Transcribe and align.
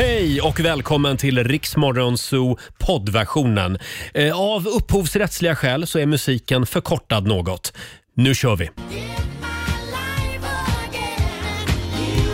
Hej 0.00 0.40
och 0.40 0.60
välkommen 0.60 1.16
till 1.16 1.44
Riksmorgonzoo 1.44 2.58
poddversionen. 2.78 3.78
Eh, 4.14 4.40
Av 4.40 4.66
upphovsrättsliga 4.66 5.56
skäl 5.56 5.86
så 5.86 5.98
är 5.98 6.06
musiken 6.06 6.66
förkortad 6.66 7.26
något. 7.26 7.72
Nu 8.14 8.34
kör 8.34 8.56
vi! 8.56 8.70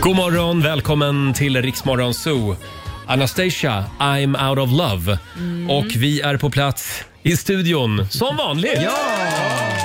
God 0.00 0.16
morgon, 0.16 0.62
välkommen 0.62 1.34
till 1.34 1.62
Riksmorgonzoo. 1.62 2.56
Anastasia, 3.06 3.84
I'm 3.98 4.48
out 4.48 4.58
of 4.58 4.70
love. 4.70 5.18
Och 5.68 5.86
vi 5.96 6.20
är 6.20 6.36
på 6.36 6.50
plats 6.50 7.04
i 7.22 7.36
studion 7.36 8.08
som 8.10 8.36
vanligt. 8.36 8.78
Morgon 8.78 9.75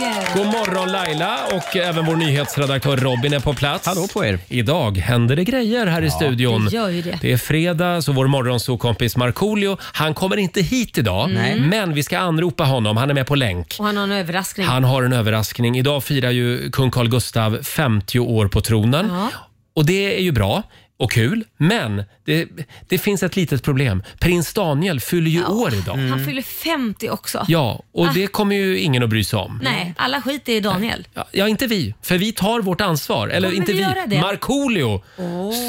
Roger! 0.00 0.34
God 0.34 0.46
morgon 0.46 0.92
Laila 0.92 1.38
och 1.46 1.76
även 1.76 2.06
vår 2.06 2.16
nyhetsredaktör 2.16 2.96
Robin 2.96 3.32
är 3.32 3.40
på 3.40 3.54
plats. 3.54 3.86
Hallå 3.86 4.08
på 4.12 4.24
er. 4.24 4.38
Idag 4.48 4.98
händer 4.98 5.36
det 5.36 5.44
grejer 5.44 5.86
här 5.86 6.02
i 6.02 6.10
studion. 6.10 6.64
det 6.64 6.76
gör 6.76 6.88
ju 6.88 7.02
det. 7.02 7.18
Det 7.20 7.32
är 7.32 7.36
fredag 7.36 8.02
så 8.02 8.12
vår 8.12 8.26
morgonsokompis 8.26 9.16
Markoolio, 9.16 9.76
han 9.80 10.14
kommer 10.14 10.36
inte 10.36 10.60
hit 10.60 10.98
idag. 10.98 11.30
Men 11.58 11.94
vi 11.94 12.02
ska 12.02 12.18
anropa 12.18 12.64
honom, 12.64 12.96
han 12.96 13.10
är 13.10 13.14
med 13.14 13.26
på 13.26 13.34
länk. 13.34 13.76
Och 13.78 13.84
han 13.86 13.96
har 13.96 14.04
en 14.04 14.12
överraskning. 14.12 14.66
Han 14.66 14.84
har 14.84 15.02
en 15.02 15.12
överraskning. 15.12 15.78
Idag 15.78 16.04
firar 16.04 16.30
ju 16.30 16.70
kung 16.70 16.90
Carl 16.90 17.08
Gustav 17.08 17.62
50 17.62 18.18
år 18.18 18.48
på 18.48 18.60
tronen. 18.60 19.08
Ja. 19.10 19.28
Och 19.76 19.86
det 19.86 20.16
är 20.16 20.22
ju 20.22 20.32
bra 20.32 20.62
och 21.00 21.12
kul, 21.12 21.44
men 21.56 22.04
det, 22.24 22.48
det 22.88 22.98
finns 22.98 23.22
ett 23.22 23.36
litet 23.36 23.62
problem. 23.62 24.02
Prins 24.18 24.52
Daniel 24.54 25.00
fyller 25.00 25.30
ju 25.30 25.44
år 25.44 25.74
idag. 25.74 25.96
Han 25.96 26.24
fyller 26.26 26.42
50 26.42 27.10
också. 27.10 27.44
Ja, 27.48 27.82
och 27.92 28.14
det 28.14 28.26
kommer 28.26 28.56
ju 28.56 28.78
ingen 28.78 29.02
att 29.02 29.08
bry 29.10 29.24
sig 29.24 29.38
om. 29.38 29.60
Nej, 29.62 29.94
alla 29.96 30.22
skiter 30.22 30.52
i 30.52 30.60
Daniel. 30.60 31.06
Ja, 31.14 31.26
Ja, 31.32 31.48
inte 31.48 31.66
vi. 31.66 31.94
För 32.02 32.18
vi 32.18 32.32
tar 32.32 32.60
vårt 32.60 32.80
ansvar. 32.80 33.28
Eller 33.28 33.48
Kommer 33.48 33.60
inte 33.60 33.72
vi 33.72 33.78
vi. 33.78 33.84
göra 33.84 34.06
det? 34.06 34.20
Markoolio 34.20 35.02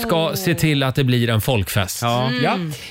ska 0.05 0.31
se 0.35 0.54
till 0.55 0.84
att 0.84 0.95
det 0.95 1.04
blir 1.04 1.30
en 1.30 1.41
folkfest. 1.41 2.01
Ja. 2.01 2.29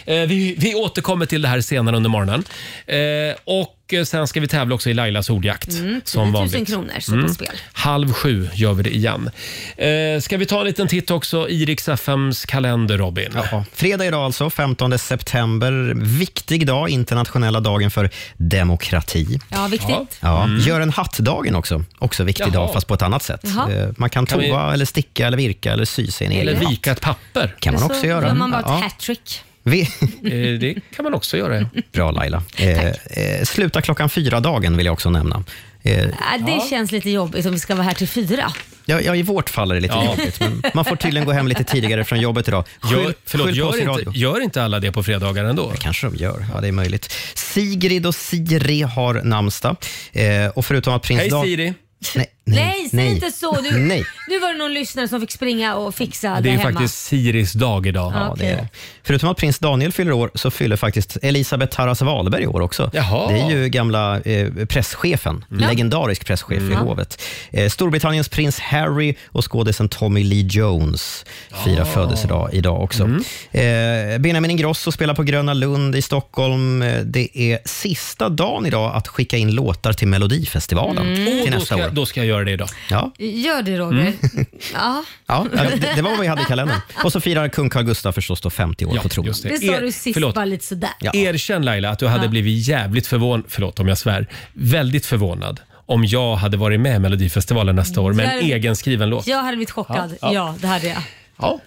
Eh, 0.07 0.15
vi, 0.21 0.55
vi 0.59 0.75
återkommer 0.75 1.27
till 1.27 1.43
det 1.43 1.49
här 1.49 1.61
senare 1.61 1.97
under 1.97 2.11
morgonen. 2.11 2.45
Eh, 2.87 2.97
och 3.45 3.77
eh, 3.95 4.05
sen 4.05 4.27
ska 4.29 4.41
vi 4.41 4.49
tävla 4.49 4.75
också 4.75 4.91
i 4.91 4.95
Lailas 4.95 5.31
ordjakt. 5.31 5.73
som 5.73 6.01
10 6.05 6.23
000 6.23 6.33
vanligt. 6.33 6.69
kronor 6.69 7.01
står 7.01 7.23
på 7.23 7.35
spel. 7.35 7.49
Halv 7.73 8.13
sju 8.13 8.49
gör 8.55 8.73
vi 8.75 8.83
det 8.83 8.97
igen. 8.97 9.31
Eh, 9.77 10.21
ska 10.21 10.37
vi 10.37 10.47
ta 10.47 10.61
en 10.61 10.67
liten 10.67 10.89
titt 10.89 11.11
också 11.11 11.49
i 11.49 11.65
Rix 11.65 11.89
FMs 11.89 12.45
kalender, 12.47 12.99
Robin? 12.99 13.29
Ja. 13.35 13.65
Fredag 13.73 14.07
idag 14.07 14.25
alltså, 14.25 14.51
15 14.51 14.99
september. 14.99 15.93
Viktig 15.97 16.67
dag, 16.67 16.89
internationella 16.91 17.61
dagen 17.61 17.91
för 17.91 18.11
demokrati. 18.37 19.39
Ja, 19.49 19.67
viktigt. 19.67 20.19
Ja. 20.21 20.49
Gör 20.67 20.81
en 20.81 20.91
hatt-dagen 20.91 21.55
också. 21.57 21.85
Också 21.99 22.25
viktig 22.25 22.43
Mm. 22.43 22.55
Jaha. 22.55 22.65
dag, 22.67 22.73
fast 22.75 22.87
på 22.87 22.95
ett 22.95 23.03
annat 23.03 23.23
sätt. 23.23 23.41
Jaha. 23.45 23.73
Eh, 23.73 23.89
Man 23.97 24.11
kan, 24.11 24.27
Kan 24.27 24.39
vi- 24.39 24.49
tova, 24.49 24.75
eller 24.75 24.85
sticka, 24.85 25.27
eller 25.27 25.37
virka 25.37 25.73
eller 25.73 25.85
sy 25.85 26.07
sig 26.11 26.27
en 26.27 26.33
Eller 26.33 26.53
egen 26.53 26.65
hatt. 26.65 26.73
vika 26.73 26.93
ett 26.93 27.01
papper. 27.01 27.55
kan 27.61 27.75
man 27.75 27.81
Så 27.81 27.87
också 27.87 28.07
göra. 28.07 28.27
gör 28.27 28.35
man 28.35 28.51
bara 28.51 28.61
ett 28.61 28.67
Ja. 28.69 28.81
hattrick. 28.83 29.43
Vi, 29.63 29.81
Eh, 29.81 30.59
det 30.61 30.75
kan 30.97 31.03
man 31.05 31.15
också 31.15 31.37
göra. 31.37 31.67
bra 31.93 32.11
Laila. 32.11 32.43
Eh, 32.57 32.87
eh, 32.87 33.45
sluta 33.45 33.83
klockan 33.83 34.11
fyra-dagen 34.11 34.77
vill 34.77 34.87
jag 34.87 34.93
också 34.93 35.11
nämna. 35.11 35.45
Eh, 35.83 35.99
Äh, 36.01 36.09
det 36.47 36.69
känns 36.71 36.93
lite 36.93 37.11
jobbigt 37.11 37.47
om 37.47 37.53
vi 37.53 37.59
ska 37.59 37.75
vara 37.75 37.85
här 37.85 37.95
till 37.95 38.09
fyra. 38.09 38.53
ja, 38.85 39.01
ja, 39.01 39.17
I 39.17 39.23
vårt 39.23 39.51
fall 39.51 39.71
är 39.71 39.75
det 39.75 39.81
lite 39.81 39.95
Ja. 39.95 40.05
jobbigt, 40.05 40.41
men 40.41 40.63
man 40.75 40.85
får 40.85 40.97
tydligen 40.97 41.27
gå 41.27 41.33
hem 41.33 41.49
lite 41.49 41.65
tidigare 41.65 42.05
från 42.05 42.21
jobbet 42.21 42.49
idag. 42.49 42.65
Gör, 42.91 42.99
Skyll- 42.99 43.15
förlåt, 43.25 43.49
oss 43.49 43.55
i 43.55 43.59
gör 43.59 43.87
radio. 43.87 44.09
inte, 44.09 44.19
gör 44.19 44.41
inte 44.41 44.63
alla 44.63 44.81
det 44.81 44.93
på 44.93 45.03
fredagar 45.03 45.45
ändå? 45.45 45.73
kanske 45.81 46.07
de 46.07 46.17
gör. 46.17 46.47
Ja, 46.55 46.61
det 46.61 46.69
är 46.69 46.73
möjligt. 46.73 47.17
Sigrid 47.35 48.07
och 48.07 48.15
Siri 48.15 48.83
har 48.83 49.15
namnsdag. 49.15 49.77
Eh, 50.13 50.47
och 50.47 50.67
förutom 50.67 50.95
att 50.95 51.03
prins 51.03 51.21
Hej 51.21 51.31
Dan- 51.31 51.45
Siri! 51.45 51.75
Nej, 52.17 52.27
Nej, 52.55 52.89
säg 52.91 53.07
inte 53.07 53.31
så. 53.31 53.61
Nu, 53.61 53.71
Nej. 53.79 54.05
nu 54.29 54.39
var 54.39 54.53
det 54.53 54.59
någon 54.59 54.75
lyssnare 54.75 55.09
som 55.09 55.21
fick 55.21 55.31
springa 55.33 55.75
och 55.75 55.95
fixa 55.95 56.29
Det 56.35 56.41
där 56.41 56.51
är 56.51 56.57
hemma. 56.59 56.71
faktiskt 56.73 57.05
Siris 57.05 57.53
dag 57.53 57.87
idag. 57.87 58.13
Ja, 58.15 58.35
det 58.39 58.47
är 58.47 58.57
det. 58.57 58.69
Förutom 59.03 59.29
att 59.29 59.37
prins 59.37 59.59
Daniel 59.59 59.93
fyller 59.93 60.13
år 60.13 60.31
så 60.35 60.51
fyller 60.51 60.77
faktiskt 60.77 61.17
Elisabeth 61.23 61.77
Tarras 61.77 62.03
Wahlberg 62.03 62.47
år 62.47 62.61
också. 62.61 62.91
Jaha. 62.93 63.33
Det 63.33 63.41
är 63.41 63.51
ju 63.51 63.69
gamla 63.69 64.21
eh, 64.21 64.49
presschefen, 64.69 65.45
legendarisk 65.49 66.27
presschef 66.27 66.63
i 66.63 66.75
hovet. 66.75 67.23
Eh, 67.53 67.69
Storbritanniens 67.69 68.29
prins 68.29 68.61
Harry 68.61 69.15
och 69.27 69.53
skådisen 69.53 69.89
Tommy 69.89 70.25
Lee 70.25 70.47
Jones 70.51 71.25
firar 71.65 71.85
födelsedag 71.85 72.51
idag 72.53 72.83
också. 72.83 73.03
Eh, 73.51 74.19
Benjamin 74.19 74.51
Ingrosso 74.51 74.93
spelar 74.93 75.15
på 75.15 75.23
Gröna 75.23 75.55
Lund 75.55 75.97
i 75.97 76.03
Stockholm. 76.03 76.83
Eh, 76.83 77.01
Det 77.05 77.39
är 77.39 77.59
sista 77.65 78.29
dagen 78.29 78.67
idag 78.67 78.97
att 78.97 79.09
skicka 79.09 79.37
in 79.37 79.51
låtar 79.55 79.93
till 79.93 80.09
Melodifestivalen 80.09 81.15
till 81.15 81.41
Och 81.41 81.51
då, 81.51 81.59
nästa 81.59 81.75
ska, 81.75 81.87
år. 81.87 81.91
då 81.93 82.07
ska 82.07 82.21
jag 82.21 82.27
göra 82.27 82.40
det 82.45 82.51
idag. 82.53 82.69
Ja, 82.91 83.13
Gör 83.19 83.63
det 83.63 83.79
Roger. 83.79 84.01
Mm. 84.01 84.13
Ja, 84.75 85.05
ja, 85.27 85.47
det, 85.53 85.93
det 85.97 86.03
var 86.03 86.11
vad 86.11 86.21
vi 86.21 86.27
hade 86.27 86.43
i 86.43 86.45
kalendern. 86.45 86.81
Och 87.05 87.13
så 87.13 87.21
firar 87.21 87.49
kung 87.49 87.71
Carl 87.71 87.83
Gustaf 87.85 88.15
förstås 88.15 88.41
då 88.41 88.51
50 88.51 88.85
år 88.87 88.93
Ja, 88.97 89.03
på 89.03 89.09
tronen. 89.09 89.27
just 89.29 89.43
det 89.43 89.59
sa 89.59 89.73
Er- 89.73 89.81
du 89.81 89.93
sist 89.93 90.15
förlåt. 90.15 90.35
bara 90.35 90.45
lite 90.45 90.65
sådär. 90.65 90.91
Ja. 91.01 91.11
Erkänn 91.15 91.65
Laila 91.65 91.91
att 91.91 91.99
du 91.99 92.07
hade 92.07 92.29
blivit 92.29 92.69
jävligt 92.69 93.07
förvånad, 93.07 93.45
förlåt 93.49 93.81
om 93.81 93.89
jag 93.89 93.99
svär, 93.99 94.27
väldigt 94.53 95.07
förvånad 95.07 95.61
om 95.87 96.05
jag 96.05 96.37
hade 96.37 96.57
varit 96.57 96.81
med 96.81 96.97
i 96.97 96.99
Melodifestivalen 96.99 97.77
nästa 97.77 98.01
år 98.01 98.13
med 98.13 98.25
en 98.29 98.37
Där- 98.49 98.55
egen 98.55 98.77
skriven 98.77 99.09
låt. 99.11 99.27
Jag 99.27 99.43
hade 99.43 99.57
blivit 99.57 99.71
chockad. 99.71 100.11
Ja, 100.11 100.17
Ja, 100.23 100.33
ja. 100.35 100.55
det 100.61 100.67
hade 100.67 100.87
jag. 100.89 100.99
Ja, 101.43 101.61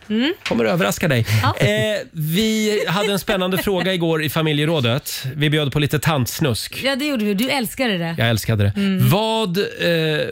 kommer 0.48 0.66
överraska 0.66 1.08
dig. 1.08 1.26
Eh, 1.58 1.68
vi 2.12 2.80
hade 2.88 3.12
en 3.12 3.20
spännande 3.20 3.58
fråga 3.58 3.94
igår 3.94 4.24
i 4.24 4.30
familjerådet. 4.30 5.24
Vi 5.36 5.50
bjöd 5.50 5.72
på 5.72 5.80
lite 5.80 6.00
tantsnusk. 6.00 6.82
Ja, 6.84 6.96
det 6.96 7.06
gjorde 7.06 7.26
vi. 7.26 7.34
Du 7.34 7.50
älskade 7.50 7.98
det. 7.98 8.16
Jag 8.18 8.30
älskade 8.30 8.64
det. 8.64 8.74
Vad, 9.12 9.58
eh, 9.58 10.28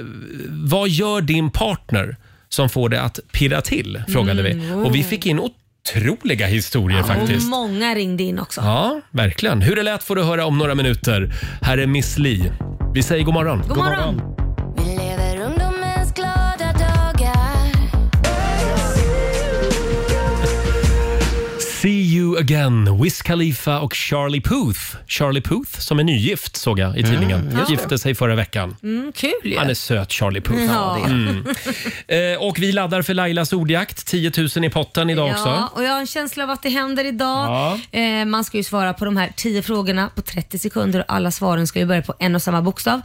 vad 0.50 0.90
gör 0.90 1.22
din 1.22 1.52
partner 1.52 2.16
som 2.50 2.70
får 2.70 2.90
det 2.90 3.02
att 3.02 3.20
pirra 3.32 3.62
till? 3.62 4.04
Frågade 4.08 4.42
vi. 4.44 4.72
Och 4.86 4.96
vi 4.96 5.04
fick 5.04 5.26
in 5.26 5.40
otroliga 5.40 6.46
historier 6.48 7.00
Och 7.00 7.08
faktiskt. 7.08 7.48
många 7.50 7.96
ringde 7.96 8.24
in 8.24 8.40
också. 8.40 8.62
Ja, 8.62 9.02
verkligen. 9.12 9.62
Hur 9.62 9.76
det 9.76 9.84
lät 9.84 10.04
får 10.04 10.16
du 10.16 10.24
höra 10.24 10.46
om 10.46 10.58
några 10.58 10.76
minuter. 10.76 11.34
Här 11.62 11.78
är 11.78 11.88
Miss 11.88 12.18
Li. 12.18 12.52
Vi 12.94 13.04
säger 13.04 13.24
god 13.24 13.34
morgon. 13.34 13.64
God 13.68 13.78
morgon. 13.78 14.41
See 21.82 22.02
you 22.02 22.38
again. 22.40 23.02
Wiz 23.04 23.22
Khalifa 23.22 23.80
och 23.80 23.94
Charlie 23.94 24.42
Puth. 24.42 24.80
Charlie 25.08 25.42
Puth 25.42 25.80
som 25.80 26.00
är 26.00 26.04
nygift 26.04 26.56
såg 26.56 26.80
jag 26.80 26.98
i 26.98 27.04
tidningen. 27.04 27.60
Gifte 27.70 27.98
sig 28.00 28.16
förra 28.16 28.36
veckan. 28.36 28.76
Mm, 28.84 29.12
kul 29.16 29.32
ju. 29.44 29.58
Han 29.58 29.70
är 29.70 29.74
söt 29.74 30.12
Charlie 30.12 30.42
Puth. 30.42 30.64
Ja. 30.64 31.06
Mm. 31.06 31.46
Eh, 32.08 32.44
och 32.44 32.60
vi 32.60 32.72
laddar 32.72 33.02
för 33.02 33.14
Lailas 33.14 33.54
ordjakt. 33.54 34.06
10 34.06 34.32
000 34.56 34.66
i 34.66 34.70
potten 34.70 35.10
idag 35.10 35.28
Ja, 35.30 35.32
också. 35.32 35.70
och 35.76 35.84
jag 35.84 35.92
har 35.92 36.00
en 36.00 36.08
känsla 36.08 36.44
av 36.44 36.50
att 36.50 36.64
det 36.64 36.70
händer 36.70 37.06
idag. 37.06 37.80
Ja. 37.92 38.00
Eh, 38.00 38.26
man 38.26 38.44
ska 38.44 38.58
ju 38.58 38.64
svara 38.64 38.94
på 38.94 39.06
de 39.06 39.18
här 39.18 39.32
10 39.36 39.62
frågorna 39.62 40.10
på 40.16 40.22
30 40.22 40.60
sekunder 40.60 41.00
och 41.00 41.06
alla 41.08 41.32
svaren 41.32 41.68
ska 41.68 41.80
ju 41.80 41.86
börja 41.86 42.02
på 42.02 42.14
en 42.20 42.36
och 42.36 42.42
samma 42.42 42.62
bokstav. 42.62 43.02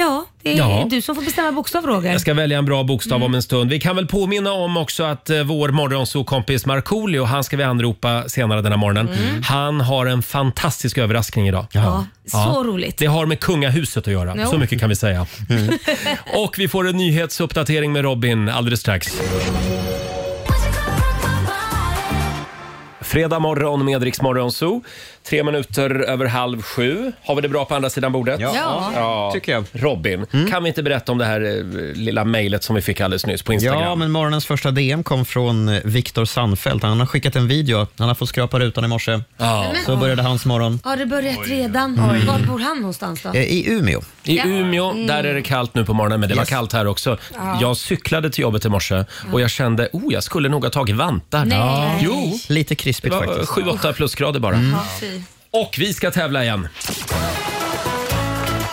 Ja, 0.00 0.24
det 0.42 0.52
är 0.52 0.56
Ja. 0.56 0.86
du 0.90 1.02
som 1.02 1.14
får 1.14 1.22
bestämma 1.22 1.52
bokstav 1.52 1.86
Roger. 1.86 2.12
Jag 2.12 2.20
ska 2.20 2.34
välja 2.34 2.58
en 2.58 2.64
bra 2.64 2.82
bokstav 2.82 3.16
Mm. 3.16 3.26
om 3.26 3.34
en 3.34 3.42
stund. 3.42 3.70
Vi 3.70 3.80
kan 3.80 3.96
väl 3.96 4.06
påminna 4.06 4.52
om 4.52 4.76
också 4.76 5.02
att 5.04 5.30
eh, 5.30 5.42
vår 5.42 5.68
morgonsokompis 5.68 6.66
Markoolio, 6.66 7.24
han 7.24 7.44
ska 7.44 7.56
vi 7.56 7.62
anropa 7.62 8.24
senare 8.28 8.62
den 8.62 8.72
här 8.72 8.76
morgonen. 8.78 9.08
Han 9.44 9.80
har 9.80 10.06
en 10.06 10.22
fantastisk 10.22 10.98
överraskning 10.98 11.48
idag. 11.48 11.66
Mm. 11.74 11.86
Ja, 11.86 12.04
så 12.52 12.64
roligt. 12.64 12.98
Det 12.98 13.06
har 13.06 13.26
med 13.26 13.40
kungahuset 13.40 14.06
att 14.06 14.12
göra, 14.12 14.34
Jo. 14.38 14.46
så 14.50 14.58
mycket 14.58 14.80
kan 14.80 14.88
vi 14.88 14.96
säga. 14.96 15.26
Och 16.34 16.54
vi 16.58 16.68
får 16.68 16.88
en 16.88 16.96
nyhetsuppdatering 16.96 17.92
med 17.92 18.02
Robin 18.02 18.48
alldeles 18.48 18.80
strax. 18.80 19.16
Fredag 23.00 23.38
morgon 23.38 23.84
med 23.84 24.02
Rix 24.02 24.22
Morgon 24.22 24.52
Zoo. 24.52 24.82
Tre 25.28 25.42
minuter 25.44 25.90
över 26.00 26.26
halv 26.26 26.62
sju. 26.62 27.12
Har 27.24 27.34
vi 27.34 27.40
det 27.40 27.48
bra 27.48 27.64
på 27.64 27.74
andra 27.74 27.90
sidan 27.90 28.12
bordet? 28.12 28.40
Ja. 28.40 28.90
Ja, 28.94 29.30
tycker 29.34 29.52
jag. 29.52 29.64
Robin, 29.72 30.26
kan 30.50 30.62
vi 30.62 30.68
inte 30.68 30.82
berätta 30.82 31.12
om 31.12 31.18
det 31.18 31.24
här 31.24 31.40
eh, 31.40 31.64
lilla 31.96 32.24
mejlet 32.24 32.62
som 32.64 32.76
vi 32.76 32.82
fick 32.82 33.00
alldeles 33.00 33.26
nyss 33.26 33.42
på 33.42 33.52
Instagram? 33.52 33.82
Ja, 33.82 33.94
men 33.94 34.10
morgonens 34.10 34.46
första 34.46 34.70
DM 34.70 35.02
kom 35.04 35.24
från 35.24 35.68
eh, 35.68 35.80
Viktor 35.84 36.24
Sandfeldt. 36.24 36.84
Han 36.84 36.98
har 37.00 37.06
skickat 37.06 37.36
en 37.36 37.48
video. 37.48 37.86
Han 37.98 38.08
har 38.08 38.14
fått 38.14 38.28
skrapa 38.28 38.58
rutan 38.58 38.84
i 38.84 38.88
morse. 38.88 39.20
Ja. 39.36 39.66
Så 39.86 39.96
började 39.96 40.22
hans 40.22 40.44
morgon. 40.46 40.80
Har 40.84 40.96
det 40.96 41.06
börjat 41.06 41.48
redan? 41.48 41.96
Var 42.26 42.46
bor 42.46 42.58
han 42.58 42.76
någonstans 42.76 43.22
då? 43.22 43.28
Eh, 43.28 43.42
I 43.42 43.64
Umeå. 43.70 44.00
I 44.24 44.36
Ja. 44.36 44.42
Mm. 44.44 44.56
Umeå, 44.56 44.92
där 44.92 45.24
är 45.24 45.34
det 45.34 45.42
kallt 45.42 45.74
nu 45.74 45.84
på 45.84 45.94
morgonen, 45.94 46.20
men 46.20 46.28
det 46.28 46.34
var 46.34 46.42
Yes. 46.42 46.48
kallt 46.48 46.72
här 46.72 46.86
också. 46.86 47.18
Jag 47.60 47.76
cyklade 47.76 48.30
till 48.30 48.42
jobbet 48.42 48.64
i 48.64 48.68
morse 48.68 49.04
och 49.32 49.40
jag 49.40 49.50
kände, 49.50 49.88
oh, 49.92 50.12
jag 50.12 50.22
skulle 50.22 50.48
nog 50.48 50.64
ha 50.64 50.70
tagit 50.70 50.96
vantar. 50.96 51.44
Nej. 51.44 51.98
Jo, 52.02 52.38
Lite 52.48 52.70
det 52.70 52.74
krispigt 52.74 53.14
var 53.14 53.24
faktiskt. 53.26 53.52
7-8 53.52 53.92
plusgrader 53.92 54.40
bara. 54.40 54.54
Ja, 54.56 54.84
fy. 55.00 55.19
Och 55.52 55.76
vi 55.78 55.94
ska 55.94 56.10
tävla 56.10 56.42
igen. 56.42 56.68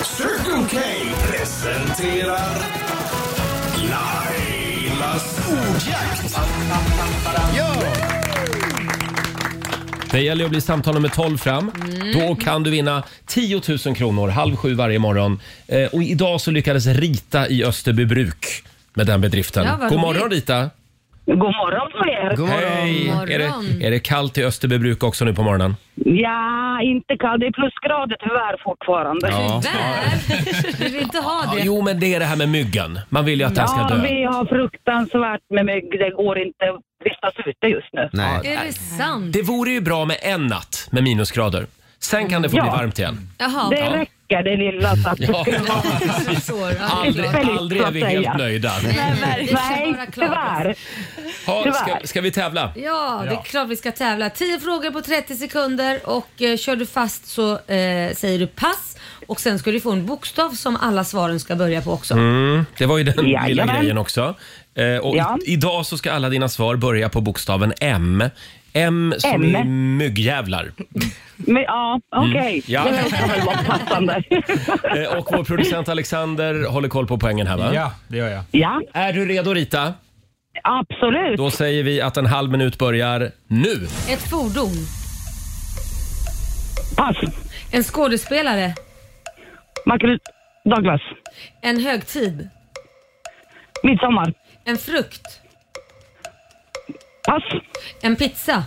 Circle 0.03 0.65
K 0.71 0.77
presenterar 1.27 2.57
Lailas 3.75 5.49
ordjakt. 5.49 6.37
Det 10.11 10.21
gäller 10.21 10.45
att 10.45 10.51
bli 10.51 10.61
samtal 10.61 10.93
nummer 10.93 11.09
12 11.09 11.37
fram. 11.37 11.71
Mm. 11.75 12.11
Då 12.13 12.35
kan 12.35 12.63
du 12.63 12.69
vinna 12.69 13.03
10 13.25 13.61
000 13.85 13.95
kronor 13.95 14.27
halv 14.27 14.55
sju 14.55 14.73
varje 14.73 14.99
morgon. 14.99 15.39
Eh, 15.67 15.85
och 15.85 16.03
idag 16.03 16.41
så 16.41 16.51
lyckades 16.51 16.85
Rita 16.85 17.47
i 17.47 17.63
Österbybruk 17.63 18.63
med 18.93 19.07
den 19.07 19.21
bedriften. 19.21 19.65
Ja, 19.65 19.77
vad 19.79 19.89
God 19.89 19.91
roligt. 19.91 20.01
morgon 20.01 20.31
Rita! 20.31 20.69
God 21.27 21.37
morgon 21.37 21.91
på 21.91 22.07
er. 22.09 22.35
God 22.35 22.47
morgon. 22.47 22.71
Hej! 22.71 23.07
morgon. 23.11 23.29
Är 23.29 23.39
det, 23.39 23.85
är 23.87 23.91
det 23.91 23.99
kallt 23.99 24.37
i 24.37 24.43
Österbybruk 24.43 25.03
också 25.03 25.25
nu 25.25 25.33
på 25.33 25.43
morgonen? 25.43 25.75
Ja, 25.95 26.81
inte 26.81 27.17
kallt. 27.19 27.39
Det 27.39 27.47
är 27.47 27.51
plusgrader 27.51 28.17
tyvärr 28.19 28.55
fortfarande. 28.63 29.27
Ja. 29.29 29.61
Där! 29.63 30.83
Du 30.83 30.89
vill 30.93 31.01
inte 31.03 31.17
ha 31.19 31.43
Ja, 31.45 31.53
det. 31.55 31.61
jo, 31.65 31.81
men 31.81 31.99
det 31.99 32.15
är 32.15 32.19
det 32.19 32.25
här 32.25 32.35
med 32.35 32.49
myggen. 32.49 32.99
Man 33.09 33.25
vill 33.25 33.39
ju 33.39 33.45
att 33.45 33.55
den 33.55 33.67
ska 33.67 33.79
Ja, 33.79 33.87
dö. 33.95 34.01
vi 34.01 34.23
har 34.23 34.45
fruktansvärt 34.45 35.41
med 35.49 35.65
mygg. 35.65 35.91
Det 35.99 36.09
går 36.09 36.37
inte 36.39 36.65
att 36.69 36.81
vistas 37.05 37.33
ute 37.45 37.67
just 37.67 37.93
nu. 37.93 38.09
Nej. 38.13 38.53
Är 38.55 38.65
det 38.65 38.73
sant? 38.73 39.33
Det 39.33 39.41
vore 39.41 39.69
ju 39.71 39.81
bra 39.81 40.05
med 40.05 40.17
en 40.21 40.47
natt 40.47 40.87
med 40.91 41.03
minusgrader. 41.03 41.65
Sen 41.99 42.29
kan 42.29 42.41
det 42.41 42.49
få 42.49 42.55
bli 42.55 42.65
Ja. 42.65 42.71
varmt 42.75 42.99
igen. 42.99 43.17
Jaha. 43.37 43.69
Det 43.69 43.75
räcker 43.99 44.13
det 44.27 44.57
lilla 44.57 44.95
så 44.95 45.09
att 45.09 45.17
det 45.17 45.25
Ja. 45.25 45.41
skulle 45.45 45.57
vara... 45.57 46.39
Så, 46.41 46.71
ja, 46.79 47.05
det 47.15 47.21
är 47.21 47.57
Aldrig, 47.57 47.81
aldrig 47.81 47.81
är 47.81 47.91
vi 47.91 48.03
helt 48.03 48.37
nöjda. 48.37 48.71
Nej, 48.83 49.49
Nej, 49.53 50.07
tyvärr. 50.13 50.75
Ha, 51.45 51.61
ska, 51.61 51.63
Tyvärr. 51.63 52.05
ska 52.07 52.21
vi 52.21 52.31
tävla? 52.31 52.73
Ja, 52.75 53.23
det 53.29 53.35
är 53.35 53.43
klart 53.43 53.67
vi 53.69 53.75
ska 53.75 53.91
tävla. 53.91 54.29
10 54.29 54.59
frågor 54.59 54.91
på 54.91 55.01
30 55.01 55.35
sekunder 55.35 55.99
och 56.09 56.41
eh, 56.41 56.57
kör 56.57 56.75
du 56.75 56.85
fast 56.85 57.27
så 57.27 57.51
eh, 57.53 58.13
säger 58.15 58.39
du 58.39 58.47
pass 58.47 58.97
och 59.27 59.39
sen 59.41 59.59
ska 59.59 59.71
du 59.71 59.79
få 59.79 59.91
en 59.91 60.05
bokstav 60.05 60.49
som 60.49 60.75
alla 60.75 61.03
svaren 61.03 61.39
ska 61.39 61.55
börja 61.55 61.81
på 61.81 61.91
också. 61.91 62.13
Mm, 62.13 62.65
det 62.77 62.85
var 62.85 62.97
ju 62.97 63.03
den 63.03 63.25
lilla 63.25 63.49
Jajamän. 63.49 63.79
grejen 63.79 63.97
också. 63.97 64.35
Eh, 64.75 64.97
och 64.97 65.17
Ja. 65.17 65.37
i, 65.45 65.53
idag 65.53 65.85
så 65.85 65.97
ska 65.97 66.11
alla 66.11 66.29
dina 66.29 66.49
svar 66.49 66.75
börja 66.75 67.09
på 67.09 67.21
bokstaven 67.21 67.73
M. 67.79 68.23
M 68.73 69.13
som 69.17 69.31
M. 69.31 69.55
i 69.55 69.63
myggjävlar. 70.03 70.71
Men, 71.37 71.63
ja, 71.63 71.99
okej. 72.15 72.63
Ja. 72.67 72.83
Det 72.83 73.17
kan 73.17 73.29
väl 73.29 73.41
vara 73.45 73.57
passande. 73.57 74.23
Eh, 74.97 75.17
och 75.17 75.27
vår 75.31 75.43
producent 75.43 75.89
Alexander 75.89 76.67
håller 76.67 76.89
koll 76.89 77.07
på 77.07 77.17
poängen 77.17 77.47
här 77.47 77.57
va? 77.57 77.71
Ja, 77.73 77.91
det 78.07 78.17
gör 78.17 78.27
jag. 78.29 78.43
ja, 78.51 78.81
Är 78.93 79.13
du 79.13 79.25
redo 79.25 79.53
Rita? 79.53 79.93
absolut. 80.63 81.37
Då 81.37 81.51
säger 81.51 81.83
vi 81.83 82.01
att 82.01 82.17
en 82.17 82.25
halv 82.25 82.51
minut 82.51 82.77
börjar 82.77 83.31
nu. 83.47 83.87
Ett 84.09 84.29
fordon, 84.29 84.71
Pass. 86.97 87.15
en 87.71 87.83
skådespelare, 87.83 88.73
Michael 89.85 90.19
Douglas. 90.65 91.01
en 91.61 91.79
högtid, 91.79 92.49
Midsommar. 93.83 94.33
en 94.65 94.77
frukt, 94.77 95.41
Pass. 97.27 97.43
en 98.01 98.15
pizza, 98.15 98.63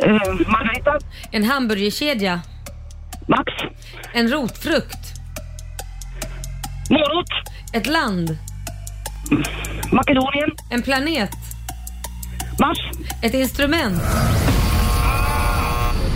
Margarita. 0.00 0.98
en 1.30 1.44
hamburgerkedja, 1.44 2.40
Max. 3.28 3.52
en 4.14 4.28
rotfrukt, 4.28 4.98
Morot. 6.90 7.26
ett 7.72 7.86
land, 7.86 8.38
Makedonien. 9.92 10.50
en 10.70 10.82
planet, 10.82 11.30
Mars. 12.60 12.78
ett 13.22 13.34
instrument. 13.34 14.02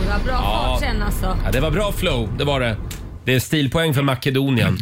Det 0.02 0.08
var 0.18 0.24
bra 0.24 0.42
fart 0.42 0.80
sen 0.80 1.02
alltså. 1.02 1.36
Ja, 1.44 1.50
det 1.52 1.60
var 1.60 1.70
bra 1.70 1.92
flow, 1.92 2.28
det 2.38 2.44
var 2.44 2.60
det. 2.60 2.76
Det 3.24 3.34
är 3.34 3.40
stilpoäng 3.40 3.94
för 3.94 4.02
Makedonien. 4.02 4.78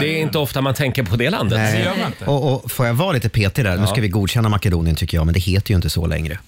Det 0.00 0.06
är 0.06 0.20
inte 0.20 0.38
ofta 0.38 0.60
man 0.60 0.74
tänker 0.74 1.02
på 1.02 1.16
det 1.16 1.30
landet. 1.30 1.58
Det 1.58 1.62
Nej. 1.62 1.82
gör 1.84 1.96
man 1.98 2.06
inte. 2.06 2.24
Och, 2.24 2.64
och 2.64 2.70
får 2.72 2.86
jag 2.86 2.94
vara 2.94 3.12
lite 3.12 3.28
petig 3.28 3.64
där? 3.64 3.76
Nu 3.78 3.86
ska 3.86 4.00
vi 4.00 4.08
godkänna 4.08 4.48
Makedonien 4.48 4.96
tycker 4.96 5.16
jag, 5.18 5.24
men 5.26 5.34
det 5.34 5.40
heter 5.40 5.70
ju 5.70 5.76
inte 5.76 5.90
så 5.90 6.06
längre. 6.06 6.38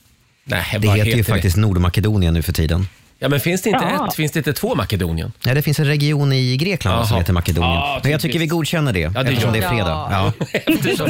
Nej, 0.49 0.65
Det 0.81 0.87
vad 0.89 0.97
heter 0.97 1.11
ju 1.11 1.17
det? 1.17 1.25
faktiskt 1.25 1.57
Nordmakedonien 1.57 2.35
nu 2.35 2.43
för 2.43 2.53
tiden. 2.53 2.89
Ja, 3.19 3.29
men 3.29 3.41
finns 3.41 3.63
det 3.63 3.71
inte 3.71 3.85
Ja. 3.99 4.09
ett? 4.09 4.15
Finns 4.15 4.33
det 4.33 4.39
inte 4.39 4.53
två 4.53 4.75
Makedonien? 4.75 5.33
Nej, 5.47 5.55
det 5.55 5.63
finns 5.63 5.79
en 5.79 5.85
region 5.87 6.33
i 6.33 6.57
Grekland 6.57 7.07
som 7.07 7.15
Jaha. 7.15 7.21
heter 7.21 7.33
Makedonien. 7.33 7.73
Ja, 7.75 8.01
men 8.03 8.13
jag 8.13 8.21
tycker 8.21 8.39
vi 8.39 8.47
godkänner 8.47 8.93
det, 8.93 9.09
det 9.09 9.21
eftersom 9.21 9.55
gör 9.55 9.61
det 9.61 9.67
är 9.67 9.71
vi. 9.71 9.77
fredag. 9.77 10.09
Ja. 10.11 10.33
Eftersom, 10.53 11.07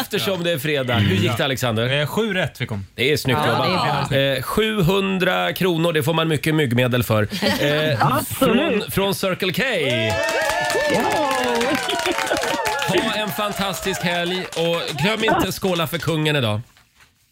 eftersom 0.00 0.42
det 0.44 0.52
är 0.52 0.58
fredag. 0.58 0.94
Hur 0.94 1.16
gick 1.16 1.36
det 1.36 1.44
Alexander? 1.44 2.00
Eh, 2.00 2.06
Sju 2.06 2.34
rätt 2.34 2.58
fick 2.58 2.68
hon. 2.70 2.86
Det 2.94 3.12
är 3.12 3.16
snyggt 3.16 3.38
jobbat. 3.46 4.12
Eh, 4.12 4.42
700 4.42 5.52
kronor, 5.52 5.92
det 5.92 6.02
får 6.02 6.14
man 6.14 6.28
mycket 6.28 6.54
myggmedel 6.54 7.02
för. 7.02 7.22
Eh, 7.22 8.18
från, 8.38 8.82
från 8.90 9.14
Circle 9.14 9.52
K. 9.52 9.62
Ha 12.88 13.14
en 13.22 13.28
fantastisk 13.28 14.02
helg 14.02 14.44
och 14.56 14.96
glöm 15.02 15.24
inte 15.24 15.52
skåla 15.52 15.86
för 15.86 15.98
kungen 15.98 16.36
idag. 16.36 16.60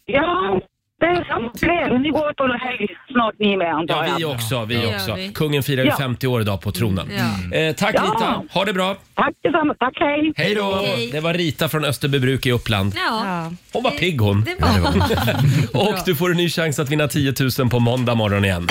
Ja, 0.05 0.59
det 1.05 1.19
är 1.19 1.23
samma 1.23 1.73
er. 1.73 1.99
Ni 1.99 2.09
går 2.09 2.29
ut 2.31 2.39
och 2.39 2.47
helg 2.59 2.87
snart 3.11 3.33
ni 3.39 3.57
med 3.57 3.73
antar 3.73 3.95
Ja, 3.95 4.07
jag. 4.07 4.17
vi 4.17 4.25
också. 4.25 4.65
Vi 4.65 4.75
Det 4.75 4.81
gör 4.83 4.95
också. 4.95 5.13
vi. 5.15 5.31
Kungen 5.33 5.63
firar 5.63 5.83
ju 5.83 5.89
Ja. 5.89 5.97
50 5.97 6.27
år 6.27 6.41
idag 6.41 6.61
på 6.61 6.71
tronen. 6.71 7.09
Ja. 7.51 7.57
Eh, 7.57 7.75
tack 7.75 7.95
Ja. 7.95 8.01
Rita, 8.01 8.43
ha 8.51 8.65
det 8.65 8.73
bra. 8.73 8.95
Tack 9.15 9.33
detsamma. 9.43 9.73
Tack, 9.79 9.93
hej. 9.99 10.33
Hej 10.35 10.55
då! 10.55 10.75
Hej. 10.85 11.09
Det 11.11 11.19
var 11.19 11.33
Rita 11.33 11.69
från 11.69 11.85
Österbybruk 11.85 12.45
i 12.45 12.51
Uppland. 12.51 12.93
Ja, 12.95 13.51
Hon 13.73 13.83
var 13.83 13.91
pigg 13.91 14.21
hon. 14.21 14.43
det 14.43 14.55
var 14.61 14.91
hon. 14.91 15.01
Och 15.87 15.95
du 16.05 16.15
får 16.15 16.31
en 16.31 16.37
ny 16.37 16.49
chans 16.49 16.79
att 16.79 16.89
vinna 16.89 17.07
10 17.07 17.33
000 17.59 17.69
på 17.69 17.79
måndag 17.79 18.15
morgon 18.15 18.45
igen. 18.45 18.67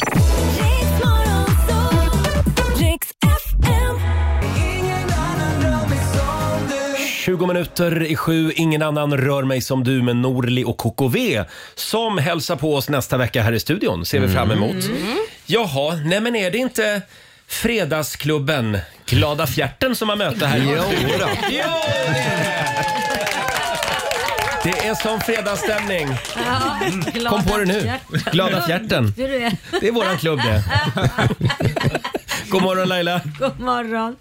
20 7.24 7.46
minuter 7.46 8.02
i 8.02 8.16
sju, 8.16 8.52
ingen 8.56 8.82
annan 8.82 9.16
rör 9.18 9.42
mig 9.42 9.60
som 9.60 9.84
du 9.84 10.02
med 10.02 10.16
Norli 10.16 10.64
och 10.64 10.78
KKV 10.78 11.44
som 11.74 12.18
hälsar 12.18 12.56
på 12.56 12.74
oss 12.74 12.88
nästa 12.88 13.16
vecka 13.16 13.42
här 13.42 13.52
i 13.52 13.60
studion. 13.60 14.04
Ser 14.06 14.20
vi 14.20 14.28
fram 14.28 14.50
emot. 14.50 14.76
Jaha, 15.46 15.94
nej 16.04 16.20
men 16.20 16.36
är 16.36 16.50
det 16.50 16.58
inte 16.58 17.02
Fredagsklubben 17.48 18.78
Glada 19.06 19.46
Fjärten 19.46 19.96
som 19.96 20.08
har 20.08 20.16
möte 20.16 20.46
här? 20.46 20.58
Jo, 20.58 20.74
då. 20.76 20.84
Jo, 20.90 21.08
det 21.08 21.14
är 21.14 21.18
det. 21.18 21.34
Det 24.64 24.86
är 24.86 24.94
som 24.94 25.20
fredagsstämning. 25.20 26.08
Ja, 26.36 27.28
Kom 27.30 27.44
på 27.44 27.58
det 27.58 27.64
nu. 27.64 27.78
hjärtan. 27.80 28.32
Glada 28.32 28.62
Fjärten. 28.62 29.04
Är. 29.06 29.80
Det 29.80 29.88
är 29.88 29.92
våran 29.92 30.18
klubb 30.18 30.38
det. 30.38 30.64
God 32.48 32.62
morgon 32.62 32.88
Laila. 32.88 33.20
God 33.38 33.60
morgon. 33.60 34.16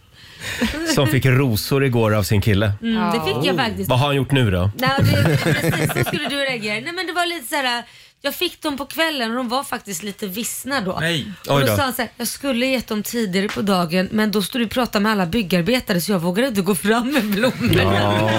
Som 0.96 1.08
fick 1.08 1.26
rosor 1.26 1.86
igår 1.86 2.16
av 2.16 2.24
sin 2.24 2.42
kille. 2.42 2.72
Mm, 2.82 3.12
det 3.12 3.22
fick 3.26 3.46
jag 3.50 3.56
faktiskt. 3.56 3.90
Vad 3.90 4.00
har 4.00 4.08
han 4.08 4.16
gjort 4.16 4.32
nu 4.32 4.52
då? 4.52 4.72
Nej, 4.78 4.90
det, 5.00 5.38
precis 5.44 5.94
så 5.94 6.04
skulle 6.04 6.30
du 6.30 6.36
reagera. 6.36 6.74
Nej 6.82 6.94
men 6.94 7.08
det 7.08 7.14
var 7.14 7.26
lite 7.26 7.48
så 7.48 7.56
här. 7.56 7.84
Jag 8.26 8.36
fick 8.36 8.62
dem 8.62 8.78
på 8.78 8.86
kvällen 8.86 9.30
och 9.32 9.38
de 9.38 9.50
var 9.50 9.64
faktiskt 9.64 10.04
lite 10.04 10.28
vissna 10.28 10.82
då. 10.82 10.98
Nej. 11.00 11.32
Och 11.50 11.56
Oj 11.56 11.62
då 11.62 11.68
då. 11.70 11.76
sa 11.78 11.84
han 11.84 11.94
så 11.94 12.02
här, 12.02 12.12
jag 12.18 12.28
skulle 12.28 12.66
gett 12.66 12.88
dem 12.88 13.04
tidigare 13.04 13.48
på 13.48 13.62
dagen 13.62 14.10
men 14.12 14.32
då 14.32 14.42
stod 14.42 14.62
du 14.62 14.66
och 14.66 14.72
pratade 14.72 15.04
med 15.04 15.12
alla 15.12 15.26
byggarbetare 15.26 16.02
så 16.02 16.12
jag 16.12 16.20
vågade 16.20 16.48
inte 16.48 16.62
gå 16.62 16.76
fram 16.76 17.12
med 17.14 17.24
blommorna. 17.26 18.30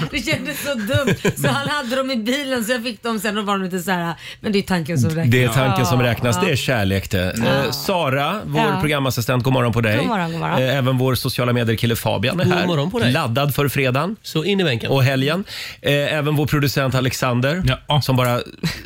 det 0.10 0.18
kändes 0.18 0.62
så 0.64 0.74
dumt. 0.74 1.16
Så 1.36 1.48
han 1.48 1.68
hade 1.68 1.96
dem 1.96 2.10
i 2.10 2.16
bilen 2.16 2.64
så 2.64 2.72
jag 2.72 2.82
fick 2.82 3.02
dem 3.02 3.18
sen 3.20 3.38
och 3.38 3.46
var 3.46 3.58
de 3.58 3.64
lite 3.64 3.78
så 3.78 3.90
här, 3.90 4.14
men 4.40 4.52
det 4.52 4.58
är 4.58 4.62
tanken 4.62 4.98
som 4.98 5.10
räknas. 5.10 5.30
Det 5.32 5.44
är 5.44 5.48
tanken 5.48 5.86
som 5.86 6.02
räknas. 6.02 6.36
Ja. 6.36 6.42
Det 6.46 6.52
är 6.52 6.56
kärlek 6.56 7.10
det. 7.10 7.32
Eh, 7.64 7.70
Sara, 7.70 8.40
vår 8.44 8.60
Ja. 8.62 8.80
programassistent, 8.80 9.44
god 9.44 9.52
morgon 9.52 9.72
på 9.72 9.80
dig. 9.80 9.96
God 9.98 10.06
morgon, 10.06 10.30
god 10.32 10.40
morgon. 10.40 10.62
Eh, 10.62 10.76
även 10.78 10.98
vår 10.98 11.14
sociala 11.14 11.52
medier-kille 11.52 11.96
Fabian 11.96 12.40
är 12.40 12.44
God 12.44 12.52
här. 12.54 12.66
morgon 12.66 12.90
på 12.90 12.98
dig. 12.98 13.12
Laddad 13.12 13.54
för 13.54 13.68
fredagen 13.68 14.16
Så 14.22 14.44
in 14.44 14.60
i 14.60 14.64
bänken. 14.64 14.90
och 14.90 15.04
helgen. 15.04 15.44
Eh, 15.82 15.92
även 15.92 16.36
vår 16.36 16.46
producent 16.46 16.94
Alexander 16.94 17.62
Ja. 17.88 18.02
som 18.02 18.16
bara 18.16 18.40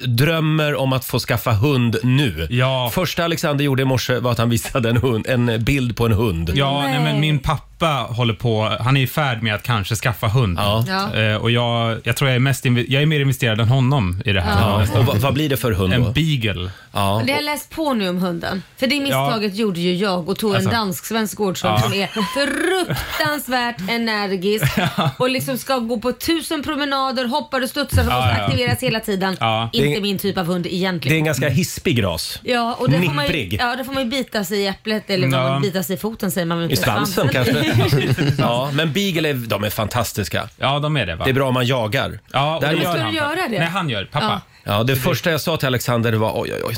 drömmer 0.06 0.37
om 0.78 0.92
att 0.92 1.04
få 1.04 1.18
skaffa 1.18 1.52
hund 1.52 1.96
nu. 2.02 2.46
Ja. 2.50 2.90
Första 2.94 3.24
Alexander 3.24 3.64
gjorde 3.64 3.82
i 3.82 3.84
morse 3.84 4.18
var 4.18 4.32
att 4.32 4.38
han 4.38 4.50
visade 4.50 4.90
en, 4.90 4.96
hund, 4.96 5.26
en 5.28 5.64
bild 5.64 5.96
på 5.96 6.06
en 6.06 6.12
hund. 6.12 6.50
Ja, 6.54 6.82
nej. 6.82 7.00
men 7.00 7.20
min 7.20 7.38
pappa 7.38 8.06
håller 8.08 8.34
på, 8.34 8.76
han 8.80 8.96
är 8.96 9.00
i 9.02 9.06
färd 9.06 9.42
med 9.42 9.54
att 9.54 9.62
kanske 9.62 9.94
skaffa 9.96 10.28
hund. 10.28 10.58
Ja. 10.58 10.84
Ja. 10.88 11.16
Eh, 11.20 11.36
och 11.36 11.50
jag, 11.50 11.98
jag 12.04 12.16
tror 12.16 12.30
jag 12.30 12.34
är, 12.36 12.40
mest 12.40 12.64
inve- 12.64 12.86
jag 12.88 13.02
är 13.02 13.06
mer 13.06 13.20
investerad 13.20 13.60
än 13.60 13.68
honom 13.68 14.22
i 14.24 14.32
det 14.32 14.40
här. 14.40 14.60
Ja. 14.60 14.98
Och 14.98 15.04
vad, 15.06 15.16
vad 15.16 15.34
blir 15.34 15.48
det 15.48 15.56
för 15.56 15.72
hund 15.72 15.92
En 15.94 16.02
då? 16.04 16.10
beagle. 16.10 16.70
Ja. 16.92 17.22
Det 17.26 17.32
har 17.32 17.38
jag 17.38 17.44
läst 17.44 17.70
på 17.70 17.94
nu 17.94 18.08
om 18.08 18.16
hunden. 18.18 18.62
För 18.76 18.86
det 18.86 19.00
misstaget 19.00 19.56
gjorde 19.56 19.80
ju 19.80 19.94
jag 19.94 20.28
och 20.28 20.38
tog 20.38 20.54
Alltså. 20.54 20.68
en 20.70 20.74
dansk-svensk 20.74 21.36
gårdshund 21.36 21.80
som 21.80 21.92
är 21.92 22.06
fruktansvärt 22.86 23.90
energisk 23.90 24.78
och 25.18 25.30
liksom 25.30 25.58
ska 25.58 25.78
gå 25.78 25.98
på 26.00 26.12
tusen 26.12 26.62
promenader, 26.62 27.24
hoppar 27.24 27.62
och 27.62 27.68
studsar 27.68 27.96
som 28.04 28.12
måste 28.12 28.34
ja. 28.38 28.44
aktiveras 28.44 28.82
hela 28.82 29.00
tiden. 29.00 29.36
Ja. 29.40 29.70
Inte 29.72 29.88
Det 29.88 29.96
är- 29.96 30.00
min 30.00 30.18
typ 30.28 30.38
av 30.38 30.46
hund 30.46 30.64
Det 30.64 30.74
är 30.74 30.76
egentligen. 30.76 31.18
en 31.18 31.24
ganska 31.24 31.48
hispig 31.48 32.04
ras. 32.04 32.40
Ja, 32.42 32.74
och 32.78 32.90
det 32.90 33.02
får, 33.02 33.12
man 33.14 33.26
ju, 33.26 33.48
ja, 33.60 33.76
det 33.76 33.84
får 33.84 33.92
man 33.92 34.02
ju 34.02 34.10
bita 34.10 34.44
sig 34.44 34.58
i 34.58 34.66
äpplet 34.66 35.10
eller 35.10 35.28
vad 35.28 35.40
Ja. 35.40 35.48
man 35.48 35.62
bita 35.62 35.82
sig 35.82 35.94
i 35.94 35.98
foten 35.98 36.30
säger 36.30 36.46
man 36.46 36.58
väl 36.58 36.68
I 36.68 36.70
inte. 36.70 36.82
svansen 36.84 37.28
kanske. 37.28 37.54
Ja, 38.38 38.70
men 38.74 38.92
beagle 38.92 39.28
är, 39.28 39.34
de 39.34 39.64
är 39.64 39.70
fantastiska. 39.70 40.48
Ja, 40.56 40.78
de 40.78 40.96
är 40.96 41.06
det 41.06 41.14
va? 41.16 41.24
Det 41.24 41.30
är 41.30 41.34
bra 41.34 41.48
om 41.48 41.54
man 41.54 41.66
jagar. 41.66 42.18
Ja, 42.32 42.54
och 42.56 42.62
Där- 42.62 42.68
det 42.68 42.82
gör 42.82 42.92
ska 42.92 43.00
han. 43.02 43.10
du 43.10 43.16
göra 43.16 43.34
det? 43.50 43.58
Nej, 43.58 43.68
han 43.68 43.88
gör. 43.90 44.04
Pappa. 44.04 44.40
Ja, 44.64 44.82
det 44.82 44.96
första 44.96 45.30
jag 45.30 45.40
sa 45.40 45.56
till 45.56 45.66
Alexander 45.66 46.12
var 46.12 46.40
oj, 46.42 46.52
oj, 46.54 46.62
oj. 46.64 46.74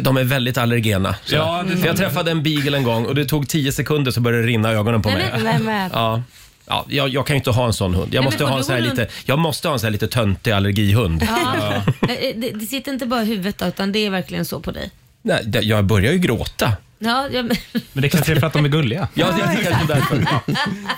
De 0.00 0.16
är 0.16 0.24
väldigt 0.24 0.58
allergena. 0.58 1.14
Så. 1.24 1.34
Ja, 1.34 1.64
det- 1.68 1.76
För 1.76 1.86
jag 1.86 1.96
träffade 1.96 2.30
en 2.30 2.42
beagle 2.42 2.76
en 2.76 2.84
gång 2.84 3.06
och 3.06 3.14
det 3.14 3.24
tog 3.24 3.48
10 3.48 3.72
sekunder 3.72 4.10
så 4.10 4.20
började 4.20 4.42
det 4.42 4.48
rinna 4.48 4.72
i 4.72 4.74
ögonen 4.76 5.02
på 5.02 5.08
Nej, 5.08 5.18
mig. 5.18 5.28
men, 5.32 5.44
nej, 5.44 5.58
men. 5.58 5.90
Ja. 5.94 6.22
Ja, 6.72 6.84
jag, 6.88 7.08
jag 7.08 7.26
kan 7.26 7.34
ju 7.34 7.38
inte 7.38 7.50
ha 7.50 7.66
en 7.66 7.72
sån 7.72 7.94
hund. 7.94 8.14
Jag 8.14 8.20
men 8.22 8.24
måste 8.24 8.44
ha 8.44 8.58
en 8.58 8.64
sån 8.64 8.74
här 8.74 8.82
lite, 8.82 9.08
jag 9.24 9.38
måste 9.38 9.68
ha 9.68 9.72
en 9.72 9.80
sån 9.80 9.86
här 9.86 9.92
lite 9.92 10.08
töntig 10.08 10.50
allergihund. 10.50 11.22
Ja. 11.28 11.74
Eh, 11.74 12.36
Det, 12.36 12.50
det 12.54 12.66
sitter 12.66 12.92
inte 12.92 13.06
bara 13.06 13.22
i 13.22 13.26
huvudet 13.26 13.58
då, 13.58 13.66
utan 13.66 13.92
det 13.92 14.06
är 14.06 14.10
verkligen 14.10 14.44
så 14.44 14.60
på 14.60 14.70
dig. 14.70 14.90
Nej, 15.22 15.40
det- 15.44 15.60
jag 15.60 15.84
börjar 15.84 16.12
ju 16.12 16.18
gråta 16.18 16.72
Ja, 17.04 17.28
ja, 17.32 17.42
men, 17.42 17.56
Men 17.92 18.02
det 18.02 18.08
kanske 18.08 18.32
är 18.32 18.40
för 18.40 18.46
att 18.46 18.52
de 18.52 18.64
är 18.64 18.68
gulliga. 18.68 19.08
Ja, 19.14 19.26
det 19.36 19.42
är 19.42 19.70
kanske 19.70 19.94
därför. 19.94 20.24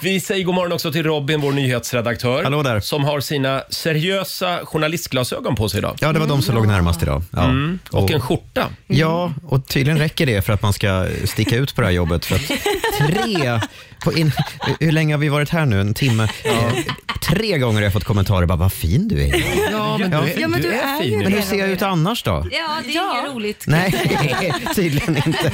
Vi 0.02 0.20
säger 0.20 0.44
god 0.44 0.54
morgon 0.54 0.72
också 0.72 0.92
till 0.92 1.02
Robin, 1.02 1.40
vår 1.40 1.52
nyhetsredaktör. 1.52 2.42
Hallå 2.44 2.62
där. 2.62 2.80
Som 2.80 3.04
har 3.04 3.20
sina 3.20 3.62
seriösa 3.70 4.58
journalistglasögon 4.64 5.56
på 5.56 5.68
sig 5.68 5.78
idag. 5.78 5.96
Ja, 6.00 6.12
det 6.12 6.18
var 6.18 6.26
de 6.26 6.42
som 6.42 6.54
låg 6.54 6.66
närmast 6.66 7.02
idag. 7.02 7.22
Ja. 7.30 7.44
Mm. 7.44 7.78
Och 7.90 8.10
en 8.10 8.20
skjorta. 8.20 8.66
Ja, 8.86 9.32
och 9.46 9.66
tydligen 9.66 9.98
räcker 9.98 10.26
det 10.26 10.42
för 10.42 10.52
att 10.52 10.62
man 10.62 10.72
ska 10.72 11.06
sticka 11.24 11.56
ut 11.56 11.74
på 11.74 11.80
det 11.80 11.86
här 11.86 11.94
jobbet. 11.94 12.24
För 12.24 12.34
att 12.36 12.46
tre, 12.98 13.60
på 14.04 14.12
in, 14.12 14.32
hur 14.80 14.92
länge 14.92 15.14
har 15.14 15.18
vi 15.18 15.28
varit 15.28 15.50
här 15.50 15.66
nu? 15.66 15.80
En 15.80 15.94
timme? 15.94 16.28
Eh, 16.44 16.72
tre 17.22 17.58
gånger 17.58 17.74
har 17.76 17.82
jag 17.82 17.92
fått 17.92 18.04
kommentarer 18.04 18.46
bara, 18.46 18.58
vad 18.58 18.72
fin 18.72 19.08
du 19.08 19.22
är. 19.22 19.44
Ja, 19.72 19.98
men 19.98 20.12
Ja. 20.12 20.20
du 20.22 20.30
är, 20.32 20.40
Ja, 20.40 20.48
men 20.48 20.62
du 20.62 20.68
du 20.68 20.74
är 20.74 21.00
fin. 21.00 21.10
ju 21.12 21.18
Men 21.18 21.32
hur 21.32 21.42
ser 21.42 21.56
jag 21.58 21.68
ut 21.68 21.82
annars 21.82 22.22
då? 22.22 22.30
ja, 22.52 22.68
det 22.84 22.90
är 22.96 23.20
inget 23.20 23.34
roligt. 23.34 23.64
Nej, 23.66 24.52
tydligen 24.74 25.16
inte. 25.16 25.52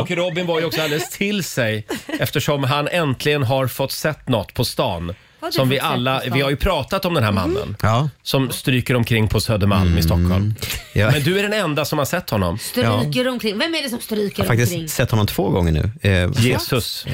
Och 0.00 0.10
Robin 0.10 0.46
var 0.46 0.60
ju 0.60 0.66
också 0.66 0.82
alldeles 0.82 1.10
till 1.10 1.44
sig 1.44 1.86
eftersom 2.06 2.64
han 2.64 2.88
äntligen 2.88 3.42
har 3.42 3.66
fått 3.66 3.92
sett 3.92 4.28
något 4.28 4.54
på 4.54 4.64
stan. 4.64 5.14
Som 5.50 5.68
vi 5.68 5.80
alla, 5.80 6.22
vi 6.32 6.40
har 6.40 6.50
ju 6.50 6.56
pratat 6.56 7.04
om 7.04 7.14
den 7.14 7.24
här 7.24 7.32
mannen 7.32 7.76
Ja. 7.82 8.08
som 8.22 8.50
stryker 8.50 8.94
omkring 8.96 9.28
på 9.28 9.40
Södermalm 9.40 9.98
i 9.98 10.02
Stockholm. 10.02 10.54
Ja. 10.92 11.10
Men 11.10 11.22
du 11.22 11.38
är 11.38 11.42
den 11.42 11.52
enda 11.52 11.84
som 11.84 11.98
har 11.98 12.04
sett 12.06 12.30
honom. 12.30 12.58
Stryker 12.58 13.28
omkring. 13.28 13.58
Vem 13.58 13.74
är 13.74 13.82
det 13.82 13.88
som 13.88 14.00
stryker 14.00 14.42
Jag 14.42 14.48
har 14.48 14.52
omkring? 14.54 14.66
faktiskt 14.78 14.94
sett 14.96 15.10
honom 15.10 15.26
två 15.26 15.48
gånger 15.50 15.72
nu. 15.72 16.10
Eh, 16.10 16.30
Jesus. 16.44 17.06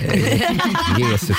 Jesus. 0.99 1.37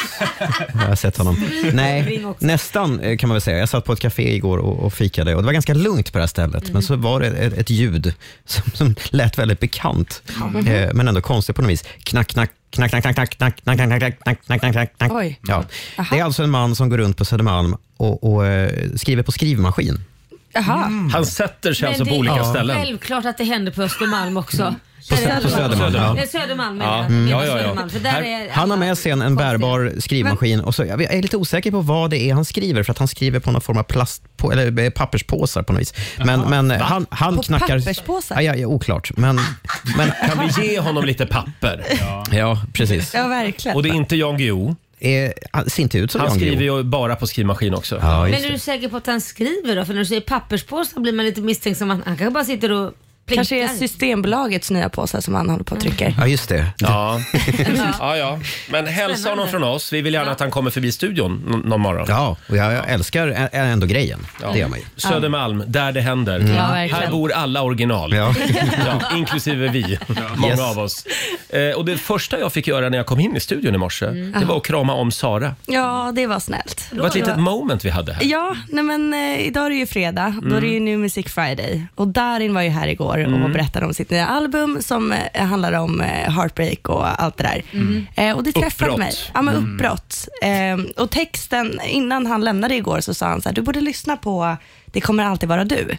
Jag 0.73 0.79
har 0.87 0.95
sett 0.95 1.17
honom. 1.17 1.45
Nej, 1.73 1.99
omkring 1.99 2.33
nästan 2.39 2.99
eh, 2.99 3.17
kan 3.17 3.29
man 3.29 3.35
väl 3.35 3.41
säga. 3.41 3.57
Jag 3.57 3.69
satt 3.69 3.85
på 3.85 3.93
ett 3.93 3.99
café 3.99 4.35
igår 4.35 4.57
och, 4.57 4.79
och 4.79 4.93
fikade 4.93 5.35
och 5.35 5.41
det 5.41 5.45
var 5.45 5.53
ganska 5.53 5.73
lugnt 5.73 6.11
på 6.11 6.17
det 6.17 6.21
här 6.21 6.27
stället. 6.27 6.69
Men 6.73 6.81
så 6.81 6.95
var 6.95 7.19
det 7.19 7.27
ett, 7.27 7.53
ett 7.57 7.69
ljud 7.69 8.13
som, 8.45 8.63
som 8.73 8.95
lät 9.09 9.37
väldigt 9.37 9.59
bekant. 9.59 10.21
Eh, 10.67 10.93
men 10.93 11.07
ändå 11.07 11.21
konstigt 11.21 11.55
på 11.55 11.61
något 11.61 11.71
vis. 11.71 11.83
Knack, 12.03 12.27
knack, 12.27 12.51
Knack, 12.69 12.89
knack, 12.89 13.03
knack, 13.03 13.15
knack, 13.15 13.37
knack, 13.37 13.61
knack, 13.63 13.77
knack, 13.77 13.99
knack, 13.99 14.19
knack, 14.23 14.45
knack, 14.45 14.59
knack, 14.59 14.71
knack, 14.73 14.97
knack. 14.97 15.11
Oj. 15.11 15.39
Ja. 15.47 15.63
Det 16.11 16.19
är 16.19 16.23
alltså 16.23 16.43
en 16.43 16.49
man 16.49 16.75
som 16.75 16.89
går 16.89 16.97
runt 16.97 17.17
på 17.17 17.25
Södermalm 17.25 17.75
och, 17.97 18.23
och 18.23 18.45
eh, 18.45 18.89
skriver 18.95 19.23
på 19.23 19.31
skrivmaskin. 19.31 20.03
Jaha. 20.53 21.09
Han 21.13 21.25
sätter 21.25 21.73
sig 21.73 21.83
Men 21.85 21.89
alltså 21.89 22.05
på 22.05 22.11
det 22.11 22.19
olika 22.19 22.35
är 22.35 22.43
ställen. 22.43 22.77
Självklart 22.77 23.25
att 23.25 23.37
det 23.37 23.43
händer 23.43 23.71
på 23.71 23.81
Östermalm 23.81 24.37
också. 24.37 24.75
På 25.09 25.15
Sö- 25.15 25.41
på 25.43 25.49
Södermalm, 25.49 26.17
ja. 26.17 26.25
Södermalm 26.31 26.81
Ja. 26.81 27.05
Mm. 27.05 27.27
Ja, 27.27 27.45
ja, 27.45 27.51
ja. 27.51 27.57
Södermalm, 27.63 27.89
för 27.89 27.99
där 27.99 28.09
Här- 28.09 28.23
är 28.23 28.49
Han 28.51 28.69
har 28.69 28.77
med 28.77 28.97
sig 28.97 29.11
en, 29.11 29.21
en 29.21 29.35
bärbar 29.35 29.93
skrivmaskin 29.99 30.59
och 30.59 30.75
så, 30.75 30.85
jag 30.85 31.01
är 31.01 31.21
lite 31.21 31.37
osäker 31.37 31.71
på 31.71 31.81
vad 31.81 32.09
det 32.09 32.17
är 32.29 32.33
han 32.33 32.45
skriver 32.45 32.83
för 32.83 32.91
att 32.91 32.97
han 32.97 33.07
skriver 33.07 33.39
på 33.39 33.51
någon 33.51 33.61
form 33.61 33.77
av 33.77 33.83
plast 33.83 34.37
på, 34.37 34.51
eller 34.51 34.79
eh, 34.83 34.89
papperspåsar 34.89 35.63
på 35.63 35.73
något 35.73 35.81
vis. 35.81 35.93
Men, 36.25 36.41
men 36.41 36.71
han, 36.71 37.05
han 37.09 37.35
På 37.35 37.43
knackar... 37.43 37.79
papperspåsar? 37.79 38.35
Ja, 38.35 38.41
ja, 38.41 38.55
ja, 38.55 38.67
oklart. 38.67 39.11
Men, 39.17 39.39
men 39.97 40.11
Kan 40.29 40.47
vi 40.57 40.67
ge 40.67 40.79
honom 40.79 41.05
lite 41.05 41.25
papper? 41.25 41.83
ja, 42.31 42.61
precis. 42.73 43.13
Ja, 43.13 43.27
verkligen. 43.27 43.75
Och 43.77 43.83
det 43.83 43.89
är 43.89 43.93
inte 43.93 44.15
Jan 44.15 44.37
Guillou. 44.37 44.75
Eh, 44.99 45.31
han 45.51 45.69
ser 45.69 45.83
inte 45.83 45.97
ut 45.97 46.11
som 46.11 46.21
Han 46.21 46.29
Jan 46.29 46.37
skriver 46.37 46.55
Guillou. 46.57 46.77
ju 46.77 46.83
bara 46.83 47.15
på 47.15 47.27
skrivmaskin 47.27 47.73
också. 47.73 47.99
Ja, 48.01 48.23
Men 48.23 48.33
är 48.43 48.51
du 48.51 48.59
säker 48.59 48.89
på 48.89 48.97
att 48.97 49.07
han 49.07 49.21
skriver 49.21 49.75
då? 49.75 49.85
För 49.85 49.93
när 49.93 49.99
du 49.99 50.05
säger 50.05 50.21
papperspåsar 50.21 51.01
blir 51.01 51.13
man 51.13 51.25
lite 51.25 51.41
misstänksam 51.41 51.89
han 51.89 52.01
kanske 52.03 52.29
bara 52.29 52.43
sitter 52.45 52.71
och 52.71 52.93
plinkar. 53.27 53.35
Kanske 53.35 53.63
är 53.63 53.67
Systembolagets 53.67 54.71
nya 54.71 54.89
påsar 54.89 55.21
som 55.21 55.35
han 55.35 55.49
håller 55.49 55.63
på 55.63 55.75
och 55.75 55.81
trycker. 55.81 56.15
Ja, 56.17 56.27
just 56.27 56.49
det. 56.49 56.65
Ja. 56.77 57.21
ja, 57.99 58.17
ja. 58.17 58.39
Men 58.69 58.87
hälsa 58.87 59.29
honom 59.29 59.47
från 59.47 59.63
oss. 59.63 59.93
Vi 59.93 60.01
vill 60.01 60.13
gärna 60.13 60.31
att 60.31 60.39
han 60.39 60.51
kommer 60.51 60.71
förbi 60.71 60.91
studion 60.91 61.43
n- 61.53 61.61
någon 61.65 61.81
morgon. 61.81 62.05
Ja, 62.09 62.37
och 62.49 62.57
jag, 62.57 62.73
jag 62.73 62.89
älskar 62.89 63.27
ä- 63.27 63.49
ändå 63.51 63.87
grejen. 63.87 64.19
Det 64.53 64.59
gör 64.59 64.67
man 64.67 64.79
ju. 64.79 64.85
Södermalm, 64.95 65.63
där 65.67 65.91
det 65.91 66.01
händer. 66.01 66.39
Ja, 66.39 66.45
verkligen. 66.71 67.03
Här 67.03 67.11
bor 67.11 67.31
alla 67.31 67.61
original. 67.61 68.13
Ja. 68.13 68.33
Ja, 68.85 69.17
inklusive 69.17 69.67
vi, 69.67 69.99
många 70.37 70.51
Yes. 70.53 70.59
av 70.59 70.79
oss. 70.79 71.05
Eh, 71.49 71.77
och 71.77 71.85
det 71.85 71.97
första 71.97 72.39
jag 72.39 72.53
fick 72.53 72.67
göra 72.67 72.89
när 72.89 72.97
jag 72.97 73.05
kom 73.05 73.19
in 73.19 73.35
i 73.35 73.39
studion 73.39 73.75
i 73.75 73.77
morse, 73.77 74.05
det 74.39 74.45
var 74.45 74.57
att 74.57 74.65
krama 74.65 74.93
om 74.93 75.11
Sara. 75.11 75.55
Ja, 75.65 76.11
det 76.15 76.27
var 76.27 76.39
snällt. 76.39 76.87
Det 76.91 76.99
var 76.99 77.07
ett 77.07 77.15
litet 77.15 77.37
moment 77.39 77.85
vi 77.85 77.89
hade 77.89 78.13
här. 78.13 78.23
Ja, 78.25 78.55
nej 78.69 78.83
men 78.83 79.13
eh, 79.13 79.39
idag 79.47 79.65
är 79.65 79.69
det 79.69 79.75
ju 79.75 79.85
fredag. 79.85 80.35
Då 80.43 80.55
är 80.55 80.61
det 80.61 80.67
ju 80.67 80.79
New 80.79 80.99
Music 80.99 81.25
Friday. 81.33 81.87
Och 81.95 82.07
Darin 82.07 82.53
var 82.53 82.61
ju 82.61 82.69
här 82.69 82.87
igår 82.87 83.16
och 83.25 83.49
berättade 83.49 83.85
om 83.85 83.93
sitt 83.93 84.09
nya 84.09 84.27
album 84.27 84.81
som 84.81 85.11
eh, 85.33 85.45
handlar 85.45 85.73
om 85.73 86.01
eh, 86.01 86.31
heartbreak 86.31 86.89
och 86.89 87.21
allt 87.23 87.37
det 87.37 87.43
där. 87.43 87.63
Eh, 88.15 88.35
och 88.35 88.43
det 88.43 88.51
träffade 88.51 88.91
Uppbrott. 88.91 88.99
mig. 88.99 89.13
Ja, 89.33 89.41
men 89.41 89.55
uppbrott. 89.55 90.27
Eh, 90.41 91.03
och 91.03 91.09
texten, 91.09 91.79
innan 91.87 92.25
han 92.25 92.43
lämnade 92.43 92.75
igår 92.75 92.99
så 92.99 93.13
sa 93.13 93.27
han 93.27 93.41
så 93.41 93.49
här, 93.49 93.55
du 93.55 93.61
borde 93.61 93.81
lyssna 93.81 94.17
på 94.17 94.57
Det 94.85 95.01
kommer 95.01 95.23
alltid 95.25 95.49
vara 95.49 95.63
du. 95.63 95.97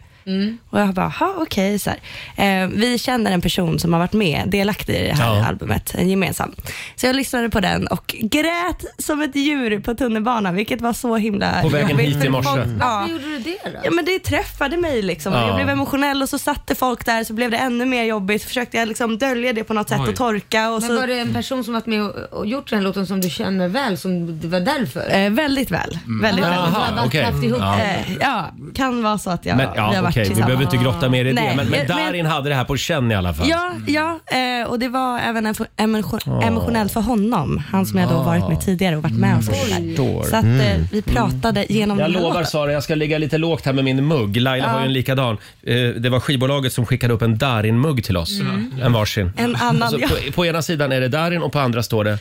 Och 0.71 0.81
jag 0.81 0.95
bara, 0.95 1.09
ha 1.09 1.35
okej. 1.39 1.79
så 1.79 1.91
här. 2.37 2.63
Eh, 2.63 2.69
vi 2.69 2.99
känner 2.99 3.33
en 3.33 3.41
person 3.41 3.79
som 3.79 3.93
har 3.93 4.01
varit 4.01 4.13
med, 4.13 4.43
delaktig 4.47 4.95
i 4.95 5.07
det 5.09 5.15
här 5.15 5.37
Ja. 5.37 5.47
albumet, 5.47 5.95
en 5.95 6.09
gemensam. 6.09 6.55
Så 6.97 7.07
jag 7.07 7.17
lyssnade 7.17 7.51
på 7.51 7.61
den 7.61 7.87
och 7.87 8.15
grät 8.21 8.85
som 8.99 9.23
ett 9.23 9.37
djur 9.37 9.81
på 9.81 9.95
tunnelbanan, 9.95 10.55
vilket 10.55 10.81
var 10.81 10.93
så 10.93 11.17
himla 11.17 11.63
På 11.63 11.69
vägen 11.69 11.91
jobbigt 11.91 12.17
hit 12.17 12.25
i 12.25 12.29
morse. 12.29 12.49
folk- 12.49 12.59
Varför 12.67 12.79
Ja. 12.81 13.09
gjorde 13.09 13.25
du 13.25 13.39
det 13.39 13.59
då? 13.65 13.79
Ja 13.85 13.91
men 13.91 14.05
det 14.05 14.19
träffade 14.19 14.77
mig 14.77 15.03
liksom. 15.03 15.33
Ja. 15.33 15.47
Jag 15.47 15.57
blev 15.57 15.69
emotionell 15.69 16.23
och 16.23 16.29
så 16.29 16.39
satte 16.39 16.75
folk 16.75 17.07
där 17.07 17.25
så 17.25 17.33
blev 17.33 17.51
det 17.51 17.57
ännu 17.57 17.85
mer 17.85 18.05
jobbigt. 18.05 18.43
Så 18.43 18.49
försökte 18.49 18.77
jag 18.77 18.89
liksom 18.89 19.19
dölja 19.19 19.53
det 19.53 19.65
på 19.65 19.75
något 19.75 19.89
sätt 19.89 20.01
Oj. 20.01 20.09
och 20.09 20.17
torka. 20.17 20.71
Och 20.71 20.81
Men 20.81 20.89
så, 20.91 21.01
var 21.01 21.07
det 21.07 21.19
en 21.19 21.35
person 21.35 21.65
som 21.65 21.75
varit 21.75 21.87
med 21.87 22.03
och, 22.03 22.15
och 22.39 22.47
gjort 22.47 22.71
den 22.71 22.83
låten 22.85 23.07
som 23.07 23.21
du 23.21 23.31
känner 23.31 23.69
väl, 23.69 23.99
som 23.99 24.41
det 24.41 24.49
var 24.49 24.61
därför? 24.61 25.11
eh, 25.15 25.31
väldigt 25.31 25.71
väl. 25.71 25.99
Väldigt 26.23 26.45
Jaha, 26.45 26.51
väl. 26.65 26.71
Jaha, 26.75 26.91
det 26.91 26.97
var 26.97 27.07
okej. 27.07 27.21
kraft 27.23 27.45
ihop. 27.45 27.59
Ja. 27.61 27.81
Eh, 27.81 28.17
ja, 28.21 28.51
kan 28.75 29.03
vara 29.03 29.19
så 29.19 29.31
att 29.31 29.47
jag, 29.47 29.57
Men, 29.57 29.73
vi 29.75 29.79
har 29.81 29.95
ja, 29.95 30.03
varit 30.03 30.15
vi 30.23 30.29
tillsammans. 30.29 30.47
behöver 30.59 30.65
inte 30.75 30.77
grotta 30.85 31.09
mer 31.09 31.25
i 31.25 31.29
det. 31.29 31.35
Nej, 31.35 31.57
Men, 31.57 31.69
men 31.69 31.79
men- 31.87 31.97
Darin 31.97 32.27
hade 32.27 32.49
det 32.49 32.55
här 32.55 32.65
på 32.65 32.77
känn 32.77 33.11
i 33.13 33.15
alla 33.15 33.35
fall. 33.35 33.49
Ja, 33.49 33.73
ja 33.87 34.19
eh, 34.39 34.69
och 34.71 34.79
det 34.79 34.89
var 34.89 35.19
även 35.19 35.47
en, 35.47 35.55
emotion, 35.77 36.21
emotionellt 36.43 36.93
för 36.93 37.01
honom. 37.01 37.63
Han 37.73 37.87
som 37.87 37.99
jag 37.99 38.09
då 38.11 38.23
varit 38.23 38.49
med 38.49 38.61
tidigare 38.61 38.97
och 38.97 39.03
varit 39.03 39.19
med 39.19 39.37
och 39.39 39.45
sådär. 39.45 39.97
Så 40.31 40.37
att 40.37 40.45
eh, 40.45 40.85
vi 40.93 41.03
pratade 41.03 41.67
genom 41.69 41.99
Jag 41.99 42.11
lovar 42.11 42.29
låten. 42.29 42.47
Sara, 42.47 42.73
jag 42.73 42.83
ska 42.83 42.95
ligga 42.95 43.19
lite 43.19 43.39
lågt 43.39 43.67
här 43.67 43.73
med 43.73 43.85
min 43.85 44.07
mugg. 44.07 44.37
Laila 44.41 44.69
har 44.69 44.81
ju 44.81 44.87
en 44.87 44.93
likadan. 44.93 45.37
Eh, 45.63 45.75
Det 45.77 46.09
var 46.11 46.21
skivbolaget 46.21 46.73
som 46.73 46.87
skickade 46.87 47.15
upp 47.15 47.23
en 47.23 47.39
Darin-mugg 47.39 48.05
till 48.05 48.17
oss. 48.17 48.41
En 48.83 48.93
varsin. 48.93 49.33
En 49.37 49.57
annan, 49.57 49.83
Alltså, 49.83 49.99
ja. 50.01 50.09
på, 50.27 50.33
på 50.33 50.47
ena 50.47 50.63
sidan 50.63 50.93
är 50.93 51.01
det 51.01 51.09
Darin 51.09 51.43
och 51.43 51.53
på 51.53 51.59
andra 51.59 51.83
står 51.83 52.05
det... 52.05 52.19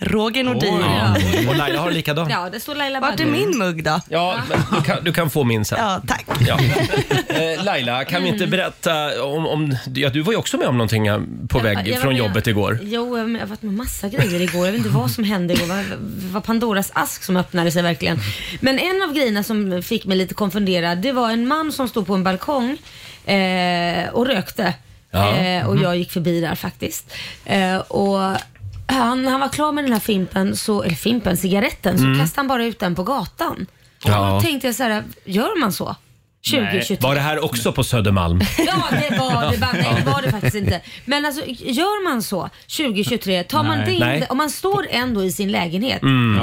Roger 0.00 0.44
Nordin. 0.44 0.84
Och 1.48 1.56
Laila 1.56 1.80
har 1.80 1.88
en 1.88 1.94
likadan. 1.94 2.30
Ja, 2.30 2.48
det 2.52 2.60
står 2.60 2.74
Laila 2.74 3.00
Vart 3.00 3.20
är 3.20 3.24
Bagge. 3.24 3.30
min 3.30 3.58
mugg 3.58 3.84
då? 3.84 4.00
Ja, 4.08 4.38
men 4.48 4.58
du, 4.78 4.82
kan, 4.84 5.04
du 5.04 5.12
kan 5.12 5.30
få 5.30 5.44
min 5.44 5.64
sen. 5.64 5.78
Ja, 5.80 6.00
tack. 6.06 6.26
Ja. 6.48 6.58
Eh, 7.28 7.64
Laila, 7.64 8.04
kan 8.04 8.22
vi 8.22 8.28
inte 8.28 8.46
berätta 8.46 9.24
om... 9.24 9.46
om 9.46 9.76
ja, 9.94 10.08
du 10.10 10.20
var 10.20 10.32
ju 10.32 10.38
också 10.38 10.56
med 10.56 10.68
om 10.68 10.76
någonting 10.78 11.10
här 11.10 11.22
på 11.48 11.58
väg 11.58 11.78
Jag 11.84 11.94
var 11.94 12.00
från 12.00 12.12
med- 12.12 12.18
jobbet 12.18 12.46
igår. 12.46 12.78
Jo, 12.82 13.18
jag 13.18 13.24
har 13.38 13.46
varit 13.46 13.62
med 13.62 13.74
massa 13.74 14.08
grejer 14.08 14.40
igår. 14.40 14.66
Jag 14.66 14.72
vet 14.72 14.78
inte 14.78 14.90
vad 14.90 15.10
som 15.10 15.24
hände 15.24 15.54
igår. 15.54 15.66
Det 15.66 15.72
var, 15.74 15.84
var 16.32 16.40
Pandoras 16.40 16.90
ask 16.94 17.22
som 17.22 17.36
öppnade 17.36 17.70
sig 17.70 17.82
verkligen. 17.82 18.18
Men 18.60 18.78
en 18.78 19.02
av 19.02 19.14
grejerna 19.14 19.42
som 19.42 19.82
fick 19.82 20.04
mig 20.04 20.16
lite 20.18 20.34
konfunderad, 20.34 20.98
det 20.98 21.12
var 21.12 21.30
en 21.30 21.48
man 21.48 21.72
som 21.72 21.88
stod 21.88 22.06
på 22.06 22.14
en 22.14 22.24
balkong 22.24 22.76
eh, 23.26 24.08
och 24.08 24.26
rökte. 24.26 24.74
Ja. 25.10 25.36
Eh, 25.36 25.66
och 25.66 25.76
jag 25.76 25.96
gick 25.96 26.10
förbi 26.12 26.40
där 26.40 26.54
faktiskt. 26.54 27.14
Eh, 27.44 27.76
och 27.76 28.36
han, 28.88 29.26
han 29.26 29.40
var 29.40 29.48
klar 29.48 29.72
med 29.72 29.84
den 29.84 29.92
här 29.92 30.00
fimpen, 30.00 30.56
så, 30.56 30.82
eller 30.82 30.94
fimpen, 30.94 31.36
cigaretten, 31.36 31.98
så 31.98 32.20
kastade 32.20 32.40
han 32.40 32.48
bara 32.48 32.64
ut 32.64 32.78
den 32.78 32.94
på 32.94 33.02
gatan. 33.02 33.66
Och 34.04 34.10
Ja. 34.10 34.30
då 34.34 34.40
tänkte 34.40 34.66
jag 34.68 34.74
så 34.74 34.82
här, 34.82 35.04
gör 35.24 35.60
man 35.60 35.72
så? 35.72 35.96
2023? 36.50 36.96
Var 37.00 37.14
det 37.14 37.20
här 37.20 37.44
också 37.44 37.72
på 37.72 37.84
Södermalm? 37.84 38.40
Ja, 38.58 38.84
det 38.90 39.18
var 39.18 39.52
det. 39.52 39.58
Bara, 39.58 39.72
nej, 39.72 40.02
det 40.04 40.10
var 40.10 40.22
det 40.22 40.30
faktiskt 40.30 40.56
inte. 40.56 40.80
Men 41.04 41.26
alltså, 41.26 41.42
gör 41.46 42.04
man 42.10 42.22
så 42.22 42.48
2023, 42.76 43.42
tar 43.44 43.62
man 43.62 43.78
Nej. 43.78 43.86
det 43.86 43.92
in, 43.92 44.00
Nej. 44.00 44.26
om 44.30 44.36
man 44.36 44.50
står 44.50 44.86
ändå 44.90 45.24
i 45.24 45.32
sin 45.32 45.52
lägenhet, 45.52 46.00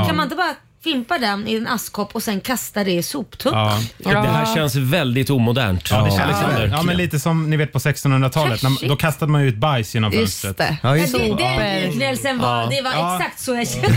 kan 0.07 0.15
man 0.15 0.23
inte 0.23 0.35
bara 0.35 0.55
fimpa 0.85 1.17
den 1.17 1.47
i 1.47 1.55
en 1.55 1.67
askkopp 1.67 2.15
och 2.15 2.23
sen 2.23 2.41
kasta 2.41 2.83
det 2.83 2.91
i 2.91 3.03
soptunnan? 3.03 3.81
Ja. 3.97 4.09
Det 4.21 4.27
här 4.27 4.55
känns 4.55 4.75
väldigt 4.75 5.29
omodernt. 5.29 5.87
Ja, 5.91 5.97
det 6.03 6.09
känns 6.11 6.21
Alexander. 6.21 6.67
ja, 6.67 6.81
men 6.83 6.97
lite 6.97 7.19
som 7.19 7.49
ni 7.49 7.57
vet 7.57 7.73
på 7.73 7.79
1600-talet. 7.79 8.63
när- 8.63 8.69
Trashigt. 8.69 8.89
Då 8.89 8.95
kastade 8.95 9.31
man 9.31 9.41
ju 9.43 9.47
ut 9.49 9.55
bajs 9.57 9.93
genom 9.95 10.11
Just 10.13 10.41
fönstret. 10.41 10.57
det. 10.57 10.77
Ja, 10.83 10.97
just 10.97 11.13
Det, 11.13 11.19
det. 11.19 11.35
den 11.35 11.81
liknelsen 11.89 12.39
var, 12.39 12.69
det 12.69 12.81
var 12.81 12.91
Ja. 12.91 13.15
exakt 13.19 13.39
så 13.39 13.55
jag 13.55 13.67
kände. 13.69 13.87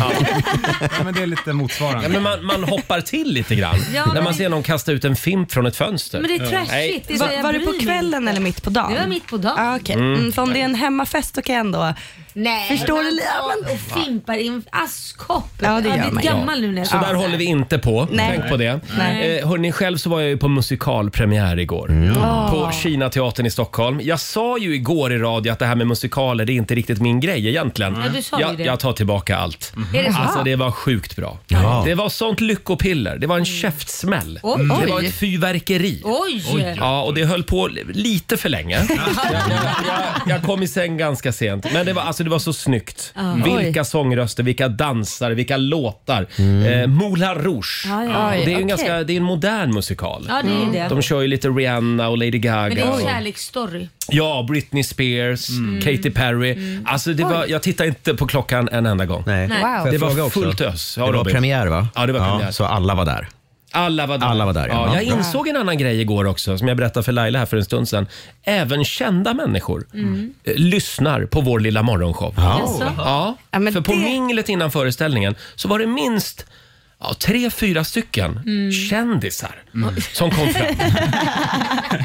Ja, 0.81 1.05
men 1.05 1.15
det 1.15 1.23
är 1.23 1.27
lite 1.27 1.53
motsvarande. 1.53 2.03
Ja, 2.03 2.09
men 2.09 2.23
man, 2.23 2.45
man 2.47 2.65
hoppar 2.65 3.01
till 3.01 3.33
lite 3.33 3.55
grann 3.55 3.77
Ja, 3.95 4.05
när 4.07 4.15
men 4.15 4.25
man 4.25 4.33
det- 4.33 4.39
ser 4.39 4.49
någon 4.49 4.63
kasta 4.63 4.93
ut 4.93 5.05
en 5.05 5.17
fimp 5.17 5.53
från 5.53 5.67
ett 5.67 5.77
fönster. 5.77 6.21
Men 6.21 6.29
det 6.31 6.37
är 6.37 6.41
Nej. 6.41 6.51
trashigt. 6.51 7.09
Det 7.09 7.15
är 7.15 7.19
så 7.19 7.25
Var, 7.25 7.33
jag 7.33 7.43
var 7.43 7.53
det 7.53 7.59
bryr 7.59 7.67
på 7.67 7.73
mig 7.73 7.81
kvällen 7.81 8.29
eller 8.29 8.41
mitt 8.41 8.63
på 8.63 8.71
dagen? 8.71 8.93
Det 8.95 9.01
var 9.01 9.07
mitt 9.07 9.27
på 9.27 9.37
dagen. 9.37 9.55
Ah, 9.59 9.77
okej. 9.77 9.95
mm, 9.95 10.33
för 10.33 10.43
om 10.43 10.53
det 10.53 10.61
är 10.61 10.65
en 10.65 10.75
hemmafest 10.75 11.35
då 11.35 11.43
kan 11.43 11.55
jag 11.55 11.61
ändå 11.61 11.95
Nej, 12.33 12.69
Förstår 12.69 13.03
men 13.03 13.17
du 13.17 13.23
ja, 13.23 13.53
alltså, 13.53 13.75
Och 13.75 14.03
fimpar 14.05 14.35
i 14.35 14.49
en 14.49 14.63
askkopp. 14.71 15.51
Ja, 15.61 15.81
det 15.81 15.89
gör 15.89 16.11
man. 16.13 16.23
gammal 16.25 16.61
nu 16.61 16.73
när 16.73 16.79
jag 16.79 16.87
Så 16.87 16.97
där 16.97 17.15
håller 17.15 17.37
vi 17.39 17.45
inte 17.45 17.79
på. 17.79 18.09
Nej. 18.11 18.31
Tänk 18.37 18.51
på 18.51 18.57
det. 18.57 18.81
Nej. 18.99 19.39
Eh, 19.39 19.49
hörni, 19.49 19.73
själv 19.73 19.97
så 19.97 20.11
var 20.11 20.21
jag 20.21 20.29
ju 20.29 20.37
på 20.37 20.49
musikalpremiär 20.49 21.59
igår. 21.59 21.89
På 22.51 22.73
Kinateatern 22.73 23.47
i 23.47 23.51
Stockholm. 23.51 24.01
Jag 24.03 24.21
sa 24.21 24.59
ju 24.59 24.75
igår 24.75 25.13
i 25.13 25.19
radio 25.19 25.53
att 25.53 25.59
det 25.59 25.67
här 25.67 25.75
med 25.75 25.87
musikaler, 25.87 26.45
det 26.45 26.53
är 26.53 26.55
inte 26.55 26.75
riktigt 26.75 27.01
min 27.01 27.21
grej 27.21 27.49
egentligen. 27.49 27.97
Ja, 28.05 28.09
du 28.15 28.23
sa 28.23 28.39
ju 28.39 28.47
jag, 28.47 28.57
det. 28.57 28.63
jag 28.65 28.81
tar 28.81 28.93
tillbaka 28.93 29.37
allt. 29.37 29.73
Är 29.95 30.03
det 30.03 30.13
så? 30.13 30.19
Alltså 30.19 30.43
det 30.43 30.57
var 30.57 30.71
sjukt 30.71 31.17
bra. 31.17 31.39
Ja. 31.47 31.83
Det 31.87 31.95
var 31.95 32.09
sånt 32.09 32.41
lyckopiller. 32.41 33.17
Det 33.19 33.27
var 33.27 33.39
en 33.39 33.45
käftsmäll. 33.45 34.41
Oj. 34.43 34.59
Det 34.59 34.87
var 34.87 34.99
Oj. 34.99 35.07
ett 35.07 35.15
fyrverkeri. 35.15 36.03
Oj! 36.05 36.75
Ja, 36.77 37.03
och 37.03 37.15
det 37.15 37.25
höll 37.25 37.43
på 37.43 37.69
lite 37.93 38.37
för 38.37 38.49
länge. 38.49 38.77
Jag, 38.89 38.99
jag, 39.33 39.43
jag, 39.47 40.37
jag 40.37 40.43
kom 40.43 40.63
i 40.63 40.69
säng 40.69 40.97
ganska 40.97 41.33
sent. 41.33 41.73
Men 41.73 41.87
det 41.87 41.93
var, 41.93 42.03
alltså, 42.03 42.18
det 42.25 42.31
var 42.31 42.39
så 42.39 42.53
snyggt. 42.53 43.15
Vilka 43.45 43.85
sångröster, 43.85 44.43
vilka 44.43 44.69
dansare, 44.69 45.35
vilka 45.35 45.57
låtar. 45.57 46.27
Eh, 46.39 46.87
Moulin 46.87 47.35
Rouge. 47.35 47.85
Ja, 47.89 48.05
ja. 48.05 48.27
Och 48.27 48.33
det 48.33 48.43
är 48.43 48.47
ju 48.47 48.51
en, 48.51 48.57
okej. 48.57 48.65
ganska, 48.69 49.03
det 49.05 49.13
är 49.13 49.17
en 49.17 49.23
modern 49.23 49.75
musikal. 49.75 50.27
Ja, 50.29 50.41
det 50.45 50.51
är 50.51 50.67
ju 50.67 50.73
det. 50.73 50.89
De 50.95 51.03
kör 51.03 51.21
ju 51.21 51.29
lite 51.29 51.49
Rihanna 51.49 52.09
och 52.09 52.19
Lady 52.19 52.31
Men 52.31 52.41
det 52.41 52.49
är 52.49 52.71
Gaga. 52.71 53.01
en 53.01 53.07
kärleksstory. 53.07 53.89
ja, 54.09 54.47
Britney 54.49 54.85
Spears, 54.85 55.49
Mm. 55.51 55.81
Katy 55.81 56.11
Perry. 56.11 56.79
Alltså 56.87 57.13
det 57.13 57.25
var, 57.25 57.47
jag 57.49 57.63
tittade 57.63 57.89
inte 57.89 58.15
på 58.15 58.27
klockan 58.27 58.69
en 58.73 58.87
enda 58.87 59.07
gång. 59.07 59.23
Nej. 59.27 59.49
Nej. 59.49 59.59
Wow. 59.63 59.79
Får 59.79 59.87
jag 59.87 59.93
Det 59.95 59.99
var 59.99 60.09
fråga 60.09 60.25
också? 60.25 60.41
fullt 60.41 60.61
ös. 60.61 60.95
Ja, 60.99 61.07
det 61.07 61.13
var 61.13 61.19
Robin. 61.19 61.35
premiär 61.35 61.67
va? 61.67 61.89
Ja, 61.95 62.07
det 62.07 62.13
var 62.13 62.31
premiär. 62.31 62.51
så 62.51 62.65
alla 62.65 62.95
var 62.95 63.05
där. 63.05 63.29
Alla 63.71 64.07
var 64.07 64.19
där. 64.19 64.27
Alla 64.27 64.47
var 64.47 64.53
där, 64.53 64.69
ja. 64.69 64.75
ja. 64.75 65.03
Jag 65.03 65.07
Bra. 65.09 65.19
insåg 65.19 65.49
en 65.49 65.57
annan 65.57 65.79
grej 65.79 66.01
igår 66.01 66.25
också, 66.25 66.59
som 66.59 66.69
jag 66.69 66.77
berättade 66.77 67.05
för 67.05 67.13
Laila 67.13 67.39
här 67.39 67.47
för 67.47 67.57
en 67.57 67.65
stund 67.65 67.89
sedan. 67.89 68.07
Även 68.43 68.85
kända 68.85 69.35
människor 69.35 69.87
eh, 70.45 70.55
lyssnar 70.55 71.25
på 71.27 71.41
vår 71.41 71.61
lilla 71.61 71.83
morgonshow. 71.83 72.35
Jaså? 72.37 72.93
Ja, 72.97 73.37
Ja, 73.51 73.59
men 73.59 73.73
för 73.73 73.81
på 73.81 73.93
det- 73.93 73.99
minglet 73.99 74.49
innan 74.49 74.71
föreställningen 74.71 75.35
så 75.55 75.69
var 75.69 75.79
det 75.79 75.87
minst 75.87 76.47
ja, 77.01 77.15
tre, 77.19 77.51
fyra 77.51 77.85
stycken 77.85 78.41
kändisar 78.91 79.55
som 80.13 80.31
kom 80.31 80.49
fram 80.49 80.77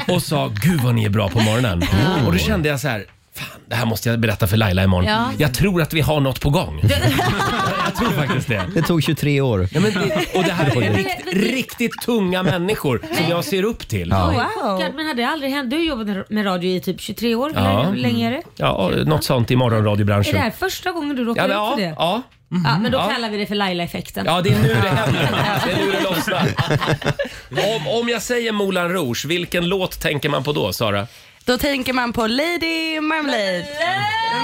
och 0.14 0.22
sa 0.22 0.52
“Gud 0.62 0.80
vad 0.80 0.94
ni 0.94 1.04
är 1.04 1.08
bra 1.10 1.28
på 1.28 1.40
morgonen”. 1.40 1.82
Och 2.26 2.32
då 2.32 2.38
kände 2.38 2.68
jag 2.68 2.80
så 2.80 2.88
här, 2.88 3.04
Fan, 3.36 3.60
det 3.66 3.74
här 3.74 3.86
måste 3.86 4.08
jag 4.08 4.18
berätta 4.20 4.46
för 4.46 4.56
Laila 4.56 4.84
imorgon. 4.84 5.10
Ja. 5.10 5.30
Jag 5.38 5.54
tror 5.54 5.82
att 5.82 5.92
vi 5.92 6.00
har 6.00 6.20
något 6.20 6.40
på 6.40 6.50
gång. 6.50 6.80
jag 7.84 7.94
tror 7.96 8.10
faktiskt 8.10 8.48
det. 8.48 8.62
Det 8.74 8.82
tog 8.82 9.02
23 9.02 9.40
år. 9.40 9.68
Ja, 9.72 9.80
men 9.80 9.92
det, 9.92 10.24
och 10.38 10.44
det 10.44 10.52
här 10.52 10.82
är 10.82 10.92
rikt, 10.94 11.26
riktigt 11.32 11.92
tunga 12.06 12.42
människor 12.42 13.02
som 13.16 13.30
jag 13.30 13.44
ser 13.44 13.62
upp 13.62 13.88
till. 13.88 14.12
Oj, 14.12 14.18
Wow. 14.18 14.44
chockad. 14.76 14.94
Men 14.94 15.06
hade 15.06 15.22
det 15.22 15.28
aldrig 15.28 15.50
hänt? 15.52 15.70
Du 15.70 15.76
har 15.76 15.84
jobbat 15.84 16.30
med 16.30 16.46
radio 16.46 16.70
i 16.70 16.80
typ 16.80 17.00
23 17.00 17.34
år. 17.34 17.52
Ja. 17.54 17.60
Eller 17.80 17.90
hur 17.90 17.96
länge 17.96 18.26
är 18.28 18.30
det? 18.32 18.42
Ja, 18.56 18.90
något 19.06 19.24
sånt 19.24 19.50
i 19.50 19.54
Är 19.54 19.58
morgonradiobranschen. 19.58 20.32
det 20.34 20.38
här 20.40 20.50
första 20.50 20.92
gången 20.92 21.16
du 21.16 21.24
råkar 21.24 21.48
Ja, 21.48 21.68
ut 21.72 21.74
för 21.76 21.82
det? 21.82 21.94
ja. 21.98 22.22
Ja, 22.64 22.78
men 22.82 22.92
då 22.92 22.98
Ja. 22.98 23.08
kallar 23.14 23.30
vi 23.30 23.36
det 23.36 23.46
för 23.46 23.54
Laila-effekten. 23.54 24.26
ja, 24.26 24.40
det 24.40 24.48
är 24.48 24.58
nu 24.62 24.68
det 24.68 24.88
händer. 24.88 25.28
Det 25.66 25.72
är 25.72 25.76
nu 25.86 25.92
det 25.92 26.00
lossnar. 26.02 26.48
Om, 27.76 27.88
om 28.00 28.08
jag 28.08 28.22
säger 28.22 28.52
Moulin 28.52 28.88
Rouge, 28.88 29.24
vilken 29.28 29.68
låt 29.68 30.00
tänker 30.00 30.28
man 30.28 30.44
på 30.44 30.52
då, 30.52 30.72
Sara? 30.72 31.06
Då 31.44 31.58
tänker 31.58 31.92
man 31.92 32.12
på 32.12 32.26
Lady 32.26 33.00
Marmalade. 33.00 33.66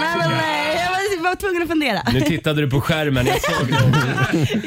Marmalade. 0.01 0.75
Jag 0.77 0.91
var, 0.91 1.29
var 1.31 1.35
tvungen 1.37 1.63
att 1.63 1.69
fundera. 1.69 2.03
Nu 2.13 2.21
tittade 2.21 2.61
du 2.61 2.71
på 2.71 2.81
skärmen, 2.81 3.27
jag 3.27 3.41
såg 3.43 3.67
det. 3.67 3.75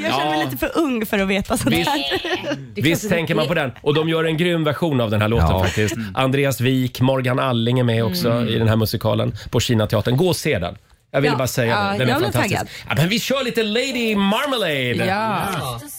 Jag 0.01 0.13
känner 0.13 0.29
mig 0.29 0.39
Ja. 0.39 0.45
lite 0.45 0.57
för 0.57 0.71
ung 0.77 1.05
för 1.05 1.19
att 1.19 1.27
veta 1.27 1.57
sånt 1.57 1.75
Visst, 1.75 1.89
här. 1.89 2.57
visst 2.75 3.09
tänker 3.09 3.35
man 3.35 3.47
på 3.47 3.53
den. 3.53 3.71
Och 3.81 3.93
de 3.93 4.09
gör 4.09 4.23
en 4.23 4.37
grym 4.37 4.63
version 4.63 5.01
av 5.01 5.11
den 5.11 5.21
här 5.21 5.27
låten 5.27 5.47
Ja. 5.49 5.63
faktiskt. 5.63 5.95
Andreas 6.15 6.61
Wik, 6.61 7.01
Morgan 7.01 7.39
Alling 7.39 7.79
är 7.79 7.83
med 7.83 8.03
också 8.05 8.41
i 8.47 8.57
den 8.59 8.67
här 8.67 8.75
musikalen 8.75 9.35
på 9.49 9.59
Kinateatern. 9.59 10.17
Gå 10.17 10.27
och 10.27 10.35
se 10.35 10.59
den. 10.59 10.77
Jag 11.11 11.21
ville 11.21 11.33
Ja. 11.33 11.37
bara 11.37 11.47
säga 11.47 11.71
Ja, 11.71 11.79
det. 11.91 11.91
Den 11.91 12.01
är 12.01 12.05
blev 12.05 12.13
fantastisk. 12.15 12.55
taggad. 12.55 12.67
Ja, 12.89 12.95
men 12.95 13.09
vi 13.09 13.19
kör 13.19 13.43
lite 13.43 13.63
Lady 13.63 14.15
Marmalade. 14.15 15.05
Ja. 15.05 15.41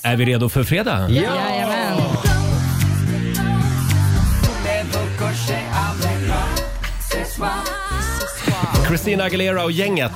Är 0.02 0.16
vi 0.16 0.24
redo 0.24 0.48
för 0.48 0.64
fredag? 0.64 1.08
Jajamän. 1.10 2.00
Christina 8.86 9.24
Aguilera 9.24 9.64
och 9.64 9.72
gänget. 9.72 10.12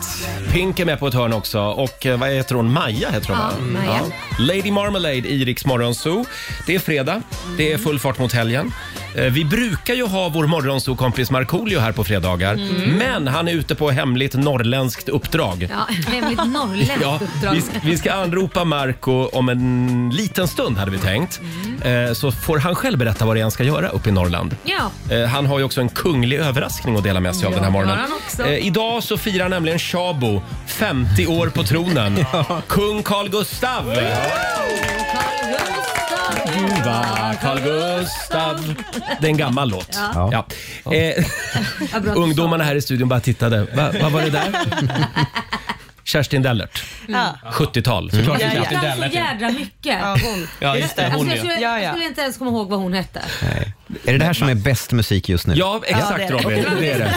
Pink 0.52 0.80
är 0.80 0.84
med 0.84 0.98
på 0.98 1.06
ett 1.06 1.14
hörn 1.14 1.32
också. 1.32 1.60
Och 1.60 2.06
eh, 2.06 2.18
vad 2.18 2.28
heter 2.28 2.54
hon? 2.54 2.72
Maja 2.72 3.10
heter 3.10 3.28
hon 3.28 3.38
va? 3.38 3.50
Ja, 3.58 3.64
Maja. 3.64 4.00
Lady 4.38 4.70
Marmalade 4.70 5.16
i 5.16 5.44
Rix 5.44 5.66
Morgon 5.66 5.94
Zoo. 5.94 6.24
Det 6.66 6.74
är 6.74 6.78
fredag. 6.78 7.22
Det 7.56 7.72
är 7.72 7.78
full 7.78 7.98
fart 7.98 8.18
mot 8.18 8.32
helgen. 8.32 8.72
Eh, 9.16 9.22
Vi 9.24 9.44
brukar 9.44 9.94
ju 9.94 10.06
ha 10.06 10.28
vår 10.28 10.46
morgonzoo-kompis 10.46 11.30
Markoolio 11.30 11.78
här 11.80 11.92
på 11.92 12.04
fredagar. 12.04 12.56
Men 12.98 13.28
han 13.28 13.48
är 13.48 13.52
ute 13.52 13.74
på 13.74 13.90
hemligt 13.90 14.34
norrländskt 14.34 15.08
uppdrag. 15.08 15.68
Ja, 15.70 15.94
hemligt 16.12 16.38
norrländskt 16.46 16.98
Ja, 17.02 17.20
uppdrag. 17.22 17.54
vi, 17.54 17.60
ska, 17.62 17.72
vi 17.82 17.98
ska 17.98 18.12
anropa 18.12 18.64
Marco 18.64 19.28
om 19.32 19.48
en 19.48 20.10
liten 20.14 20.48
stund 20.48 20.78
hade 20.78 20.90
vi 20.90 20.98
tänkt. 20.98 21.40
Eh, 21.84 22.12
Så 22.12 22.32
får 22.32 22.58
han 22.58 22.74
själv 22.74 22.98
berätta 22.98 23.24
vad 23.24 23.36
det 23.36 23.40
är 23.40 23.42
han 23.42 23.50
ska 23.50 23.64
göra 23.64 23.88
uppe 23.88 24.08
i 24.08 24.12
Norrland. 24.12 24.56
Ja. 24.64 25.14
Eh, 25.16 25.26
Han 25.28 25.46
har 25.46 25.58
ju 25.58 25.64
också 25.64 25.80
en 25.80 25.88
kunglig 25.88 26.36
överraskning 26.38 26.96
att 26.96 27.02
dela 27.02 27.20
med 27.20 27.36
sig 27.36 27.46
av 27.46 27.52
den 27.52 27.64
här 27.64 27.70
morgonen. 27.70 27.96
det 27.96 28.02
har 28.02 28.08
han 28.08 28.18
också. 28.26 28.46
Eh, 28.46 28.66
Idag 28.66 29.02
så 29.02 29.16
firar 29.18 29.48
nämligen 29.48 29.78
Tjabo 29.78 30.42
50 30.66 31.26
år 31.26 31.48
på 31.48 31.62
tronen. 31.64 32.24
Kung 32.68 33.02
Carl 33.02 33.28
Gustav! 33.28 33.84
Carl 33.84 33.94
Gustaf. 33.94 35.97
Ljuva 36.58 37.34
Carl 37.42 37.60
Gustav. 37.60 38.74
Det 39.20 39.26
är 39.26 39.30
en 39.30 39.36
gammal 39.36 39.68
låt. 39.70 39.98
Ja. 40.14 40.46
Eh, 40.92 41.24
Ja, 41.92 41.98
du 42.00 42.10
ungdomarna 42.10 42.64
här 42.64 42.74
i 42.74 42.82
studion 42.82 43.08
bara 43.08 43.20
tittade. 43.20 43.66
Va, 43.74 43.92
vad 44.02 44.12
var 44.12 44.20
det 44.22 44.30
där? 44.30 44.52
Kerstin 46.08 46.42
Dellert. 46.42 46.82
Ja. 47.08 47.34
70-tal 47.52 48.10
såklart. 48.10 48.40
sa. 48.40 48.46
Ja, 48.46 48.52
Jag 48.54 48.64
ja. 48.72 48.80
kan 48.80 49.10
så 49.10 49.16
jädra 49.16 49.50
mycket. 49.50 49.98
Ja, 50.00 50.16
hon. 50.24 50.48
Ja, 50.60 50.76
just 50.76 50.96
det. 50.96 51.04
Alltså, 51.04 51.18
Hon, 51.18 51.28
jag, 51.28 51.36
ja. 51.36 51.40
skulle, 51.40 51.54
Ja, 51.60 51.60
jag 51.60 51.82
ja. 51.82 51.90
skulle 51.90 52.04
inte 52.06 52.20
ens 52.20 52.36
komma 52.38 52.50
ihåg 52.50 52.68
vad 52.68 52.78
hon 52.78 52.92
hette. 52.92 53.22
Är 54.04 54.12
det 54.12 54.18
det 54.18 54.24
här 54.24 54.32
som 54.32 54.48
är 54.48 54.54
bäst 54.54 54.92
musik 54.92 55.28
just 55.28 55.46
nu? 55.46 55.54
ja, 55.54 55.80
Ja, 55.90 55.96
exakt 55.98 56.18
det 56.18 56.24
är 56.24 56.28
det. 56.28 56.34
Robin. 56.44 56.64
Det 56.80 56.90
är 56.90 56.98
det. 56.98 57.14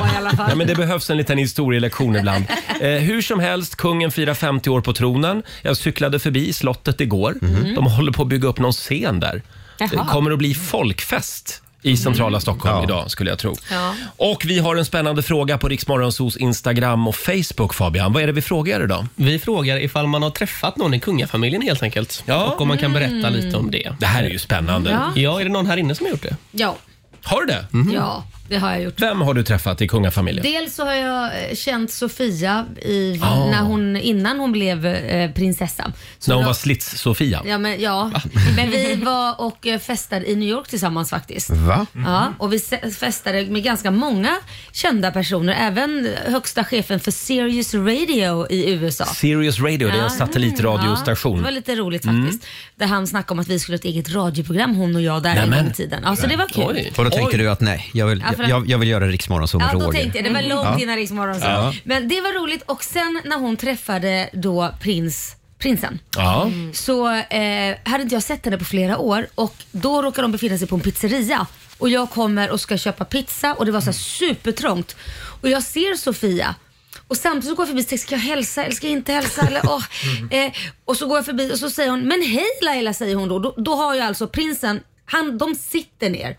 Då 0.00 0.06
i 0.06 0.16
alla 0.16 0.30
fall. 0.30 0.46
Ja, 0.50 0.54
men 0.54 0.66
det 0.66 0.74
behövs 0.74 1.10
en 1.10 1.16
liten 1.16 1.38
historielektion 1.38 2.16
ibland. 2.16 2.44
Eh, 2.80 2.88
hur 2.90 3.22
som 3.22 3.40
helst, 3.40 3.76
kungen 3.76 4.10
firar 4.10 4.34
50 4.34 4.70
år 4.70 4.80
på 4.80 4.92
tronen. 4.92 5.42
Jag 5.62 5.76
cyklade 5.76 6.18
förbi 6.18 6.52
slottet 6.52 7.00
igår. 7.00 7.34
De 7.74 7.86
håller 7.86 8.12
på 8.12 8.22
att 8.22 8.28
bygga 8.28 8.48
upp 8.48 8.58
någon 8.58 8.72
scen 8.72 9.20
där. 9.20 9.42
Det 9.78 9.88
Jaha. 9.92 10.06
kommer 10.08 10.30
att 10.30 10.38
bli 10.38 10.54
folkfest 10.54 11.62
i 11.88 11.96
centrala 11.96 12.40
Stockholm 12.40 12.76
Ja. 12.76 12.84
idag 12.84 13.10
skulle 13.10 13.30
jag 13.30 13.38
tro. 13.38 13.56
Ja. 13.70 13.94
Och 14.16 14.44
vi 14.46 14.58
har 14.58 14.76
en 14.76 14.84
spännande 14.84 15.22
fråga 15.22 15.58
på 15.58 15.68
Riksmorgonsos 15.68 16.36
Instagram 16.36 17.08
och 17.08 17.14
Facebook 17.16 17.74
Fabian. 17.74 18.12
Vad 18.12 18.22
är 18.22 18.26
det 18.26 18.32
vi 18.32 18.42
frågar 18.42 18.84
idag? 18.84 19.06
Vi 19.14 19.38
frågar 19.38 19.76
ifall 19.82 20.06
man 20.06 20.22
har 20.22 20.30
träffat 20.30 20.76
någon 20.76 20.94
i 20.94 21.00
kungafamiljen 21.00 21.62
helt 21.62 21.82
enkelt. 21.82 22.22
Ja. 22.26 22.44
Och 22.44 22.60
om 22.60 22.68
man 22.68 22.78
kan 22.78 22.92
berätta 22.92 23.30
lite 23.30 23.56
om 23.56 23.70
det. 23.70 23.92
Det 24.00 24.06
här 24.06 24.22
är 24.24 24.30
ju 24.30 24.38
spännande. 24.38 24.90
Ja. 24.90 25.12
Ja, 25.22 25.40
är 25.40 25.44
det 25.44 25.50
någon 25.50 25.66
här 25.66 25.76
inne 25.76 25.94
som 25.94 26.06
har 26.06 26.10
gjort 26.10 26.22
det? 26.22 26.36
Ja, 26.50 26.76
Har 27.22 27.40
du 27.40 27.46
det? 27.46 27.66
ja, 27.94 28.24
det 28.48 28.56
har 28.58 28.70
jag 28.70 28.82
gjort. 28.82 29.00
Vem 29.02 29.20
har 29.20 29.34
du 29.34 29.42
träffat 29.42 29.82
i 29.82 29.88
kungafamiljen? 29.88 30.42
Dels 30.42 30.74
så 30.74 30.84
har 30.84 30.94
jag 30.94 31.24
eh, 31.50 31.54
känt 31.56 31.90
Sofia 31.90 32.66
i, 32.82 33.20
Ah. 33.22 33.46
när 33.50 33.62
hon, 33.62 33.96
innan 33.96 34.40
hon 34.40 34.52
blev 34.52 34.86
eh, 34.86 35.30
prinsessa. 35.32 35.92
Så 36.18 36.30
När 36.30 36.34
hon 36.36 36.42
då- 36.44 36.48
var 36.48 36.54
Slits-Sofia? 36.54 37.42
Ja, 37.46 37.58
men, 37.58 37.80
ja. 37.80 38.10
men 38.56 38.70
vi 38.70 38.94
var 38.94 39.40
och 39.40 39.66
eh, 39.66 39.78
festade 39.78 40.30
i 40.30 40.36
New 40.36 40.48
York 40.48 40.68
tillsammans 40.68 41.10
faktiskt. 41.10 41.50
Va? 41.50 41.86
Ja, 41.92 42.32
och 42.38 42.52
vi 42.52 42.58
se- 42.58 42.90
festade 42.90 43.46
med 43.46 43.62
ganska 43.62 43.90
många 43.90 44.36
kända 44.72 45.10
personer. 45.10 45.56
Även 45.60 46.08
högsta 46.26 46.64
chefen 46.64 47.00
för 47.00 47.10
Sirius 47.10 47.74
Radio 47.74 48.46
i 48.50 48.70
USA. 48.70 49.04
Sirius 49.04 49.58
Radio, 49.60 49.78
det 49.88 49.94
är 49.94 49.98
en 49.98 50.02
Ja. 50.02 50.08
satellitradiostation. 50.10 51.32
Ja, 51.32 51.38
det 51.38 51.44
var 51.44 51.50
lite 51.50 51.74
roligt 51.76 52.04
faktiskt. 52.04 52.46
Där 52.76 52.86
han 52.86 53.06
snackade 53.06 53.32
om 53.32 53.38
att 53.38 53.48
vi 53.48 53.58
skulle 53.58 53.74
ha 53.74 53.78
ett 53.78 53.84
eget 53.84 54.14
radioprogram, 54.14 54.74
hon 54.74 54.96
och 54.96 55.02
jag, 55.02 55.22
där 55.22 55.30
en 55.30 55.36
Nämen. 55.36 55.58
gång 55.64 55.70
i 55.72 55.74
tiden. 55.74 56.02
Ja, 56.04 56.16
så 56.16 56.26
det 56.26 56.36
var 56.36 56.46
kul. 56.48 56.64
Oj. 56.68 56.92
Och 56.96 57.04
då 57.04 57.10
tänkte 57.10 57.36
Oj. 57.36 57.42
du 57.42 57.50
att 57.50 57.60
nej, 57.60 57.90
jag 57.94 58.06
vill, 58.06 58.24
Ja, 58.30 58.37
för 58.38 58.44
att- 58.44 58.50
jag, 58.50 58.68
jag 58.68 58.78
vill 58.78 58.88
göra 58.88 59.06
Riksmorgon 59.06 59.48
som 59.48 59.60
Ja, 59.60 59.70
då 59.72 59.78
Roger. 59.80 59.92
tänkte 60.00 60.18
jag, 60.18 60.24
det 60.24 60.32
var 60.34 60.42
långt 60.42 60.64
Ja. 60.64 60.78
innan 60.80 60.96
Riksmorgon 60.96 61.38
Ja. 61.40 61.74
Men 61.84 62.08
det 62.08 62.20
var 62.20 62.32
roligt 62.42 62.62
och 62.66 62.84
sen 62.84 63.20
när 63.24 63.36
hon 63.38 63.56
träffade 63.56 64.30
då 64.32 64.74
prins, 64.80 65.36
prinsen 65.58 65.98
Ja. 66.16 66.50
så 66.74 67.08
eh, 67.14 67.76
hade 67.84 68.02
inte 68.02 68.14
jag 68.14 68.22
sett 68.22 68.44
henne 68.44 68.58
på 68.58 68.64
flera 68.64 68.98
år 68.98 69.26
och 69.34 69.54
då 69.72 70.02
råkade 70.02 70.22
de 70.24 70.32
befinna 70.32 70.58
sig 70.58 70.68
på 70.68 70.74
en 70.74 70.80
pizzeria 70.80 71.46
och 71.78 71.88
jag 71.88 72.10
kommer 72.10 72.50
och 72.50 72.60
ska 72.60 72.78
köpa 72.78 73.04
pizza 73.04 73.54
och 73.54 73.66
det 73.66 73.72
var 73.72 73.80
så 73.80 73.86
här 73.86 73.92
supertrångt 73.92 74.96
och 75.40 75.48
jag 75.48 75.62
ser 75.62 75.96
Sofia 75.96 76.54
och 77.08 77.16
samtidigt 77.16 77.48
så 77.48 77.54
går 77.54 77.62
jag 77.62 77.68
förbi 77.68 77.82
och 77.82 77.86
tänker, 77.88 78.02
ska 78.06 78.14
jag 78.14 78.20
hälsa 78.22 78.62
eller 78.64 78.74
ska 78.74 78.86
jag 78.86 78.92
inte 78.92 79.12
hälsa? 79.12 79.42
Eller, 79.46 79.60
åh. 79.64 79.84
eh, 80.30 80.52
och 80.84 80.96
så 80.96 81.06
går 81.06 81.18
jag 81.18 81.24
förbi 81.24 81.52
och 81.52 81.58
så 81.58 81.70
säger 81.70 81.90
hon, 81.90 82.00
men 82.00 82.22
hej 82.22 82.46
Laila 82.62 82.92
säger 82.94 83.14
hon 83.16 83.28
då. 83.28 83.38
Då, 83.38 83.54
då 83.56 83.74
har 83.74 83.94
jag 83.94 84.06
alltså 84.06 84.26
prinsen, 84.28 84.80
han, 85.04 85.38
de 85.38 85.54
sitter 85.54 86.10
ner. 86.10 86.36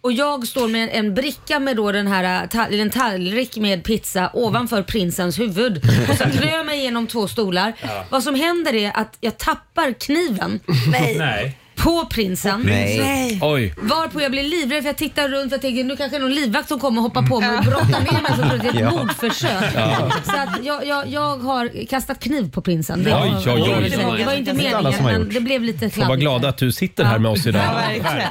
Och 0.00 0.12
jag 0.12 0.46
står 0.48 0.68
med 0.68 0.88
en 0.92 1.14
bricka 1.14 1.58
med 1.60 1.76
då 1.76 1.92
den 1.92 2.06
här, 2.06 2.46
ta- 2.46 2.66
eller 2.66 2.78
en 2.82 2.90
tallrik 2.90 3.56
med 3.56 3.84
pizza 3.84 4.30
ovanför 4.34 4.82
prinsens 4.82 5.38
huvud. 5.38 5.82
Och 6.10 6.16
så 6.16 6.24
knör 6.38 6.52
jag 6.52 6.66
mig 6.66 6.78
igenom 6.78 7.06
två 7.06 7.28
stolar. 7.28 7.72
Vad 8.10 8.22
som 8.22 8.34
händer 8.34 8.74
är 8.74 8.92
att 8.94 9.16
jag 9.20 9.38
tappar 9.38 9.92
kniven 9.92 10.60
Nej. 10.92 11.58
På 11.78 12.06
prinsen. 12.06 12.62
Nej. 12.66 13.38
Oj. 13.42 13.74
Varpå 13.76 14.22
jag 14.22 14.30
blir 14.30 14.42
livrädd 14.42 14.82
för 14.82 14.88
jag 14.88 14.96
tittar 14.96 15.28
runt 15.28 15.52
och 15.54 15.60
tänker 15.60 15.84
nu 15.84 15.96
kanske 15.96 16.18
någon 16.18 16.34
livvakt 16.34 16.68
som 16.68 16.80
kommer 16.80 16.98
och 16.98 17.02
hoppar 17.02 17.22
på 17.22 17.40
mig 17.40 17.58
och 17.58 17.64
brottar 17.64 17.86
ner 18.12 18.22
mig 18.22 18.32
så 18.36 18.42
tror 18.42 18.46
jag 18.52 18.60
det 18.60 18.66
är 18.66 18.70
ett 18.70 18.80
Ja. 18.80 18.90
mordförsök. 18.90 19.72
Så 20.24 20.36
att 20.36 20.64
jag, 20.64 20.86
jag, 20.86 21.08
jag 21.08 21.36
har 21.38 21.86
kastat 21.86 22.20
kniv 22.20 22.50
på 22.50 22.62
prinsen. 22.62 23.04
Det, 23.04 23.14
Oj, 23.14 23.32
oj, 23.46 23.52
oj. 23.78 23.90
Det 23.90 23.96
var- 24.04 24.18
det 24.18 24.24
var 24.24 24.32
inte 24.34 24.52
Det 24.52 24.66
är 24.66 24.74
alla 24.74 24.90
meningen 24.90 24.92
som 24.96 25.04
har 25.04 25.12
men 25.12 25.20
gjort. 25.22 25.34
det 25.34 25.40
blev 25.40 25.62
lite 25.62 25.90
Får 25.90 25.96
vara 26.00 26.06
kladdigt. 26.06 26.20
glada 26.22 26.48
att 26.48 26.58
du 26.58 26.72
sitter 26.72 27.04
här 27.04 27.18
med 27.18 27.30
oss 27.30 27.46
idag. 27.46 27.62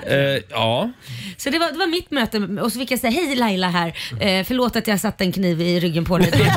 Eh, 0.08 0.16
ja, 0.50 0.92
Så 1.38 1.50
det 1.50 1.60
var, 1.60 1.72
det 1.72 1.78
var 1.78 1.88
mitt 1.88 2.12
möte 2.12 2.38
och 2.62 2.72
så 2.74 2.80
fick 2.80 2.92
jag 2.92 3.00
säga 3.00 3.12
hej 3.12 3.36
Laila 3.36 3.68
här. 3.70 3.88
Eh, 4.20 4.44
förlåt 4.46 4.76
att 4.76 4.88
jag 4.88 5.00
satte 5.00 5.24
en 5.24 5.32
kniv 5.32 5.62
i 5.62 5.80
ryggen 5.80 6.06
på 6.06 6.18
dig. 6.18 6.32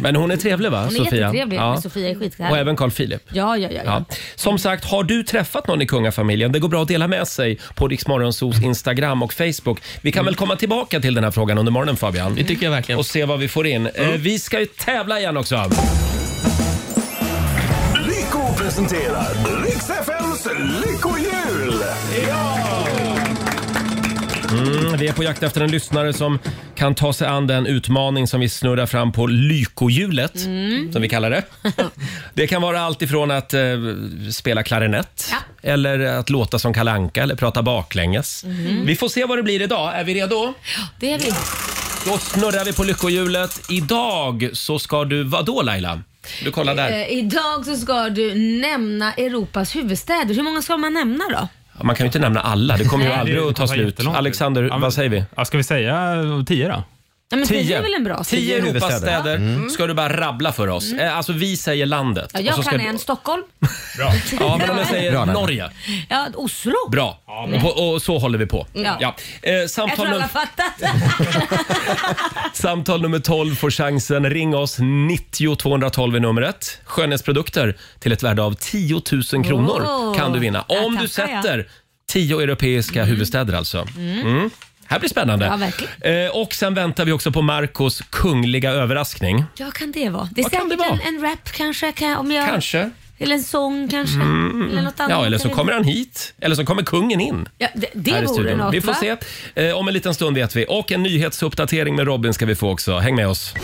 men 0.00 0.16
hon 0.16 0.30
är 0.30 0.36
trevlig 0.36 0.70
va, 0.70 0.78
Hon 0.84 0.86
är 0.86 0.90
Sofia? 1.04 1.20
jättetrevlig. 1.20 1.56
Ja. 1.56 1.80
Sofia 1.80 2.08
är 2.10 2.14
Och 2.16 2.22
skithärlig. 2.22 2.60
även 2.60 2.76
Carl 2.76 2.90
Philip. 2.90 3.22
Ja, 3.32 3.56
ja, 3.56 3.68
ja. 3.70 3.80
Ja. 3.84 4.04
ja. 4.08 4.14
Som 4.34 4.58
sagt, 4.58 4.84
har 4.84 5.04
du 5.04 5.22
träffat 5.46 5.66
någon 5.66 5.82
i 5.82 5.86
kungafamiljen? 5.86 6.52
Det 6.52 6.58
går 6.58 6.68
bra 6.68 6.82
att 6.82 6.88
dela 6.88 7.08
med 7.08 7.28
sig 7.28 7.58
på 7.74 7.88
Riksmorgonsos 7.88 8.62
Instagram 8.62 9.22
och 9.22 9.32
Facebook. 9.32 9.80
Vi 10.00 10.12
kan 10.12 10.24
väl 10.24 10.34
komma 10.34 10.56
tillbaka 10.56 11.00
till 11.00 11.14
den 11.14 11.24
här 11.24 11.30
frågan 11.30 11.58
under 11.58 11.72
morgonen 11.72 11.96
Fabian? 11.96 12.34
Det 12.34 12.44
tycker 12.44 12.66
jag 12.66 12.70
verkligen. 12.70 12.98
Och 12.98 13.06
se 13.06 13.24
vad 13.24 13.38
vi 13.38 13.48
får 13.48 13.66
in. 13.66 13.86
Eh, 13.86 14.08
vi 14.08 14.38
ska 14.38 14.60
ju 14.60 14.66
tävla 14.66 15.18
igen 15.18 15.36
också. 15.36 15.70
Lyko 18.06 18.54
presenterar 18.58 19.64
Riks 19.64 19.90
Mm, 24.96 25.04
vi 25.04 25.08
är 25.08 25.12
på 25.12 25.22
jakt 25.24 25.42
efter 25.42 25.60
en 25.60 25.70
lyssnare 25.70 26.12
som 26.12 26.38
kan 26.74 26.94
ta 26.94 27.12
sig 27.12 27.26
an 27.28 27.46
den 27.46 27.66
utmaning 27.66 28.26
som 28.26 28.40
vi 28.40 28.48
snurrar 28.48 28.86
fram 28.86 29.12
på 29.12 29.26
Lykohjulet, 29.26 30.40
som 30.92 31.02
vi 31.02 31.08
kallar 31.08 31.30
det. 31.30 31.42
Det 32.34 32.46
kan 32.46 32.62
vara 32.62 32.80
allt 32.80 33.02
ifrån 33.02 33.30
att 33.30 33.54
eh, 33.54 33.60
spela 34.32 34.62
klarinett 34.62 35.28
Ja. 35.30 35.36
eller 35.70 35.98
att 36.00 36.30
låta 36.30 36.58
som 36.58 36.74
kalanka 36.74 37.22
eller 37.22 37.34
prata 37.34 37.62
baklänges. 37.62 38.44
Vi 38.84 38.96
får 38.96 39.08
se 39.08 39.24
vad 39.24 39.38
det 39.38 39.42
blir 39.42 39.62
idag. 39.62 39.98
Är 40.00 40.04
vi 40.04 40.14
redo? 40.14 40.54
Det 41.00 41.12
är 41.12 41.18
vi. 41.18 41.30
Då 42.10 42.18
snurrar 42.18 42.64
vi 42.64 42.72
på 42.72 42.84
lyckohjulet. 42.84 43.60
Idag 43.70 44.50
så 44.52 44.78
ska 44.78 45.04
du, 45.04 45.22
vad 45.24 45.44
då 45.46 45.62
Laila? 45.62 46.00
Du 46.44 46.50
kollar 46.52 46.74
där. 46.74 46.90
Eh, 46.90 47.08
idag 47.18 47.64
så 47.66 47.76
ska 47.76 48.08
du 48.08 48.34
nämna 48.60 49.12
Europas 49.14 49.76
huvudstäder. 49.76 50.34
Hur 50.34 50.42
många 50.42 50.62
ska 50.62 50.76
man 50.76 50.92
nämna 50.94 51.24
då? 51.30 51.48
Man 51.82 51.96
kan 51.96 52.04
ju 52.04 52.08
inte 52.08 52.18
nämna 52.18 52.40
alla, 52.40 52.76
det 52.76 52.84
kommer 52.84 53.04
ju 53.04 53.12
aldrig 53.12 53.38
att 53.38 53.56
ta 53.56 53.66
slut. 53.66 54.06
Alexander, 54.06 54.78
vad 54.80 54.94
säger 54.94 55.10
vi? 55.10 55.24
Ja, 55.36 55.44
ska 55.44 55.56
vi 55.56 55.62
säga 55.64 56.22
tio 56.46 56.68
då? 56.68 56.82
Ja, 57.30 57.36
men 57.36 57.46
tio 57.46 57.62
Tio. 57.62 57.78
är 57.78 57.82
väl 57.82 57.94
en 57.94 58.04
bra 58.04 58.24
Tio? 58.24 58.56
Europastäder 58.58 59.68
ska 59.68 59.86
du 59.86 59.94
bara 59.94 60.16
rabbla 60.20 60.52
för 60.52 60.68
oss. 60.68 60.92
Eh, 60.92 61.16
Alltså 61.16 61.32
vi 61.32 61.56
säger 61.56 61.86
landet. 61.86 62.30
Ja, 62.34 62.38
Och 62.40 62.44
jag 62.46 62.54
så 62.54 62.62
ska 62.62 62.70
kan 62.70 62.80
du- 62.80 62.86
en. 62.86 62.98
Stockholm. 62.98 63.42
Ja, 64.40 64.56
men 64.58 64.70
om 64.70 64.78
jag 64.78 64.86
säger 64.86 65.10
Bra. 65.12 65.24
Norge. 65.24 65.70
Ja, 66.08 66.26
Oslo. 66.34 66.74
Bra. 66.90 67.18
Och, 67.54 67.60
på, 67.60 67.68
och 67.68 68.02
så 68.02 68.18
håller 68.18 68.38
vi 68.38 68.46
på. 68.46 68.66
Ja. 68.72 69.14
Eh, 69.42 69.52
Jag 69.54 69.70
samtal, 69.70 69.96
tror 69.96 70.06
alla 70.06 70.24
num- 70.24 70.28
fattat. 70.28 70.82
samtal 72.52 73.02
nummer 73.02 73.18
12 73.18 73.54
får 73.54 73.70
chansen. 73.70 74.30
Ring 74.30 74.54
oss. 74.56 74.76
90 75.08 75.56
212 75.56 76.16
är 76.16 76.20
numret. 76.20 76.80
Skönhetsprodukter 76.84 77.76
till 78.00 78.12
ett 78.12 78.22
värde 78.22 78.42
av 78.42 78.52
10 78.54 79.02
000 79.32 79.44
kronor 79.44 79.82
Åh. 79.86 80.16
kan 80.16 80.32
du 80.32 80.38
vinna. 80.38 80.64
Ja, 80.68 80.84
Om 80.86 80.96
du 80.96 81.08
tackar 81.08 81.32
jag. 81.34 81.42
sätter 81.44 81.68
10 82.08 82.40
europeiska 82.40 83.04
huvudstäder 83.04 83.54
alltså. 83.54 83.86
Mm. 83.98 84.50
Här 84.88 84.98
blir 84.98 85.10
spännande. 85.10 85.46
Ja, 85.46 85.56
verkligen. 85.56 86.24
Eh, 86.26 86.30
och 86.30 86.54
sen 86.54 86.74
väntar 86.74 87.04
vi 87.04 87.12
också 87.12 87.32
på 87.32 87.42
Marcos 87.42 88.02
kungliga 88.10 88.70
överraskning. 88.70 89.44
Ja, 89.56 89.70
kan 89.70 89.92
det 89.92 90.08
vara? 90.08 90.28
Det 90.32 90.40
är 90.40 90.42
Vad 90.42 90.52
kan 90.52 90.60
säkert 90.60 90.78
det 90.78 90.88
vara? 90.90 91.00
En, 91.04 91.16
en 91.16 91.22
rap 91.22 91.52
kanske. 91.52 91.92
Kan 91.92 92.16
om 92.16 92.30
jag, 92.30 92.48
Kanske. 92.48 92.90
Eller 93.18 93.34
en 93.34 93.42
sång 93.42 93.88
kanske. 93.88 94.16
Eller 94.20 94.82
något 94.82 95.00
annat. 95.00 95.10
Ja, 95.10 95.26
eller 95.26 95.38
så 95.38 95.48
kommer 95.48 95.72
han 95.72 95.84
hit. 95.84 96.34
Eller 96.40 96.56
så 96.56 96.64
kommer 96.64 96.82
kungen 96.82 97.20
in. 97.20 97.48
Ja, 97.58 97.68
det 97.74 97.86
det 97.94 98.10
i 98.10 98.14
vore 98.14 98.28
studion. 98.28 98.58
något 98.58 98.74
Vi 98.74 98.80
får 98.80 98.92
va? 98.92 99.16
se. 99.54 99.68
Eh, 99.68 99.74
om 99.76 99.88
en 99.88 99.94
liten 99.94 100.14
stund 100.14 100.36
vet 100.36 100.56
vi. 100.56 100.66
Och 100.68 100.92
en 100.92 101.02
nyhetsuppdatering 101.02 101.96
med 101.96 102.06
Robin 102.06 102.34
ska 102.34 102.46
vi 102.46 102.54
få 102.54 102.70
också. 102.70 102.98
Häng 102.98 103.14
med 103.16 103.28
oss. 103.28 103.54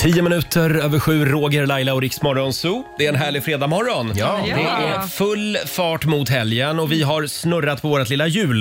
Tio 0.00 0.22
minuter 0.22 0.74
över 0.74 0.98
sju, 0.98 1.24
Roger, 1.24 1.66
Laila 1.66 1.94
och 1.94 2.00
Riksmorgon 2.00 2.52
Zoo. 2.52 2.84
Det 2.98 3.04
är 3.04 3.08
en 3.08 3.16
härlig 3.16 3.44
fredagmorgon. 3.44 4.12
Ja. 4.16 4.40
Det 4.44 4.50
är 4.50 5.00
full 5.00 5.58
fart 5.66 6.04
mot 6.04 6.28
helgen 6.28 6.80
och 6.80 6.92
vi 6.92 7.02
har 7.02 7.26
snurrat 7.26 7.82
på 7.82 7.88
vårt 7.88 8.08
lilla 8.08 8.26
hjul. 8.26 8.60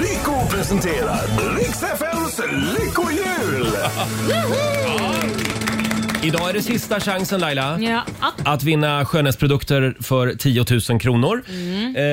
Lyko 0.00 0.46
presenterar 0.50 1.56
Riks 1.56 1.82
FMs 1.82 2.40
Lyckohjul. 2.78 3.76
Idag 6.22 6.48
är 6.50 6.52
det 6.52 6.62
sista 6.62 7.00
chansen 7.00 7.40
Laila. 7.40 7.78
Ja. 7.80 8.02
Att 8.44 8.62
vinna 8.64 9.04
skönhetsprodukter 9.04 9.94
för 10.02 10.32
10 10.34 10.64
000 10.90 11.00
kronor. 11.00 11.42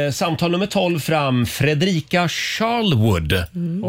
Eh, 0.07 0.11
samtal 0.11 0.51
nummer 0.51 0.65
12 0.65 0.99
fram, 0.99 1.45
Fredrika 1.45 2.27
Charlwood. 2.27 3.33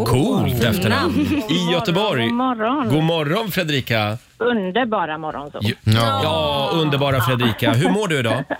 Coolt 0.06 0.64
efternamn. 0.64 1.14
I 1.50 1.72
Göteborg. 1.72 2.26
God 2.26 2.34
morgon. 2.36 2.88
God 2.88 3.02
morgon 3.02 3.50
Fredrika. 3.50 4.18
Underbara 4.38 5.18
morgon 5.18 5.50
så. 5.50 5.58
Ja. 5.62 6.20
Ja, 6.22 6.70
underbara 6.74 7.20
Fredrika. 7.20 7.72
Hur 7.72 7.90
mår 7.90 8.08
du 8.08 8.18
idag? 8.18 8.44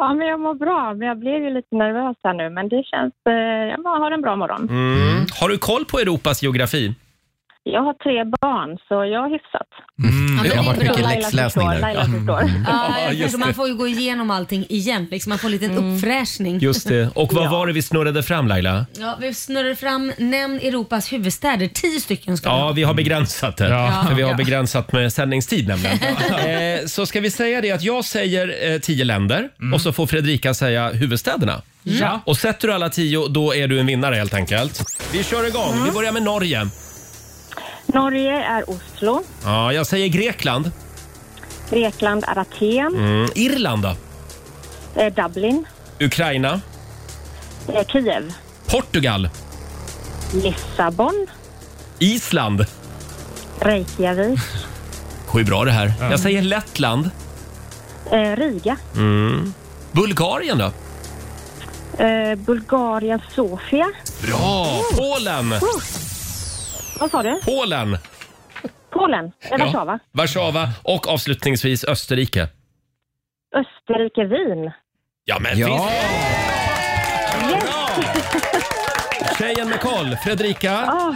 Ja, 0.00 0.14
men 0.14 0.26
jag 0.26 0.40
mår 0.40 0.54
bra. 0.54 0.94
Men 0.94 1.08
jag 1.08 1.18
blev 1.18 1.34
ju 1.44 1.50
lite 1.54 1.76
nervös 1.76 2.16
här 2.24 2.34
nu, 2.34 2.50
men 2.50 2.68
det 2.68 2.82
känns... 2.84 3.14
Eh, 3.28 3.32
jag 3.70 3.82
bara 3.82 3.98
har 3.98 4.10
en 4.10 4.20
bra 4.20 4.36
morgon. 4.36 4.68
Mm. 4.70 5.26
Har 5.40 5.48
du 5.48 5.58
koll 5.58 5.84
på 5.84 5.98
Europas 5.98 6.42
geografi? 6.42 6.94
Jag 7.72 7.82
har 7.82 7.92
tre 7.94 8.24
barn, 8.24 8.78
så 8.88 8.94
jag 9.04 9.20
har 9.20 9.30
hyfsat. 9.30 9.68
Ja, 9.96 10.10
men 10.42 10.42
Det 10.50 10.56
har 10.56 10.64
varit 10.64 10.78
mycket 10.82 11.00
läxläsning 11.00 11.68
där. 11.68 11.80
Laila 11.80 12.04
förstår. 12.04 12.42
Ja, 12.66 12.94
Ja, 13.12 13.22
förstår. 13.24 13.38
man 13.38 13.54
får 13.54 13.68
ju 13.68 13.74
gå 13.74 13.86
igenom 13.88 14.30
allting 14.30 14.66
igen. 14.68 15.06
Liksom. 15.10 15.30
Man 15.30 15.38
får 15.38 15.48
en 15.48 15.52
liten 15.52 15.76
uppfräschning. 15.94 16.58
Just 16.58 16.88
det. 16.88 17.10
Och 17.14 17.32
vad 17.32 17.50
var 17.50 17.66
det 17.66 17.72
vi 17.72 17.82
snurrade 17.82 18.22
fram 18.22 18.48
Laila? 18.48 18.86
Ja, 18.98 19.16
vi 19.20 19.34
snurrar 19.34 19.74
fram 19.74 20.12
Nämn 20.18 20.54
Europas 20.62 21.12
huvudstäder. 21.12 21.66
Tio 21.68 22.00
stycken 22.00 22.36
ska 22.36 22.50
vi 22.54 22.56
Ja, 22.60 22.72
vi 22.72 22.82
har 22.82 22.94
begränsat 22.94 23.56
det. 23.56 23.68
Ja. 23.68 24.04
För 24.08 24.14
vi 24.14 24.22
har 24.22 24.30
Ja. 24.30 24.36
begränsat 24.36 24.92
med 24.92 25.12
sändningstid 25.12 25.68
nämligen. 25.68 25.98
eh, 26.80 26.86
så 26.86 27.06
ska 27.06 27.20
vi 27.20 27.30
säga 27.30 27.60
det 27.60 27.70
att 27.72 27.82
jag 27.82 28.04
säger 28.04 28.72
eh, 28.72 28.78
tio 28.78 29.04
länder 29.04 29.48
och 29.74 29.80
så 29.80 29.92
får 29.92 30.06
Fredrika 30.06 30.54
säga 30.54 30.88
huvudstäderna. 30.90 31.62
Ja. 31.82 32.20
Och 32.24 32.36
sätter 32.36 32.68
du 32.68 32.74
alla 32.74 32.88
tio, 32.88 33.28
då 33.28 33.54
är 33.54 33.68
du 33.68 33.80
en 33.80 33.86
vinnare 33.86 34.14
helt 34.14 34.34
enkelt. 34.34 34.82
Vi 35.12 35.24
kör 35.24 35.48
igång. 35.48 35.84
Vi 35.84 35.90
börjar 35.90 36.12
med 36.12 36.22
Norge. 36.22 36.66
Norge 37.92 38.44
är 38.44 38.70
Oslo. 38.70 39.22
Ja, 39.44 39.72
jag 39.72 39.86
säger 39.86 40.08
Grekland. 40.08 40.70
Grekland 41.70 42.24
är 42.28 42.38
Aten. 42.38 42.94
Mm. 42.96 43.30
Irland 43.34 43.82
då? 43.82 43.96
Eh, 45.00 45.12
Dublin. 45.14 45.64
Ukraina. 46.00 46.60
Eh, 47.68 47.86
Kiev. 47.86 48.32
Portugal. 48.66 49.28
Lissabon. 50.34 51.26
Island. 51.98 52.66
Reykjavik. 53.60 54.40
Sju 55.26 55.44
bra 55.44 55.64
det 55.64 55.72
här. 55.72 55.92
Jag 56.00 56.20
säger 56.20 56.42
Lettland. 56.42 57.10
Eh, 58.12 58.36
Riga. 58.36 58.76
Bulgarien 59.92 60.58
då? 60.58 60.72
Eh, 62.04 62.34
Bulgarien, 62.34 63.20
Sofia. 63.34 63.86
Bra! 64.22 64.80
Polen. 64.96 65.54
Vad 66.98 67.10
sa 67.10 67.22
du? 67.22 67.40
Polen. 67.44 67.98
Polen. 68.90 69.32
Eh, 69.40 69.58
Warszawa. 69.58 69.98
Warszawa. 70.12 70.68
Och 70.82 71.08
avslutningsvis 71.08 71.84
Österrike. 71.84 72.48
Österrike, 73.56 74.24
Wien. 74.24 74.70
Ja, 75.24 75.38
men 75.40 75.58
Ja. 75.58 75.66
visst. 75.66 75.84
Tjejen 79.38 79.68
med 79.68 79.80
koll, 79.80 80.16
Fredrika. 80.24 80.72
Ah, 80.72 81.14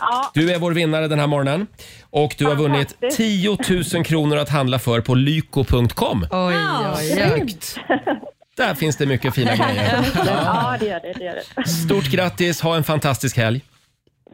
ja, 0.00 0.30
Du 0.34 0.52
är 0.52 0.58
vår 0.58 0.72
vinnare 0.72 1.08
den 1.08 1.18
här 1.18 1.26
morgonen. 1.26 1.66
Och 2.10 2.34
du 2.38 2.46
har 2.46 2.54
vunnit 2.54 2.90
Fantastiskt. 3.00 3.16
10 3.16 3.58
000 3.94 4.04
kronor 4.04 4.36
att 4.36 4.48
handla 4.48 4.78
för 4.78 5.00
på 5.00 5.14
lyko.com. 5.14 6.26
Oj, 6.30 6.54
oj, 6.56 6.56
oj. 6.96 7.14
grymt. 7.34 7.76
Där 8.56 8.74
finns 8.74 8.96
det 8.96 9.06
mycket 9.06 9.34
fina 9.34 9.56
grejer. 9.56 10.04
Ja, 10.26 10.76
det 10.80 10.86
gör 10.86 11.00
det. 11.00 11.12
det, 11.18 11.24
gör 11.24 11.40
det. 11.56 11.68
Stort 11.68 12.04
grattis, 12.04 12.60
ha 12.60 12.76
en 12.76 12.84
fantastisk 12.84 13.36
helg. 13.36 13.60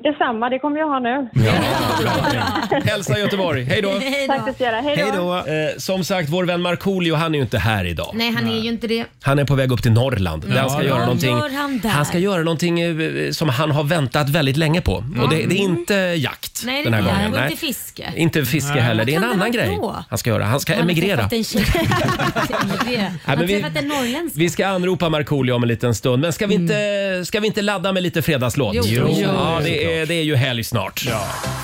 Detsamma, 0.03 0.49
det 0.49 0.59
kommer 0.59 0.79
jag 0.79 0.89
ha 0.89 0.99
nu. 0.99 1.29
Hälsa 2.91 3.19
Göteborg, 3.19 3.65
hej 3.65 3.83
då! 3.83 3.91
Hej 3.91 4.27
Tack 4.27 4.59
då. 4.59 4.65
göra. 4.65 4.81
Hej 4.81 4.97
Hej 4.97 5.07
då. 5.17 5.23
då. 5.23 5.37
Eh, 5.37 5.45
som 5.79 6.05
sagt, 6.05 6.29
vår 6.29 6.45
vän 6.45 6.61
Markoolio 6.63 7.15
han 7.15 7.35
är 7.35 7.39
ju 7.39 7.43
inte 7.43 7.59
här 7.59 7.85
idag. 7.85 8.11
Nej, 8.15 8.31
han 8.33 8.49
är 8.49 8.59
ju 8.61 8.69
inte 8.69 8.87
det. 8.87 9.05
Han 9.23 9.39
är 9.39 9.45
på 9.45 9.55
väg 9.55 9.73
upp 9.73 9.83
till 9.83 9.93
Norrland. 9.93 10.45
Där 10.49 10.61
han 10.61 10.71
ska 10.71 10.79
Ja, 10.79 10.85
göra 10.85 10.95
Vad 10.99 11.07
någonting. 11.07 11.31
gör 11.39 11.51
han 11.51 11.79
där? 11.79 11.89
Han 11.91 12.05
ska 12.07 12.19
göra 12.19 12.43
någonting 12.43 12.81
eh, 12.81 13.31
som 13.31 13.49
han 13.49 13.71
har 13.71 13.85
väntat 13.85 14.29
väldigt 14.29 14.57
länge 14.57 14.81
på. 14.81 14.93
Och 15.23 15.29
det, 15.31 15.37
det 15.37 15.55
är 15.55 15.59
inte 15.63 15.95
jakt 15.95 16.63
Nej, 16.67 16.85
den 16.85 16.95
här 16.95 17.03
det 17.03 17.09
är 17.11 17.15
gången. 17.15 17.33
och 17.33 17.39
Nej. 17.41 17.51
inte 17.51 17.61
fiske. 17.67 18.13
Inte 18.17 18.45
fiske 18.45 18.81
heller. 18.81 19.05
Det 19.05 19.13
är 19.13 19.17
en 19.17 19.23
Vad 19.23 19.31
kan 19.31 19.41
annan 19.41 19.53
det 19.53 19.59
vara 19.59 19.67
grej 19.67 19.79
då? 19.81 20.05
han 20.09 20.19
ska 20.19 20.31
göra. 20.31 20.45
Han 20.45 20.61
ska 20.61 20.73
Han 20.73 20.79
har 20.83 20.85
emigrera. 20.85 21.17
träffat 21.17 21.33
en 21.33 21.45
tjej. 21.45 21.65
Emigrera. 22.63 23.03
Han 23.25 23.37
har 23.37 23.37
men 23.37 23.47
vi- 23.47 23.61
träffat 23.63 23.83
en 23.83 23.89
norrländsk. 23.89 24.37
Vi 24.39 24.51
ska 24.51 24.67
anropa 24.67 25.09
Markoolio 25.09 25.53
om 25.53 25.63
en 25.63 25.69
liten 25.69 25.95
stund. 25.95 26.23
Men 26.23 26.33
ska 26.33 26.47
vi 26.47 26.55
inte, 26.55 27.23
ska 27.25 27.41
vi 27.41 27.47
inte 27.47 27.63
ladda 27.63 27.93
med 27.93 28.03
lite 28.03 28.23
fredagslåt? 28.23 28.75
Jo. 28.75 28.83
Jo. 28.87 29.09
Ja, 29.21 29.61
det 29.65 29.85
är, 29.99 30.07
det 30.07 30.15
är 30.15 30.23
ju 30.23 30.37
helg 30.37 30.65
snart. 30.65 31.05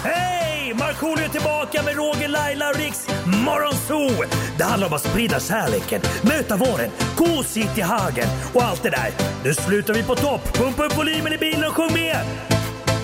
Hej! 0.04 0.74
Markoolio 0.74 1.24
är 1.24 1.28
tillbaka 1.28 1.82
med 1.82 1.96
Roger, 1.96 2.28
Laila 2.28 2.68
och 2.68 2.76
Riks 2.76 3.08
Morgonzoo! 3.26 4.24
Det 4.58 4.64
handlar 4.64 4.88
om 4.88 4.94
att 4.94 5.02
sprida 5.02 5.40
kärleken, 5.40 6.00
möta 6.22 6.56
våren, 6.56 6.90
gosigt 7.16 7.78
i 7.78 7.80
hagen 7.80 8.28
och 8.54 8.62
allt 8.62 8.82
det 8.82 8.90
där. 8.90 9.10
Nu 9.44 9.54
slutar 9.54 9.94
vi 9.94 10.02
på 10.02 10.14
topp! 10.14 10.58
Pumpa 10.58 10.84
upp 10.84 10.98
volymen 10.98 11.32
i 11.32 11.38
bilen 11.38 11.64
och 11.64 11.74
sjung 11.74 11.92
med! 11.92 12.16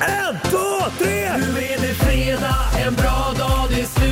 En, 0.00 0.50
två, 0.50 1.04
tre! 1.04 1.30
Nu 1.36 1.64
är 1.64 1.80
det 1.80 1.94
fredag, 1.94 2.56
en 2.86 2.94
bra 2.94 3.34
dag, 3.38 3.68
det 3.70 3.80
är 3.80 3.86
slutet 3.86 4.11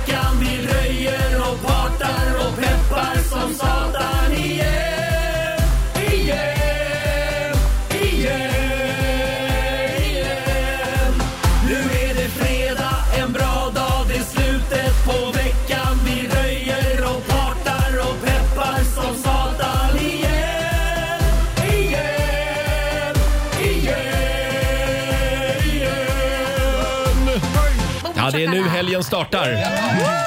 Nu 29.01 29.07
helgen 29.07 29.29
startar. 29.29 30.20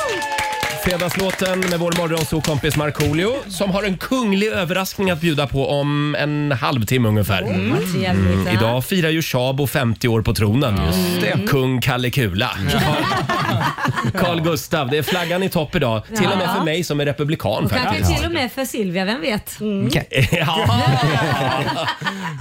Fredagslåten 0.85 1.61
med 1.61 1.79
vår 1.79 1.95
morgonsåkompis 1.99 2.77
Markoolio 2.77 3.35
som 3.49 3.71
har 3.71 3.83
en 3.83 3.97
kunglig 3.97 4.47
överraskning 4.49 5.11
att 5.11 5.21
bjuda 5.21 5.47
på 5.47 5.69
om 5.71 6.15
en 6.15 6.53
halvtimme 6.53 7.09
ungefär. 7.09 7.43
Mm. 7.43 7.71
Vad 7.71 7.93
trevligt, 7.93 8.47
ja. 8.47 8.53
Idag 8.53 8.85
firar 8.85 9.11
ju 9.11 9.23
Tjabo 9.23 9.67
50 9.67 10.09
år 10.09 10.23
på 10.23 10.35
tronen. 10.35 10.81
Just 10.87 11.21
det. 11.21 11.47
Kung 11.49 11.81
Kalle 11.81 12.11
Kula. 12.11 12.51
Carl 14.19 14.41
Gustav, 14.41 14.91
det 14.91 14.99
är 14.99 15.03
flaggan 15.03 15.43
i 15.43 15.49
topp 15.49 15.75
idag. 15.75 16.03
Till 16.07 16.27
och 16.33 16.39
med 16.39 16.51
för 16.57 16.65
mig 16.65 16.85
som 16.85 17.01
är 17.01 17.05
republikan 17.05 17.65
Och 17.65 17.71
kanske 17.71 18.05
till 18.17 18.27
och 18.27 18.33
med 18.33 18.53
för 18.53 18.65
Silvia, 18.65 19.05
vem 19.05 19.21
vet? 19.21 19.59
Ja. 20.31 20.67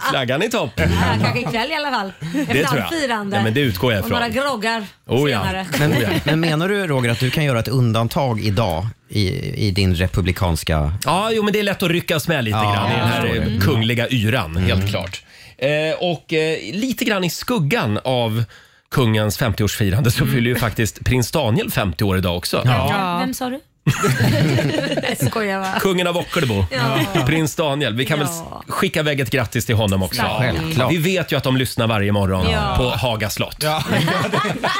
Flaggan 0.10 0.44
i 0.44 0.50
topp. 0.50 0.72
Ja, 0.76 0.86
kanske 1.24 1.40
ikväll 1.40 1.72
i 1.72 1.76
alla 1.76 1.92
fall. 1.92 2.12
Efter 2.20 2.54
Det 2.54 2.64
tror 2.66 2.80
allt 2.82 2.92
jag. 2.92 3.02
firande. 3.02 3.38
Ja, 3.38 3.44
men 3.44 3.54
det 3.54 3.60
utgår 3.62 3.94
jag 3.94 4.04
Och 4.04 4.10
några 4.10 4.28
ifrån. 4.28 4.44
groggar 4.44 4.86
Oh, 5.08 5.32
ja. 5.32 5.40
senare. 5.42 5.66
Men, 5.80 5.94
men 6.26 6.40
menar 6.40 6.68
du 6.70 6.88
Roger 6.88 7.12
att 7.12 7.20
du 7.20 7.30
kan 7.30 7.44
göra 7.46 7.60
ett 7.60 7.68
undantag 7.68 8.33
idag 8.40 8.88
i, 9.10 9.28
i 9.68 9.72
din 9.72 9.96
republikanska... 9.96 10.94
Ja, 11.06 11.30
jo, 11.34 11.44
men 11.44 11.54
det 11.54 11.60
är 11.60 11.64
lätt 11.64 11.84
att 11.84 11.90
ryckas 11.92 12.28
med 12.28 12.44
lite 12.44 12.58
Ja, 12.58 12.74
grann 12.74 12.92
i 12.92 12.96
den 12.96 13.08
här 13.08 13.22
förstår 13.22 13.40
det. 13.46 13.56
eh, 13.56 13.62
kungliga 13.62 14.10
yran, 14.10 14.58
helt 14.58 14.90
klart. 14.90 15.22
Eh, 15.58 15.70
och 16.00 16.34
eh, 16.34 16.58
lite 16.74 17.06
grann 17.06 17.24
i 17.24 17.30
skuggan 17.30 18.00
av 18.04 18.44
kungens 18.92 19.40
50-årsfirande 19.40 20.10
så 20.10 20.26
fyller 20.26 20.50
ju 20.50 20.56
faktiskt 20.56 21.06
prins 21.06 21.32
Daniel 21.32 21.72
50 21.72 22.04
år 22.04 22.18
idag 22.18 22.38
också. 22.38 22.62
Ja. 22.66 23.18
Vem 23.20 23.34
sa 23.34 23.50
du? 23.50 23.60
Jag 23.86 25.18
skojar 25.32 25.60
va? 25.60 25.74
Kungen 25.80 26.08
av 26.08 26.18
Ockelbo, 26.18 26.66
Ja. 26.72 27.24
prins 27.26 27.56
Daniel. 27.56 27.96
Vi 27.96 28.06
kan 28.06 28.20
väl 28.20 28.28
Ja. 28.32 28.64
skicka 28.68 29.00
iväg 29.00 29.20
ett 29.20 29.30
grattis 29.30 29.66
till 29.66 29.76
honom 29.76 30.04
också. 30.04 30.22
Ja, 30.22 30.38
självklart. 30.40 30.92
Vi 30.92 30.98
vet 30.98 31.32
ju 31.32 31.38
att 31.38 31.44
de 31.44 31.58
lyssnar 31.58 31.88
varje 31.88 32.12
morgon 32.12 32.50
Ja. 32.52 32.76
på 32.78 32.84
Haga 32.90 33.30
slott. 33.30 33.58
Ja, 33.60 33.84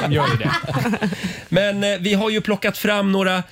de 0.08 0.12
gör 0.14 0.28
ju 0.28 0.36
det. 0.38 0.52
Men 1.50 1.84
eh, 1.84 1.90
vi 2.00 2.14
har 2.14 2.30
ju 2.30 2.42
plockat 2.42 2.78
fram 2.78 3.12
några 3.12 3.44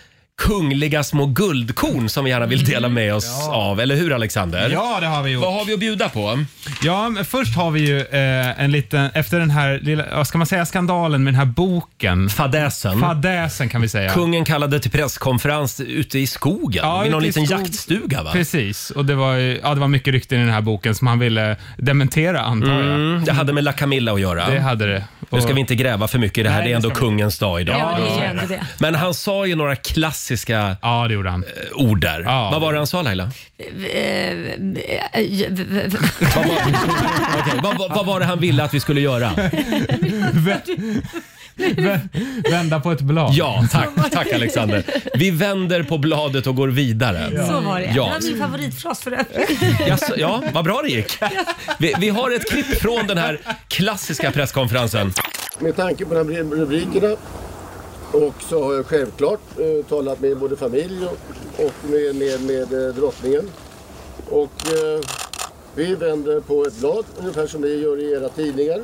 kungliga 0.42 1.04
små 1.04 1.26
guldkorn 1.26 2.10
som 2.10 2.24
vi 2.26 2.32
gärna 2.32 2.46
vill 2.46 2.66
dela 2.66 2.90
med 2.90 3.16
oss 3.16 3.48
av. 3.50 3.80
Eller 3.80 3.96
hur 3.96 4.14
Alexander? 4.14 4.70
Ja, 4.70 4.98
det 5.02 5.08
har 5.08 5.24
vi 5.24 5.32
gjort. 5.32 5.44
Vad 5.44 5.54
har 5.54 5.66
vi 5.66 5.74
att 5.74 5.80
bjuda 5.80 6.10
på? 6.10 6.46
Ja, 6.84 7.10
men 7.10 7.26
först 7.26 7.56
har 7.56 7.72
vi 7.72 7.80
ju 7.80 8.00
eh, 8.00 8.62
en 8.64 8.72
liten, 8.72 9.10
efter 9.14 9.40
den 9.40 9.50
här 9.52 9.80
lilla, 9.84 10.06
vad 10.16 10.28
ska 10.28 10.38
man 10.38 10.48
säga, 10.48 10.66
skandalen 10.66 11.24
med 11.24 11.34
den 11.34 11.40
här 11.40 11.46
boken. 11.46 12.30
Fadäsen. 12.30 13.00
Fadäsen 13.00 13.70
kan 13.70 13.82
vi 13.82 13.88
säga. 13.90 14.10
Kungen 14.12 14.46
kallade 14.46 14.80
till 14.80 14.92
presskonferens 14.92 15.80
ute 15.80 16.20
i 16.20 16.28
skogen, 16.28 16.82
Ja, 16.86 17.02
vid 17.02 17.12
någon 17.12 17.26
ute 17.26 17.40
i 17.40 17.42
liten 17.42 17.58
skog- 17.58 17.66
jaktstuga 17.68 18.24
va? 18.24 18.32
Precis, 18.32 18.90
och 18.92 19.06
det 19.06 19.16
var, 19.16 19.34
ju- 19.36 19.60
ja, 19.64 19.74
det 19.74 19.80
var 19.80 19.88
mycket 19.88 20.12
rykten 20.14 20.42
i 20.42 20.44
den 20.44 20.54
här 20.54 20.62
boken 20.62 20.96
som 20.96 21.08
han 21.08 21.20
ville 21.20 21.56
dementera 21.78 22.42
antar 22.42 22.72
jag. 22.72 22.82
Mm, 22.96 23.24
det 23.26 23.32
hade 23.32 23.54
med 23.54 23.64
La 23.64 23.74
Camilla 23.74 24.14
att 24.14 24.22
göra. 24.22 24.50
Det 24.50 24.60
hade 24.60 24.88
det. 24.88 25.04
Nu 25.30 25.42
ska 25.42 25.54
vi 25.54 25.60
inte 25.60 25.76
gräva 25.76 26.08
för 26.08 26.20
mycket 26.20 26.38
i 26.38 26.44
det 26.44 26.50
här, 26.50 26.58
Nej, 26.60 26.68
det 26.68 26.72
är 26.72 26.76
ändå 26.76 26.90
kungens 26.90 27.40
dag 27.40 27.62
idag. 27.62 27.80
Ja, 27.80 27.98
det 28.04 28.12
är 28.14 28.18
ju 28.20 28.26
ändå 28.26 28.44
det. 28.48 28.62
Men 28.80 28.96
han 28.96 29.14
sa 29.14 29.46
ju 29.46 29.56
några 29.56 29.76
klassiska 30.36 30.76
ja, 30.82 31.06
det 31.08 31.14
gjorde 31.14 31.30
han. 31.30 31.46
ord 31.76 32.02
där. 32.02 32.22
Ja. 32.22 32.50
Vad 32.52 32.62
var 32.62 32.74
det 32.74 32.80
han 32.80 32.88
sa 32.88 33.02
Laila? 33.02 33.32
Eh, 33.58 33.66
eh, 33.96 34.42
eh, 35.14 35.52
Vad 36.36 36.46
var, 36.48 36.56
Okej, 37.40 37.60
vad, 37.64 37.78
vad, 37.78 37.90
vad 37.96 38.06
var 38.06 38.20
det 38.20 38.26
han 38.26 38.40
ville 38.40 38.64
att 38.64 38.74
vi 38.74 38.80
skulle 38.80 39.02
göra? 39.02 39.32
Vända 42.52 42.80
på 42.80 42.92
ett 42.92 43.02
blad. 43.02 43.34
Ja, 43.34 43.64
tack, 43.72 43.90
tack 44.12 44.34
Alexander. 44.34 44.84
Vi 45.18 45.32
vänder 45.32 45.84
på 45.84 45.98
bladet 45.98 46.48
och 46.48 46.56
går 46.56 46.68
vidare. 46.68 47.48
Så 47.48 47.60
var 47.60 47.80
det. 47.80 47.86
Det 47.86 47.94
Ja. 47.96 48.10
var 48.10 48.32
min 48.32 48.40
favoritfras 48.40 49.02
för 49.02 49.12
övrigt. 49.12 49.60
Jaså, 49.88 50.14
ja, 50.18 50.44
vad 50.54 50.66
bra 50.66 50.82
det 50.84 50.90
gick. 50.90 51.18
Vi, 51.80 51.94
vi 52.00 52.10
har 52.10 52.32
ett 52.36 52.50
klipp 52.50 52.66
från 52.82 53.08
den 53.08 53.18
här 53.18 53.40
klassiska 53.68 54.32
presskonferensen. 54.32 55.14
Med 55.60 55.76
tanke 55.76 56.06
på 56.06 56.14
de 56.14 56.30
här 56.36 56.44
rubrikerna 56.44 57.16
och 58.14 58.34
så 58.42 58.64
har 58.64 58.74
jag 58.74 58.86
självklart 58.86 59.60
eh, 59.60 59.86
talat 59.86 60.20
med 60.20 60.38
både 60.38 60.56
familj 60.56 61.06
och, 61.06 61.66
och 61.66 61.90
med, 61.90 62.16
med, 62.16 62.42
med 62.42 62.88
eh, 62.88 62.96
drottningen. 62.96 63.52
Och 64.30 64.68
eh, 64.68 65.02
vi 65.76 65.96
vänder 65.96 66.40
på 66.40 66.66
ett 66.66 66.80
blad 66.80 67.06
ungefär 67.20 67.48
som 67.48 67.62
ni 67.62 67.68
gör 67.68 68.00
i 68.00 68.12
era 68.12 68.30
tidningar 68.30 68.82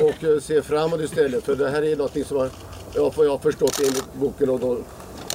och 0.00 0.24
eh, 0.24 0.40
ser 0.40 0.62
framåt 0.62 1.00
istället. 1.00 1.44
För 1.44 1.56
det 1.56 1.70
här 1.70 1.82
är 1.82 1.96
någonting 1.96 2.24
som 2.24 2.36
har, 2.36 2.50
ja, 2.94 3.12
vad 3.16 3.26
jag 3.26 3.30
har 3.30 3.38
förstått 3.38 3.80
enligt 3.80 4.14
boken 4.14 4.50
och 4.50 4.78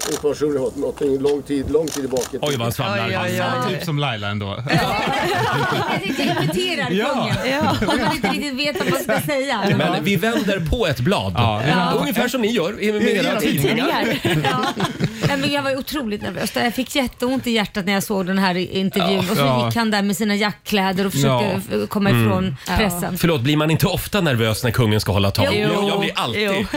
har 0.06 0.60
fått, 0.60 0.76
någonting 0.76 1.20
lång 1.20 1.42
tid, 1.42 1.72
lång 1.72 1.88
tid 1.88 1.94
tillbaka. 2.04 2.38
Oj, 2.42 2.52
vad 2.56 2.62
han 2.62 2.72
svamlar. 2.72 3.12
Han 3.12 3.30
sa 3.64 3.70
typ 3.70 3.84
som 3.84 4.00
Laila 4.00 4.28
ändå. 4.28 4.46
Jag 4.70 6.02
tänkte 6.04 6.24
imitera 6.24 6.88
Ja. 6.92 7.32
kungen. 7.40 7.66
Man 7.88 8.16
inte 8.16 8.28
riktigt 8.30 8.54
vet 8.60 8.80
vad 8.80 8.90
man 8.92 9.00
ska 9.20 9.28
säga. 9.34 9.74
Men 9.78 10.04
vi 10.04 10.16
vänder 10.16 10.60
på 10.60 10.88
ett 10.88 11.00
blad. 11.00 11.34
Ja, 11.38 11.58
vänder- 11.66 11.98
Ungefär 12.00 12.28
som 12.28 12.42
ni 12.42 12.48
gör 12.52 12.82
i- 12.84 12.92
med 12.92 13.04
era 13.04 13.40
tidningar. 13.40 14.06
Ja. 14.44 15.38
Men 15.38 15.52
jag 15.52 15.62
var 15.64 15.78
otroligt 15.78 16.22
nervös. 16.22 16.52
Jag 16.56 16.74
fick 16.74 16.96
jätteont 16.96 17.48
i 17.48 17.52
hjärtat 17.52 17.86
när 17.86 17.94
jag 17.94 18.04
såg 18.04 18.26
den 18.26 18.38
här 18.38 18.56
intervjun. 18.58 19.20
och 19.20 19.38
så 19.38 19.42
Ja. 19.42 19.66
gick 19.68 19.76
han 19.76 19.92
där 19.92 20.02
med 20.02 20.18
sina 20.18 20.36
jackkläder 20.36 21.06
och 21.06 21.12
försökte 21.12 21.62
Ja. 21.72 21.88
komma 21.88 22.10
Mm. 22.10 22.26
ifrån 22.26 22.58
pressen. 22.78 23.18
Förlåt, 23.18 23.42
blir 23.42 23.58
man 23.58 23.72
inte 23.72 23.88
ofta 23.88 24.22
nervös 24.22 24.64
när 24.64 24.72
kungen 24.72 25.02
ska 25.02 25.12
hålla 25.12 25.32
tal? 25.32 25.48
Jo. 25.52 25.88
Jag, 25.90 26.00
blir 26.00 26.12
alltid 26.16 26.68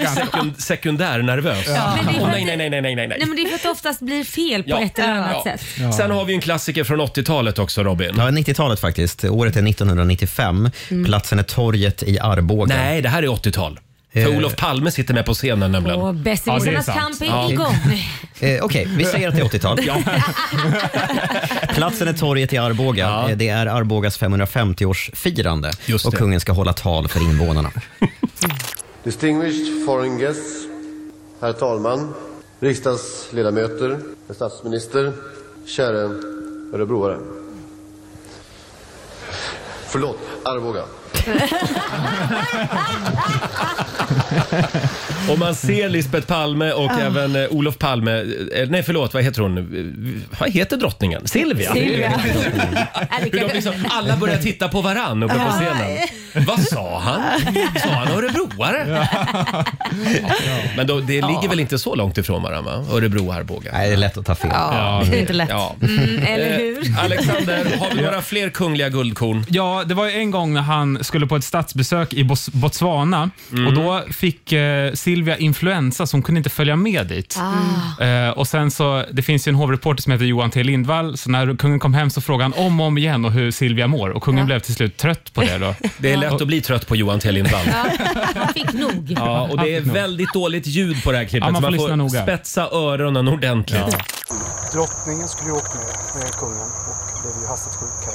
sekundärnervös. 0.59 1.65
Ja. 1.69 1.95
Nej, 2.27 2.57
nej, 2.57 2.71
nej, 2.71 2.81
nej, 2.97 3.07
nej, 3.11 3.19
nej. 3.19 3.29
Men 3.29 3.37
det 3.37 3.43
är 3.43 3.47
för 3.49 3.55
att 3.57 3.63
det 3.63 3.69
oftast 3.71 4.01
blir 4.01 4.25
fel 4.25 4.63
på 4.63 4.71
Ja. 4.71 4.81
ett 4.83 4.99
eller 4.99 5.09
annat 5.13 5.31
Ja. 5.45 5.53
sätt. 5.53 5.95
Sen 5.97 6.11
har 6.11 6.25
vi 6.25 6.35
en 6.35 6.41
klassiker 6.41 6.85
från 6.85 7.01
80-talet 7.01 7.59
också 7.59 7.83
Robin. 7.83 8.15
Ja, 8.17 8.31
90-talet 8.31 8.81
faktiskt. 8.81 9.25
Året 9.25 9.57
är 9.57 9.63
1995. 9.69 10.71
Mm. 10.91 11.05
Platsen 11.05 11.39
är 11.39 11.43
torget 11.43 12.03
i 12.03 12.19
Arboga. 12.19 12.77
Nej, 12.77 13.03
det 13.03 13.09
här 13.09 13.23
är 13.23 13.29
80-tal. 13.29 13.81
För 14.13 14.21
Eh. 14.21 14.37
Olof 14.37 14.57
Palme 14.57 14.91
sitter 14.91 15.15
med 15.15 15.25
på 15.27 15.35
scenen 15.35 15.73
nämligen. 15.73 16.01
Och 16.01 16.15
besserwissrarnas 16.15 16.87
kamp 16.87 17.23
är 17.23 17.27
Ja. 17.27 17.51
igång. 17.51 17.75
Eh, 18.43 18.63
Okej, 18.65 18.89
vi 18.97 19.05
säger 19.05 19.29
att 19.29 19.35
det 19.35 19.41
är 19.41 19.45
80-tal. 19.45 19.79
Ja. 19.87 19.97
Platsen 21.75 22.09
är 22.09 22.13
torget 22.13 22.53
i 22.53 22.59
Arboga. 22.59 23.25
Eh, 23.29 23.37
Det 23.37 23.49
är 23.49 23.67
Arbogas 23.67 24.21
550-årsfirande 24.21 25.71
Just 25.87 26.05
och 26.07 26.13
det. 26.13 26.17
kungen 26.19 26.41
ska 26.41 26.53
hålla 26.53 26.73
tal 26.73 27.09
för 27.09 27.21
invånarna. 27.21 27.71
Distinguished 29.05 29.87
foreign 29.87 30.19
guests, 30.19 30.65
herr 31.41 31.53
talman, 31.53 32.15
riksdagsledamöter, 32.61 33.99
herr 34.29 34.35
statsminister, 34.35 35.13
kära 35.65 35.97
örebroare. 36.73 37.19
Förlåt, 39.87 40.19
Arboga. 40.45 40.85
Och 45.29 45.39
man 45.39 45.55
ser 45.55 45.89
Lisbeth 45.89 46.27
Palme 46.27 46.73
och 46.73 46.91
Ah. 46.91 47.01
även 47.01 47.37
eh, 47.37 47.49
Olof 47.51 47.79
Palme. 47.79 48.13
eh, 48.55 48.69
Nej, 48.69 48.83
förlåt, 48.83 49.15
vad 49.15 49.23
heter 49.25 49.43
hon? 49.43 49.59
Eh, 49.59 50.39
Vad 50.41 50.51
heter 50.51 50.77
drottningen? 50.77 51.29
Silvia? 51.29 51.73
Silvia. 51.73 52.13
Hur 53.11 53.31
de 53.49 53.55
liksom, 53.55 53.73
alla 53.89 54.17
börjar 54.17 54.37
titta 54.39 54.69
på 54.69 54.81
varann 54.81 55.23
uppe 55.23 55.35
på 55.35 55.41
Ja. 55.41 55.51
scenen. 55.53 55.99
Vad 56.47 56.61
sa 56.61 56.99
han? 57.01 57.23
Sa 57.83 57.89
han 57.89 58.09
örebroare? 58.09 59.09
Men 60.77 60.87
då, 60.87 61.01
det 61.01 61.13
ligger 61.15 61.49
väl 61.49 61.61
inte 61.61 61.79
så 61.79 61.95
långt 61.95 62.19
ifrån 62.19 62.43
varandra? 62.43 62.73
va? 62.77 62.85
Örebro 62.97 63.27
och 63.29 63.35
Arboga. 63.35 63.71
Nej, 63.73 63.89
det 63.89 63.95
är 63.95 63.97
lätt 63.97 64.17
att 64.19 64.27
ta 64.27 64.35
fel. 64.35 64.51
Ja, 64.55 65.03
det 65.11 65.17
är 65.17 65.21
inte 65.21 65.33
lätt. 65.33 65.49
Ja. 65.51 65.77
Mm, 65.83 66.23
eller 66.27 66.51
Eh, 66.51 66.57
hur? 66.57 66.95
Alexander, 67.05 67.65
har 67.81 67.95
vi 67.97 68.03
några 68.03 68.23
fler 68.23 68.49
kungliga 68.51 68.89
guldkorn? 68.89 69.45
Ja, 69.49 69.83
det 69.87 69.95
var 69.95 70.07
ju 70.07 70.13
en 70.13 70.31
gång 70.31 70.53
när 70.55 70.61
han 70.61 71.05
skulle 71.05 71.27
på 71.27 71.37
ett 71.37 71.45
statsbesök 71.45 72.15
i 72.15 72.23
Bos- 72.25 72.51
Botswana 72.53 73.31
Mm. 73.53 73.67
och 73.67 73.73
då 73.75 74.03
fick 74.13 74.53
eh, 74.53 74.93
Silvia 75.11 75.37
influensa 75.37 76.07
så 76.07 76.17
hon 76.17 76.23
kunde 76.23 76.39
inte 76.39 76.51
följa 76.51 76.77
med 76.77 77.07
dit. 77.07 77.39
Ah. 77.99 78.05
Eh, 78.05 78.31
och 78.31 78.49
sen 78.49 78.71
så, 78.71 79.05
Det 79.13 79.23
finns 79.23 79.49
ju 79.49 79.51
en 79.51 79.55
hovreporter 79.55 80.03
som 80.03 80.13
heter 80.13 80.25
Johan 80.25 80.51
T 80.51 80.63
Lindvall, 80.63 81.17
så 81.19 81.31
när 81.31 81.57
kungen 81.57 81.79
kom 81.79 81.95
hem 81.95 82.11
så 82.11 82.21
frågade 82.21 82.45
han 82.57 82.67
om 82.67 82.81
och 82.81 82.87
om 82.87 82.99
igen 82.99 83.25
och 83.25 83.33
hur 83.33 83.51
Silvia 83.51 83.87
mår 83.87 84.09
och 84.11 84.23
kungen 84.23 84.39
Ja. 84.39 84.45
blev 84.47 84.61
till 84.61 84.75
slut 84.75 84.97
trött 84.97 85.33
på 85.35 85.41
det. 85.41 85.59
Då. 85.59 85.75
Det 85.99 86.13
är 86.13 86.17
lätt 86.17 86.33
att 86.33 86.47
bli 86.47 86.61
trött 86.61 86.87
på 86.87 86.97
Johan 86.97 87.19
T 87.21 87.33
Lindvall. 87.33 87.67
Ja, 87.67 87.85
han 88.35 88.49
fick 88.55 88.73
nog. 88.73 89.07
Ja, 89.17 89.49
och 89.51 89.59
det 89.59 89.77
är 89.77 89.81
väldigt 89.81 90.33
dåligt 90.33 90.67
ljud 90.67 91.05
på 91.05 91.13
det 91.13 91.19
här 91.19 91.25
klippet. 91.25 91.47
Ja, 91.47 91.53
man 91.53 91.63
så 91.63 91.67
får 91.67 91.71
man 91.71 91.81
lyssna 91.81 91.97
noga. 91.97 92.23
spetsa 92.23 92.69
öronen 92.73 93.29
ordentligt. 93.29 93.97
Drottningen 94.73 95.29
skulle 95.29 95.51
ju 95.51 95.57
åkt 95.57 95.75
med, 95.75 95.85
med 96.23 96.33
kungen 96.33 96.69
och 96.89 97.23
blev 97.23 97.35
ju 97.43 97.47
hastigt 97.49 97.75
sjuk 97.75 97.91
här. 98.07 98.15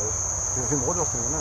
Hur 0.69 0.77
mår 0.77 0.93
drottningen 0.93 1.31
nu? 1.31 1.37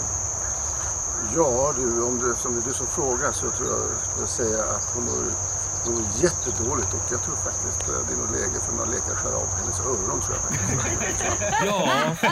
Ja 1.37 1.73
du, 1.77 2.03
om 2.03 2.19
det, 2.19 2.35
som 2.43 2.55
det 2.55 2.61
är 2.61 2.67
du 2.69 2.75
som 2.75 2.87
frågar 2.87 3.33
så 3.33 3.51
tror 3.51 3.69
jag 3.69 3.81
jag 4.21 4.29
säga 4.29 4.59
att 4.77 4.89
hon 4.95 5.05
mår, 5.05 5.25
mår 5.93 6.03
jättedåligt 6.23 6.89
och 6.95 7.13
jag 7.13 7.23
tror 7.25 7.37
faktiskt 7.37 7.89
eh, 7.89 7.95
det 8.09 8.13
är 8.15 8.19
nog 8.19 8.31
läge 8.31 8.61
för 8.67 8.73
några 8.73 8.91
läkare 8.91 9.13
att 9.13 9.19
skära 9.19 9.37
av 9.37 9.49
hennes 9.61 9.81
öron 9.81 10.21
tror 10.21 10.37
jag 10.37 10.43
faktiskt. 10.45 11.25
Ja, 11.67 11.89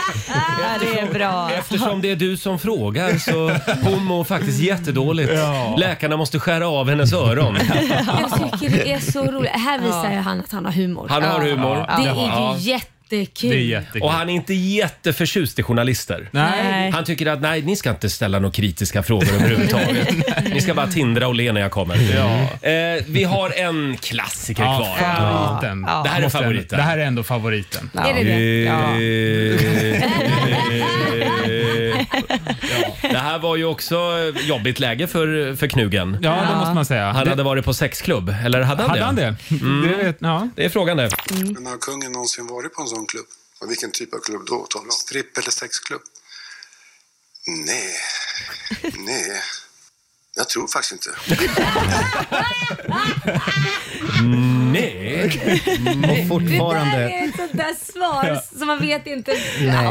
Ja, 0.62 0.78
det 0.80 0.98
är 1.00 1.12
bra. 1.12 1.50
eftersom 1.52 2.00
det 2.02 2.10
är 2.10 2.16
du 2.16 2.36
som 2.36 2.58
frågar 2.58 3.18
så 3.18 3.50
hon 3.90 4.04
mår 4.04 4.24
faktiskt 4.24 4.58
jättedåligt. 4.60 5.32
Läkarna 5.78 6.16
måste 6.16 6.38
skära 6.40 6.68
av 6.68 6.88
hennes 6.88 7.12
öron. 7.12 7.58
Jag 8.20 8.50
tycker 8.60 8.70
det 8.84 8.92
är 8.92 9.00
så 9.12 9.22
roligt. 9.24 9.50
Här 9.52 9.78
visar 9.78 10.10
ju 10.12 10.16
han 10.18 10.40
att 10.40 10.52
han 10.52 10.64
har 10.64 10.72
humor. 10.72 11.06
Han 11.10 11.22
har 11.22 11.40
humor. 11.40 11.74
Det 11.76 12.08
är 12.08 12.14
Ja. 12.14 12.56
ju 12.58 12.70
jättekul. 13.16 13.50
Det 13.50 13.56
är 13.56 13.60
jättekul. 13.60 14.02
Och 14.02 14.12
han 14.12 14.28
är 14.30 14.34
inte 14.34 14.54
jätteförtjust 14.54 15.58
i 15.58 15.62
journalister. 15.62 16.28
Nej. 16.30 16.90
Han 16.90 17.04
tycker 17.04 17.26
att 17.26 17.40
nej, 17.40 17.62
ni 17.62 17.76
ska 17.76 17.90
inte 17.90 18.10
ställa 18.10 18.38
några 18.38 18.52
kritiska 18.52 19.02
frågor 19.02 19.34
överhuvudtaget. 19.34 20.08
ni 20.54 20.60
ska 20.60 20.74
bara 20.74 20.86
tindra 20.86 21.28
och 21.28 21.34
le 21.34 21.52
när 21.52 21.60
jag 21.60 21.70
kommer. 21.70 21.94
Eh, 21.94 23.02
vi 23.06 23.24
har 23.24 23.50
en 23.60 23.96
klassiker 23.96 24.62
Ja, 24.62 24.76
kvar. 24.98 25.08
favoriten. 25.16 25.82
Det 25.82 26.08
här 26.08 26.18
är 26.18 26.22
Måste 26.22 26.38
ändå- 26.38 26.48
favoriten. 26.48 26.78
Det 26.78 26.82
här 26.84 26.98
är 26.98 27.04
ändå 27.04 27.22
favoriten. 27.22 27.90
Är 27.94 28.14
det 28.14 28.24
det? 28.24 28.62
Ja. 28.62 28.96
Det 33.02 33.18
här 33.18 33.38
var 33.38 33.56
ju 33.56 33.64
också 33.64 33.96
jobbigt 34.40 34.78
läge 34.80 35.06
för, 35.06 35.56
för 35.56 35.66
Knugen. 35.66 36.18
Ja, 36.22 36.46
det 36.50 36.56
måste 36.56 36.74
man 36.74 36.86
säga. 36.86 37.12
Han 37.12 37.24
Det- 37.24 37.30
hade 37.30 37.42
varit 37.42 37.64
på 37.64 37.74
sexklubb, 37.74 38.28
eller 38.44 38.62
hade 38.62 38.82
han 38.82 38.90
Hade 38.90 39.00
det? 39.00 39.04
han 39.06 39.16
det? 39.16 39.36
Mm. 39.60 39.88
det 39.88 40.04
vet, 40.04 40.16
ja. 40.20 40.48
Det 40.56 40.64
är 40.64 40.68
frågan 40.68 40.96
det. 40.96 41.10
Men 41.30 41.66
har 41.66 41.78
kungen 41.78 42.12
någonsin 42.12 42.46
varit 42.46 42.74
på 42.74 42.82
en 42.82 42.88
sån 42.88 43.06
klubb? 43.06 43.26
Och 43.60 43.70
vilken 43.70 43.90
typ 43.92 44.14
av 44.14 44.18
klubb 44.18 44.42
då? 44.46 44.66
talar 44.70 44.84
om? 44.84 44.90
Stripp 44.90 45.38
eller 45.38 45.50
sexklubb? 45.50 46.00
Nej, 47.66 47.94
nej. 49.06 49.42
Jag 50.36 50.48
tror 50.48 50.68
faktiskt 50.68 50.92
inte. 50.92 51.10
Nej. 54.72 55.24
Och 56.22 56.28
fortfarande... 56.28 56.96
Det 56.96 57.02
där 57.02 57.08
är 57.08 57.28
ett 57.28 57.36
sånt 57.36 57.52
där 57.52 57.92
svar 57.92 58.40
som 58.58 58.66
man 58.66 58.80
vet 58.80 59.06
inte 59.06 59.32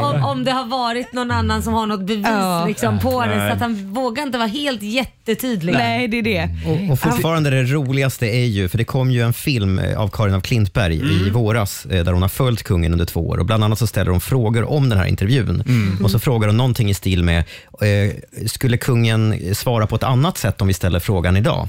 om, 0.02 0.24
om 0.24 0.44
det 0.44 0.50
har 0.50 0.64
varit 0.66 1.12
någon 1.12 1.30
annan 1.30 1.62
som 1.62 1.74
har 1.74 1.86
något 1.86 2.06
bevis 2.06 2.26
Ja. 2.26 2.64
liksom, 2.68 2.98
på 2.98 3.24
det. 3.26 3.48
Så 3.48 3.54
att 3.54 3.60
han 3.60 3.94
vågar 3.94 4.22
inte 4.22 4.38
vara 4.38 4.48
helt 4.48 4.82
jättetydlig. 4.82 5.72
Nej, 5.72 6.08
det 6.08 6.18
är 6.18 6.22
det. 6.22 6.48
Och, 6.66 6.92
och 6.92 6.98
fortfarande 7.00 7.50
det 7.50 7.62
roligaste 7.62 8.26
är 8.26 8.44
ju, 8.44 8.68
för 8.68 8.78
det 8.78 8.84
kom 8.84 9.10
ju 9.10 9.22
en 9.22 9.32
film 9.32 9.78
eh, 9.78 10.00
av 10.00 10.08
Karin 10.08 10.34
af 10.34 10.42
Klintberg 10.42 10.96
i 11.26 11.30
våras 11.30 11.86
eh, 11.86 12.04
där 12.04 12.12
hon 12.12 12.22
har 12.22 12.28
följt 12.28 12.62
kungen 12.62 12.92
under 12.92 13.04
två 13.04 13.28
år 13.28 13.38
och 13.38 13.46
bland 13.46 13.64
annat 13.64 13.78
så 13.78 13.86
ställer 13.86 14.10
hon 14.10 14.20
frågor 14.20 14.64
om 14.64 14.88
den 14.88 14.98
här 14.98 15.06
intervjun. 15.06 15.64
Och 16.04 16.10
så 16.10 16.18
frågar 16.18 16.48
hon 16.48 16.56
någonting 16.56 16.90
i 16.90 16.94
stil 16.94 17.24
med, 17.24 17.38
eh, 17.80 18.46
skulle 18.46 18.76
kungen 18.76 19.54
svara 19.54 19.86
på 19.86 19.96
ett 19.96 20.02
annat 20.02 20.31
sätt 20.38 20.60
om 20.60 20.68
vi 20.68 20.74
ställer 20.74 21.00
frågan 21.00 21.36
idag? 21.36 21.68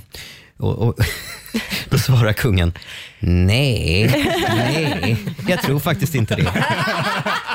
Och, 0.57 0.87
och 0.87 0.95
då 1.89 1.97
svarar 1.97 2.33
kungen, 2.33 2.73
nej, 3.19 4.07
nej, 4.49 5.17
jag 5.47 5.61
tror 5.61 5.79
faktiskt 5.79 6.15
inte 6.15 6.35
det. 6.35 6.65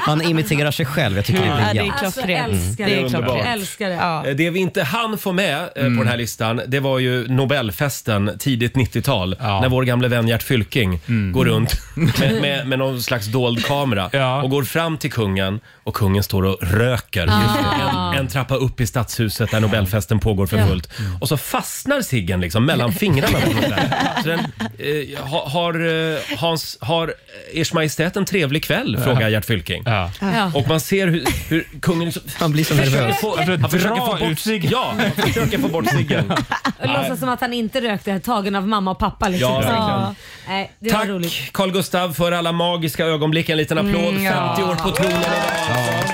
Han 0.09 0.23
imiterar 0.23 0.71
sig 0.71 0.87
själv, 0.87 1.17
jag 1.17 1.25
tycker 1.25 1.41
det 1.41 1.47
är 1.47 1.51
Ja, 1.51 1.57
det 1.57 1.63
är 1.65 1.75
briljant. 1.75 2.03
Alltså, 2.03 2.21
älskar 2.21 2.87
Det 2.87 2.95
är 2.99 3.03
det. 3.03 3.09
klockrent. 3.09 3.47
Älskar 3.47 3.89
det. 3.89 3.95
Ja. 3.95 4.27
Eh, 4.27 4.35
Det 4.37 4.51
vi 4.51 4.61
inte 4.61 4.83
hann 4.83 5.19
få 5.19 5.33
med 5.33 5.59
eh, 5.61 5.67
på 5.75 5.81
den 5.89 6.09
här 6.09 6.17
listan, 6.17 6.61
det 6.67 6.81
var 6.81 6.99
ju 6.99 7.29
Nobelfesten 7.29 8.31
tidigt 8.39 8.75
90-tal. 8.75 9.37
Ja. 9.41 9.61
När 9.61 9.69
vår 9.69 9.83
gamle 9.83 10.09
vän 10.09 10.29
Gert 10.29 10.43
Fylking 10.43 11.01
går 11.33 11.45
runt 11.45 11.75
med, 11.95 12.41
med, 12.43 12.67
med 12.67 12.79
någon 12.79 13.03
slags 13.03 13.27
dold 13.27 13.65
kamera 13.67 14.11
Ja. 14.13 14.43
och 14.43 14.51
går 14.51 14.63
fram 14.63 14.99
till 14.99 15.13
kungen 15.13 15.61
och 15.85 15.95
kungen 15.95 16.23
står 16.23 16.45
och 16.45 16.59
röker 16.61 17.23
en, 17.27 18.19
en 18.19 18.29
trappa 18.29 18.55
upp 18.55 18.81
i 18.81 18.87
stadshuset 18.87 19.51
där 19.51 19.61
Nobelfesten 19.61 20.19
pågår 20.21 20.47
för 20.47 20.67
fullt. 20.67 20.89
Och 21.21 21.29
så 21.29 21.37
fastnar 21.37 22.01
ciggen 22.03 22.41
liksom 22.41 22.65
mellan 22.65 22.93
fingrarna. 22.93 23.39
på 23.41 23.53
något 23.53 23.65
sätt. 23.65 23.93
Så 24.23 24.29
den, 24.29 24.39
eh, 24.39 25.25
ha- 25.25 25.49
har, 25.49 25.75
eh, 26.13 26.19
Hans, 26.39 26.79
har 26.81 27.15
Ers 27.55 27.73
Majestät 27.73 28.17
en 28.17 28.25
trevlig 28.25 28.65
kväll? 28.65 28.99
Frågar 29.05 29.29
Gert 29.29 29.45
Fylking. 29.45 29.83
Ja. 29.87 29.98
Ja. 30.21 30.51
Och 30.55 30.69
man 30.69 30.81
ser 30.81 31.07
hur, 31.07 31.25
hur 31.49 31.67
kungen 31.81 32.13
Han 32.39 32.53
blir 32.53 32.65
så 32.65 32.75
nervös. 32.75 33.21
få, 33.21 33.37
han 33.61 33.71
försöker 33.71 33.97
få 34.07 34.27
bort 34.29 34.39
ciggen. 34.39 34.71
Ja, 34.71 34.95
han 34.99 35.27
försöker 35.27 35.59
få 35.59 35.69
bort 35.69 35.87
ciggen. 35.91 36.33
Och 36.81 36.89
låtsas 36.89 37.21
som 37.21 37.29
att 37.29 37.41
han 37.41 37.53
inte 37.53 37.81
rökte, 37.81 38.21
tagen 38.21 38.55
av 38.57 38.69
mamma 38.69 38.91
och 38.91 38.99
pappa. 38.99 39.29
Liksom. 39.29 39.53
Ja, 39.53 39.61
verkligen. 39.61 40.15
Nej, 40.49 40.73
det 40.79 40.93
var 40.93 40.99
Tack 40.99 41.09
roligt. 41.09 41.53
Carl 41.53 41.71
Gustav 41.71 42.13
för 42.13 42.33
alla 42.33 42.53
magiska 42.53 43.05
ögonblick. 43.05 43.49
En 43.49 43.57
liten 43.57 43.79
applåd. 43.79 44.09
Mm, 44.09 44.25
ja. 44.25 44.55
50 44.57 44.71
år 44.71 44.75
på 44.75 44.91
tronen 44.91 45.17
idag. 45.21 46.08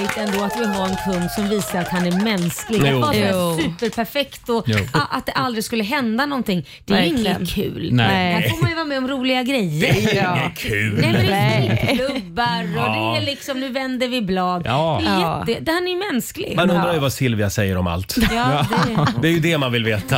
Härligt 0.00 0.16
ändå 0.34 0.44
att 0.44 0.60
vi 0.60 0.64
har 0.64 0.88
en 0.88 0.96
kung 1.12 1.28
som 1.28 1.48
visar 1.48 1.78
att 1.80 1.88
han 1.88 2.06
är 2.06 2.24
mänsklig? 2.24 2.82
Jo. 2.84 2.96
Att 2.96 3.02
vara 3.02 3.14
Jo. 3.32 3.58
superperfekt 3.62 4.48
och 4.48 4.64
Jo. 4.66 4.78
a- 4.92 5.06
att 5.10 5.26
det 5.26 5.32
aldrig 5.32 5.64
skulle 5.64 5.84
hända 5.84 6.26
någonting. 6.26 6.66
Det 6.84 6.92
är 6.92 6.96
Verkligen. 6.96 7.36
inget 7.36 7.50
kul. 7.54 7.88
Nej. 7.92 8.32
Här 8.34 8.48
får 8.50 8.60
man 8.62 8.70
ju 8.70 8.74
vara 8.76 8.84
med 8.86 8.98
om 8.98 9.08
roliga 9.08 9.42
grejer. 9.42 9.92
Det 9.92 10.10
är 10.18 10.24
Ja. 10.24 10.40
inget 10.42 10.58
kul. 10.58 10.98
Nej, 11.00 11.12
men 11.12 11.26
det 11.26 11.32
är 11.32 11.60
Nej. 11.60 11.98
klubbar 11.98 12.62
och 12.62 12.96
Ja. 12.96 13.12
det 13.16 13.22
är 13.22 13.26
liksom, 13.26 13.60
nu 13.60 13.68
vänder 13.68 14.08
vi 14.08 14.22
blad. 14.22 14.62
Ja. 14.66 15.00
Det 15.02 15.08
är 15.10 15.20
Ja. 15.20 15.44
jätte, 15.48 15.72
han 15.72 15.86
är 15.86 15.90
ju 15.92 16.12
mänsklig. 16.12 16.52
Man 16.56 16.70
undrar 16.70 16.92
ju 16.92 16.98
vad 16.98 17.12
Silvia 17.12 17.50
säger 17.50 17.76
om 17.76 17.86
allt. 17.86 18.16
Ja, 18.34 18.66
det, 18.88 19.20
Det 19.22 19.28
är 19.28 19.32
ju 19.32 19.40
det 19.40 19.58
man 19.58 19.72
vill 19.72 19.84
veta. 19.84 20.16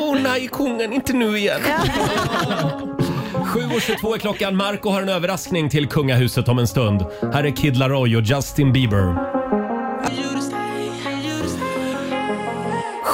Åh 0.00 0.16
nej, 0.22 0.48
kungen, 0.52 0.92
inte 0.92 1.12
nu 1.12 1.38
igen. 1.38 1.60
7.22 3.52 4.14
är 4.14 4.18
klockan. 4.18 4.56
Marco 4.56 4.90
har 4.90 5.02
en 5.02 5.08
överraskning 5.08 5.68
till 5.70 5.86
kungahuset 5.86 6.48
om 6.48 6.58
en 6.58 6.66
stund. 6.66 7.06
Här 7.32 7.44
är 7.44 7.56
Kid 7.56 7.76
Laroi 7.76 8.16
och 8.16 8.22
Justin 8.22 8.72
Bieber. 8.72 9.14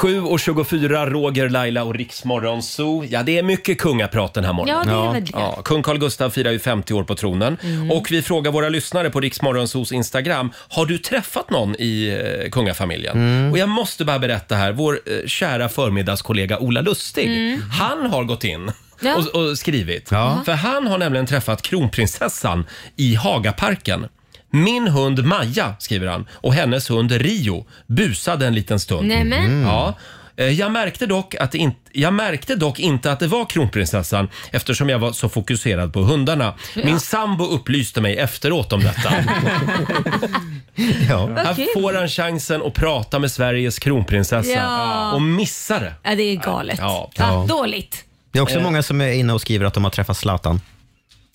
7.24, 0.02 1.06
Roger, 1.10 1.48
Laila 1.48 1.84
och 1.84 1.94
Riksmorgon 1.94 2.62
Zoo. 2.62 3.04
Ja, 3.04 3.22
det 3.22 3.38
är 3.38 3.42
mycket 3.42 3.78
kungaprat 3.78 4.34
den 4.34 4.44
här 4.44 4.52
morgonen. 4.52 4.88
ja, 4.88 5.02
det 5.02 5.08
är 5.08 5.12
väl 5.12 5.24
det. 5.24 5.30
Ja, 5.32 5.62
kung 5.64 5.82
Carl 5.82 5.98
Gustaf 5.98 6.34
firar 6.34 6.50
ju 6.52 6.58
50 6.58 6.94
år 6.94 7.04
på 7.04 7.14
tronen. 7.14 7.56
Och 7.92 8.06
vi 8.10 8.22
frågar 8.22 8.52
våra 8.52 8.68
lyssnare 8.68 9.10
på 9.10 9.20
Riksmorgonsos 9.20 9.92
Instagram. 9.92 10.52
Har 10.68 10.86
du 10.86 10.98
träffat 10.98 11.50
någon 11.50 11.74
i 11.78 12.18
eh, 12.44 12.50
kungafamiljen? 12.50 13.50
Och 13.52 13.58
jag 13.58 13.68
måste 13.68 14.04
bara 14.04 14.18
berätta 14.18 14.54
här, 14.54 14.72
vår 14.72 15.00
eh, 15.06 15.26
kära 15.26 15.68
förmiddagskollega 15.68 16.58
Ola 16.58 16.80
Lustig, 16.80 17.58
han 17.80 18.10
har 18.10 18.24
gått 18.24 18.44
in 18.44 18.72
Ja. 19.00 19.16
och, 19.16 19.42
och 19.42 19.58
skrivit. 19.58 20.08
Ja. 20.10 20.42
För 20.44 20.52
han 20.52 20.86
har 20.86 20.98
nämligen 20.98 21.26
träffat 21.26 21.62
kronprinsessan 21.62 22.66
i 22.96 23.14
Hagaparken. 23.14 24.06
Min 24.50 24.88
hund 24.88 25.24
Maja, 25.24 25.74
skriver 25.78 26.06
han, 26.06 26.26
och 26.32 26.54
hennes 26.54 26.90
hund 26.90 27.12
Rio 27.12 27.66
busade 27.86 28.46
en 28.46 28.54
liten 28.54 28.80
stund. 28.80 29.08
Nämen. 29.08 29.62
Ja. 29.62 29.94
Eh, 30.36 30.46
Jag 30.48 30.72
märkte, 30.72 31.06
dock 31.06 31.34
att 31.34 31.54
inte, 31.54 31.78
jag 31.92 32.14
märkte 32.14 32.54
dock 32.56 32.78
inte 32.78 33.12
att 33.12 33.20
det 33.20 33.26
var 33.26 33.44
kronprinsessan 33.44 34.28
eftersom 34.50 34.88
jag 34.88 34.98
var 34.98 35.12
så 35.12 35.28
fokuserad 35.28 35.92
på 35.92 36.00
hundarna. 36.00 36.54
Min 36.76 37.00
sambo 37.00 37.44
upplyste 37.44 38.00
mig 38.00 38.16
efteråt 38.18 38.72
om 38.72 38.80
detta. 38.80 39.12
Ja. 41.08 41.26
Här 41.36 41.54
kul. 41.54 41.66
får 41.74 41.94
han 41.94 42.08
chansen 42.08 42.62
att 42.62 42.74
prata 42.74 43.18
med 43.18 43.30
Sveriges 43.30 43.78
kronprinsessa 43.78 44.50
Ja. 44.50 45.12
och 45.12 45.22
missar 45.22 45.80
det. 45.80 45.94
Ja, 46.02 46.14
det 46.14 46.22
är 46.22 46.36
galet. 46.36 46.78
Ja. 46.78 47.10
Ja. 47.14 47.24
Ja. 47.32 47.46
Dåligt. 47.48 48.04
Det 48.32 48.38
är 48.38 48.42
också 48.42 48.56
Eh. 48.56 48.62
många 48.62 48.82
som 48.82 49.00
är 49.00 49.12
inne 49.12 49.32
och 49.32 49.40
skriver 49.40 49.66
att 49.66 49.74
de 49.74 49.84
har 49.84 49.90
träffat 49.90 50.16
Zlatan. 50.16 50.60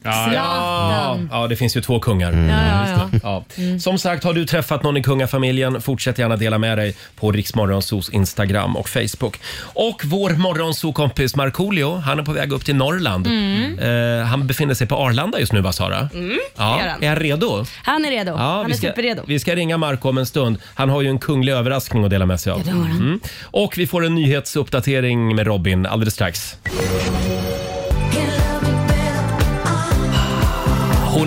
Ja, 0.04 0.28
Zlatan. 0.30 1.30
ja, 1.32 1.48
det 1.48 1.56
finns 1.56 1.78
ju 1.78 1.82
två 1.82 2.00
kungar. 2.00 2.32
Ja, 2.34 3.10
ja, 3.24 3.44
Ja. 3.64 3.78
Som 3.80 3.98
sagt, 3.98 4.24
har 4.24 4.34
du 4.34 4.46
träffat 4.46 4.84
någon 4.84 4.98
i 4.98 5.04
kungafamiljen, 5.04 5.82
fortsätt 5.82 6.20
gärna 6.20 6.36
dela 6.36 6.58
med 6.58 6.78
dig 6.78 6.96
på 7.16 7.32
Riksmorgonsos 7.32 8.10
Instagram 8.10 8.76
och 8.78 8.90
Facebook. 8.90 9.40
Och 9.64 10.02
vår 10.06 10.30
morgonsokompis 10.30 11.36
Markoolio, 11.36 11.96
han 11.96 12.20
är 12.20 12.24
på 12.24 12.32
väg 12.32 12.52
upp 12.52 12.66
till 12.66 12.76
Norrland. 12.76 13.28
Mm. 13.28 13.80
Eh, 14.20 14.26
han 14.26 14.48
befinner 14.48 14.74
sig 14.74 14.88
på 14.88 14.96
Arlanda 14.96 15.40
just 15.40 15.54
nu, 15.54 15.62
va 15.62 15.72
Sara? 15.72 16.10
Mm, 16.14 16.38
Ja. 16.58 16.80
gör 16.82 16.88
han. 16.90 17.04
Är 17.04 17.08
han 17.08 17.18
redo? 17.18 17.66
Han 17.84 18.06
är 18.06 18.10
redo. 18.10 18.36
han 18.36 18.66
vi 18.66 18.72
är 18.72 18.78
ska, 18.78 18.88
superredo. 18.88 19.24
Vi 19.28 19.40
ska 19.40 19.56
ringa 19.56 19.78
Marco 19.78 20.10
om 20.10 20.18
en 20.18 20.26
stund. 20.26 20.58
Han 20.76 20.90
har 20.90 21.02
ju 21.02 21.10
en 21.10 21.20
kunglig 21.20 21.54
överraskning 21.54 22.04
att 22.04 22.10
dela 22.10 22.26
med 22.26 22.40
sig 22.40 22.52
av. 22.52 22.60
Ja, 22.60 22.64
det 22.66 22.72
har 22.72 22.86
han. 22.86 22.98
Mm. 22.98 23.20
Och 23.44 23.78
vi 23.78 23.88
får 23.88 24.06
en 24.06 24.16
nyhetsuppdatering 24.16 25.36
med 25.36 25.48
Robin 25.48 25.86
alldeles 25.86 26.14
strax. 26.14 26.56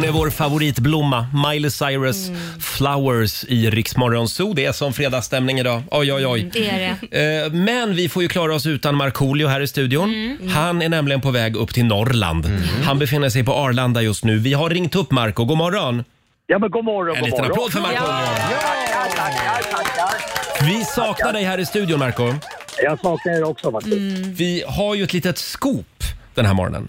Är 0.06 0.12
vår 0.12 0.30
favoritblomma, 0.30 1.26
Miley 1.50 1.70
Cyrus 1.70 2.28
Mm. 2.28 2.40
Flowers 2.60 3.44
i 3.44 3.70
Riksmorgon 3.70 4.28
Zoo. 4.28 4.52
Det 4.54 4.64
är 4.64 4.72
som 4.72 4.92
fredagsstämning 4.92 5.58
idag. 5.58 5.82
Oj, 5.90 6.12
oj, 6.12 6.26
oj. 6.26 6.50
Det 6.52 6.68
är 6.70 6.96
det. 7.10 7.44
Eh, 7.44 7.52
Men 7.52 7.94
vi 7.94 8.08
får 8.08 8.22
ju 8.22 8.28
klara 8.28 8.54
oss 8.54 8.66
utan 8.66 8.94
Markoolio 8.96 9.46
här 9.46 9.60
i 9.60 9.66
studion. 9.68 10.14
Mm. 10.14 10.48
Han 10.48 10.82
är 10.82 10.88
nämligen 10.88 11.20
på 11.20 11.30
väg 11.30 11.56
upp 11.56 11.74
till 11.74 11.84
Norrland. 11.84 12.46
Han 12.84 12.98
befinner 12.98 13.28
sig 13.28 13.44
på 13.44 13.52
Arlanda 13.54 14.02
just 14.02 14.24
nu. 14.24 14.38
Vi 14.38 14.52
har 14.52 14.70
ringt 14.70 14.94
upp 14.96 15.10
Marco. 15.10 15.44
God 15.44 15.58
morgon! 15.58 16.04
Ja, 16.46 16.58
men 16.58 16.70
god 16.70 16.84
morgon, 16.84 17.16
En 17.16 17.20
god 17.22 17.30
liten 17.30 17.40
morgon. 17.44 17.52
applåd 17.52 17.72
för 17.72 17.80
Marco. 17.80 17.94
Tackar, 18.06 19.62
tackar. 19.72 20.66
Vi 20.66 20.84
saknar 20.84 21.32
dig 21.32 21.44
här 21.44 21.58
i 21.58 21.66
studion, 21.66 21.98
Marco. 21.98 22.34
Jag 22.82 23.00
saknar 23.00 23.32
er 23.32 23.44
också 23.44 23.72
faktiskt. 23.72 23.96
Vi 24.40 24.64
har 24.68 24.94
ju 24.94 25.02
ett 25.04 25.12
litet 25.12 25.38
scoop 25.38 26.02
den 26.34 26.46
här 26.46 26.54
morgonen. 26.54 26.88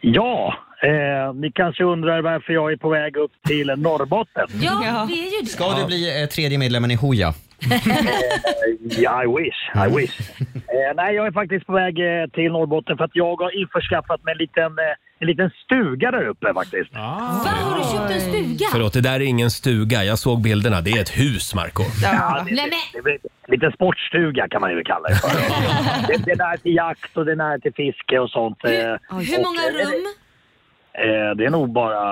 Ja, 0.00 0.54
eh, 0.86 1.34
ni 1.34 1.52
kanske 1.54 1.84
undrar 1.84 2.22
varför 2.22 2.52
jag 2.52 2.72
är 2.72 2.76
på 2.76 2.88
väg 2.88 3.16
upp 3.16 3.32
till 3.46 3.66
Norrbotten. 3.66 4.46
Ja, 4.62 5.06
vi 5.08 5.20
är 5.20 5.24
ju 5.24 5.40
det. 5.42 5.46
Ska 5.46 5.74
du 5.80 5.86
bli 5.86 6.22
eh, 6.22 6.28
tredje 6.28 6.58
medlemmen 6.58 6.90
i 6.90 6.94
Hooja? 6.94 7.34
Ja, 8.98 9.22
I 9.24 9.26
wish, 9.26 9.60
I 9.74 9.96
wish. 9.96 10.20
Eh, 10.40 10.94
nej, 10.96 11.14
jag 11.14 11.26
är 11.26 11.32
faktiskt 11.32 11.66
på 11.66 11.72
väg 11.72 11.98
eh, 11.98 12.26
till 12.34 12.52
Norrbotten 12.52 12.96
för 12.96 13.04
att 13.04 13.10
jag 13.14 13.36
har 13.36 13.60
införskaffat 13.60 14.24
mig 14.24 14.32
en 14.32 14.38
liten, 14.38 14.78
eh, 14.78 14.94
en 15.18 15.26
liten 15.26 15.50
stuga 15.64 16.10
där 16.10 16.26
uppe 16.26 16.54
faktiskt. 16.54 16.94
Va, 16.94 17.00
har 17.00 17.78
du 17.78 17.84
köpt 17.92 18.10
en 18.14 18.20
stuga? 18.20 18.66
Förlåt, 18.72 18.92
det 18.92 19.00
där 19.00 19.14
är 19.14 19.20
ingen 19.20 19.50
stuga. 19.50 20.04
Jag 20.04 20.18
såg 20.18 20.42
bilderna. 20.42 20.80
Det 20.80 20.90
är 20.90 21.00
ett 21.00 21.18
hus, 21.18 21.54
Marco. 21.54 21.82
Ja, 22.02 22.44
det, 22.48 22.54
Nej, 22.54 22.70
men, 22.70 23.02
det, 23.04 23.10
det, 23.10 23.18
det, 23.22 23.52
lite 23.52 23.72
sportstuga 23.74 24.48
kan 24.48 24.60
man 24.60 24.70
ju 24.70 24.84
kalla 24.84 25.08
det 25.08 25.14
för. 25.14 25.28
det, 26.08 26.24
det 26.24 26.42
är 26.42 26.56
till 26.56 26.74
jakt 26.74 27.16
och 27.16 27.24
det 27.24 27.32
är 27.32 27.58
till 27.58 27.74
fiske 27.74 28.18
och 28.18 28.30
sånt. 28.30 28.64
eh, 28.64 28.70
hur 28.70 29.38
och, 29.38 29.44
många 29.46 29.62
eh, 29.68 29.74
rum? 29.74 30.06
Eh, 30.98 31.30
det 31.36 31.44
är 31.44 31.50
nog 31.50 31.72
bara 31.72 32.02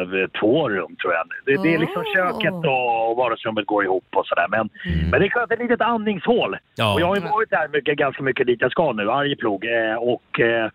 eh, 0.00 0.28
två 0.40 0.68
rum 0.68 0.96
tror 0.96 1.12
jag. 1.14 1.26
Det, 1.46 1.62
det 1.62 1.74
är 1.74 1.78
liksom 1.78 2.02
Oh. 2.02 2.14
köket 2.16 2.52
och, 2.52 3.10
och 3.10 3.16
vardagsrummet 3.16 3.66
går 3.66 3.84
ihop 3.84 4.04
och 4.16 4.26
sådär. 4.26 4.46
Men, 4.50 4.68
men 5.10 5.20
det 5.20 5.26
är 5.26 5.30
klart 5.30 5.52
ett 5.52 5.58
litet 5.58 5.80
andningshål. 5.80 6.56
Ja. 6.74 6.94
Och 6.94 7.00
jag 7.00 7.06
har 7.06 7.16
ju 7.16 7.22
varit 7.22 7.50
där 7.50 7.68
mycket, 7.68 7.98
ganska 7.98 8.22
mycket 8.22 8.46
dit 8.46 8.60
jag 8.60 8.70
ska 8.70 8.92
nu, 8.92 9.10
Arjeplog. 9.10 9.64
Eh, 9.64 9.94
och 9.94 10.40
eh, 10.40 10.70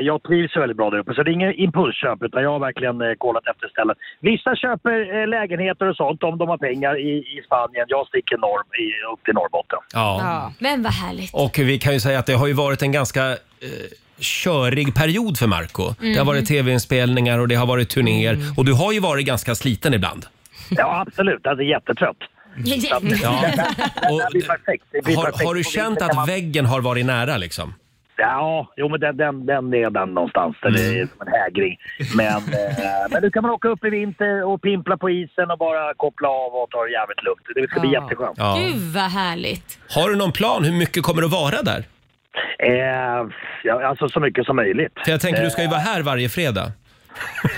jag 0.00 0.22
trivs 0.22 0.56
väldigt 0.56 0.76
bra 0.76 0.90
där 0.90 0.98
uppe. 0.98 1.14
Så 1.14 1.22
det 1.22 1.30
är 1.30 1.32
inget 1.32 1.54
impulsköp 1.58 2.22
utan 2.22 2.42
jag 2.42 2.50
har 2.50 2.58
verkligen 2.58 3.16
kollat 3.18 3.46
efter 3.48 3.68
ställen. 3.68 3.96
Vissa 4.20 4.56
köper 4.56 5.20
eh, 5.20 5.26
lägenheter 5.28 5.88
och 5.88 5.96
sånt 5.96 6.22
om 6.22 6.38
de 6.38 6.48
har 6.48 6.58
pengar 6.58 6.98
i, 6.98 7.10
i 7.18 7.42
Spanien. 7.46 7.86
Jag 7.88 8.06
sticker 8.06 8.36
norr, 8.38 8.60
i, 8.84 8.86
upp 9.12 9.24
till 9.24 9.34
Norrbotten. 9.34 9.78
Ja. 9.92 10.52
Men 10.58 10.82
vad 10.82 10.92
härligt. 10.92 11.34
Och 11.34 11.54
vi 11.58 11.78
kan 11.78 11.92
ju 11.92 12.00
säga 12.00 12.18
att 12.18 12.26
det 12.26 12.32
har 12.32 12.46
ju 12.46 12.52
varit 12.52 12.82
en 12.82 12.92
ganska 12.92 13.20
eh, 13.20 13.88
körig 14.20 14.94
period 14.94 15.38
för 15.38 15.46
Marco. 15.46 15.94
Det 16.00 16.06
har 16.06 16.12
Mm. 16.12 16.26
varit 16.26 16.46
tv-inspelningar 16.48 17.38
och 17.38 17.48
det 17.48 17.54
har 17.54 17.66
varit 17.66 17.88
turnéer. 17.90 18.38
Och 18.56 18.64
du 18.64 18.72
har 18.72 18.92
ju 18.92 19.00
varit 19.00 19.26
ganska 19.26 19.54
sliten 19.54 19.94
ibland. 19.94 20.26
Ja, 20.70 21.04
absolut. 21.06 21.46
Alltså 21.46 21.62
jättetrött. 21.64 22.16
Ja. 23.22 23.38
Och, 24.10 24.18
Det 24.18 24.28
blir 24.32 24.46
perfekt. 24.46 24.84
Det 24.92 25.04
blir 25.04 25.16
har, 25.16 25.24
perfekt. 25.24 25.44
har 25.46 25.54
du 25.54 25.64
känt 25.64 26.02
att 26.02 26.28
väggen 26.28 26.66
har 26.66 26.80
varit 26.80 27.06
nära 27.06 27.36
liksom? 27.36 27.74
Ja, 28.18 28.72
jo 28.76 28.88
men 28.88 29.00
den, 29.00 29.16
den, 29.16 29.46
den 29.46 29.74
är 29.74 29.90
den 29.90 30.08
någonstans. 30.14 30.56
Den 30.62 30.74
är 30.74 31.08
som 31.16 31.26
en 31.26 31.32
hägring. 31.32 31.76
Men, 32.14 32.26
eh, 32.36 32.76
men 33.10 33.22
nu 33.22 33.30
kan 33.30 33.42
man 33.42 33.50
åka 33.52 33.68
upp 33.68 33.84
i 33.84 33.90
vinter 33.90 34.44
och 34.44 34.62
pimpla 34.62 34.96
på 34.96 35.10
isen 35.10 35.50
och 35.50 35.58
bara 35.58 35.94
koppla 35.94 36.28
av 36.28 36.52
och 36.54 36.70
ta 36.70 36.84
det 36.84 36.92
jävligt 36.92 37.22
lugnt. 37.24 37.46
Det 37.54 37.70
ska 37.70 37.80
bli 37.80 37.92
jätteskönt. 37.92 38.34
Ja. 38.38 38.58
Gud 38.60 38.82
vad 38.94 39.02
härligt. 39.10 39.78
Har 39.90 40.10
du 40.10 40.16
någon 40.16 40.32
plan? 40.32 40.64
Hur 40.64 40.72
mycket 40.72 41.02
kommer 41.02 41.22
du 41.22 41.28
vara 41.28 41.62
där? 41.62 41.84
Eh, 42.58 43.26
ja, 43.64 43.86
alltså 43.88 44.08
så 44.08 44.20
mycket 44.20 44.46
som 44.46 44.56
möjligt. 44.56 44.92
För 45.04 45.10
jag 45.10 45.20
tänker 45.20 45.42
du 45.44 45.50
ska 45.50 45.62
ju 45.62 45.68
vara 45.68 45.80
här 45.80 46.02
varje 46.02 46.28
fredag. 46.28 46.72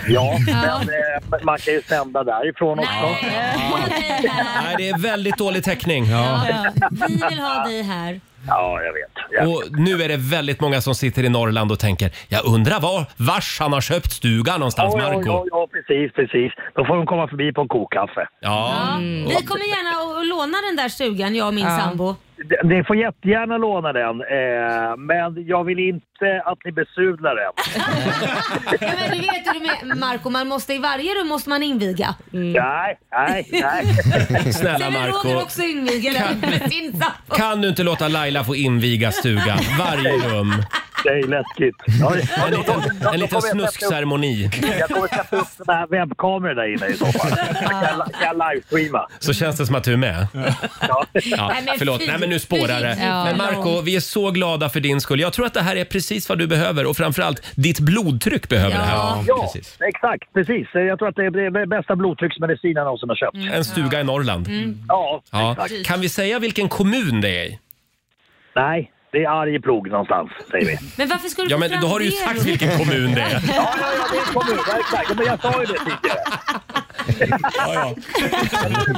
Ja, 0.09 0.37
men 0.47 0.65
eh, 0.81 1.45
man 1.45 1.59
kan 1.59 1.75
ju 1.75 1.83
sända 1.83 2.25
därifrån 2.25 2.79
också. 2.79 2.91
Nej, 3.23 4.75
det 4.79 4.89
är 4.89 4.99
väldigt 5.03 5.37
dålig 5.39 5.65
täckning. 5.65 6.05
Ja. 6.11 6.43
Vi 7.09 7.15
vill 7.29 7.39
ha 7.39 7.65
dig 7.67 7.83
här. 7.83 8.21
Ja, 8.47 8.81
jag 8.83 8.93
vet. 8.93 9.11
Jag 9.31 9.49
Och 9.49 9.63
nu 9.71 10.03
är 10.03 10.09
det 10.09 10.17
väldigt 10.17 10.61
många 10.61 10.81
som 10.81 10.95
sitter 10.95 11.25
i 11.25 11.29
Norrland 11.29 11.73
och 11.73 11.79
tänker, 11.79 12.11
jag 12.29 12.45
undrar 12.47 12.81
var, 12.81 13.07
vars 13.17 13.61
han 13.61 13.73
har 13.73 13.81
köpt 13.81 14.13
stugan 14.13 14.61
någonstans, 14.61 14.95
Ja, 14.99 15.03
ja, 15.03 15.13
Marco 15.15 15.27
ja, 15.29 15.45
ja, 15.51 15.69
precis, 15.73 16.13
precis. 16.13 16.53
Då 16.75 16.85
får 16.85 16.97
de 16.97 17.07
komma 17.07 17.29
förbi 17.29 17.53
på 17.53 17.61
en 17.61 17.69
kokkaffe. 17.69 18.29
Ja. 18.41 18.73
Vi 19.01 19.35
kommer 19.47 19.65
gärna 19.65 19.91
att- 20.13 20.19
att 20.21 20.27
låna 20.27 20.59
den 20.69 20.77
där 20.77 20.89
stugan, 20.89 21.35
jag 21.35 21.47
och 21.49 21.55
min 21.55 21.65
Ja. 21.65 21.79
sambo. 21.79 22.17
Ni 22.65 22.85
får 22.85 22.97
jättegärna 22.97 23.59
låna 23.59 23.93
den, 23.93 24.21
eh, 24.21 24.97
men 24.99 25.47
jag 25.47 25.65
vill 25.65 25.79
inte 25.79 26.43
att 26.45 26.59
ni 26.65 26.73
besudlar 26.73 27.35
den. 27.35 27.53
Ja, 28.81 28.93
men 28.99 29.11
du 29.11 29.19
vet 29.19 29.55
hur 29.55 29.61
det 29.61 29.81
är 29.83 29.87
med 29.87 29.97
Marco, 29.99 30.31
man 30.31 30.49
måste 30.49 30.75
i 30.75 30.79
varje 30.79 31.15
rum 31.15 31.29
måste 31.29 31.49
man 31.51 31.63
inviga. 31.63 32.15
Nej, 32.31 32.99
nej, 33.13 33.49
nej. 33.53 33.85
Snälla 34.53 34.79
Sen 34.79 34.93
Roger 34.93 35.01
Marco 35.01 35.43
också 35.43 35.63
inviga 35.63 36.13
den 36.13 36.41
med 36.51 36.73
sin 36.73 36.91
sambo. 36.93 37.35
kan 37.37 37.61
du 37.61 37.69
inte 37.69 37.83
låta 37.83 38.09
Laila 38.09 38.45
få 38.45 38.57
inviga 38.57 39.13
stugan? 39.13 39.59
Varje 39.79 40.13
rum. 40.33 40.53
Det 41.05 41.09
är 41.11 41.27
läskigt. 41.29 41.77
Ja, 42.01 42.15
En 42.47 42.51
liten, 42.51 42.81
en 43.15 43.21
liten 43.21 43.43
snuskceremoni. 43.43 44.51
Jag 44.79 44.89
kommer 44.89 45.09
sätta 45.09 45.37
upp 45.37 45.47
såna 45.57 45.73
här 45.75 45.87
webbkameror 45.87 46.55
där 46.55 46.75
inne 46.75 46.87
i 46.87 46.95
så 46.97 47.07
fall. 47.07 47.31
Kan 47.31 47.39
jag, 47.71 48.13
kan 48.15 48.39
jag 48.39 48.53
livestreama. 48.55 49.09
Så 49.19 49.33
känns 49.33 49.57
det 49.59 49.67
som 49.67 49.75
att 49.75 49.85
du 49.85 49.93
är 49.93 49.97
med. 49.97 50.27
Ja. 50.35 50.55
Ja, 51.13 51.49
Nej, 51.55 51.63
men 51.67 51.75
förlåt, 51.79 52.01
fy. 52.01 52.07
nej 52.07 52.19
men 52.19 52.29
nu 52.31 52.39
spårar 52.39 52.81
det. 52.81 52.97
Ja. 53.01 53.25
Men 53.25 53.37
Marco, 53.37 53.81
vi 53.81 53.97
är 53.97 54.01
så 54.01 54.31
glada 54.31 54.69
för 54.69 54.81
din 54.81 55.01
skull. 55.01 55.21
Jag 55.21 55.33
tror 55.33 55.47
att 55.47 55.55
det 55.55 55.63
här 55.63 55.77
är 55.77 55.85
precis 55.85 56.29
vad 56.29 56.39
du 56.39 56.47
behöver 56.47 56.87
och 56.87 56.97
framförallt 56.97 57.43
ditt 57.57 57.81
blodtryck 57.81 58.49
behöver 58.49 58.77
det 58.77 58.83
här. 58.83 58.97
Ja. 58.97 59.25
Ja, 59.27 59.53
exakt. 59.89 60.33
Precis. 60.35 60.69
Jag 60.73 60.99
tror 60.99 61.09
att 61.09 61.17
det 61.17 61.25
är 61.27 61.51
det 61.51 61.67
bästa 61.67 61.97
blodtrycksmedicinen 61.97 62.77
jag 62.77 62.85
någonsin 62.85 63.09
har 63.09 63.17
köpt. 63.17 63.37
En 63.55 63.65
stuga 63.65 64.01
i 64.01 64.05
Norrland. 64.05 64.49
Ja, 64.89 65.23
Ja. 65.31 65.53
exakt. 65.53 65.87
Kan 65.87 66.01
vi 66.01 66.09
säga 66.09 66.39
vilken 66.39 66.69
kommun 66.69 67.21
det 67.21 67.29
är 67.41 67.45
i? 67.45 67.59
Nej, 68.57 68.91
det 69.13 69.19
är 69.25 69.29
Arjeplog 69.43 69.91
någonstans, 69.91 70.31
säger 70.51 70.67
vi. 70.67 70.79
Men 70.97 71.09
varför 71.09 71.29
ska 71.29 71.43
du 71.43 71.49
Ja, 71.51 71.57
få 71.57 71.61
men 71.61 71.71
fram 71.71 71.81
då 71.81 71.87
har 71.87 71.99
du 71.99 72.05
ju 72.05 72.11
det, 72.11 72.17
sagt 72.17 72.37
Roger? 72.39 72.45
vilken 72.45 72.79
kommun 72.79 73.15
det 73.15 73.21
är. 73.21 73.31
Ja, 73.31 73.41
ja, 73.57 73.75
ja, 73.81 74.05
det 74.13 74.17
är 74.19 74.21
en 74.21 74.35
kommun. 74.35 74.59
Ja, 74.69 74.77
exakt. 74.79 75.17
Men 75.17 75.27
jag 75.27 75.41
sa 75.43 75.61
ju 75.61 75.67
det 75.67 75.79
tidigare. 75.79 76.21
Ja, 77.59 77.75
ja. 77.75 77.95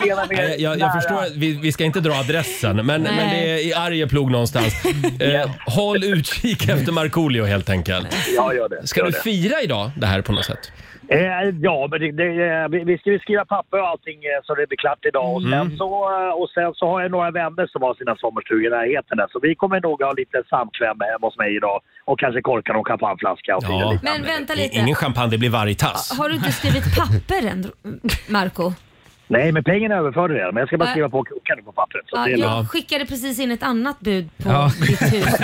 Jag 0.30 0.60
Jag, 0.60 0.78
jag, 0.78 0.92
förstår 0.92 1.22
att 1.22 1.36
vi, 1.36 1.52
vi 1.52 1.72
ska 1.72 1.84
inte 1.84 2.00
dra 2.00 2.12
adressen, 2.14 2.76
men, 2.76 3.02
Nej. 3.02 3.12
men 3.16 3.30
det 3.30 3.50
är 3.50 3.66
i 3.66 3.74
Arjeplog 3.74 4.30
någonstans. 4.30 4.74
Eh, 5.20 5.50
håll 5.66 6.04
utkik 6.04 6.68
efter 6.68 6.92
Markoolio 6.92 7.44
helt 7.44 7.70
enkelt. 7.70 8.06
Ja, 8.36 8.54
gör 8.54 8.68
det. 8.68 8.86
Ska 8.86 9.00
gör 9.00 9.06
du 9.06 9.12
det. 9.12 9.22
fira 9.22 9.60
idag 9.62 9.90
det 9.96 10.06
här 10.06 10.20
på 10.22 10.32
något 10.32 10.44
sätt? 10.44 10.72
Eh, 11.12 11.48
ja, 11.60 11.88
men 11.90 12.00
det, 12.00 12.10
det, 12.12 12.28
eh, 12.48 12.68
vi, 12.68 12.78
vi 12.84 12.98
ska 12.98 13.10
ju 13.10 13.18
skriva 13.18 13.44
papper 13.44 13.80
och 13.82 13.88
allting 13.88 14.18
eh, 14.24 14.40
så 14.44 14.54
det 14.54 14.66
blir 14.68 14.78
klart 14.84 15.04
idag. 15.10 15.34
Och, 15.34 15.42
Mm. 15.42 15.52
sen 15.68 15.76
så, 15.78 15.90
eh, 16.16 16.32
och 16.40 16.48
sen 16.50 16.74
så 16.74 16.86
har 16.90 17.00
jag 17.02 17.10
några 17.10 17.30
vänner 17.30 17.66
som 17.66 17.82
har 17.82 17.94
sina 17.94 18.16
sommarstugor 18.16 18.66
i 18.66 18.70
närheten. 18.70 19.16
där. 19.18 19.26
Så 19.32 19.38
vi 19.42 19.54
kommer 19.54 19.80
nog 19.80 20.02
ha 20.02 20.12
lite 20.12 20.42
samkväm 20.50 20.96
hemma 21.12 21.26
hos 21.26 21.36
mig 21.38 21.56
idag. 21.56 21.80
Och 22.04 22.18
kanske 22.18 22.40
korka 22.42 22.72
någon 22.72 22.84
champagneflaska 22.84 23.56
och 23.56 23.64
Ja. 23.68 23.90
lite. 23.92 24.04
Men 24.04 24.22
vänta 24.22 24.54
lite. 24.54 24.76
Ingen 24.78 24.94
champagne, 24.94 25.30
det 25.30 25.38
blir 25.38 25.50
vargtass. 25.50 26.18
Har 26.18 26.28
du 26.28 26.34
inte 26.34 26.52
skrivit 26.52 26.84
papper 26.98 27.42
än, 27.52 27.60
Marco? 28.28 28.72
Nej, 29.30 29.52
men 29.52 29.64
pengarna 29.64 29.94
överförde 29.94 30.34
redan. 30.34 30.54
Men 30.54 30.60
jag 30.60 30.68
ska 30.68 30.78
bara 30.78 30.90
skriva 30.90 31.08
på 31.08 31.24
krokarna 31.24 31.62
på 31.62 31.72
pappret. 31.72 32.02
Så 32.06 32.16
Ja, 32.16 32.24
det 32.24 32.32
är 32.32 32.36
lugnt. 32.36 32.44
jag 32.54 32.68
skickade 32.70 33.06
precis 33.06 33.38
in 33.40 33.50
ett 33.50 33.62
annat 33.62 34.00
bud 34.00 34.28
på 34.36 34.48
Ja. 34.50 34.72
ditt 34.80 35.02
hus. 35.02 35.26
Ett 35.26 35.40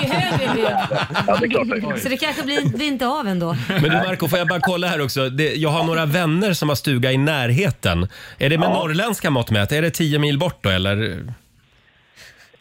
mycket 0.00 0.12
högre 0.14 0.54
bud. 0.54 0.64
Ja, 1.26 1.36
det 1.40 1.46
är 1.46 1.50
klart 1.50 1.68
det 1.68 1.76
är. 1.76 1.96
Så 1.96 2.08
det 2.08 2.16
kanske 2.16 2.42
blir, 2.42 2.76
blir 2.76 2.86
inte 2.86 3.06
av 3.06 3.26
ändå. 3.28 3.56
Men 3.68 3.82
du 3.82 3.90
Marco, 3.90 4.28
får 4.28 4.38
jag 4.38 4.48
bara 4.48 4.60
kolla 4.60 4.86
här 4.86 5.04
också. 5.04 5.28
Det, 5.28 5.54
jag 5.54 5.70
har 5.70 5.84
några 5.84 6.06
vänner 6.06 6.52
som 6.52 6.68
har 6.68 6.76
stuga 6.76 7.12
i 7.12 7.16
närheten. 7.16 8.08
Är 8.38 8.50
det 8.50 8.58
med 8.58 8.66
Ja. 8.68 8.72
norrländska 8.74 9.30
mått 9.30 9.50
mätt? 9.50 9.72
Är 9.72 9.82
det 9.82 9.90
10 9.90 10.18
mil 10.18 10.38
bort 10.38 10.58
då 10.62 10.70
eller? 10.70 11.18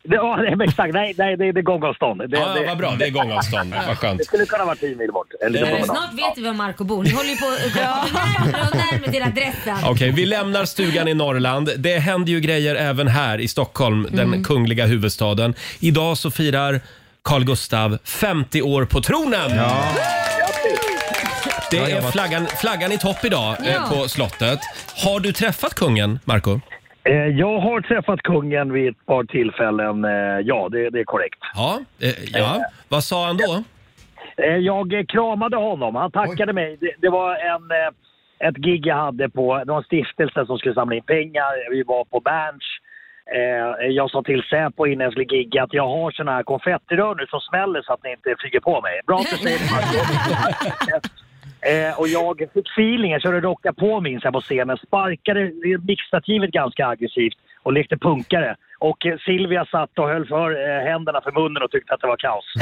Det, 0.04 0.16
ja, 0.16 0.64
exakt. 0.64 0.93
Nej, 0.93 1.14
nej 1.18 1.38
det, 1.38 1.52
det 1.52 1.60
är 1.60 1.64
gångavstånd. 1.64 2.20
Det, 2.30 2.38
Ja, 2.38 2.54
det, 2.54 2.66
vad 2.66 2.78
bra. 2.78 2.91
Det 2.99 3.06
är 3.06 3.10
gångavstånd. 3.10 3.74
Vad 3.88 3.97
skönt. 3.97 4.18
det 4.20 4.26
skulle 4.26 4.45
kunna 4.45 4.66
vara 4.66 4.76
10 4.76 4.95
mil 4.95 5.12
bort. 5.12 5.28
Eller 5.41 5.60
Det- 5.60 5.66
lite 5.66 5.72
Men 5.78 5.86
promenad. 5.88 6.10
snart 6.14 6.30
vet 6.32 6.38
vi 6.38 6.41
var 6.47 6.54
Marco 6.54 6.84
bor. 6.84 7.04
Ni 7.04 7.10
håller 7.12 7.30
ju 7.30 7.36
på 7.38 7.45
att 7.47 7.74
gå 7.74 7.80
närmare 8.20 8.68
och 8.72 8.76
närmare 8.76 9.12
till 9.12 9.24
adressen. 9.24 9.78
Okej, 9.91 10.12
vi 10.12 10.26
lämnar 10.26 10.66
stugan 10.66 11.08
i 11.08 11.14
Norrland. 11.14 11.70
Det 11.78 11.97
händer 11.99 12.32
ju 12.34 12.39
grejer 12.39 12.76
även 12.76 13.08
här 13.08 13.38
i 13.41 13.47
Stockholm, 13.47 14.08
den 14.12 14.43
kungliga 14.43 14.86
huvudstaden. 14.86 15.54
Idag 15.80 16.18
så 16.18 16.32
firar 16.32 16.82
Carl 17.24 17.43
Gustav 17.43 17.97
50 18.04 18.62
år 18.62 18.86
på 18.86 19.02
tronen. 19.02 19.49
Det 21.72 21.78
Bra 21.78 21.88
är 21.88 21.95
jobbat. 21.95 22.12
flaggan, 22.12 22.47
flaggan 22.47 22.91
i 22.91 22.97
topp 22.97 23.26
idag 23.26 23.56
eh, 23.60 23.74
Ja. 23.74 23.82
på 23.89 24.08
slottet. 24.10 24.60
Har 25.04 25.20
du 25.20 25.32
träffat 25.34 25.74
kungen, 25.74 26.20
Marco? 26.26 26.60
Eh, 27.04 27.28
Jag 27.28 27.60
har 27.60 27.82
träffat 27.82 28.22
kungen 28.22 28.74
vid 28.74 28.89
ett 28.89 29.06
par 29.06 29.24
tillfällen. 29.24 30.06
eh, 30.06 30.39
Ja, 30.43 30.70
det, 30.72 30.89
det 30.89 30.99
är 30.99 31.04
korrekt. 31.04 31.39
Ja. 31.56 31.80
Eh, 32.02 32.10
ja. 32.39 32.66
Vad 32.89 33.04
sa 33.04 33.26
han 33.28 33.38
då? 33.38 33.64
Jag 34.60 35.06
kramade 35.10 35.58
honom. 35.58 35.95
Han 35.95 36.12
tackade 36.12 36.54
mig. 36.54 36.78
Det, 36.82 36.91
det 36.99 37.10
var 37.10 37.36
en, 37.36 37.72
ett 38.49 38.56
gig 38.58 38.86
jag 38.86 38.95
hade 38.95 39.30
på 39.30 39.54
en 39.54 39.84
stiftelse 39.84 40.45
som 40.45 40.58
skulle 40.58 40.74
samla 40.76 40.95
in 40.95 41.04
pengar. 41.04 41.72
Vi 41.72 41.84
var 41.84 42.06
på 42.06 42.20
Berns. 42.20 42.64
Jag 43.95 44.12
sa 44.12 44.24
till 44.24 44.43
Säpo 44.49 44.86
innan 44.88 45.04
jag 45.04 45.14
skulle 45.14 45.38
gigga 45.38 45.64
att 45.64 45.74
jag 45.74 45.88
har 45.88 46.12
såna 46.12 46.32
här 46.32 46.43
konfettirör 46.43 47.16
nu 47.16 47.26
som 47.28 47.39
smäller 47.39 47.82
så 47.82 47.93
att 47.93 48.04
ni 48.04 48.12
inte 48.12 48.36
flyger 48.39 48.60
på 48.60 48.82
mig. 48.82 49.02
Bra 49.08 49.18
att 49.18 49.30
du 49.32 49.38
säger 49.38 49.60
det. 49.60 51.02
Eh, 51.62 51.99
och 51.99 52.07
jag 52.07 52.38
fick 52.53 52.70
feeling, 52.70 53.12
jag 53.12 53.22
körde 53.22 53.39
rocka 53.41 53.74
på 53.74 54.01
minns 54.01 54.24
jag 54.24 54.34
på 54.34 54.41
scenen, 54.41 54.78
sparkade 54.78 55.51
mixstativet 55.88 56.51
ganska 56.51 56.88
aggressivt 56.88 57.38
och 57.64 57.74
lekte 57.74 57.97
punkare. 57.97 58.55
Och 58.80 59.05
eh, 59.05 59.18
Silvia 59.26 59.66
satt 59.66 59.99
och 59.99 60.07
höll 60.07 60.28
för 60.28 60.49
eh, 60.51 60.84
händerna 60.91 61.22
för 61.22 61.32
munnen 61.32 61.64
och 61.64 61.72
tyckte 61.72 61.93
att 61.93 62.01
det 62.01 62.07
var 62.07 62.18
kaos. 62.18 62.45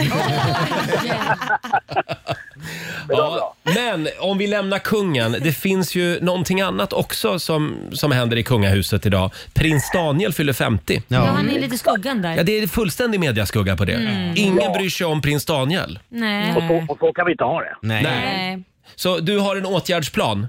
Ja, 3.10 3.56
men 3.64 4.08
om 4.20 4.38
vi 4.38 4.48
lämnar 4.48 4.80
kungen, 4.80 5.32
det 5.32 5.52
finns 5.52 5.96
ju 5.96 6.20
någonting 6.22 6.62
annat 6.62 6.94
också 6.94 7.40
som, 7.40 7.76
som 7.92 8.12
händer 8.12 8.38
i 8.38 8.44
kungahuset 8.44 9.06
idag. 9.06 9.32
Prins 9.54 9.92
Daniel 9.94 10.34
fyller 10.34 10.54
50. 10.54 11.02
Ja, 11.08 11.20
han 11.20 11.50
är 11.50 11.60
lite 11.60 11.76
i 11.76 11.78
skuggan 11.78 12.22
där. 12.22 12.36
Ja, 12.38 12.44
det 12.44 12.60
är 12.60 12.68
fullständig 12.68 13.20
mediaskugga 13.20 13.76
på 13.76 13.86
det. 13.86 13.94
Mm. 13.94 14.34
Ingen 14.36 14.64
Ja. 14.64 14.74
bryr 14.78 14.90
sig 14.90 15.08
om 15.08 15.22
prins 15.22 15.46
Daniel. 15.46 16.00
Nej. 16.10 16.56
Och 16.56 16.64
så, 16.64 16.94
och 16.94 17.00
så 17.00 17.14
kan 17.14 17.26
vi 17.26 17.32
inte 17.32 17.44
ha 17.44 17.62
det. 17.62 17.76
Nej. 17.82 18.04
Nej. 18.04 18.64
Så 18.96 19.20
du 19.20 19.38
har 19.40 19.56
en 19.56 19.66
åtgärdsplan? 19.66 20.48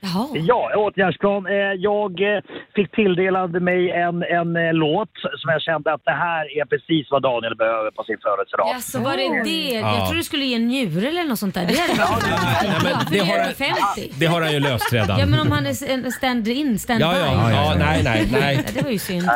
Jaha. 0.00 0.26
Ja, 0.34 0.70
åtgärdsplan. 0.76 1.46
Eh, 1.46 1.52
Jag 1.90 2.12
eh, 2.36 2.40
fick 2.74 2.90
tilldelad 2.90 3.62
mig 3.62 3.90
en, 3.90 4.22
en 4.22 4.56
eh, 4.56 4.72
låt 4.72 5.08
som 5.40 5.52
jag 5.52 5.62
kände 5.62 5.92
att 5.92 6.00
det 6.04 6.10
här 6.26 6.58
är 6.60 6.64
precis 6.64 7.06
vad 7.10 7.22
Daniel 7.22 7.56
behöver 7.56 7.90
på 7.90 8.02
sin 8.04 8.16
födelsedag. 8.22 8.66
Ja, 8.74 8.80
så 8.80 8.98
var 9.00 9.16
det 9.16 9.42
det? 9.50 9.78
Ja. 9.78 9.98
Jag 9.98 10.06
tror 10.08 10.16
du 10.16 10.22
skulle 10.24 10.44
ge 10.44 10.54
en 10.54 10.66
njure 10.68 11.08
eller 11.08 11.24
något 11.24 11.38
sånt 11.38 11.54
där. 11.54 11.66
Det 11.66 11.80
hade 11.80 11.94
varit 12.12 12.24
Nej, 12.62 12.70
men 12.82 12.90
ja, 12.92 12.98
det 13.10 13.18
det 13.18 13.24
har 13.24 13.38
han- 13.38 13.54
50. 13.54 14.12
Det 14.20 14.26
har 14.26 14.40
han 14.42 14.52
ju 14.52 14.60
löst 14.60 14.92
redan. 14.92 15.18
Ja, 15.20 15.26
men 15.26 15.40
om 15.40 15.50
han 15.50 15.66
är 15.66 15.90
en 15.90 16.12
stand-in, 16.12 16.78
stand-by. 16.78 17.00
Ja, 17.02 17.14
ja, 17.18 17.50
ja, 17.52 17.74
nej, 17.78 18.00
nej, 18.04 18.28
nej. 18.32 18.54
Ja, 18.66 18.70
det 18.74 18.82
var 18.82 18.90
ju 18.90 18.98
synd. 18.98 19.28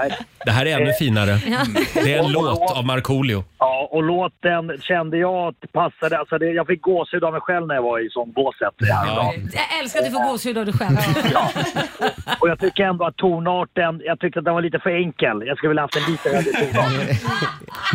Det 0.45 0.51
här 0.51 0.67
är 0.67 0.81
ännu 0.81 0.93
finare. 0.93 1.31
Ja. 1.47 1.59
Det 1.95 2.15
är 2.15 2.19
en 2.25 2.33
låt 2.33 2.77
av 2.79 2.85
Markoolio. 2.87 3.45
Ja, 3.59 3.89
och 3.91 4.03
låten 4.03 4.73
kände 4.81 5.17
jag 5.19 5.49
att 5.49 5.73
passade. 5.73 6.19
Alltså 6.19 6.39
det, 6.39 6.47
jag 6.47 6.67
fick 6.67 6.83
gåshud 6.83 7.25
av 7.25 7.33
mig 7.33 7.41
själv 7.41 7.67
när 7.67 7.75
jag 7.75 7.83
var 7.83 8.07
i 8.07 8.11
sångbåset. 8.11 8.75
Ja. 8.79 9.33
Jag 9.53 9.81
älskar 9.81 10.01
att 10.01 10.07
du 10.07 10.13
får 10.13 10.31
gåshud 10.33 10.52
av 10.57 10.67
dig 10.67 10.75
själv. 10.75 10.97
Och 12.41 12.49
jag 12.49 12.59
tycker 12.61 12.85
ändå 12.85 13.05
att 13.05 13.17
tonarten, 13.17 14.01
jag 14.05 14.21
tyckte 14.21 14.39
att 14.39 14.45
den 14.45 14.55
var 14.55 14.63
lite 14.63 14.79
för 14.79 14.91
enkel. 14.91 15.43
Jag 15.47 15.57
skulle 15.57 15.69
vilja 15.69 15.83
haft 15.83 15.97
en 15.97 16.13
lite 16.13 16.29
högre 16.29 16.73
tonart. 16.73 16.93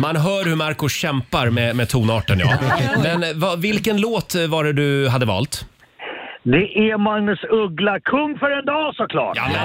Man 0.00 0.16
hör 0.16 0.44
hur 0.44 0.56
Marco 0.56 0.88
kämpar 0.88 1.50
med, 1.50 1.76
med 1.76 1.88
tonarten. 1.88 2.38
Ja. 2.38 2.58
Men 3.02 3.22
eh, 3.22 3.28
vad, 3.34 3.60
vilken 3.60 4.00
låt 4.00 4.34
var 4.48 4.64
det 4.64 4.72
du 4.72 5.08
hade 5.08 5.26
valt? 5.26 5.66
Det 6.42 6.78
är 6.78 6.98
Magnus 6.98 7.44
Uggla, 7.50 8.00
Kung 8.00 8.38
för 8.38 8.50
en 8.50 8.64
dag 8.66 8.94
såklart. 8.94 9.36
Ja, 9.36 9.42
men, 9.52 9.58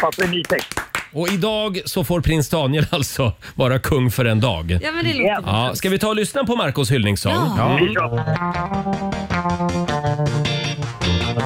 Fast 0.00 0.22
en 0.22 0.30
ny 0.30 0.42
text. 0.42 0.80
Och 1.12 1.28
idag 1.28 1.80
så 1.84 2.04
får 2.04 2.20
prins 2.20 2.48
Daniel 2.48 2.86
alltså 2.90 3.32
vara 3.54 3.78
kung 3.78 4.10
för 4.10 4.24
en 4.24 4.40
dag. 4.40 4.78
Ja, 4.82 4.92
men 4.92 5.04
det 5.04 5.14
låter. 5.14 5.42
Ja, 5.46 5.74
ska 5.74 5.88
vi 5.88 5.98
ta 5.98 6.08
och 6.08 6.16
lyssna 6.16 6.44
på 6.44 6.56
Marcos 6.56 6.90
hyllningssång? 6.90 7.32
Ja. 7.32 7.78
Vi 7.80 7.94
kör. 7.94 8.24
Nu 11.30 11.36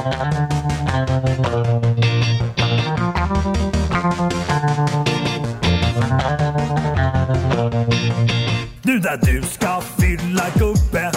när 8.99 9.17
du 9.17 9.43
ska 9.43 9.81
fylla 9.99 10.45
gubbe 10.59 11.13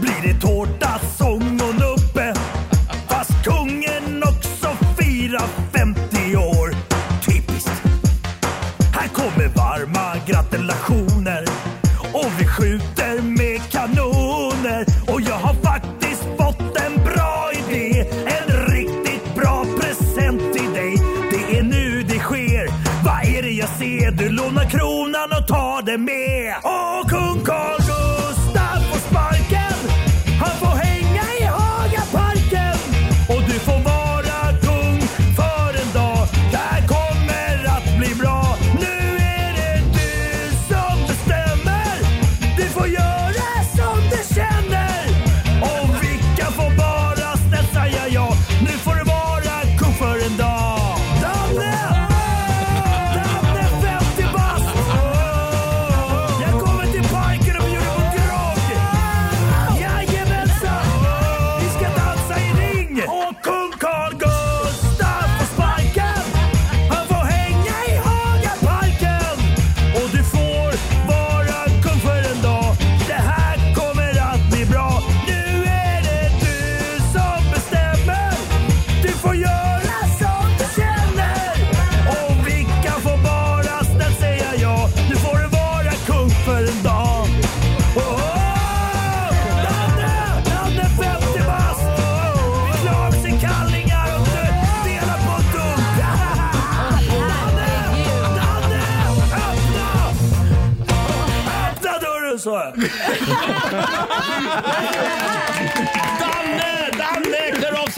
blir 0.00 0.22
det 0.22 0.40
tårta, 0.40 1.00
sång 1.18 1.60
och 1.60 1.74
nubbe. 1.74 2.34
Fast 3.08 3.44
kungen 3.44 4.22
också 4.22 4.68
firar 4.98 5.48
50 5.72 6.36
år. 6.36 6.74
Typiskt. 7.26 7.82
Här 8.94 9.08
kommer 9.08 9.48
varma 9.48 10.16
gratulationer 10.26 11.01
och 25.92 25.98
tar 25.98 26.31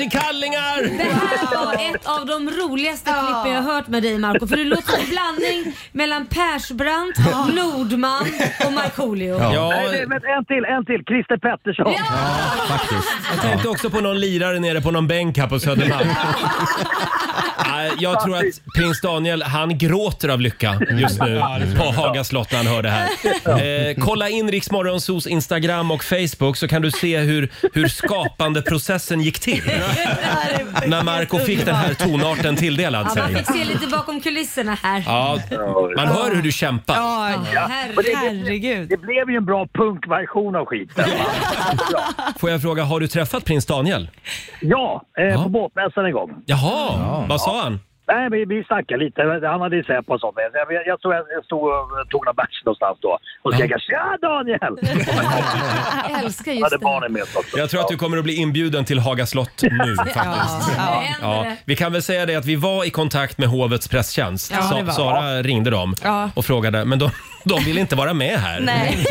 Sig 0.04 0.20
kallingar! 0.20 0.82
Det 0.98 1.02
här 1.04 1.64
var 1.66 1.94
ett 1.94 2.06
av 2.06 2.26
de 2.26 2.50
roligaste 2.50 3.10
klippen 3.10 3.52
jag 3.52 3.62
har 3.62 3.72
hört 3.74 3.86
med 3.88 4.02
dig 4.02 4.18
Marco 4.18 4.46
För 4.46 4.56
du 4.56 4.64
låter 4.64 4.82
som 4.92 5.00
en 5.00 5.08
blandning 5.08 5.76
mellan 5.92 6.26
Persbrandt, 6.26 7.18
Nordman 7.54 8.26
och 8.66 8.72
Markoolio. 8.72 9.38
Ja. 9.40 9.68
Nej, 9.70 9.88
det- 10.00 10.06
men 10.06 10.16
en 10.24 10.44
till, 10.44 10.64
en 10.64 10.84
till. 10.84 11.04
Christer 11.04 11.36
Pettersson. 11.36 11.94
Jag 13.32 13.42
tänkte 13.42 13.68
också 13.68 13.90
på 13.90 14.00
någon 14.00 14.20
lirare 14.20 14.58
nere 14.60 14.80
på 14.80 14.90
någon 14.90 15.06
bänk 15.06 15.38
här 15.38 15.46
på 15.46 15.60
Södermalm. 15.60 16.08
Nej, 17.88 17.96
Jag 17.98 18.20
tror 18.20 18.36
att 18.36 18.44
prins 18.76 19.00
Daniel, 19.00 19.42
han 19.42 19.78
gråter 19.78 20.28
av 20.28 20.40
lycka 20.40 20.80
just 20.90 21.20
nu 21.20 21.42
på 21.78 21.84
Haga 21.84 22.24
slott 22.24 22.50
när 22.52 22.58
han 22.58 22.66
hör 22.66 22.82
det 22.82 22.90
här. 22.90 23.08
Eh, 23.90 23.94
kolla 24.04 24.28
in 24.28 24.50
Rix 24.50 24.70
Morgonzos 24.70 25.26
Instagram 25.26 25.90
och 25.90 26.04
Facebook 26.04 26.56
så 26.56 26.68
kan 26.68 26.82
du 26.82 26.90
se 26.90 27.18
hur, 27.18 27.52
hur 27.72 27.88
skapandeprocessen 27.88 29.20
gick 29.20 29.38
till. 29.38 29.62
När 30.86 31.02
Marco 31.02 31.38
fick 31.38 31.66
den 31.66 31.74
här 31.74 31.94
tonarten 31.94 32.56
tilldelad 32.56 33.06
Ja, 33.16 33.22
man 33.22 33.26
sig. 33.28 33.36
fick 33.44 33.46
se 33.56 33.64
lite 33.64 33.86
bakom 33.86 34.20
kulisserna 34.20 34.78
här. 34.82 35.02
Ja, 35.06 35.38
man 35.96 36.06
hör 36.08 36.34
hur 36.34 36.42
du 36.42 36.52
kämpar. 36.52 36.94
Ja, 36.94 37.30
herregud. 37.68 38.88
Det 38.88 38.96
blev 38.96 39.30
ju 39.30 39.36
en 39.36 39.44
bra 39.44 39.66
punkversion 39.72 40.56
av 40.56 40.66
skiten. 40.66 41.04
Får 42.38 42.50
jag 42.50 42.62
fråga, 42.62 42.84
har 42.84 43.00
du 43.00 43.08
träffat 43.08 43.44
prins 43.44 43.66
Daniel? 43.66 44.08
Ja, 44.60 45.02
eh, 45.18 45.42
på 45.42 45.48
båtmässan 45.48 46.04
en 46.06 46.12
gång. 46.12 46.30
Jaha, 46.46 47.26
vad 47.28 47.40
sa 47.40 47.62
han? 47.62 47.73
Nej, 48.06 48.28
vi, 48.30 48.44
vi 48.44 48.64
snackade 48.64 49.04
lite. 49.04 49.22
Han 49.46 49.60
hade 49.60 49.76
ju 49.76 49.84
Säpo 49.84 50.14
och 50.14 50.20
sånt. 50.20 50.34
Jag, 50.54 50.72
jag, 50.72 50.86
jag, 50.86 50.98
stod, 50.98 51.14
jag 51.14 51.44
stod 51.44 51.62
och 51.62 52.08
tog 52.10 52.24
någon 52.26 52.34
bärs 52.36 52.62
någonstans 52.64 52.98
då. 53.00 53.18
Och 53.42 53.54
skrek 53.54 53.70
jag 53.70 53.80
“Tja 53.80 54.18
Daniel!” 54.22 54.58
Jag 56.10 56.24
älskar 56.24 56.52
Jag 56.52 56.54
just 56.60 56.64
hade 56.64 56.76
det. 56.78 56.84
barnen 56.84 57.12
med 57.12 57.22
sig 57.26 57.38
också. 57.38 57.58
Jag 57.58 57.70
tror 57.70 57.80
att 57.80 57.88
du 57.88 57.96
kommer 57.96 58.18
att 58.18 58.24
bli 58.24 58.34
inbjuden 58.36 58.84
till 58.84 58.98
Haga 58.98 59.26
slott 59.26 59.62
nu 59.62 59.96
faktiskt. 59.96 60.18
Ja, 60.78 61.04
Ja, 61.22 61.46
vi 61.64 61.76
kan 61.76 61.92
väl 61.92 62.02
säga 62.02 62.26
det 62.26 62.36
att 62.36 62.46
vi 62.46 62.56
var 62.56 62.84
i 62.86 62.90
kontakt 62.90 63.38
med 63.38 63.48
hovets 63.48 63.88
presstjänst. 63.88 64.52
Ja, 64.56 64.62
Sa- 64.62 64.76
det 64.76 64.82
var. 64.82 64.92
Sara 64.92 65.42
ringde 65.42 65.70
dem 65.70 65.94
Ja. 66.04 66.30
och 66.36 66.44
frågade, 66.44 66.84
men 66.84 66.98
de, 66.98 67.10
de 67.44 67.64
vill 67.64 67.78
inte 67.78 67.96
vara 67.96 68.14
med 68.14 68.38
här. 68.40 68.60
Nej. 68.60 69.06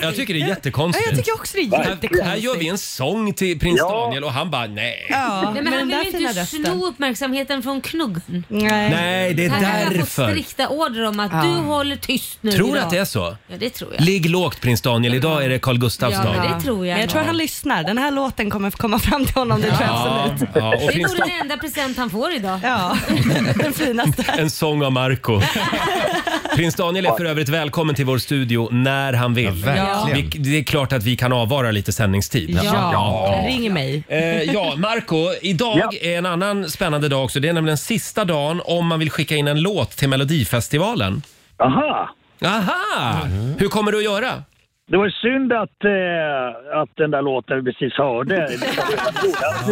Jag 0.00 0.16
tycker 0.16 0.34
det 0.34 0.40
är 0.40 0.42
Ja, 0.42 0.48
jättekonstigt. 0.48 1.06
jag 1.08 1.16
tycker 1.18 1.34
också 1.34 1.56
det 1.56 1.62
är 1.62 1.70
här, 1.76 1.84
här 1.84 1.90
jättekonstigt. 1.90 2.44
gör 2.44 2.56
vi 2.56 2.68
en 2.68 2.78
sång 2.78 3.32
till 3.34 3.58
prins 3.60 3.78
Ja. 3.78 3.90
Daniel 3.90 4.24
och 4.24 4.32
han 4.32 4.50
bara 4.50 4.66
nej. 4.66 5.06
Ja, 5.10 5.50
Nej, 5.54 5.62
men 5.62 5.72
han 5.72 5.88
vill 5.88 5.96
fina 6.12 6.28
inte 6.28 6.40
rösten. 6.40 6.64
sno 6.64 6.86
uppmärksamheten 6.86 7.62
från 7.62 7.80
knuggen. 7.80 8.44
Nej. 8.48 8.90
Nej, 8.90 9.34
det 9.34 9.44
är 9.44 9.50
Han 9.50 9.64
har 9.64 9.72
fått 9.84 9.94
därför. 9.94 10.30
strikta 10.30 10.68
order 10.68 11.06
om 11.08 11.20
att 11.20 11.32
Ja. 11.32 11.42
du 11.42 11.48
håller 11.48 11.96
tyst 11.96 12.38
nu 12.40 12.52
Tror 12.52 12.66
du 12.66 12.72
idag. 12.72 12.84
att 12.84 12.90
det 12.90 12.98
är 12.98 13.04
så? 13.04 13.36
Ja, 13.48 13.56
det 13.58 13.70
tror 13.70 13.94
jag. 13.94 14.04
Ligg 14.04 14.30
lågt 14.30 14.60
prins 14.60 14.82
Daniel, 14.82 15.14
idag 15.14 15.44
är 15.44 15.48
det 15.48 15.58
Carl 15.58 15.78
Gustafs 15.78 16.14
Ja, 16.14 16.22
dag. 16.22 16.36
men 16.36 16.52
det 16.58 16.60
tror 16.64 16.86
jag. 16.86 16.92
Men 16.94 17.00
jag 17.00 17.10
tror 17.10 17.22
han 17.22 17.36
lyssnar. 17.36 17.82
Den 17.84 17.98
här 17.98 18.10
låten 18.10 18.50
kommer 18.50 18.70
komma 18.70 18.98
fram 18.98 19.24
till 19.26 19.34
honom, 19.34 19.60
det 19.60 19.66
tror 19.66 19.80
jag 19.80 19.90
Ja, 19.90 20.28
absolut. 20.32 20.50
ja, 20.54 20.68
och 20.74 20.78
Det 20.80 20.84
är 20.86 20.92
prins 20.92 21.12
nog 21.18 21.28
den 21.28 21.40
enda 21.40 21.56
present 21.56 21.96
han 21.96 22.10
får 22.10 22.32
idag. 22.32 22.60
Ja, 22.62 22.98
den 23.62 23.72
finaste. 23.72 24.24
En 24.38 24.50
sång 24.50 24.82
av 24.84 24.92
Marco. 24.92 25.40
Prins 26.56 26.74
Daniel 26.74 27.06
är 27.06 27.12
för 27.16 27.24
övrigt 27.24 27.48
välkommen 27.68 27.94
till 27.94 28.04
vår 28.04 28.18
studio 28.18 28.68
när 28.72 29.12
han 29.12 29.34
vill. 29.34 29.50
verkligen. 29.50 30.30
Vi, 30.30 30.38
det 30.38 30.58
är 30.58 30.62
klart 30.64 30.92
att 30.92 31.02
vi 31.04 31.16
kan 31.16 31.32
avvara 31.32 31.70
lite 31.70 31.92
sändningstid. 31.92 32.60
Ja, 32.64 33.44
ring 33.46 33.72
mig. 33.72 34.04
Eh, 34.08 34.42
ja, 34.42 34.74
Marco, 34.76 35.16
idag 35.42 35.78
Ja. 35.78 35.90
är 36.02 36.18
en 36.18 36.26
annan 36.26 36.70
spännande 36.70 37.08
dag 37.08 37.24
också. 37.24 37.40
Det 37.40 37.48
är 37.48 37.52
nämligen 37.52 37.78
sista 37.78 38.24
dagen 38.24 38.60
om 38.64 38.86
man 38.86 38.98
vill 38.98 39.10
skicka 39.10 39.36
in 39.36 39.48
en 39.48 39.60
låt 39.62 39.90
till 39.90 40.08
Melodifestivalen. 40.08 41.22
Aha! 41.58 42.10
Aha! 42.44 43.18
Hur 43.58 43.68
kommer 43.68 43.92
du 43.92 43.98
att 43.98 44.04
göra? 44.04 44.42
Det 44.90 44.96
var 44.96 45.08
synd 45.08 45.52
att, 45.52 45.84
eh, 45.84 46.80
att 46.80 46.88
den 46.96 47.10
där 47.10 47.22
låten 47.22 47.64
vi 47.64 47.72
precis 47.72 47.98
hörde... 47.98 48.48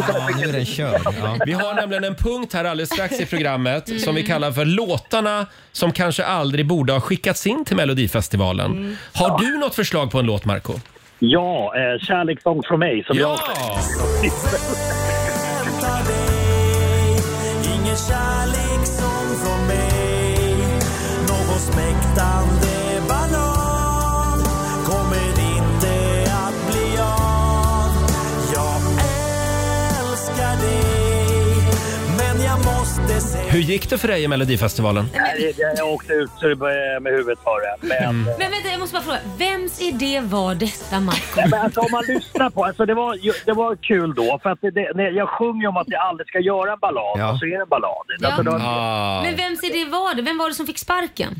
Ja, 0.09 0.29
nu 0.37 0.49
är 0.49 0.53
den 0.53 0.65
körd. 0.65 1.01
Ja. 1.05 1.37
Vi 1.47 1.53
har 1.53 1.75
nämligen 1.75 2.05
en 2.05 2.15
punkt 2.15 2.53
här 2.55 2.65
alldeles 2.65 2.91
strax 2.91 3.21
i 3.21 3.27
programmet 3.27 4.01
som 4.01 4.15
vi 4.15 4.23
kallar 4.23 4.53
för 4.53 4.65
låtarna 4.65 5.47
som 5.73 5.93
kanske 5.93 6.25
aldrig 6.25 6.67
borde 6.67 6.93
ha 6.93 7.01
skickats 7.01 7.47
in 7.47 7.65
till 7.65 7.77
Melodifestivalen. 7.77 8.97
Har 9.15 9.39
du 9.39 9.59
något 9.59 9.75
förslag 9.75 10.11
på 10.11 10.19
en 10.19 10.27
låt, 10.27 10.45
Marco? 10.45 10.73
Ja, 11.19 11.73
eh, 11.77 11.99
Kärlekssång 12.07 12.63
från 12.63 12.79
mig 12.79 13.05
som 13.05 13.19
jag... 13.19 13.31
Ja! 13.31 13.39
Ingen 17.65 17.97
kärlek 17.97 18.66
Hur 33.49 33.59
gick 33.61 33.91
det 33.91 33.99
för 33.99 34.09
dig 34.09 34.23
i 34.23 34.29
Melodifestivalen? 34.29 35.09
Nej, 35.15 35.55
jag, 35.59 35.79
jag 35.79 35.89
åkte 35.89 36.13
ut 36.13 36.31
så 36.41 36.49
det 36.49 36.57
började 36.57 37.01
med 37.01 37.13
huvudet 37.13 37.39
före. 37.45 37.77
Men, 37.81 37.97
Mm. 38.07 38.25
Men 38.39 38.51
vänta, 38.51 38.69
jag 38.71 38.81
måste 38.81 38.95
bara 38.95 39.03
fråga. 39.03 39.19
Vems 39.39 39.81
idé 39.83 40.21
var 40.21 40.55
detta, 40.55 41.01
Marco? 41.01 41.21
Nej, 41.37 41.47
men 41.51 41.61
alltså, 41.61 41.81
om 41.81 41.89
man 41.93 42.05
lyssnar 42.09 42.51
på 42.51 42.65
alltså, 42.65 42.87
det, 42.87 42.95
var, 42.95 43.15
ju- 43.15 43.33
det 43.47 43.53
var 43.53 43.77
kul 43.77 44.15
då. 44.15 44.39
För 44.43 44.51
att 44.51 44.59
det, 44.61 44.71
det, 44.71 45.11
jag 45.11 45.29
sjunger 45.29 45.61
ju 45.63 45.69
om 45.69 45.77
att 45.77 45.87
jag 45.89 46.01
aldrig 46.03 46.29
ska 46.29 46.39
göra 46.41 46.73
en 46.73 46.79
ballad 46.79 47.15
Ja. 47.19 47.33
och 47.33 47.39
så 47.39 47.45
är 47.47 47.51
det 47.57 47.63
en 47.63 47.69
ballad. 47.69 48.07
Ja. 48.21 48.27
Alltså, 48.29 48.43
då, 48.43 48.53
Ah. 48.63 49.23
Men 49.23 49.37
vems 49.37 49.65
idé 49.65 49.85
var 49.85 50.15
det? 50.15 50.23
Vem 50.23 50.39
var 50.39 50.49
det 50.49 50.55
som 50.55 50.67
fick 50.67 50.79
sparken? 50.79 51.35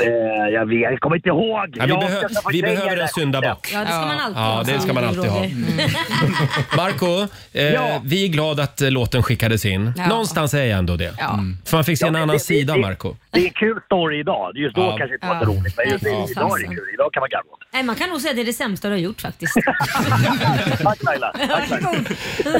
eh, 0.00 0.08
jag 0.54 0.66
vet, 0.68 0.80
jag 0.80 1.00
kommer 1.00 1.16
inte 1.16 1.28
ihåg. 1.28 1.68
Ja, 1.74 1.84
vi, 1.84 1.90
Jag 1.92 2.02
behö- 2.02 2.28
ska 2.34 2.48
vi 2.50 2.62
behöver 2.62 2.96
det. 2.96 3.02
en 3.02 3.08
syndabock. 3.08 3.70
Ja, 3.72 3.80
det 3.80 3.86
ska 3.86 3.96
man 4.00 4.20
alltid 4.20 4.36
Ja, 4.42 4.54
ha. 4.54 4.62
det 4.62 4.80
ska 4.80 4.92
man 4.92 5.04
alltid 5.04 5.24
ha. 5.30 5.38
Roger. 5.40 6.76
Marco, 6.76 7.28
eh, 7.52 7.62
Ja. 7.72 8.00
vi 8.04 8.24
är 8.24 8.28
glada 8.28 8.62
att 8.62 8.80
eh, 8.80 8.90
låten 8.90 9.22
skickades 9.22 9.64
in. 9.64 9.92
Ja. 9.96 10.06
Någonstans 10.06 10.54
är 10.54 10.64
jag 10.64 10.78
ändå 10.78 10.96
det. 10.96 11.14
Ja. 11.18 11.38
För 11.66 11.76
man 11.76 11.84
fick 11.84 11.98
se 11.98 12.04
Ja, 12.04 12.08
en 12.08 12.16
annan 12.16 12.28
det- 12.28 12.40
sida, 12.40 12.74
det- 12.74 12.80
Marco. 12.80 13.14
Det 13.30 13.40
är 13.40 13.44
en 13.44 13.50
kul 13.52 13.80
story 13.86 14.20
idag. 14.20 14.56
Just 14.56 14.76
då 14.76 14.82
Ja. 14.82 14.96
kanske 14.98 15.14
inte 15.14 15.26
var 15.26 15.34
så 15.34 15.44
Ja. 15.44 15.48
roligt. 15.48 15.76
Men 15.76 15.90
just 15.90 16.04
Ja, 16.04 16.26
idag 16.30 16.58
är 16.60 16.68
det 16.68 16.74
kul. 16.74 16.88
Idag 16.94 17.12
kan 17.12 17.20
man 17.20 17.28
garva 17.30 17.50
åt 17.52 17.60
det. 17.60 17.66
Nej, 17.72 17.82
man 17.82 17.96
kan 17.96 18.08
nog 18.10 18.20
säga 18.20 18.30
att 18.30 18.36
det 18.36 18.42
är 18.42 18.46
det 18.46 18.52
sämsta 18.52 18.88
du 18.88 18.94
har 18.94 18.98
gjort 19.00 19.20
faktiskt. 19.20 19.54
Tack 20.82 21.02
Laila. 21.02 21.32
Tack, 21.32 21.68
tack. 21.68 21.82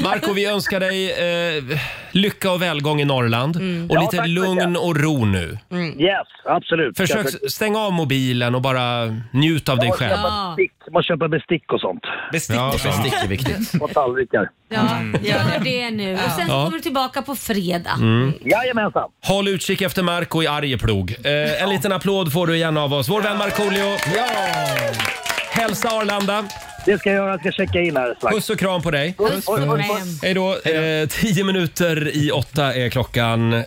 Marco, 0.02 0.32
vi 0.32 0.46
önskar 0.46 0.80
dig 0.80 1.10
eh, 1.58 1.78
lycka 2.12 2.50
och 2.50 2.62
välgång 2.62 3.00
i 3.00 3.04
Norrland. 3.04 3.56
Och 3.56 3.96
Ja, 3.96 4.00
lite 4.00 4.16
tack 4.16 4.26
så 4.26 4.30
lugn 4.32 4.54
mycket. 4.70 4.76
och 4.84 4.96
ro 4.96 5.24
nu. 5.24 5.58
Yes, 5.98 6.26
absolut. 6.44 6.96
Försök 6.96 7.26
stänga 7.50 7.78
av 7.78 7.92
mobilen 7.92 8.54
och 8.54 8.62
bara 8.62 9.16
njut 9.32 9.68
av 9.68 9.78
dig 9.78 9.92
själv. 9.92 10.12
Ja. 10.22 10.54
bestick- 10.58 10.72
Man 10.92 11.02
köper 11.02 11.28
bestick 11.28 11.72
och 11.72 11.80
sånt. 11.80 12.02
Bestick 12.32 12.56
Ja, 12.56 12.68
och 12.74 12.80
sånt. 12.80 13.02
bestick 13.02 13.22
är 13.24 13.28
viktigt. 13.28 13.82
Och 13.82 13.90
tallrikar. 13.94 14.48
Ja, 14.68 14.80
gör 15.22 15.64
det 15.64 15.90
nu. 15.90 16.14
Och 16.14 16.20
sen 16.20 16.44
Ja. 16.48 16.64
kommer 16.64 16.76
du 16.76 16.80
tillbaka 16.82 17.22
på 17.22 17.34
fredag. 17.34 17.90
Jajamensan. 18.40 19.08
Håll 19.24 19.48
utkik 19.48 19.80
efter 19.82 20.02
Marco 20.02 20.42
i 20.42 20.46
Arjeplog. 20.46 21.10
Eh, 21.24 21.62
en 21.62 21.68
liten 21.70 21.92
applåd 21.92 22.32
får 22.32 22.46
du 22.46 22.54
igen 22.56 22.76
av 22.78 22.92
oss. 22.94 23.08
Vår 23.08 23.20
vän 23.22 23.36
Markoolio. 23.38 23.96
Ja! 24.16 24.26
Hälsa 25.50 25.88
Arlanda. 25.88 26.44
Det 26.84 26.98
ska 26.98 27.10
jag 27.10 27.16
göra. 27.16 27.30
Jag 27.30 27.40
ska 27.40 27.52
checka 27.52 27.80
in 27.80 27.96
här 27.96 28.14
strax. 28.14 28.34
Puss 28.36 28.50
och 28.50 28.58
kram 28.58 28.82
på 28.82 28.90
dig. 28.90 29.14
Puss. 29.18 29.44
Hej 30.22 30.34
då. 30.34 30.52
Eh, 30.52 31.08
tio 31.08 31.44
minuter 31.44 32.16
i 32.16 32.30
åtta 32.30 32.74
är 32.74 32.88
klockan. 32.88 33.52
Eh, 33.52 33.62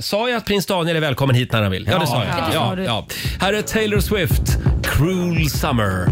sa 0.00 0.28
jag 0.28 0.36
att 0.36 0.44
prins 0.46 0.66
Daniel 0.66 0.96
är 0.96 1.00
välkommen 1.00 1.36
hit 1.36 1.52
när 1.52 1.62
han 1.62 1.70
vill? 1.70 1.88
Ja, 1.92 1.98
det 1.98 2.06
sa 2.06 2.24
jag. 2.24 2.54
Ja, 2.54 2.82
ja. 2.84 3.06
Här 3.40 3.52
är 3.52 3.62
Taylor 3.62 4.00
Swift, 4.00 4.42
Cruel 4.82 5.50
Summer. 5.50 6.08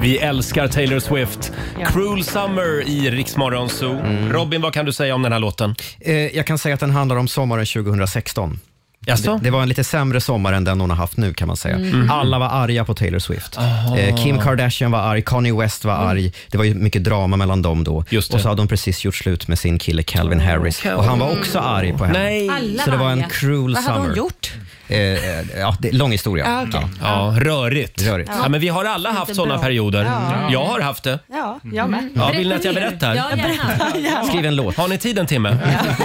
Vi 0.00 0.18
älskar 0.18 0.68
Taylor 0.68 0.98
Swift. 0.98 1.52
Cruel 1.86 2.24
Summer 2.24 2.88
i 2.88 3.10
Riksmorgon 3.10 3.68
Zoo. 3.68 4.00
Robin, 4.30 4.60
vad 4.60 4.72
kan 4.72 4.84
du 4.84 4.92
säga 4.92 5.14
om 5.14 5.22
den 5.22 5.32
här 5.32 5.38
låten? 5.40 5.74
Eh, 6.00 6.36
jag 6.36 6.46
kan 6.46 6.58
säga 6.58 6.74
att 6.74 6.80
den 6.80 6.90
handlar 6.90 7.16
om 7.16 7.28
sommaren 7.28 7.66
2016. 7.66 8.60
Jaså? 9.08 9.34
Det, 9.34 9.40
det 9.44 9.50
var 9.50 9.62
en 9.62 9.68
lite 9.68 9.84
sämre 9.84 10.20
sommar 10.20 10.52
än 10.52 10.64
den 10.64 10.80
hon 10.80 10.90
har 10.90 10.96
haft 10.96 11.16
nu 11.16 11.34
kan 11.34 11.48
man 11.48 11.56
säga. 11.56 11.74
Mm. 11.76 12.10
Alla 12.10 12.38
var 12.38 12.46
arga 12.48 12.84
på 12.84 12.94
Taylor 12.94 13.18
Swift. 13.18 13.58
Eh, 13.98 14.16
Kim 14.24 14.38
Kardashian 14.38 14.90
var 14.90 14.98
arg, 14.98 15.22
Kanye 15.22 15.54
West 15.54 15.84
var 15.84 15.94
arg. 15.94 16.32
Det 16.50 16.58
var 16.58 16.64
ju 16.64 16.74
mycket 16.74 17.04
drama 17.04 17.36
mellan 17.36 17.62
dem 17.62 17.84
då. 17.84 17.94
Mm. 17.94 18.06
Just 18.10 18.30
det. 18.30 18.34
Och 18.36 18.40
så 18.40 18.48
hade 18.48 18.60
hon 18.60 18.68
precis 18.68 19.04
gjort 19.04 19.14
slut 19.14 19.48
med 19.48 19.58
sin 19.58 19.78
kille 19.78 20.02
Calvin 20.02 20.40
Harris. 20.40 20.84
Och 20.96 21.04
han 21.04 21.18
var 21.18 21.38
också 21.38 21.58
arg 21.58 21.92
på 21.98 22.04
henne. 22.04 22.18
Nej. 22.18 22.48
Alla 22.48 22.82
Så 22.82 22.90
det 22.90 22.96
var 22.96 23.10
en 23.10 23.18
arga. 23.18 23.28
cruel 23.28 23.74
Vad 23.74 23.82
hade 23.84 23.94
summer. 23.96 24.08
hon 24.08 24.16
gjort? 24.16 24.52
Eh, 24.88 24.98
eh, 24.98 25.44
ja, 25.58 25.76
det 25.80 25.88
är 25.88 25.92
lång 25.92 26.12
historia. 26.12 26.44
Ja, 26.46 26.64
okej. 26.68 26.88
Ja, 27.02 27.34
rörigt. 27.38 28.02
Rörigt. 28.02 28.30
Ja, 28.42 28.48
men 28.48 28.60
vi 28.60 28.68
har 28.68 28.84
alla 28.84 29.10
haft 29.12 29.34
sådana 29.34 29.54
bra. 29.54 29.62
perioder. 29.62 30.04
Ja. 30.04 30.48
Jag 30.52 30.64
har 30.64 30.80
haft 30.80 31.04
det. 31.04 31.18
Ja, 31.30 31.60
jag 31.72 31.90
med. 31.90 32.08
Ja, 32.16 32.32
vill 32.36 32.48
ni 32.48 32.54
att 32.54 32.64
jag 32.64 32.74
berättar? 32.74 33.14
Ja, 33.14 33.24
gärna. 33.36 34.24
Skriv 34.24 34.46
en 34.46 34.56
låt. 34.56 34.76
Har 34.76 34.88
ni 34.88 34.98
tid 34.98 35.18
en 35.18 35.26
timme? 35.26 35.58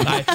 Nej. 0.06 0.26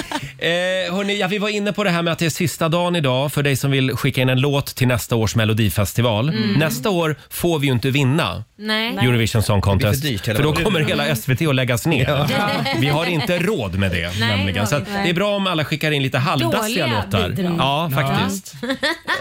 Eh, 0.41 0.95
hörni, 0.95 1.19
ja, 1.19 1.27
vi 1.27 1.37
var 1.37 1.49
inne 1.49 1.73
på 1.73 1.83
det 1.83 1.89
här 1.89 2.01
med 2.01 2.13
att 2.13 2.19
det 2.19 2.25
är 2.25 2.29
sista 2.29 2.69
dagen 2.69 2.95
idag 2.95 3.31
för 3.33 3.43
dig 3.43 3.55
som 3.55 3.71
vill 3.71 3.95
skicka 3.97 4.21
in 4.21 4.29
en 4.29 4.41
låt 4.41 4.75
till 4.75 4.87
nästa 4.87 5.15
års 5.15 5.35
melodifestival. 5.35 6.31
Nästa 6.57 6.89
år 6.89 7.15
får 7.29 7.59
vi 7.59 7.67
ju 7.67 7.73
inte 7.73 7.89
vinna 7.91 8.43
Nej. 8.57 8.97
Eurovision 8.97 9.43
Song 9.43 9.61
Contest. 9.61 10.01
Det 10.01 10.07
blir 10.09 10.17
för 10.17 10.25
dyrt, 10.25 10.27
eller 10.27 10.35
för 10.35 10.43
då 10.43 10.51
vad? 10.51 10.63
kommer 10.63 10.79
hela 10.79 11.15
SVT 11.15 11.41
att 11.47 11.55
läggas 11.55 11.85
ner. 11.85 12.25
Vi 12.79 12.87
har 12.89 13.05
inte 13.05 13.37
råd 13.39 13.75
med 13.75 13.91
det. 13.91 14.11
Nej, 14.19 14.29
nämligen. 14.29 14.53
det 14.53 14.59
har 14.59 14.65
Så 14.67 14.75
vi 14.75 14.81
att 14.81 14.87
inte. 14.87 15.03
det 15.03 15.09
är 15.09 15.13
bra 15.13 15.35
om 15.35 15.47
alla 15.47 15.65
skickar 15.65 15.91
in 15.91 16.03
lite 16.03 16.17
halvdassiga 16.17 16.85
Dåliga 16.87 17.03
låtar. 17.05 17.29
bidrag. 17.29 17.55
Ja, 17.59 17.91
faktiskt. 17.95 18.38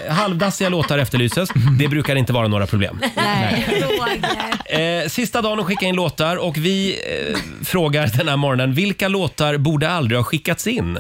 Eh, 0.07 0.14
Halvdassiga 0.14 0.69
låtar 0.69 0.99
efterlyses. 0.99 1.49
Det 1.79 1.89
brukar 1.89 2.16
inte 2.16 2.33
vara 2.33 2.49
några 2.49 2.66
problem. 2.66 3.01
Nej, 3.16 3.83
Roger. 3.83 5.03
Eh, 5.03 5.09
sista 5.09 5.43
dagen 5.43 5.61
att 5.61 5.66
skicka 5.66 5.87
in 5.87 5.95
låtar 5.97 6.37
och 6.37 6.57
vi 6.57 7.01
eh, 7.31 7.39
frågar 7.64 8.07
den 8.07 8.29
här 8.29 8.37
morgonen 8.37 8.75
vilka 8.75 9.09
låtar 9.09 9.57
borde 9.57 9.91
aldrig 9.91 10.19
ha 10.19 10.25
skickats 10.25 10.66
in 10.66 10.99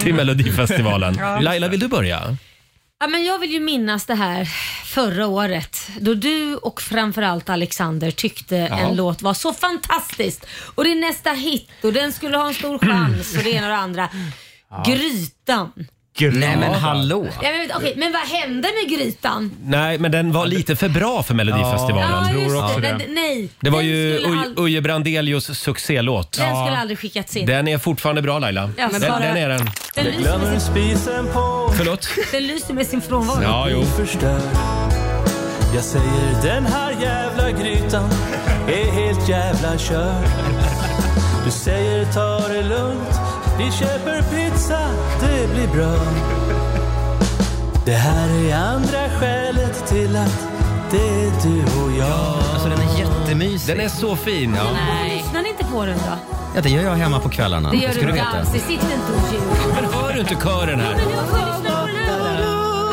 till 0.00 0.14
Melodifestivalen? 0.14 1.14
Laila, 1.40 1.68
vill 1.68 1.80
du 1.80 1.88
börja? 1.88 2.36
Ja, 3.00 3.06
men 3.06 3.24
jag 3.24 3.38
vill 3.38 3.50
ju 3.52 3.60
minnas 3.60 4.06
det 4.06 4.14
här 4.14 4.44
förra 4.84 5.26
året 5.26 5.90
då 6.00 6.14
du 6.14 6.56
och 6.56 6.80
framförallt 6.82 7.48
Alexander 7.50 8.10
tyckte 8.10 8.56
en 8.56 8.96
låt 8.96 9.22
var 9.22 9.34
så 9.34 9.52
fantastisk 9.52 10.42
och 10.74 10.84
det 10.84 10.90
är 10.90 11.00
nästa 11.00 11.30
hit 11.32 11.68
och 11.82 11.92
den 11.92 12.12
skulle 12.12 12.36
ha 12.36 12.48
en 12.48 12.54
stor 12.54 12.78
chans 12.88 13.36
och 13.36 13.42
det 13.44 13.50
ena 13.50 13.66
och 13.66 13.72
det 13.72 13.78
andra. 13.78 14.08
Grytan. 14.86 15.72
Nej 16.20 16.56
men 16.56 16.74
hallå! 16.74 17.26
Ja, 17.42 17.48
men, 17.52 17.76
okej, 17.76 17.94
men 17.96 18.12
vad 18.12 18.20
hände 18.40 18.68
med 18.82 18.98
Grytan? 18.98 19.50
Nej, 19.64 19.98
men 19.98 20.10
den 20.12 20.32
var 20.32 20.46
lite 20.46 20.76
för 20.76 20.88
bra 20.88 21.22
för 21.22 21.34
Melodifestivalen. 21.34 22.10
Ja, 22.10 22.28
tror 22.30 22.42
just 22.42 22.56
också 22.56 22.80
det. 22.80 22.88
det. 22.88 22.98
Den, 23.04 23.14
nej, 23.14 23.48
Det 23.60 23.70
var 23.70 23.78
den 23.78 23.88
ju 23.88 24.18
skulle 24.18 24.34
Uj- 24.34 24.44
ald- 24.44 24.60
Uje 24.64 24.80
Brandelius 24.82 25.58
succélåt. 25.58 26.32
Den 26.32 26.56
skulle 26.64 26.76
aldrig 26.78 26.98
skickats 26.98 27.36
in. 27.36 27.46
Den 27.46 27.68
är 27.68 27.78
fortfarande 27.78 28.22
bra 28.22 28.38
Laila. 28.38 28.70
Ja, 28.76 28.88
men 28.92 29.00
den, 29.00 29.10
bara- 29.10 29.20
den 29.20 29.36
är 29.36 29.48
den. 29.48 29.70
Den 29.94 30.04
lyser, 30.04 30.38
med 30.38 30.48
sin, 30.50 30.60
spisen 30.60 31.26
på 31.32 31.72
Förlåt? 31.76 32.08
den 32.32 32.42
lyser 32.46 32.74
med 32.74 32.86
sin 32.86 33.00
frånvaro. 33.00 33.42
Ja, 33.42 33.68
jo. 33.70 33.84
förstör 33.84 34.40
Jag 35.74 35.84
säger 35.84 36.42
den 36.42 36.66
här 36.66 36.92
jävla 37.02 37.50
grytan 37.50 38.10
är 38.68 38.92
helt 38.92 39.28
jävla 39.28 39.78
körd 39.78 40.24
Du 41.44 41.50
säger 41.50 42.04
ta 42.12 42.48
det 42.48 42.62
lugnt, 42.62 43.17
vi 43.58 43.72
köper 43.72 44.22
pizza, 44.22 44.78
det 45.20 45.48
blir 45.54 45.68
bra. 45.68 45.94
Det 47.84 47.92
här 47.94 48.28
är 48.28 48.56
andra 48.56 49.10
skälet 49.20 49.86
till 49.86 50.16
att 50.16 50.48
det 50.90 50.96
är 50.96 51.32
du 51.42 51.82
och 51.82 51.92
jag. 51.98 52.42
Alltså 52.52 52.68
den 52.68 52.78
är 52.80 52.98
jättemysig. 52.98 53.76
Den 53.76 53.84
är 53.84 53.88
så 53.88 54.16
fin. 54.16 54.50
Nej. 54.50 55.16
Lyssnar 55.16 55.42
ni 55.42 55.48
inte 55.48 55.64
på 55.64 55.84
den 55.86 55.98
då? 55.98 56.34
Ja, 56.54 56.60
det 56.60 56.68
gör 56.68 56.82
jag 56.82 56.94
hemma 56.94 57.20
på 57.20 57.28
kvällarna. 57.28 57.70
Det 57.70 57.76
gör 57.76 57.92
ska 57.92 58.02
du 58.02 58.10
inte 58.10 58.22
alls. 58.22 58.52
Det 58.52 58.58
sitter 58.58 58.72
inte 58.94 59.12
och 59.12 59.32
ljuger. 59.32 59.82
Men 59.82 59.92
hör 59.92 60.12
du 60.12 60.20
inte 60.20 60.34
kören 60.34 60.80
här? 60.80 60.94
Men 60.94 61.10
jag 61.10 61.28
får 61.28 61.38
lyssna 61.38 61.80
på 61.80 61.86
den. 61.86 62.42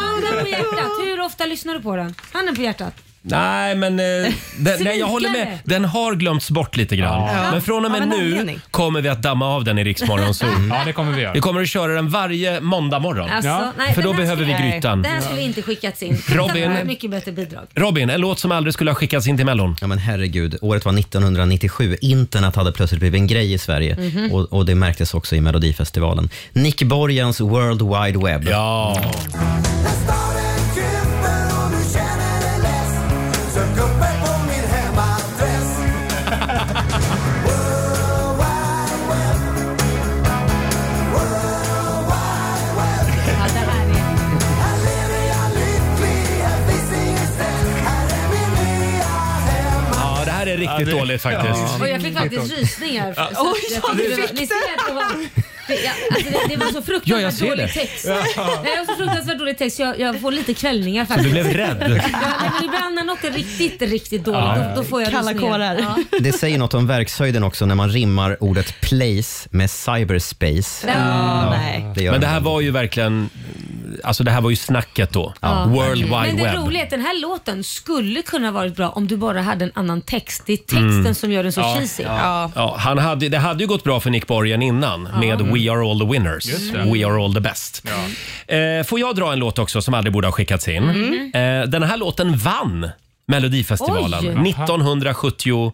Handen 0.01 0.43
på 0.43 0.47
hjärtat. 0.47 0.91
Hur 1.05 1.22
ofta 1.22 1.45
lyssnar 1.45 1.74
du 1.74 1.82
på 1.82 1.95
den? 1.95 2.16
Handen 2.34 2.55
på 2.55 2.61
hjärtat. 2.61 2.93
Nej, 3.28 3.76
men 3.76 3.99
eh, 3.99 4.05
den, 4.57 4.84
nej, 4.84 4.99
jag 4.99 5.07
håller 5.07 5.30
med. 5.30 5.59
Den 5.63 5.86
har 5.86 6.15
glömts 6.15 6.51
bort 6.51 6.78
lite 6.78 6.95
grann. 6.95 7.21
Ja. 7.36 7.51
Men 7.51 7.61
från 7.61 7.86
och 7.86 7.91
med 7.91 7.97
Av 8.01 8.03
en 8.03 8.09
nu 8.09 8.15
anledning. 8.32 8.59
kommer 8.71 9.01
vi 9.01 9.09
att 9.09 9.21
damma 9.21 9.47
av 9.55 9.63
den 9.63 9.78
i 9.78 9.84
Rix 9.84 10.07
Morgon 10.07 10.34
Zoo. 10.34 10.47
Ja, 10.69 10.82
det 10.86 10.93
kommer 10.93 11.11
vi 11.11 11.21
göra. 11.21 11.34
Vi 11.34 11.39
kommer 11.39 11.61
att 11.61 11.69
köra 11.69 11.93
den 11.93 12.09
varje 12.09 12.61
måndag 12.61 12.99
morgon. 12.99 13.30
Alltså, 13.30 13.49
Ja. 13.49 13.71
nej, 13.78 13.93
För 13.93 14.01
då 14.01 14.07
den 14.07 14.15
här 14.17 14.23
behöver 14.23 14.45
vi 14.45 14.53
skulle- 14.53 14.71
grytan. 14.71 15.01
Det 15.01 15.09
här 15.09 15.21
skulle 15.21 15.41
inte 15.41 15.61
skickats 15.61 16.03
in. 16.03 16.21
Robin. 16.28 16.61
Det 16.71 16.78
var 16.78 16.84
Mycket 16.84 17.11
bättre 17.11 17.32
bidrag. 17.32 17.63
Robin, 17.76 18.09
en 18.09 18.21
låt 18.21 18.39
som 18.39 18.51
aldrig 18.51 18.73
skulle 18.73 18.91
ha 18.91 18.95
skickats 18.95 19.28
in 19.28 19.38
till 19.38 19.45
Mellon. 19.45 19.76
Ja 19.82 19.88
men 19.88 19.97
herregud, 19.97 20.55
året 20.61 20.86
var 20.86 20.99
1997. 20.99 21.97
Internet 22.01 22.55
hade 22.55 22.71
plötsligt 22.71 22.99
blivit 22.99 23.19
en 23.19 23.28
grej 23.28 23.53
i 23.53 23.57
Sverige 23.57 23.95
Mhm. 23.95 24.32
och, 24.32 24.53
och 24.53 24.65
det 24.65 24.76
märktes 24.76 25.13
också 25.13 25.36
i 25.36 25.41
Melodifestivalen. 25.41 26.30
Nick 26.53 26.84
Borgens 26.84 27.39
World 27.41 27.82
Wide 27.82 28.26
Web. 28.26 28.47
Ja. 28.49 29.01
Ja, 29.03 29.11
ja, 50.66 50.72
det 50.72 50.80
riktigt 50.80 50.99
dåligt 50.99 51.22
faktiskt. 51.22 51.82
Och 51.82 51.89
jag 51.89 52.01
fick 52.01 52.18
faktiskt 52.18 52.57
rysningar. 52.57 53.13
Så 53.13 53.22
att 53.22 53.30
Oj, 53.32 53.38
jag 53.72 53.84
ja, 53.84 53.89
tyckte 53.89 54.03
du 54.03 54.09
det 54.16 54.22
var- 54.22 54.28
fick 54.28 54.39
ni 54.39 54.47
ser 54.47 54.88
det 54.88 54.93
var- 54.93 55.05
det, 55.68 55.74
ja, 55.84 55.91
alltså 56.16 56.30
det, 56.32 56.55
det 56.55 56.55
var 56.66 56.72
så 56.72 57.01
Ja, 57.03 57.20
jag 57.20 57.34
fruktansvärt 57.34 57.34
ser 57.39 57.45
dålig 57.49 57.66
det. 57.68 57.74
text. 57.74 58.05
Nej, 58.07 58.18
det 58.63 58.78
var 58.80 58.86
så 58.86 58.95
fruktansvärt 58.95 59.39
dålig 59.39 59.57
text 59.57 59.78
så 59.78 59.82
jag, 59.84 59.99
jag 59.99 60.22
får 60.22 60.32
lite 60.32 60.53
kvällningar 60.53 61.05
faktiskt. 61.05 61.24
Du 61.26 61.32
blev 61.32 61.53
rädd. 61.53 61.78
Ja, 61.82 61.88
nej, 61.88 62.49
men 62.59 62.63
ibland 62.66 62.95
när 62.95 63.03
något 63.03 63.24
är 63.24 63.32
riktigt, 63.32 63.82
riktigt 63.82 64.24
dåligt 64.26 64.55
då, 64.76 64.82
då 64.82 64.84
får 64.84 65.01
jag 65.01 65.11
Kalla 65.11 65.32
rysningar. 65.32 65.51
kårar. 65.51 65.78
Ja. 66.11 66.18
Det 66.20 66.32
säger 66.34 66.57
något 66.57 66.74
om 66.74 66.88
verkshöjden 66.88 67.43
också 67.43 67.66
när 67.66 67.76
man 67.76 67.89
rimmar 67.89 68.38
ordet 68.43 68.82
place 68.82 69.47
med 69.51 69.70
cyberspace. 69.72 70.88
Ja, 70.88 71.49
nej. 71.49 71.86
Det 71.95 72.03
gör 72.03 72.11
Men 72.11 72.22
det 72.22 72.28
här 72.28 72.39
var 72.39 72.61
ju 72.61 72.72
verkligen, 72.72 73.30
alltså 74.04 74.24
det 74.24 74.32
här 74.32 74.41
var 74.41 74.50
ju 74.50 74.56
snacket 74.56 75.14
då. 75.14 75.34
Ja. 75.41 75.66
World 75.66 76.04
Wide 76.04 76.10
Men 76.10 76.38
det 76.38 76.43
Web. 76.43 76.56
roliga 76.56 76.82
är 76.82 76.86
att 76.86 76.89
den 76.91 77.02
här 77.02 77.22
låten 77.22 77.64
skulle 77.64 78.22
kunna 78.22 78.52
varit 78.52 78.76
bra 78.76 78.89
om 78.89 79.08
du 79.08 79.18
bara 79.18 79.41
hade 79.41 79.66
en 79.66 79.72
annan 79.76 80.02
text. 80.02 80.43
Det 80.46 80.54
är 80.54 80.58
texten 80.58 81.16
som 81.16 81.32
gör 81.32 81.43
den 81.43 81.52
så 81.52 81.62
Mm. 81.62 81.72
Ja. 81.74 81.80
cheesy. 81.80 82.04
Ja. 82.04 82.52
Ja, 82.56 82.76
han 82.80 82.98
hade, 82.98 83.30
det 83.30 83.38
hade 83.38 83.64
ju 83.64 83.68
gått 83.68 83.84
bra 83.84 84.00
för 84.00 84.10
Nick 84.10 84.28
Borgen 84.28 84.62
innan 84.62 85.04
med 85.04 85.41
We 85.41 85.72
are 85.72 85.91
all 85.91 86.00
the 86.00 86.06
winners. 86.06 86.46
Just 86.46 86.74
det. 86.74 86.80
We 86.80 87.06
are 87.08 87.24
all 87.26 87.34
the 87.34 87.39
best. 87.39 87.84
Eh, 88.48 88.84
får 88.86 89.00
jag 89.00 89.16
dra 89.16 89.34
en 89.34 89.39
låt 89.39 89.60
också 89.60 89.82
som 89.82 89.93
aldrig 89.93 90.14
borde 90.14 90.28
ha 90.28 90.32
skickats 90.32 90.68
in? 90.68 90.84
Eh, 91.34 91.64
den 91.64 91.84
här 91.84 91.98
låten 91.98 92.38
vann 92.38 92.89
Melodifestivalen 93.28 94.20
Oj. 94.43 94.50
1973 94.50 95.72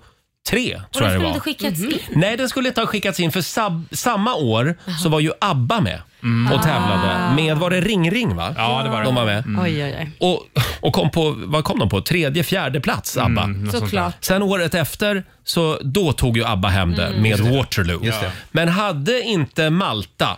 Och 0.87 0.93
tror 0.93 1.01
den 1.01 1.01
jag 1.01 1.01
det 1.09 1.11
skulle 1.11 1.19
var. 1.19 1.27
inte 1.27 1.39
skickats 1.39 1.79
in. 1.79 1.99
Nej, 2.19 2.37
den 2.37 2.49
skulle 2.49 2.67
inte 2.69 2.81
ha 2.81 2.87
skickats 2.87 3.19
in 3.19 3.31
för 3.31 3.41
sab- 3.41 3.95
samma 3.95 4.35
år 4.35 4.75
så 5.03 5.09
var 5.09 5.19
ju 5.19 5.31
ABBA 5.41 5.81
med 5.81 6.01
och 6.53 6.63
tävlade 6.63 7.35
med, 7.35 7.57
var 7.57 7.69
det 7.69 7.81
Ring 7.81 8.11
Ring 8.11 8.35
va? 8.35 8.53
Ja, 8.57 8.81
det 8.83 8.89
var 8.89 8.99
det. 8.99 9.03
De 9.05 9.15
var 9.15 9.25
med. 9.25 9.43
Oj, 9.63 9.83
oj, 9.83 9.95
oj. 9.99 10.11
Och, 10.19 10.45
och 10.81 10.93
kom 10.93 11.11
på, 11.11 11.35
vad 11.37 11.63
kom 11.63 11.79
de 11.79 11.89
på? 11.89 12.01
Tredje, 12.01 12.43
fjärde 12.43 12.81
plats 12.81 13.17
ABBA. 13.17 13.43
Mm, 13.43 13.63
något 13.63 13.71
sånt 13.71 13.83
där. 13.83 13.87
Såklart. 13.87 14.15
Sen 14.19 14.43
året 14.43 14.73
efter, 14.75 15.23
så 15.43 15.79
då 15.83 16.13
tog 16.13 16.37
ju 16.37 16.45
ABBA 16.45 16.67
hem 16.67 16.95
det 16.95 17.11
med 17.17 17.39
Waterloo. 17.39 18.05
Just 18.05 18.21
det. 18.21 18.31
Men 18.51 18.69
hade 18.69 19.21
inte 19.21 19.69
Malta 19.69 20.37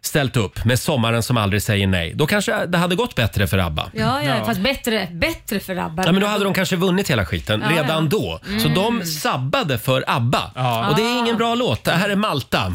ställt 0.00 0.36
upp 0.36 0.64
med 0.64 0.78
Sommaren 0.78 1.22
som 1.22 1.36
aldrig 1.36 1.62
säger 1.62 1.86
nej, 1.86 2.12
då 2.14 2.26
kanske 2.26 2.66
det 2.66 2.78
hade 2.78 2.94
gått 2.94 3.14
bättre 3.14 3.46
för 3.46 3.58
ABBA. 3.58 3.90
Ja, 3.92 4.22
ja, 4.22 4.44
fast 4.44 4.60
bättre, 4.60 5.08
bättre 5.12 5.60
för 5.60 5.76
ABBA. 5.76 6.02
Ja, 6.06 6.12
men 6.12 6.20
då 6.20 6.26
hade 6.26 6.44
de 6.44 6.54
kanske 6.54 6.76
vunnit 6.76 7.10
hela 7.10 7.24
skiten 7.24 7.64
Ja, 7.70 7.82
redan 7.82 8.04
ja. 8.04 8.10
då. 8.10 8.40
Så 8.62 8.68
de 8.68 9.04
sabbade 9.04 9.78
för 9.78 10.04
ABBA. 10.06 10.50
Ja. 10.54 10.88
Och 10.88 10.96
det 10.96 11.02
är 11.02 11.18
ingen 11.18 11.36
bra 11.36 11.54
låt. 11.54 11.84
Det 11.84 11.92
här 11.92 12.08
är 12.10 12.16
Malta. 12.16 12.72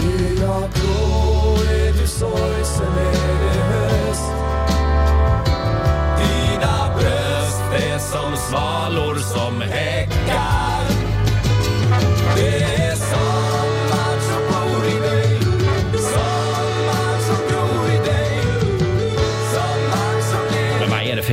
Dina 0.00 0.58
blå 0.58 1.31
är 2.20 2.51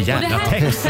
jävla 0.09 0.39
text? 0.39 0.87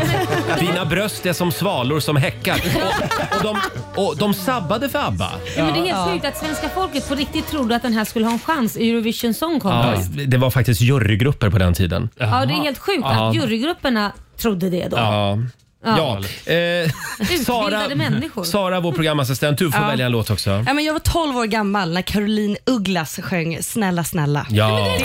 Dina 0.60 0.86
bröst 0.86 1.26
är 1.26 1.34
som 1.34 1.52
svalor 1.52 2.00
som 2.00 2.16
häckar. 2.16 2.56
Och, 2.56 3.38
och, 3.38 3.44
de, 3.44 3.58
och 4.02 4.18
de 4.18 4.34
sabbade 4.34 4.90
för 4.90 5.00
ABBA. 5.00 5.32
Ja, 5.58 5.64
men 5.66 5.74
det 5.74 5.80
är 5.90 5.94
helt 5.96 6.12
sjukt 6.14 6.26
att 6.26 6.38
svenska 6.38 6.70
folket 6.70 7.10
på 7.10 7.16
riktigt 7.16 7.48
trodde 7.48 7.76
att 7.76 7.82
den 7.82 7.94
här 7.94 8.06
skulle 8.06 8.26
ha 8.26 8.34
en 8.34 8.40
chans 8.40 8.78
i 8.78 8.90
Eurovision 8.92 9.34
Song 9.34 9.62
Ja, 9.64 9.84
Contest. 9.84 10.10
det 10.28 10.38
var 10.38 10.50
faktiskt 10.50 10.82
jurygrupper 10.82 11.50
på 11.50 11.58
den 11.58 11.74
tiden. 11.74 12.10
Ja, 12.18 12.26
det 12.46 12.54
är 12.54 12.64
helt 12.64 12.78
sjukt 12.80 13.00
Ja. 13.04 13.30
att 13.30 13.36
jurygrupperna 13.36 14.12
trodde 14.38 14.70
det 14.70 14.88
då. 14.88 14.98
Ja. 14.98 15.38
Ja. 15.86 16.20
Ja. 16.46 16.54
Eh, 16.54 16.90
Sara, 17.46 17.96
människor. 17.96 18.44
Sara, 18.44 18.80
vår 18.80 18.92
programassistent, 18.92 19.58
du 19.58 19.72
får 19.72 19.82
Ja. 19.82 19.88
välja 19.88 20.06
en 20.06 20.12
låt 20.12 20.30
också. 20.30 20.50
Ja, 20.68 20.74
men 20.74 20.84
jag 20.84 20.94
var 20.94 21.00
12 21.00 21.38
år 21.38 21.46
gammal 21.46 21.94
när 21.94 22.02
Caroline 22.02 22.58
Ugglas 22.66 23.20
sjöng 23.24 23.58
Snälla 23.64 24.04
snälla. 24.04 24.46
Ja. 24.50 24.98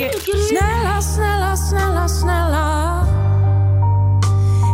Snälla, 0.48 1.00
snälla, 1.02 1.56
snälla, 1.56 2.08
snälla 2.08 2.83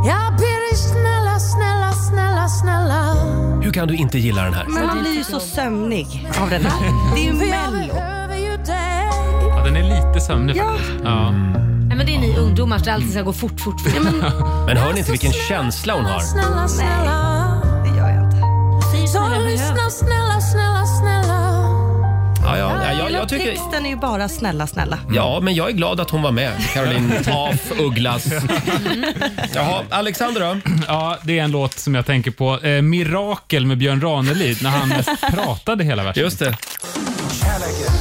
Jag 0.04 0.32
ber 0.36 0.70
dig 0.70 0.76
snälla, 0.78 1.38
snälla, 1.38 1.92
snälla, 1.92 2.48
snälla 2.48 3.14
Hur 3.62 3.72
kan 3.72 3.88
du 3.88 3.94
inte 3.96 4.18
gilla 4.18 4.42
den 4.44 4.54
här? 4.54 4.66
Men 4.68 4.86
man 4.86 5.00
blir 5.00 5.12
ju 5.14 5.24
så 5.24 5.40
sömnig 5.40 6.28
av 6.42 6.50
den 6.50 6.66
här. 6.66 6.80
Det 7.14 7.20
är 7.20 7.24
ju 7.24 7.32
mello. 7.32 7.94
behöver 7.94 8.36
ju 8.36 8.56
dig 8.56 9.08
Ja, 9.48 9.62
den 9.64 9.76
är 9.76 9.82
lite 9.82 10.20
sömnig 10.20 10.56
Ja. 10.56 10.64
faktiskt. 10.72 11.00
Ja. 11.04 11.30
Nej, 11.30 11.96
men 11.96 12.06
det 12.06 12.14
är 12.16 12.18
ni 12.20 12.36
ungdomar 12.36 12.78
så 12.78 12.84
det 12.84 12.92
alltid 12.94 13.10
ska 13.12 13.22
gå 13.22 13.32
fort, 13.32 13.60
fort, 13.60 13.80
fort. 13.80 13.92
Men 14.66 14.76
hör 14.76 14.92
ni 14.92 14.98
inte 14.98 15.10
vilken 15.10 15.32
känsla 15.32 15.94
hon 15.94 16.04
har? 16.04 16.20
Snälla, 16.20 16.68
snälla 16.68 17.60
Det 17.84 17.96
gör 17.98 18.08
jag 18.08 18.24
inte. 18.24 19.08
Så 19.12 19.28
lyssna 19.38 19.90
snälla, 19.90 20.40
snälla, 20.40 20.86
snälla 20.86 21.69
Ja, 22.58 22.74
ja, 22.84 22.92
ja, 22.92 22.98
jag, 22.98 23.12
jag 23.12 23.28
tycker... 23.28 23.50
Texten 23.50 23.86
är 23.86 23.90
ju 23.90 23.96
bara 23.96 24.28
snälla 24.28 24.66
snälla. 24.66 24.98
Ja, 25.12 25.40
men 25.42 25.54
jag 25.54 25.68
är 25.68 25.72
glad 25.72 26.00
att 26.00 26.10
hon 26.10 26.22
var 26.22 26.32
med. 26.32 26.52
Caroline 26.74 27.12
af 27.32 27.72
Ugglas. 27.80 28.26
Jaha, 29.54 29.82
Alexander 29.90 30.40
då? 30.40 30.56
ja, 30.88 31.18
det 31.22 31.38
är 31.38 31.44
en 31.44 31.50
låt 31.50 31.78
som 31.78 31.94
jag 31.94 32.06
tänker 32.06 32.30
på. 32.30 32.58
Eh, 32.60 32.82
Mirakel 32.82 33.66
med 33.66 33.78
Björn 33.78 34.00
Ranelid 34.00 34.62
när 34.62 34.70
han 34.70 34.88
mest 34.88 35.10
pratade 35.30 35.84
hela 35.84 36.02
versen. 36.04 36.22
Just 36.22 36.38
det. 36.38 36.56
Kärleken. 37.40 37.92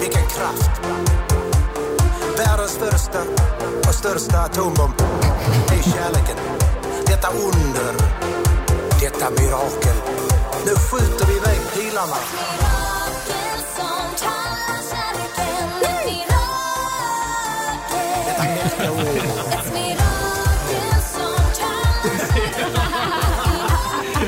Vilken 0.00 0.22
kraft. 0.22 0.80
Världens 2.38 2.78
första 2.78 3.18
och 3.88 3.94
största 3.94 4.38
atombomb. 4.38 4.94
Det 5.68 5.74
är 5.74 5.82
kärleken. 5.82 6.36
Detta 7.06 7.28
under. 7.28 7.92
Detta 9.00 9.30
mirakel. 9.30 9.96
Nu 10.66 10.74
skjuter 10.74 11.26
vi 11.26 11.36
iväg 11.36 11.58
pilarna. 11.74 12.16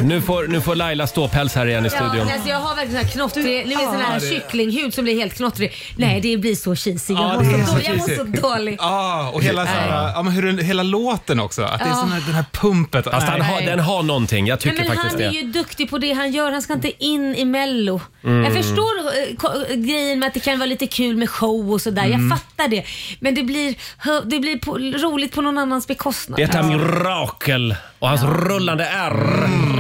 Nu 0.05 0.21
får, 0.21 0.47
nu 0.49 0.61
får 0.61 0.75
Laila 0.75 1.07
ståpäls 1.07 1.55
här 1.55 1.67
igen 1.67 1.87
i 1.87 1.91
studion. 1.91 2.17
Ja, 2.29 2.33
alltså 2.35 2.49
jag 2.49 2.61
har 2.61 2.77
verkligen 2.77 3.01
sån 3.01 3.07
här 3.07 3.13
knottrig, 3.13 3.67
ni 3.67 3.75
vet 3.75 3.85
sån 3.85 4.01
här 4.01 4.21
det- 4.21 4.27
kycklinghud 4.27 4.95
som 4.95 5.05
blir 5.05 5.15
helt 5.21 5.35
knottrig. 5.35 5.73
Nej, 5.97 6.21
det 6.21 6.37
blir 6.37 6.55
så 6.55 6.77
cheesy. 6.77 7.13
Jag, 7.15 7.23
Ja, 7.23 7.35
mår, 7.35 7.43
det 7.43 7.61
är 7.61 7.65
så, 7.65 7.71
så 7.73 7.75
då, 7.77 7.81
jag 7.85 7.97
mår 7.99 8.07
cheesy. 8.07 8.17
så 8.17 8.49
dåligt. 8.49 8.77
Ja, 8.79 9.31
och 9.35 9.43
hela, 9.43 9.63
så 9.67 9.73
här, 9.73 10.13
ja, 10.15 10.23
men 10.23 10.33
hur 10.33 10.43
den, 10.43 10.59
hela 10.59 10.83
låten 10.83 11.41
också. 11.41 11.63
Att 11.63 11.79
det 11.79 11.85
är 11.85 11.89
Ja. 11.89 11.95
sån 11.95 12.13
här, 12.13 12.21
den 12.27 12.35
här 12.35 12.45
pumpet. 12.53 13.05
Fast 13.05 13.29
han 13.29 13.41
har, 13.41 13.61
den 13.61 13.81
har 13.81 14.03
någonting. 14.03 14.47
Jag 14.47 14.55
Nej, 14.55 14.61
tycker 14.73 14.77
men 14.89 14.97
faktiskt 14.97 15.13
han 15.15 15.23
är 15.23 15.31
det. 15.31 15.37
ju 15.37 15.43
duktig 15.53 15.91
på 15.91 15.99
det 15.99 16.13
han 16.13 16.33
gör. 16.33 16.53
Han 16.53 16.63
ska 16.63 16.73
inte 16.73 17.05
in 17.05 17.35
i 17.35 17.45
Mello. 17.45 18.01
Mm. 18.25 18.45
Jag 18.45 18.53
förstår 18.65 18.99
eh, 18.99 19.37
ko- 19.37 19.75
grejen 19.75 20.19
med 20.19 20.27
att 20.27 20.35
det 20.35 20.41
kan 20.41 20.59
vara 20.59 20.67
lite 20.67 20.87
kul 20.87 21.17
med 21.17 21.31
show 21.31 21.73
och 21.73 21.81
sådär. 21.81 22.05
Mm. 22.05 22.29
Jag 22.31 22.39
fattar 22.39 22.69
det. 22.69 22.85
Men 23.21 23.35
det 23.35 23.43
blir, 23.43 23.75
hö- 23.99 24.23
det 24.25 24.39
blir 24.39 24.59
på, 24.59 24.79
roligt 24.79 25.33
på 25.35 25.41
någon 25.43 25.59
annans 25.59 25.87
bekostnad. 25.87 26.37
Det 26.39 26.43
är 26.43 26.61
ett 26.61 26.67
mirakel 26.67 27.75
och 28.05 28.11
hans 28.11 28.23
rullande 28.23 28.85
R. 28.85 29.17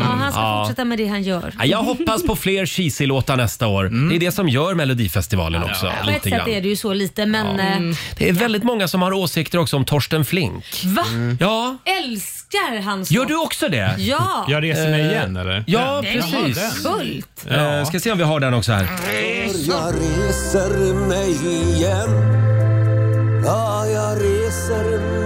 Ja, 0.00 0.02
han 0.04 0.32
ska 0.32 0.40
Ja. 0.40 0.64
fortsätta 0.64 0.84
med 0.84 0.98
det 0.98 1.06
han 1.06 1.22
gör. 1.22 1.54
Ja, 1.58 1.64
Jag 1.64 1.78
hoppas 1.82 2.22
på 2.22 2.36
fler 2.36 2.66
cheesy-låtar 2.66 3.36
nästa 3.36 3.66
år. 3.66 4.08
Det 4.08 4.16
är 4.16 4.20
det 4.20 4.32
som 4.32 4.48
gör 4.48 4.74
Melodifestivalen 4.74 5.62
också. 5.64 5.86
På 5.86 5.92
ett 6.00 6.06
lite 6.06 6.20
sätt 6.20 6.32
grann. 6.32 6.50
är 6.50 6.60
det 6.60 6.68
ju 6.68 6.76
så 6.76 6.92
lite, 6.92 7.26
men... 7.26 7.46
Ja. 7.56 7.62
eh, 7.62 7.96
Det 8.18 8.28
är 8.28 8.32
väldigt 8.32 8.62
många 8.64 8.88
som 8.88 9.02
har 9.02 9.12
åsikter 9.12 9.58
också 9.58 9.76
om 9.76 9.84
Torsten 9.84 10.24
Flink. 10.24 10.64
Va? 10.84 11.04
Ja. 11.40 11.76
Älskar 12.04 12.80
han 12.82 13.02
Gör 13.08 13.24
du 13.26 13.36
också 13.36 13.68
det? 13.68 13.94
Ja. 13.98 14.46
Jag 14.48 14.62
reser 14.62 14.90
mig 14.90 15.00
Eh, 15.00 15.06
igen 15.10 15.36
eller? 15.36 15.64
Ja, 15.66 16.00
Nej, 16.02 16.12
precis. 16.22 16.82
Fullt. 16.82 17.46
Eh, 17.50 17.84
ska 17.84 18.00
se 18.00 18.12
om 18.12 18.18
vi 18.18 18.24
har 18.24 18.40
den 18.40 18.54
också 18.54 18.72
här. 18.72 18.88
Jag 19.68 19.94
reser 19.94 20.94
mig 21.08 21.30
igen 21.74 22.40
Ja, 23.46 23.86
jag 23.86 24.16
reser 24.16 25.23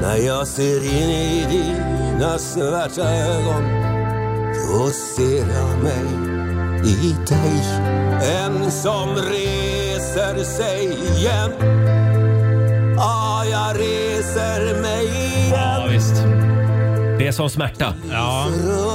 När 0.00 0.16
jag 0.16 0.46
ser 0.46 0.84
in 0.84 1.10
i 1.10 1.46
dina 1.50 2.38
svarta 2.38 3.02
ögon 3.14 3.64
Då 4.68 4.90
ser 4.90 5.38
jag 5.38 5.78
mig 5.82 6.34
i 6.84 7.16
dig 7.28 7.62
En 8.44 8.70
som 8.70 9.08
reser 9.16 10.44
sig 10.44 10.84
igen 10.84 11.52
Ja, 12.96 13.44
jag 13.50 13.80
reser 13.80 14.82
mig 14.82 15.06
igen 15.06 15.50
Ja, 15.52 15.86
visst. 15.90 16.14
Det 17.18 17.28
är 17.28 17.32
som 17.32 17.50
smärta. 17.50 17.94
Ja. 18.10 18.46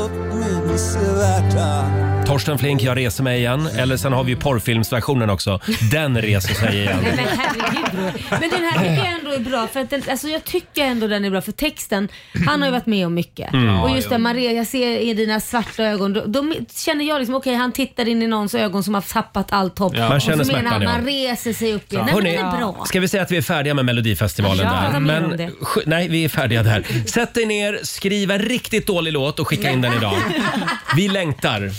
upp 0.04 0.12
min 0.34 0.80
svärta 0.80 1.86
Torsten 2.30 2.58
Flink, 2.58 2.82
Jag 2.82 2.98
reser 2.98 3.24
mig 3.24 3.40
igen. 3.40 3.68
Eller 3.78 3.98
sen 3.98 4.14
har 4.14 4.24
vi 4.24 4.32
ju 4.32 4.38
porrfilmsversionen 4.38 5.30
också. 5.30 5.60
Den 5.92 6.22
reser 6.22 6.54
sig 6.54 6.78
igen. 6.80 6.98
Men 7.04 7.18
herregud 7.18 7.94
Roger. 7.94 8.14
Men 8.30 8.50
den 8.50 8.64
här 8.72 8.80
tycker 8.80 8.96
jag 9.06 9.14
ändå 9.20 9.32
är 9.32 9.40
bra 9.40 9.68
för 9.68 9.80
att 9.80 9.90
den, 9.90 10.04
alltså 10.10 10.28
jag 10.28 10.44
tycker 10.44 10.86
ändå 10.86 11.08
den 11.08 11.26
är 11.26 11.30
bra 11.30 11.42
för 11.42 11.52
texten, 11.52 12.08
han 12.48 12.62
har 12.62 12.68
ju 12.68 12.72
varit 12.72 12.86
med 12.86 13.06
om 13.06 13.14
mycket. 13.14 13.54
Mm. 13.54 13.80
Och 13.80 13.96
just 13.96 14.10
det 14.10 14.18
Maria, 14.18 14.52
jag 14.52 14.68
ser 14.68 14.98
i 14.98 15.14
dina 15.14 15.40
svarta 15.40 15.84
ögon, 15.84 16.14
då, 16.14 16.24
då 16.26 16.54
känner 16.76 17.06
jag 17.06 17.20
liksom 17.20 17.36
okej 17.36 17.56
han 17.56 17.72
tittar 17.72 18.08
in 18.08 18.22
i 18.22 18.28
någons 18.28 18.56
ögon 18.56 18.84
som 18.84 18.94
har 18.94 19.02
tappat 19.02 19.54
allt 19.54 19.80
hopp. 19.80 19.98
Man 19.98 20.12
Och 20.16 20.22
känner 20.22 20.44
så 20.44 20.52
menar 20.52 20.62
smärtan, 20.62 20.74
han, 20.74 20.82
ja. 20.82 20.92
man 20.98 21.06
reser 21.06 21.54
sig 21.54 21.74
upp 21.74 21.94
igen. 21.94 22.06
Nej, 22.06 22.16
men 22.16 22.24
Hörrni, 22.26 22.38
den 22.38 22.46
är 22.46 22.58
bra. 22.58 22.86
ska 22.86 23.00
vi 23.00 23.08
säga 23.08 23.24
att 23.24 23.32
vi 23.32 23.38
är 23.38 23.42
färdiga 23.42 23.74
med 23.74 23.86
Melodifestivalen 23.86 24.66
Ja, 24.66 24.72
där? 24.74 24.82
prata 24.86 25.00
mer 25.00 25.24
om 25.24 25.30
Men 25.30 25.38
det. 25.38 25.50
nej, 25.86 26.08
vi 26.08 26.26
är 26.26 26.30
färdiga 26.30 26.64
där. 26.64 26.84
Sätt 27.06 27.34
dig 27.34 27.46
ner, 27.46 27.80
skriv 27.84 28.32
en 28.32 28.40
riktigt 28.40 28.88
dålig 28.88 29.14
låt 29.14 29.40
och 29.40 29.48
skicka 29.48 29.70
in 29.72 29.82
den 29.82 29.94
idag. 29.94 30.14
Vi 30.96 31.08
längtar. 31.08 31.72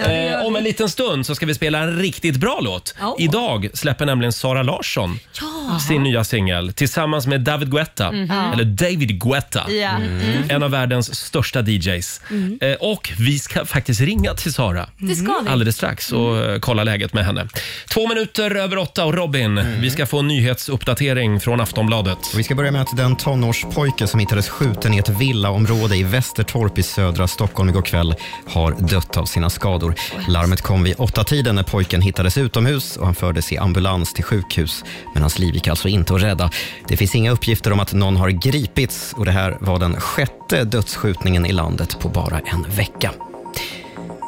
Eh, 0.00 0.46
om 0.46 0.56
en 0.56 0.64
liten 0.64 0.88
stund 0.88 1.26
så 1.26 1.34
ska 1.34 1.46
vi 1.46 1.54
spela 1.54 1.78
en 1.78 1.96
riktigt 1.98 2.36
bra 2.36 2.58
låt. 2.62 2.94
Ja. 3.00 3.16
Idag 3.18 3.68
släpper 3.74 4.06
nämligen 4.06 4.32
Sara 4.32 4.62
Larsson 4.62 5.18
Ja. 5.40 5.78
sin 5.88 6.02
nya 6.02 6.24
singel 6.24 6.72
tillsammans 6.72 7.26
med 7.26 7.40
David 7.40 7.70
Guetta. 7.70 8.12
Mhm. 8.12 8.30
Eller 8.52 8.64
David 8.64 9.20
Guetta. 9.22 9.70
Ja. 9.70 9.88
Mm. 9.90 10.42
En 10.48 10.62
av 10.62 10.70
världens 10.70 11.14
största 11.14 11.60
DJs. 11.62 12.20
Mm. 12.30 12.58
Eh, 12.62 12.72
och 12.74 13.12
vi 13.18 13.38
ska 13.38 13.64
faktiskt 13.64 14.00
ringa 14.00 14.34
till 14.34 14.52
Sara 14.52 14.86
Det 14.98 15.14
ska 15.14 15.34
vi. 15.44 15.48
alldeles 15.50 15.76
strax 15.76 16.12
och 16.12 16.38
eh, 16.38 16.58
kolla 16.58 16.84
läget 16.84 17.12
med 17.14 17.24
henne. 17.24 17.48
Två 17.88 18.08
minuter 18.08 18.54
över 18.56 18.78
åtta 18.78 19.04
och 19.04 19.14
Robin, 19.14 19.60
vi 19.80 19.90
ska 19.90 20.06
få 20.06 20.18
en 20.18 20.28
nyhetsuppdatering 20.28 21.40
från 21.40 21.60
Aftonbladet. 21.60 22.18
Vi 22.36 22.42
ska 22.42 22.54
börja 22.54 22.70
med 22.70 22.82
att 22.82 22.96
den 22.96 23.16
tonårspojke 23.16 24.06
som 24.06 24.20
hittades 24.20 24.48
skjuten 24.48 24.94
i 24.94 24.98
ett 24.98 25.08
villaområde 25.08 25.96
i 25.96 26.02
Västertorp 26.02 26.78
i 26.78 26.82
södra 26.82 27.28
Stockholm 27.28 27.68
igår 27.68 27.82
kväll 27.82 28.14
har 28.48 28.72
dött 28.78 29.16
av 29.16 29.24
sina 29.24 29.50
skador. 29.50 29.89
Larmet 30.28 30.60
kom 30.60 30.82
vid 30.82 30.94
åtta 30.98 31.24
tiden 31.24 31.54
när 31.54 31.62
pojken 31.62 32.02
hittades 32.02 32.38
utomhus 32.38 32.96
och 32.96 33.06
han 33.06 33.14
fördes 33.14 33.52
i 33.52 33.58
ambulans 33.58 34.14
till 34.14 34.24
sjukhus. 34.24 34.84
Men 35.14 35.22
hans 35.22 35.38
liv 35.38 35.54
gick 35.54 35.68
alltså 35.68 35.88
inte 35.88 36.14
att 36.14 36.22
rädda. 36.22 36.50
Det 36.88 36.96
finns 36.96 37.14
inga 37.14 37.30
uppgifter 37.30 37.72
om 37.72 37.80
att 37.80 37.92
någon 37.92 38.16
har 38.16 38.30
gripits 38.30 39.14
och 39.16 39.24
det 39.24 39.32
här 39.32 39.56
var 39.60 39.78
den 39.78 40.00
sjätte 40.00 40.64
dödsskjutningen 40.64 41.46
i 41.46 41.52
landet 41.52 42.00
på 42.00 42.08
bara 42.08 42.38
en 42.38 42.62
vecka. 42.76 43.29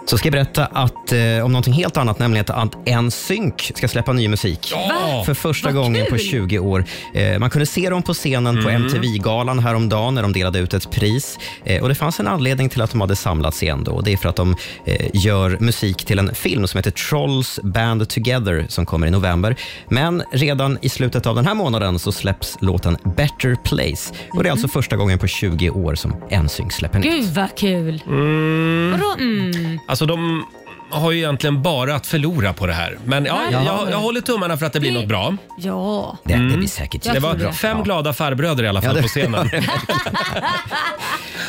Så 0.06 0.18
ska 0.18 0.26
jag 0.26 0.32
berätta 0.32 0.64
att, 0.66 1.12
eh, 1.12 1.44
om 1.44 1.52
någonting 1.52 1.72
helt 1.74 1.96
annat, 1.96 2.18
nämligen 2.18 2.46
att 2.48 2.88
NSYNC 3.02 3.72
ska 3.74 3.88
släppa 3.88 4.12
ny 4.12 4.28
musik. 4.28 4.72
Va? 4.88 5.22
För 5.26 5.34
första 5.34 5.68
Vad 5.68 5.74
gången 5.74 6.06
på 6.06 6.16
kul! 6.16 6.26
20 6.26 6.58
år. 6.58 6.84
Eh, 7.14 7.38
man 7.38 7.50
kunde 7.50 7.66
se 7.66 7.90
dem 7.90 8.02
på 8.02 8.14
scenen 8.14 8.62
på 8.62 8.68
Mm. 8.68 8.82
MTV-galan 8.82 9.58
häromdagen 9.58 10.14
när 10.14 10.22
de 10.22 10.32
delade 10.32 10.58
ut 10.58 10.74
ett 10.74 10.90
pris. 10.90 11.38
Eh, 11.64 11.82
och 11.82 11.88
Det 11.88 11.94
fanns 11.94 12.20
en 12.20 12.28
anledning 12.28 12.68
till 12.68 12.80
att 12.82 12.90
de 12.90 13.00
hade 13.00 13.16
samlats 13.16 13.62
igen. 13.62 13.84
Då. 13.84 14.00
Det 14.00 14.12
är 14.12 14.16
för 14.16 14.28
att 14.28 14.36
de 14.36 14.56
eh, 14.84 15.06
gör 15.14 15.56
musik 15.60 16.04
till 16.04 16.18
en 16.18 16.34
film 16.34 16.66
som 16.66 16.78
heter 16.78 16.90
Trolls 16.90 17.60
Band 17.62 18.08
Together 18.08 18.66
som 18.68 18.86
kommer 18.86 19.06
i 19.06 19.10
november. 19.10 19.56
Men 19.88 20.22
redan 20.32 20.78
i 20.82 20.88
slutet 20.88 21.26
av 21.26 21.34
den 21.34 21.46
här 21.46 21.54
månaden 21.54 21.98
så 21.98 22.12
släpps 22.12 22.56
låten 22.60 22.96
Better 23.16 23.56
Place. 23.64 24.14
Och 24.32 24.42
Det 24.42 24.48
är 24.48 24.50
alltså 24.50 24.68
första 24.68 24.96
gången 24.96 25.18
på 25.18 25.26
20 25.26 25.70
år 25.70 25.94
som 25.94 26.14
NSYNC 26.44 26.74
släpper 26.74 26.98
nytt. 26.98 27.12
Gud 27.12 27.34
vad 27.34 27.56
kul. 27.56 28.02
Mm. 28.06 28.90
Vadå 28.92 29.14
mm? 29.18 29.78
Alltså 29.92 30.06
de 30.06 30.46
har 30.92 31.10
ju 31.12 31.18
egentligen 31.18 31.62
bara 31.62 31.94
att 31.94 32.06
förlora 32.06 32.52
på 32.52 32.66
det 32.66 32.72
här. 32.72 32.98
Men 33.04 33.24
ja, 33.24 33.40
Ja. 33.52 33.62
jag, 33.64 33.90
jag 33.90 33.98
håller 33.98 34.20
tummarna 34.20 34.56
för 34.56 34.66
att 34.66 34.72
det 34.72 34.80
blir 34.80 34.92
något 34.92 35.08
bra. 35.08 35.36
Ja. 35.58 36.16
Det, 36.24 36.34
Mm. 36.34 36.50
det 36.52 36.56
blir 36.58 36.68
säkert 36.68 37.02
Det 37.02 37.18
var 37.20 37.28
jättebra. 37.30 37.52
fem 37.52 37.82
glada 37.82 38.12
farbröder 38.12 38.64
i 38.64 38.68
alla 38.68 38.82
fall 38.82 38.90
Ja, 38.90 38.96
det- 38.96 39.02
på 39.02 39.08
scenen. 39.08 39.50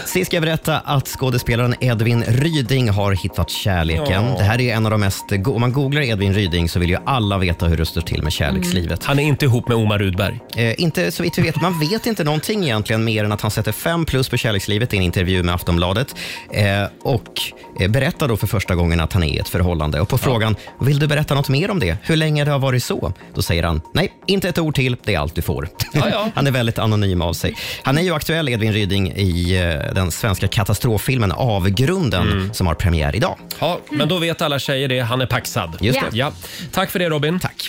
Sist 0.06 0.26
ska 0.28 0.36
jag 0.36 0.42
berätta 0.44 0.80
att 0.80 1.08
skådespelaren 1.08 1.76
Edvin 1.80 2.24
Ryding 2.28 2.90
har 2.90 3.12
hittat 3.12 3.50
kärleken. 3.50 4.26
Ja. 4.26 4.36
Det 4.38 4.44
här 4.44 4.62
är 4.62 4.76
en 4.76 4.86
av 4.86 4.92
de 4.92 5.02
mest... 5.02 5.24
Om 5.46 5.62
man 5.62 5.74
googlar 5.74 6.02
Edvin 6.02 6.34
Ryding 6.34 6.70
så 6.70 6.80
vill 6.80 6.90
ju 6.90 6.98
alla 7.06 7.38
veta 7.38 7.66
hur 7.66 7.78
det 7.78 7.86
står 7.86 8.02
till 8.02 8.24
med 8.24 8.34
kärlekslivet. 8.34 9.04
Han 9.06 9.20
är 9.20 9.24
inte 9.24 9.46
ihop 9.46 9.68
med 9.68 9.78
Omar 9.78 10.00
Rudberg? 10.00 10.40
Eh, 10.56 10.82
inte 10.82 11.12
så 11.12 11.24
vitt 11.24 11.38
vi 11.38 11.42
vet. 11.42 11.62
Man 11.62 11.80
vet 11.80 12.06
inte 12.06 12.24
någonting 12.24 12.64
egentligen 12.64 13.04
mer 13.06 13.24
än 13.24 13.32
att 13.32 13.42
han 13.42 13.52
sätter 13.52 13.72
fem 13.72 14.06
plus 14.06 14.30
på 14.30 14.38
kärlekslivet 14.38 14.94
i 14.94 14.98
en 14.98 15.04
intervju 15.04 15.44
med 15.44 15.56
Aftonbladet. 15.56 16.16
Eh, 16.54 16.66
och 17.04 17.42
eh, 17.80 17.92
berättar 17.92 18.28
då 18.28 18.38
för 18.38 18.48
första 18.48 18.76
gången 18.76 19.00
att 19.00 19.14
han 19.14 19.24
är 19.24 19.33
i 19.34 19.38
ett 19.38 19.50
förhållande. 19.50 20.02
Och 20.02 20.10
på 20.10 20.18
frågan, 20.18 20.56
vill 20.80 21.00
du 21.00 21.08
berätta 21.08 21.36
något 21.36 21.50
mer 21.50 21.72
om 21.72 21.80
det? 21.80 21.98
Hur 22.04 22.16
länge 22.16 22.46
det 22.46 22.52
har 22.52 22.60
varit 22.60 22.84
så? 22.84 23.14
Då 23.34 23.42
säger 23.42 23.64
han, 23.64 23.82
nej, 23.94 24.14
inte 24.26 24.50
ett 24.50 24.58
ord 24.60 24.76
till. 24.76 24.98
Det 25.04 25.14
är 25.16 25.20
allt 25.20 25.36
du 25.36 25.42
får. 25.42 25.70
han 26.36 26.48
är 26.48 26.52
väldigt 26.52 26.80
anonym 26.80 27.22
av 27.22 27.34
sig. 27.34 27.56
Han 27.84 27.98
är 27.98 28.02
ju 28.02 28.14
aktuell, 28.16 28.50
Edvin 28.50 28.74
Ryding, 28.74 29.12
i 29.12 29.56
eh, 29.58 29.94
den 29.94 30.12
svenska 30.12 30.48
katastroffilmen 30.48 31.32
Avgrunden 31.32 32.24
Mm. 32.32 32.54
som 32.54 32.68
har 32.68 32.74
premiär 32.76 33.16
idag. 33.16 33.38
Ja, 33.60 33.80
men 33.92 34.08
då 34.08 34.18
vet 34.18 34.42
alla 34.42 34.60
tjejer 34.60 34.88
det. 34.88 35.00
Han 35.00 35.22
är 35.22 35.26
paxad. 35.26 35.78
Just 35.82 36.00
det. 36.00 36.18
Ja. 36.18 36.32
Tack 36.72 36.92
för 36.92 37.00
det 37.00 37.10
Robin. 37.10 37.40
Tack. 37.40 37.68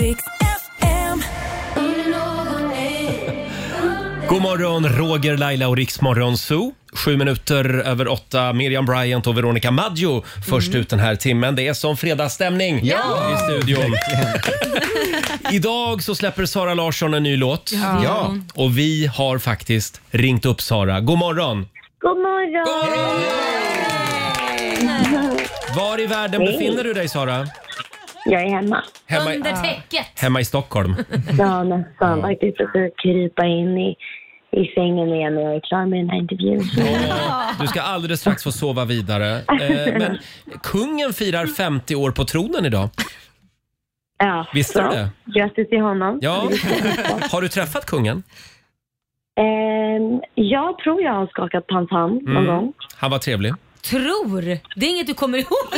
Riks 0.00 0.35
God 4.36 4.42
morgon, 4.42 4.84
Roger, 4.88 5.36
Laila 5.36 5.68
och 5.68 5.76
Riksmorgon 5.76 6.36
Zoo. 6.36 6.72
Sju 6.92 7.16
minuter 7.16 7.64
över 7.78 8.08
åtta. 8.08 8.52
Miriam 8.52 8.84
Bryant 8.86 9.26
och 9.26 9.38
Veronica 9.38 9.70
Maggio 9.70 10.24
först 10.50 10.74
ut 10.74 10.88
den 10.88 10.98
här 10.98 11.14
timmen. 11.16 11.54
Det 11.56 11.68
är 11.68 11.74
som 11.74 11.96
fredagsstämning 11.96 12.80
Ja! 12.82 13.32
i 13.34 13.36
studion. 13.36 13.94
Idag 15.52 16.02
så 16.02 16.14
släpper 16.14 16.44
Sara 16.46 16.74
Larsson 16.74 17.14
en 17.14 17.22
ny 17.22 17.36
låt. 17.36 17.70
Ja. 17.74 18.00
Ja. 18.04 18.34
Och 18.54 18.78
vi 18.78 19.06
har 19.06 19.38
faktiskt 19.38 20.00
ringt 20.10 20.46
upp 20.46 20.60
Sara. 20.60 21.00
God 21.00 21.18
morgon! 21.18 21.66
God 22.00 22.16
morgon! 22.16 23.22
Var 25.76 26.00
i 26.00 26.06
världen 26.06 26.40
Hej. 26.42 26.52
befinner 26.52 26.84
du 26.84 26.92
dig 26.94 27.08
Sara? 27.08 27.46
Jag 28.24 28.42
är 28.42 28.50
hemma. 28.50 28.82
Hemma 29.06 29.32
i- 29.32 29.36
Under 29.36 29.52
täcket. 29.52 30.06
Hemma 30.20 30.40
i 30.40 30.44
Stockholm. 30.44 30.96
Ja, 31.38 31.62
nästan. 31.64 32.20
Faktiskt 32.22 32.56
försöker 32.56 32.90
krypa 33.02 33.46
in 33.46 33.78
i, 33.78 33.96
i 34.56 34.72
sängen 34.74 35.08
igen 35.14 35.34
när 35.34 35.42
jag 35.42 35.54
är 35.56 35.60
klar 35.60 35.86
med 35.86 35.98
den 35.98 36.10
här 36.10 36.18
intervjun. 36.18 36.62
Du 37.60 37.66
ska 37.66 37.80
alldeles 37.80 38.20
strax 38.20 38.44
få 38.44 38.52
sova 38.52 38.84
vidare. 38.84 39.30
Eh, 39.38 39.98
men 39.98 40.18
kungen 40.62 41.12
firar 41.12 41.46
50 41.46 41.94
år 41.96 42.10
på 42.10 42.24
tronen 42.24 42.66
idag. 42.66 42.88
Ja, 44.18 44.46
Visste 44.54 44.82
du 44.82 44.88
så. 44.88 44.92
det? 44.92 45.10
Grattis 45.24 45.68
till 45.68 45.80
honom. 45.80 46.18
Ja. 46.22 46.48
Har 47.32 47.40
du 47.40 47.48
träffat 47.48 47.86
kungen? 47.86 48.22
Ehm, 49.40 50.20
jag 50.34 50.78
tror 50.78 51.02
jag 51.02 51.12
har 51.12 51.26
skakat 51.26 51.66
på 51.66 51.74
hans 51.74 51.90
hand 51.90 52.22
någon 52.22 52.36
Mm. 52.36 52.46
gång. 52.46 52.72
Han 52.96 53.10
var 53.10 53.18
trevlig. 53.18 53.52
Tror? 53.90 54.40
Det 54.80 54.86
är 54.86 54.90
inget 54.90 55.06
du 55.06 55.14
kommer 55.14 55.38
ihåg? 55.38 55.46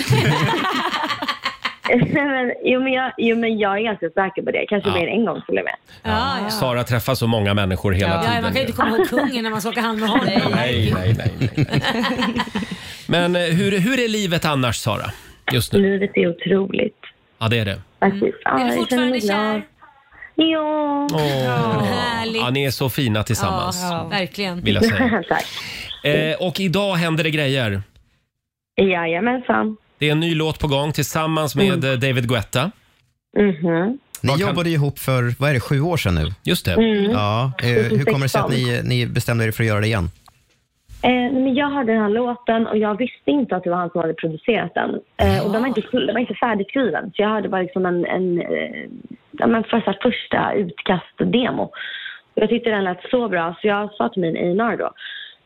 men, 2.14 2.52
jo, 2.64 2.80
men 2.82 2.92
jag, 2.92 3.12
jo, 3.18 3.36
men 3.36 3.58
jag 3.58 3.78
är 3.78 3.82
ganska 3.82 4.06
säker 4.10 4.42
på 4.42 4.50
det. 4.50 4.66
Kanske 4.68 4.88
Ja. 4.90 4.94
mer 4.94 5.06
än 5.08 5.12
en 5.20 5.24
gång 5.24 5.42
till 5.46 5.58
och 5.58 5.64
med. 5.64 5.74
Ja, 6.02 6.36
ja. 6.42 6.50
Sara 6.50 6.84
träffar 6.84 7.14
så 7.14 7.26
många 7.26 7.54
människor 7.54 7.92
hela 7.92 8.14
Ja, 8.14 8.22
tiden. 8.22 8.42
man 8.42 8.52
kan 8.52 8.54
ju 8.54 8.66
inte 8.66 8.72
komma 8.72 8.96
ihåg 8.96 9.08
kungen 9.08 9.42
när 9.44 9.50
man 9.50 9.60
skakar 9.60 9.80
hand 9.82 10.00
med 10.00 10.08
honom. 10.08 10.26
Nej, 10.26 10.92
nej, 10.94 11.14
nej. 11.18 11.32
nej. 11.56 11.66
Men 13.06 13.36
eh, 13.36 13.42
hur, 13.42 13.78
hur 13.78 14.00
är 14.04 14.08
livet 14.08 14.44
annars, 14.44 14.76
Sara? 14.76 15.10
Just 15.52 15.72
nu? 15.72 15.78
Livet 15.82 16.10
är 16.14 16.26
otroligt. 16.28 16.96
Ja, 17.38 17.48
det 17.48 17.58
är 17.58 17.64
det. 17.64 17.80
Faktiskt. 18.00 18.38
Ja, 18.44 18.50
Är 18.60 18.64
du 18.64 18.74
jag 18.76 18.88
känner 18.88 19.06
mig 19.10 19.18
fortfarande 19.18 19.18
glad. 19.18 19.62
kär? 19.62 19.62
Ja. 20.34 21.08
Åh. 21.12 21.84
Härligt. 21.84 22.42
Ja, 22.42 22.50
ni 22.50 22.64
är 22.64 22.70
så 22.70 22.88
fina 22.90 23.22
tillsammans. 23.22 23.82
Ja, 23.90 24.08
verkligen. 24.10 24.60
Vill 24.60 24.74
jag 24.74 24.84
säga. 24.84 25.22
Tack. 25.28 25.46
Eh, 26.04 26.46
och 26.46 26.60
idag 26.60 26.94
händer 26.94 27.24
det 27.24 27.30
grejer. 27.30 27.82
Jajamensan. 28.76 29.76
Det 29.98 30.08
är 30.08 30.12
en 30.12 30.20
ny 30.20 30.34
låt 30.34 30.58
på 30.58 30.66
gång 30.66 30.92
tillsammans 30.92 31.56
med 31.56 31.84
eh, 31.84 31.92
David 31.92 32.28
Guetta. 32.28 32.70
Mhm. 33.36 33.98
Ni 34.22 34.40
jobbade 34.40 34.68
ju 34.68 34.74
ihop 34.74 34.98
för, 34.98 35.40
vad 35.40 35.50
är 35.50 35.54
det, 35.54 35.60
sju 35.60 35.80
år 35.80 35.96
sedan 35.96 36.14
nu? 36.14 36.24
Just 36.44 36.64
det. 36.64 36.72
Mm. 36.72 37.10
Ja, 37.10 37.52
eh, 37.62 37.68
hur 37.68 38.04
kommer 38.04 38.22
det 38.24 38.28
sig 38.28 38.40
att 38.40 38.50
ni, 38.50 38.80
ni 38.84 39.06
bestämde 39.06 39.44
er 39.44 39.50
för 39.50 39.62
att 39.62 39.68
göra 39.68 39.80
det 39.80 39.86
igen? 39.86 40.10
Eh, 41.02 41.10
nej, 41.10 41.32
men 41.32 41.54
jag 41.54 41.70
hörde 41.70 41.92
den 41.92 42.02
här 42.02 42.08
låten 42.08 42.66
och 42.66 42.78
jag 42.78 42.98
visste 42.98 43.30
inte 43.30 43.56
att 43.56 43.64
det 43.64 43.70
var 43.70 43.76
han 43.76 43.90
som 43.90 44.00
hade 44.00 44.14
producerat 44.14 44.74
den. 44.74 44.90
Eh, 45.16 45.46
och 45.46 45.52
den 45.52 45.60
var 45.62 45.68
inte, 45.68 45.80
full- 45.80 46.06
den 46.06 46.14
var 46.14 46.20
inte 46.20 46.34
färdigskriven. 46.34 47.04
Så 47.14 47.22
jag 47.22 47.28
hörde 47.28 47.48
bara 47.48 47.62
liksom 47.62 47.86
en, 47.86 48.04
en 48.04 48.40
eh, 48.40 48.84
ja, 49.32 49.46
men 49.46 49.64
för, 49.64 49.80
så 49.80 49.86
här, 49.90 49.98
första 50.02 50.52
utkast-demo. 50.52 51.62
Och 52.34 52.42
Jag 52.42 52.48
tyckte 52.48 52.70
den 52.70 52.84
lät 52.84 53.10
så 53.10 53.28
bra 53.28 53.56
så 53.60 53.66
jag 53.66 53.92
sa 53.94 54.08
till 54.08 54.22
min 54.22 54.60
A&R 54.62 54.76
då. 54.76 54.90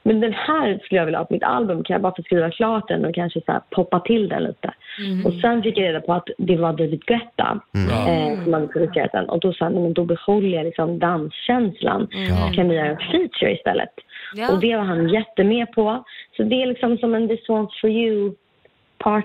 Men 0.03 0.21
den 0.21 0.33
här 0.33 0.81
skulle 0.85 0.99
jag 1.01 1.05
vilja 1.07 1.19
ha 1.19 1.25
på 1.25 1.35
mitt 1.35 1.43
album. 1.43 1.85
Kan 1.85 1.95
jag 1.95 2.03
bara 2.03 2.15
få 2.17 2.23
skriva 2.23 2.51
klart 2.51 2.89
den 2.89 3.05
och 3.05 3.15
kanske 3.15 3.41
så 3.47 3.53
här, 3.53 3.61
poppa 3.71 4.01
till 4.01 4.29
den 4.29 4.43
lite? 4.43 4.75
Mm. 4.99 5.27
Och 5.27 5.33
sen 5.33 5.63
fick 5.63 5.79
jag 5.79 5.85
reda 5.85 6.01
på 6.01 6.13
att 6.13 6.29
det 6.39 6.57
var 6.57 6.73
David 6.73 7.05
Guetta 7.05 7.61
eh, 7.75 8.45
som 8.45 8.53
hade 8.53 8.67
producerat 8.67 9.13
den. 9.13 9.29
Och 9.29 9.41
då 9.41 9.53
sa 9.53 9.65
jag, 9.65 9.73
"Nej, 9.73 9.83
men 9.83 9.93
då 9.93 10.05
behåller 10.05 10.57
jag 10.57 10.65
liksom 10.65 10.99
danskänslan. 10.99 12.09
Mm. 12.15 12.53
Kan 12.53 12.69
vi 12.69 12.75
göra 12.77 12.87
en 12.87 12.97
feature 12.97 13.53
istället? 13.53 13.91
Ja. 14.35 14.53
Och 14.53 14.61
det 14.61 14.77
var 14.77 14.85
han 14.85 15.09
jättemed 15.09 15.73
på. 15.73 16.05
Så 16.37 16.43
det 16.43 16.63
är 16.63 16.67
liksom 16.67 16.99
som 16.99 17.15
en 17.15 17.29
This 17.29 17.49
One's 17.49 17.81
For 17.81 17.91
You 17.91 18.35
part 19.03 19.25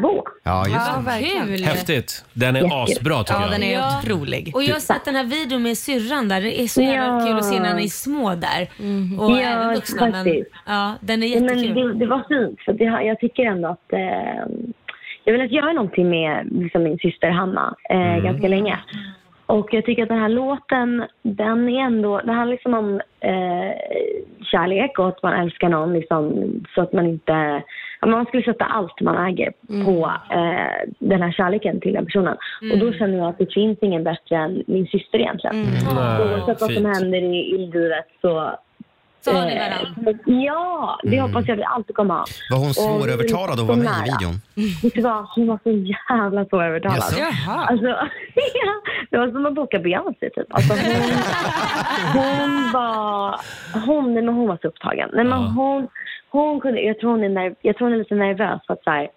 två. 0.00 0.22
Ja, 0.42 0.64
Ja, 0.68 1.02
kul. 1.46 1.64
Häftigt. 1.64 2.24
Den 2.34 2.56
är 2.56 2.60
Jättekul. 2.60 2.78
asbra 2.82 3.18
tycker 3.18 3.34
Ja, 3.34 3.42
jag. 3.42 3.50
den 3.50 3.62
är 3.62 3.72
Ja. 3.72 3.98
otrolig. 3.98 4.50
Och 4.54 4.62
jag 4.62 4.72
har 4.74 4.80
sett 4.80 5.04
den 5.04 5.14
här 5.14 5.24
videon 5.24 5.62
med 5.62 5.78
syrran 5.78 6.28
där. 6.28 6.40
Det 6.40 6.60
är 6.62 6.66
så 6.66 6.82
jävla 6.82 7.20
Ja. 7.20 7.26
kul 7.26 7.36
att 7.36 7.44
se 7.44 7.60
när 7.60 7.74
ni 7.74 7.84
är 7.84 7.88
små 7.88 8.34
där. 8.34 8.62
Och 9.20 9.30
Ja, 9.32 9.40
även 9.40 9.74
vuxna. 9.74 10.00
Men, 10.06 10.12
faktiskt. 10.12 10.50
ja, 10.66 10.94
den 11.00 11.22
är 11.22 11.26
Ja, 11.26 11.34
jättekul. 11.34 11.74
Men 11.74 11.86
det, 11.88 11.94
det 11.94 12.06
var 12.06 12.22
fint. 12.28 12.60
För 12.64 12.72
det, 12.72 12.84
har- 12.86 13.00
jag 13.00 13.20
tycker 13.20 13.42
ändå 13.44 13.68
att 13.68 13.92
eh, 13.92 14.44
jag 15.24 15.32
vill 15.38 15.52
göra 15.54 15.72
någonting 15.72 16.10
med 16.10 16.48
liksom, 16.52 16.82
min 16.82 16.98
syster 16.98 17.30
Hanna 17.30 17.74
eh, 17.90 18.16
ganska 18.24 18.48
länge. 18.48 18.78
Och 19.46 19.68
jag 19.74 19.84
tycker 19.84 20.02
att 20.02 20.08
den 20.08 20.20
här 20.20 20.28
låten, 20.28 21.04
den 21.22 21.68
är 21.68 21.80
ändå, 21.86 22.20
det 22.24 22.32
handlar 22.32 22.52
liksom 22.52 22.74
om 22.74 23.00
eh, 23.20 23.72
kärlek 24.50 24.98
och 24.98 25.08
att 25.08 25.22
man 25.22 25.32
älskar 25.32 25.68
någon 25.68 25.92
liksom, 25.92 26.44
så 26.74 26.82
att 26.82 26.92
man 26.92 27.06
inte, 27.06 27.32
ja, 27.32 27.62
man 28.10 28.26
skulle 28.26 28.42
sätta 28.42 28.64
allt 28.64 29.00
man 29.00 29.26
äger 29.26 29.52
på 29.84 30.12
eh, 30.30 30.90
den 30.98 31.22
här 31.22 31.32
kärleken 31.32 31.80
till 31.80 31.92
den 31.92 32.04
personen. 32.04 32.36
Och 32.72 32.78
då 32.78 32.92
känner 32.92 33.18
jag 33.18 33.28
att 33.28 33.38
det 33.38 33.52
finns 33.52 33.78
ingen 33.82 34.04
bättre 34.04 34.36
än 34.36 34.64
min 34.66 34.86
syster 34.86 35.18
egentligen. 35.18 35.66
Så 35.80 35.90
Oavsett 35.96 36.60
vad 36.60 36.72
som 36.72 36.84
händer 36.84 37.22
i, 37.22 37.54
i 37.54 37.58
livet 37.58 38.06
så 38.20 38.58
Så 39.24 39.32
har 39.32 39.46
ni 39.46 39.54
eh, 39.54 39.62
varandra. 39.62 40.12
Ja, 40.24 40.98
det 41.02 41.20
hoppas 41.20 41.48
jag 41.48 41.56
vi 41.56 41.64
alltid 41.64 41.96
kommer 41.96 42.14
ha. 42.14 42.24
Var 42.50 42.58
hon 42.58 42.74
svårövertalad 42.74 43.60
att 43.60 43.66
vara 43.66 43.76
med 43.76 43.86
i 43.86 44.10
videon? 44.10 44.34
Vet 44.82 44.94
du 44.94 45.00
vad, 45.00 45.24
hon 45.34 45.46
var 45.46 45.58
så 45.62 45.70
jävla 45.70 46.44
svårövertalad. 46.44 46.96
Jaså? 46.96 47.18
Jaha. 47.18 47.66
Alltså, 47.70 47.86
ja, 48.64 48.72
det 49.10 49.18
var 49.18 49.30
som 49.30 49.46
att 49.46 49.54
boka 49.54 49.78
Beyoncé 49.78 50.30
typ. 50.30 50.46
Alltså, 50.50 50.74
hon, 50.74 51.12
hon 52.22 52.72
var, 52.72 53.40
hon, 53.86 54.14
nej, 54.14 54.22
men 54.22 54.34
hon 54.34 54.48
var 54.48 54.58
så 54.62 54.68
upptagen. 54.68 55.10
Nej, 55.12 55.24
men 55.24 55.42
hon, 55.42 55.88
hon 56.30 56.60
kunde, 56.60 56.80
jag, 56.80 56.98
tror 56.98 57.10
hon 57.10 57.24
är 57.24 57.28
nerv, 57.28 57.54
jag 57.62 57.76
tror 57.76 57.86
hon 57.86 57.94
är 57.94 57.98
lite 57.98 58.14
nervös 58.14 58.60
för 58.66 58.74
att 58.74 58.84
så 58.84 58.90
här, 58.90 59.08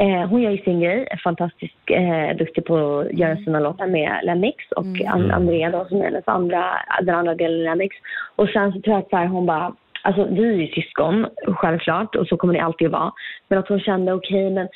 Eh, 0.00 0.28
hon 0.28 0.42
gör 0.42 0.50
ju 0.50 0.58
sin 0.58 0.80
grej, 0.80 1.08
är 1.10 1.16
fantastiskt 1.16 1.90
eh, 1.90 2.36
duktig 2.36 2.64
på 2.64 2.98
att 2.98 3.12
göra 3.12 3.36
sina 3.36 3.60
låtar 3.60 3.86
med 3.86 4.20
Lennox 4.22 4.72
och 4.76 4.86
An- 5.06 5.30
Andrea 5.30 5.70
då, 5.70 5.84
som 5.84 6.00
är 6.00 6.04
hennes 6.04 6.28
andra, 6.28 6.64
den 7.02 7.14
andra 7.14 7.34
delen 7.34 7.64
Lennox. 7.64 7.96
Och 8.36 8.48
sen 8.48 8.72
så 8.72 8.80
tror 8.80 8.94
jag 8.96 9.02
att 9.02 9.10
så 9.10 9.16
här, 9.16 9.26
hon 9.26 9.46
bara, 9.46 9.72
alltså 10.02 10.24
vi 10.30 10.48
är 10.48 10.52
ju 10.52 10.66
syskon 10.66 11.26
självklart 11.46 12.16
och 12.16 12.26
så 12.26 12.36
kommer 12.36 12.54
det 12.54 12.60
alltid 12.60 12.86
att 12.86 12.92
vara. 12.92 13.12
Men 13.48 13.58
att 13.58 13.68
hon 13.68 13.80
kände 13.80 14.12
okej 14.12 14.50
men 14.50 14.68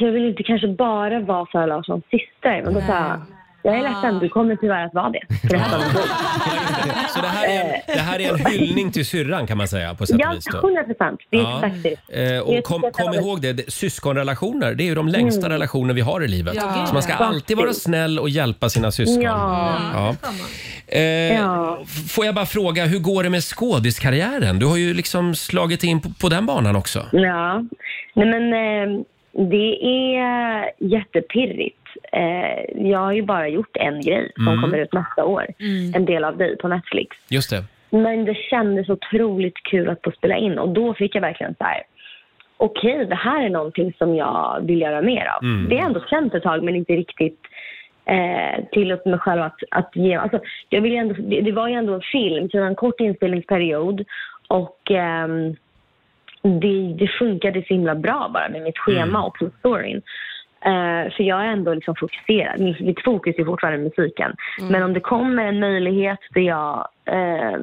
jag 0.00 0.12
vill 0.12 0.24
inte 0.28 0.42
kanske 0.42 0.68
bara 0.68 1.20
vara 1.20 1.46
Sara 1.46 1.66
Larssons 1.66 2.04
syster. 2.10 2.62
Men 2.64 2.74
då 2.74 2.80
sa 2.80 2.92
jag, 2.92 3.20
jag 3.62 3.74
är 3.78 3.82
ledsen, 3.82 4.18
du 4.18 4.28
kommer 4.28 4.56
tyvärr 4.56 4.84
att 4.86 4.94
vara 4.94 5.10
det. 5.10 5.20
För 5.40 5.48
resten 5.48 5.74
av 5.74 5.80
ditt 5.80 5.94
liv. 5.94 6.92
Så 7.14 7.20
det 7.20 7.28
här, 7.28 7.48
är 7.48 7.60
en, 7.64 7.80
det 7.86 8.00
här 8.00 8.20
är 8.20 8.32
en 8.32 8.46
hyllning 8.46 8.92
till 8.92 9.06
syrran 9.06 9.46
kan 9.46 9.58
man 9.58 9.68
säga 9.68 9.94
på 9.94 10.06
sätt 10.06 10.14
och 10.14 10.20
Ja, 10.20 10.32
vis. 10.34 10.44
Då. 10.52 10.58
100 10.58 10.84
procent. 10.84 11.20
Det 11.30 11.36
är 11.36 11.40
Ja. 11.42 11.54
exakt 11.66 11.82
det. 12.08 12.34
Eh, 12.36 12.40
och 12.40 12.64
kom, 12.64 12.82
kom 12.92 13.14
ihåg 13.14 13.40
det, 13.42 13.52
det, 13.52 13.70
syskonrelationer 13.72 14.74
det 14.74 14.82
är 14.82 14.86
ju 14.86 14.94
de 14.94 15.08
längsta 15.08 15.40
Mm. 15.46 15.52
relationer 15.52 15.94
vi 15.94 16.00
har 16.00 16.24
i 16.24 16.28
livet. 16.28 16.54
Ja. 16.56 16.86
Så 16.86 16.92
man 16.94 17.02
ska 17.02 17.12
alltid 17.14 17.56
vara 17.56 17.72
snäll 17.72 18.18
och 18.18 18.28
hjälpa 18.30 18.68
sina 18.68 18.90
syskon. 18.90 19.22
Ja. 19.22 19.74
Ja. 19.94 20.14
Eh, 20.86 21.00
Ja. 21.34 21.78
f- 21.82 22.10
Får 22.12 22.26
jag 22.26 22.34
bara 22.34 22.46
fråga, 22.46 22.84
hur 22.86 22.98
går 22.98 23.22
det 23.22 23.30
med 23.30 23.42
skådiskarriären? 23.44 24.58
Du 24.58 24.66
har 24.66 24.76
ju 24.76 24.94
liksom 24.94 25.34
slagit 25.34 25.84
in 25.84 26.00
på, 26.00 26.08
på 26.20 26.28
den 26.28 26.46
banan 26.46 26.76
också. 26.76 27.06
Ja, 27.12 27.62
nej 28.14 28.26
men 28.26 28.52
eh, 28.52 29.04
det 29.32 29.84
är 29.84 30.70
jättepirrigt. 30.78 31.77
Eh, 32.12 32.88
jag 32.90 32.98
har 32.98 33.12
ju 33.12 33.22
bara 33.22 33.48
gjort 33.48 33.76
en 33.76 34.00
grej 34.00 34.32
som 34.34 34.48
Mm. 34.48 34.60
kommer 34.62 34.78
ut 34.78 34.92
nästa 34.92 35.24
år. 35.24 35.46
En 35.94 36.04
del 36.04 36.24
av 36.24 36.36
dig 36.36 36.56
på 36.56 36.68
Netflix. 36.68 37.16
Just 37.30 37.50
det. 37.50 37.64
Men 37.90 38.24
det 38.24 38.34
kändes 38.34 38.88
otroligt 38.88 39.62
kul 39.62 39.88
att 39.88 40.00
få 40.04 40.10
spela 40.10 40.36
in 40.36 40.58
och 40.58 40.68
då 40.68 40.94
fick 40.94 41.14
jag 41.14 41.20
verkligen 41.20 41.54
så 41.58 41.64
här. 41.64 41.82
Okej, 42.56 43.06
det 43.06 43.14
här 43.14 43.44
är 43.44 43.48
någonting 43.48 43.92
som 43.98 44.14
jag 44.16 44.60
vill 44.62 44.80
göra 44.80 45.02
mer 45.02 45.26
av. 45.36 45.42
Mm. 45.44 45.68
Det 45.68 45.78
är 45.78 45.84
ändå 45.84 46.00
känt 46.10 46.34
ett 46.34 46.42
tag 46.42 46.62
men 46.64 46.76
inte 46.76 46.92
riktigt 46.92 47.40
eh, 48.04 48.64
tillåtit 48.72 49.06
mig 49.06 49.18
själv 49.18 49.42
att, 49.42 49.56
att 49.70 49.96
ge... 49.96 50.14
Alltså, 50.14 50.40
jag 50.68 50.80
vill 50.80 50.96
ändå, 50.96 51.14
det, 51.18 51.40
det 51.40 51.52
var 51.52 51.68
ju 51.68 51.74
ändå 51.74 51.94
en 51.94 52.00
film, 52.12 52.48
så 52.50 52.56
det 52.56 52.60
var 52.60 52.68
en 52.68 52.74
kort 52.74 53.00
inspelningsperiod 53.00 54.04
och 54.48 54.90
ehm, 54.90 55.56
det, 56.42 56.94
det 56.98 57.08
funkade 57.08 57.60
så 57.62 57.74
himla 57.74 57.94
bra 57.94 58.30
bara 58.34 58.48
med 58.48 58.62
mitt 58.62 58.78
schema 58.78 59.02
Mm. 59.18 59.24
och 59.24 59.36
storyn. 59.58 60.02
Eh, 60.60 61.12
för 61.16 61.22
jag 61.22 61.40
är 61.40 61.46
ändå 61.48 61.74
liksom 61.74 61.94
fokuserad. 62.00 62.60
Mitt, 62.80 63.04
fokus 63.04 63.34
är 63.38 63.44
fortfarande 63.44 63.78
musiken. 63.78 64.34
Mm. 64.60 64.72
Men 64.72 64.82
om 64.82 64.92
det 64.92 65.00
kommer 65.00 65.44
en 65.44 65.60
möjlighet 65.60 66.18
där 66.34 66.40
jag 66.40 66.88
eh, 67.04 67.58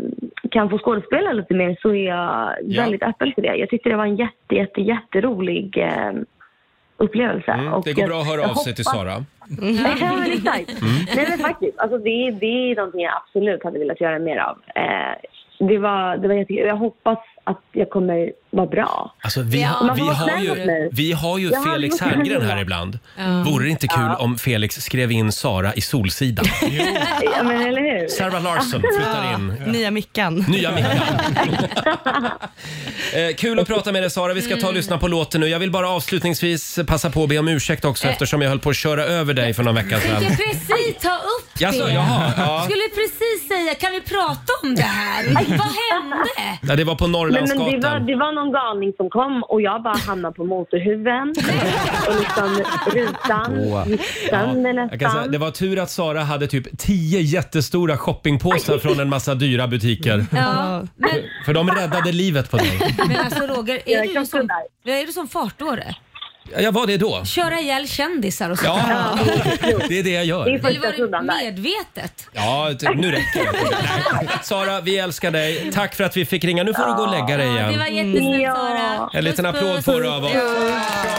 kan 0.52 0.70
få 0.70 0.78
skådespela 0.78 1.34
lite 1.34 1.54
mer 1.54 1.78
så 1.82 1.90
är 1.90 2.06
jag 2.08 2.56
Ja. 2.64 2.82
väldigt 2.82 3.04
öppen 3.04 3.32
för 3.36 3.42
det. 3.42 3.56
Jag 3.56 3.70
tyckte 3.70 3.90
det 3.90 3.96
var 3.96 4.06
en 4.06 4.16
jätte, 4.16 4.56
jätte, 4.56 4.82
jätterolig 4.82 5.78
eh, 5.78 6.12
upplevelse. 6.98 7.52
Mm, 7.52 7.74
Och 7.74 7.84
det 7.86 7.94
går 7.94 8.02
jag- 8.02 8.10
bra 8.10 8.20
att 8.20 8.28
höra 8.28 8.50
av 8.50 8.54
sig 8.54 8.76
till 8.76 8.86
Sara. 8.86 9.12
Ja, 10.00 10.14
men 10.20 10.32
exakt. 10.32 10.82
Mm. 10.82 10.94
Nej 11.16 11.26
men 11.30 11.38
faktiskt, 11.40 11.80
alltså 11.80 11.98
det, 11.98 12.32
det 12.40 12.46
är 12.72 12.76
någonting 12.76 13.02
jag 13.02 13.14
absolut 13.16 13.64
hade 13.64 13.80
velat 13.80 14.02
göra 14.02 14.20
mer 14.20 14.38
av. 14.38 14.58
Eh, 14.76 15.16
det 15.60 15.78
var, 15.78 16.18
det 16.18 16.28
var 16.28 16.36
jättekul. 16.36 16.68
Jag 16.68 16.76
hoppas 16.76 17.20
att 17.46 17.62
jag 17.72 17.90
kommer 17.90 18.32
vara 18.50 18.68
bra. 18.68 19.16
Alltså, 19.22 19.42
vi, 19.42 19.62
Ja. 19.62 19.68
har, 19.68 19.86
Man 19.88 19.96
vi, 19.96 20.00
får 20.00 20.06
vara 20.08 20.16
har 20.18 20.28
snäll 20.28 20.48
mot 20.48 20.58
ju, 20.58 20.66
mig. 20.66 20.90
vi 20.92 21.12
har 21.12 21.38
ju 21.38 21.50
Jag 21.50 21.60
har 21.60 21.72
Felix 21.74 22.02
aldrig 22.02 22.18
Herngren 22.18 22.42
här 22.50 22.56
det. 22.56 22.62
ibland. 22.62 23.00
Vore 23.46 23.64
det 23.64 23.70
inte 23.70 23.88
kul 23.88 24.10
om 24.20 24.38
Felix 24.38 24.76
skrev 24.76 25.12
in 25.12 25.32
Sara 25.32 25.74
i 25.74 25.82
Solsidan? 25.82 26.46
ja 27.36 27.44
men 27.44 27.62
eller 27.62 28.00
hur? 28.00 28.08
Sarah 28.08 28.44
Larsson 28.44 28.82
flyttar 28.98 29.34
in. 29.36 29.48
Nya 29.72 29.92
Mickan. 29.92 30.46
Nya 30.50 30.72
Mickan. 30.72 30.98
Eh, 33.14 33.36
kul 33.36 33.60
att 33.60 33.68
prata 33.68 33.92
med 33.92 34.04
dig 34.04 34.10
Sara. 34.10 34.34
Vi 34.34 34.42
ska 34.42 34.56
ta 34.58 34.68
och 34.68 34.74
lyssna 34.74 34.98
på 34.98 35.08
låten 35.08 35.42
nu. 35.42 35.48
Jag 35.48 35.60
vill 35.60 35.72
bara 35.72 35.90
avslutningsvis 35.90 36.80
passa 36.88 37.10
på 37.10 37.24
att 37.24 37.30
be 37.30 37.40
om 37.40 37.48
ursäkt 37.48 37.86
också 37.86 38.08
eftersom 38.08 38.42
jag 38.42 38.50
höll 38.50 38.60
på 38.60 38.70
att 38.70 38.76
köra 38.76 39.04
över 39.04 39.34
dig 39.34 39.54
för 39.54 39.64
någon 39.64 39.76
vecka 39.76 40.00
sedan. 40.00 40.22
Tänkte 40.22 40.44
precis 40.44 40.96
ta 41.02 41.16
upp 41.16 41.50
det. 41.58 41.64
Jaså, 41.64 41.90
jaha, 41.90 42.34
ja. 42.38 42.62
Skulle 42.64 42.84
precis 42.96 43.48
säga, 43.48 43.74
kan 43.76 43.92
vi 43.92 44.02
prata 44.02 44.54
om 44.64 44.76
det 44.76 44.82
här? 44.82 45.24
Vad 45.34 45.44
hände? 45.92 46.60
Ja, 46.62 46.76
det 46.76 46.84
var 46.84 46.96
på 46.96 47.08
Men, 47.36 47.48
men 47.50 47.58
Norrlandsgatan. 47.58 47.82
det, 47.82 48.00
var, 48.00 48.08
det 48.08 48.16
var 48.16 48.32
någon 48.34 48.52
galning 48.52 48.94
som 48.98 49.10
kom 49.10 49.44
och 49.44 49.62
jag 49.62 49.84
bara 49.84 49.98
hamnade 49.98 50.36
på 50.36 50.44
motorhuven. 50.46 51.30
och 52.08 52.16
liksom 52.20 52.64
rutan 52.94 53.60
Åh. 53.60 53.90
gick 53.90 54.02
sönder 54.30 54.74
Jag 54.74 54.90
kan 54.90 55.00
säga, 55.00 55.14
nästan. 55.14 55.32
det 55.32 55.38
var 55.38 55.52
tur 55.52 55.80
att 55.80 55.90
Sara 55.90 56.20
hade 56.22 56.48
typ 56.48 56.78
tio 56.78 57.20
jättestora 57.22 57.98
shoppingpåsar 57.98 58.78
från 58.78 59.00
en 59.00 59.10
massa 59.10 59.36
dyra 59.36 59.68
butiker. 59.68 60.26
Ja, 60.32 60.82
men, 60.96 61.10
För 61.46 61.54
de 61.54 61.70
räddade 61.70 62.12
livet 62.12 62.52
på 62.52 62.58
dig. 62.58 62.80
men 63.08 63.18
alltså 63.18 63.44
Roger, 63.48 63.80
är 63.86 64.02
du, 64.14 64.16
en 64.18 64.26
sån, 64.26 64.50
är 64.86 65.06
du 65.06 65.12
som 65.12 65.28
fartåre? 65.28 65.96
Ja, 66.54 66.60
jag 66.62 66.72
var 66.72 66.88
det 66.88 66.98
då. 66.98 67.26
Köra 67.26 67.60
ihjäl 67.60 67.88
kändisar 67.88 68.50
och 68.50 68.60
så? 68.60 68.66
Ja, 68.66 68.76
det 69.90 70.00
är 70.00 70.04
det 70.04 70.10
jag 70.10 70.26
gör. 70.26 70.48
Eller 70.48 70.60
var 70.60 71.18
det 71.18 71.22
medvetet? 71.44 72.28
Ja, 72.34 72.72
t- 72.80 72.90
nu 72.96 73.12
räcker 73.12 73.40
det. 73.40 73.52
Nej. 74.14 74.28
Sara, 74.44 74.82
vi 74.82 74.98
älskar 74.98 75.32
dig. 75.32 75.72
Tack 75.74 75.96
för 75.96 76.04
att 76.04 76.18
vi 76.18 76.26
fick 76.26 76.44
ringa. 76.44 76.64
Nu 76.64 76.74
får 76.74 76.86
du 76.88 76.94
gå 76.94 77.02
och 77.04 77.12
lägga 77.12 77.38
dig 77.38 77.48
Det 77.72 77.78
var 77.78 77.86
igen. 77.86 78.12
jättesnällt 78.14 78.56
Sara. 78.56 79.10
En 79.14 79.24
liten 79.24 79.46
Puss, 79.46 79.56
applåd 79.56 79.76
puss. 79.76 79.86
får 79.86 80.02
du 80.02 80.10
av 80.10 80.24
oss. 80.26 80.32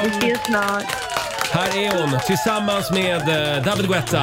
Vi 0.03 0.09
ses 0.09 0.39
snart. 0.45 0.85
Här 1.53 1.83
är 1.83 2.01
hon 2.01 2.21
tillsammans 2.27 2.91
med 2.91 3.57
eh, 3.57 3.65
David 3.65 3.89
Guetta. 3.89 4.23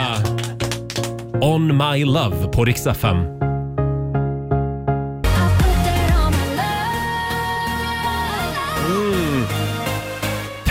On 1.41 1.77
My 1.77 2.05
Love 2.05 2.47
på 2.47 2.65
riksdag 2.65 2.97
5. 2.97 3.17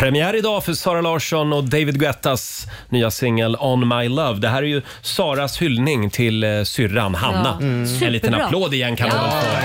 Premiär 0.03 0.37
idag 0.37 0.65
för 0.65 0.73
Sara 0.75 1.01
Larsson 1.01 1.53
och 1.53 1.65
David 1.65 2.01
Guettas 2.01 2.67
nya 2.89 3.11
singel 3.11 3.57
On 3.61 3.89
My 3.89 4.09
Love. 4.09 4.41
Det 4.41 4.49
här 4.49 4.63
är 4.63 4.67
ju 4.67 4.83
Saras 5.03 5.63
hyllning 5.63 6.11
till 6.11 6.45
eh, 6.45 6.63
syrran 6.65 7.15
Hanna. 7.15 7.57
Ja. 7.61 7.67
Mm. 7.67 7.83
En 8.03 8.13
liten 8.13 8.31
Superbra. 8.31 8.47
applåd 8.47 8.75
igen 8.75 8.97
kan 8.97 9.11
hon 9.11 9.19
Ja. 9.21 9.43
väl 9.43 9.65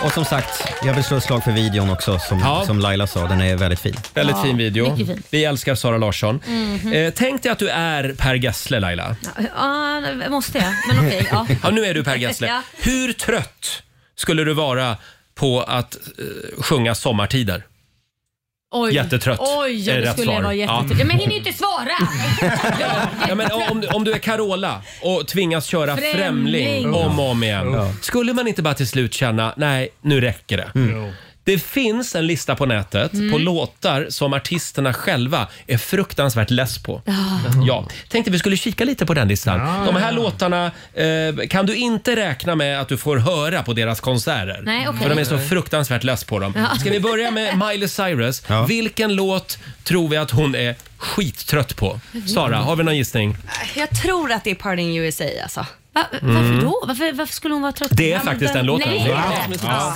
få. 0.00 0.06
Och 0.06 0.12
som 0.12 0.24
sagt, 0.24 0.72
jag 0.84 0.94
vill 0.94 1.04
slå 1.04 1.16
ett 1.16 1.22
slag 1.24 1.44
för 1.44 1.52
videon 1.52 1.90
också 1.90 2.18
som, 2.18 2.62
som 2.66 2.78
Laila 2.80 3.06
sa. 3.06 3.26
Den 3.26 3.40
är 3.40 3.56
väldigt 3.56 3.80
fin. 3.80 3.94
Väldigt 4.14 4.36
Ja, 4.36 4.42
fin 4.42 4.56
video. 4.56 4.90
mycket 4.92 5.06
fin. 5.06 5.22
Vi 5.30 5.44
älskar 5.44 5.74
Sara 5.74 5.98
Larsson. 5.98 6.40
Mhm. 6.46 6.92
Eh, 6.92 7.12
tänk 7.16 7.42
dig 7.42 7.52
att 7.52 7.58
du 7.58 7.68
är 7.68 8.14
Per 8.18 8.34
Gessle, 8.34 8.80
Laila. 8.80 9.16
Ja, 9.56 10.00
måste 10.30 10.58
jag? 10.58 10.72
Men 10.96 11.06
okej. 11.06 11.28
ja. 11.30 11.46
Ja, 11.62 11.70
nu 11.70 11.84
är 11.84 11.94
du 11.94 12.04
Per 12.04 12.16
Gessle. 12.16 12.46
Ja. 12.48 12.62
Hur 12.82 13.12
trött 13.12 13.82
skulle 14.16 14.44
du 14.44 14.52
vara 14.54 14.96
på 15.34 15.60
att 15.62 15.94
eh, 15.94 16.62
sjunga 16.62 16.94
sommartider? 16.94 17.62
Oj. 18.72 18.94
Jättetrött. 18.94 19.40
Oj, 19.40 19.88
är 19.90 19.92
ja, 19.92 19.94
det 19.94 20.00
det 20.00 20.06
rätt 20.06 20.12
skulle 20.12 20.32
jag 20.32 20.36
svar. 20.36 20.42
vara 20.42 20.54
Ja. 20.54 20.76
jättetrött. 20.82 20.98
Ja. 21.00 21.04
Men 21.04 21.16
jag 21.16 21.22
hinner 21.22 21.32
ju 21.32 21.38
inte 21.38 21.52
svara. 21.52 21.90
Ja, 23.28 23.34
men 23.34 23.52
om, 23.52 23.84
om 23.94 24.04
du 24.04 24.12
är 24.12 24.18
Carola 24.18 24.82
och 25.02 25.26
tvingas 25.28 25.64
köra 25.66 25.96
Främling, 25.96 26.14
Främling. 26.14 26.94
om 26.94 27.20
och 27.20 27.30
om 27.30 27.42
igen. 27.42 27.72
Ja. 27.72 27.92
Skulle 28.02 28.32
man 28.32 28.48
inte 28.48 28.62
bara 28.62 28.74
till 28.74 28.88
slut 28.88 29.14
känna, 29.14 29.54
nej, 29.56 29.88
nu 30.02 30.20
räcker 30.20 30.56
det. 30.56 30.70
Det 31.44 31.58
finns 31.58 32.14
en 32.14 32.26
lista 32.26 32.54
på 32.56 32.66
nätet 32.66 33.12
Mm. 33.12 33.32
på 33.32 33.38
låtar 33.38 34.06
som 34.08 34.32
artisterna 34.32 34.92
själva 34.92 35.48
är 35.66 35.78
fruktansvärt 35.78 36.50
less 36.50 36.78
på. 36.82 37.02
Ja, 37.66 37.88
tänkte 38.08 38.30
vi 38.30 38.38
skulle 38.38 38.56
kika 38.56 38.84
lite 38.84 39.06
på 39.06 39.14
den 39.14 39.28
listan. 39.28 39.86
De 39.86 39.96
här 39.96 40.12
låtarna 40.12 40.70
eh, 40.94 41.46
kan 41.48 41.66
du 41.66 41.74
inte 41.76 42.16
räkna 42.16 42.54
med 42.54 42.80
att 42.80 42.88
du 42.88 42.96
får 42.96 43.16
höra 43.16 43.62
på 43.62 43.72
deras 43.72 44.00
konserter. 44.00 44.60
Nej, 44.62 44.88
okej. 44.88 45.00
För 45.02 45.08
de 45.14 45.20
är 45.20 45.24
så 45.24 45.38
fruktansvärt 45.38 46.04
less 46.04 46.24
på 46.24 46.38
dem. 46.38 46.52
Ja. 46.56 46.78
Ska 46.78 46.90
vi 46.90 47.00
börja 47.00 47.30
med 47.30 47.58
Miley 47.58 47.88
Cyrus? 47.88 48.42
Vilken 48.68 49.14
låt 49.14 49.58
tror 49.84 50.08
vi 50.08 50.16
att 50.16 50.30
hon 50.30 50.54
är 50.54 50.74
skittrött 50.96 51.76
på? 51.76 52.00
Sara, 52.34 52.56
har 52.56 52.76
vi 52.76 52.84
någon 52.84 52.96
gissning? 52.96 53.36
Jag 53.76 53.90
tror 54.02 54.32
att 54.32 54.44
det 54.44 54.50
är 54.50 54.54
Party 54.54 54.82
in 54.82 54.96
USA 54.96 55.24
alltså. 55.42 55.66
Va, 55.92 56.06
Mm. 56.22 56.34
Varför 56.34 56.66
då? 56.66 56.84
Varför, 56.86 57.12
varför 57.12 57.34
skulle 57.34 57.54
hon 57.54 57.62
vara 57.62 57.72
trött? 57.72 57.90
Det 57.92 58.12
är 58.12 58.16
Ja, 58.16 58.20
faktiskt 58.20 58.52
den 58.54 58.66
låten. 58.66 58.88
Nej, 58.88 59.14
Ja. 59.62 59.94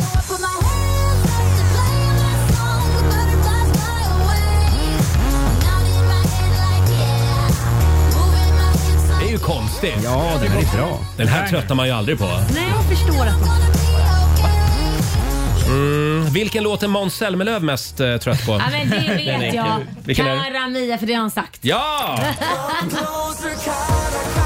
Det. 9.81 9.95
Ja. 10.05 10.39
Den 10.43 10.51
här 10.53 10.59
är 10.61 10.77
bra. 10.77 10.99
Den 11.17 11.29
här 11.29 11.49
tröttnar 11.49 11.77
man 11.77 11.87
ju 11.87 11.93
aldrig 11.93 12.19
på. 12.19 12.25
Nej, 12.25 12.65
jag 12.75 12.85
förstår 12.99 13.27
att 13.27 13.41
man... 13.47 13.57
Mm. 15.67 16.33
Vilken 16.33 16.63
låt 16.63 16.83
är 16.83 16.89
Måns 16.89 17.15
Zelmerlöw 17.17 17.61
mest 17.65 18.01
eh, 18.01 18.17
trött 18.17 18.47
på? 18.47 18.53
Ja, 18.53 18.63
men 18.71 18.91
det 18.91 18.97
Den 18.97 19.05
är 19.21 19.39
vet 19.39 19.55
jag. 19.55 19.67
enkel. 19.67 19.95
Vilken 20.05 20.27
är 20.27 20.37
det? 20.37 20.51
Cara 20.51 20.69
Mia, 20.69 20.99
för 20.99 21.07
det 21.07 21.15
har 21.15 21.21
han 21.21 21.31
sagt. 21.31 21.59
Ja! 21.63 22.19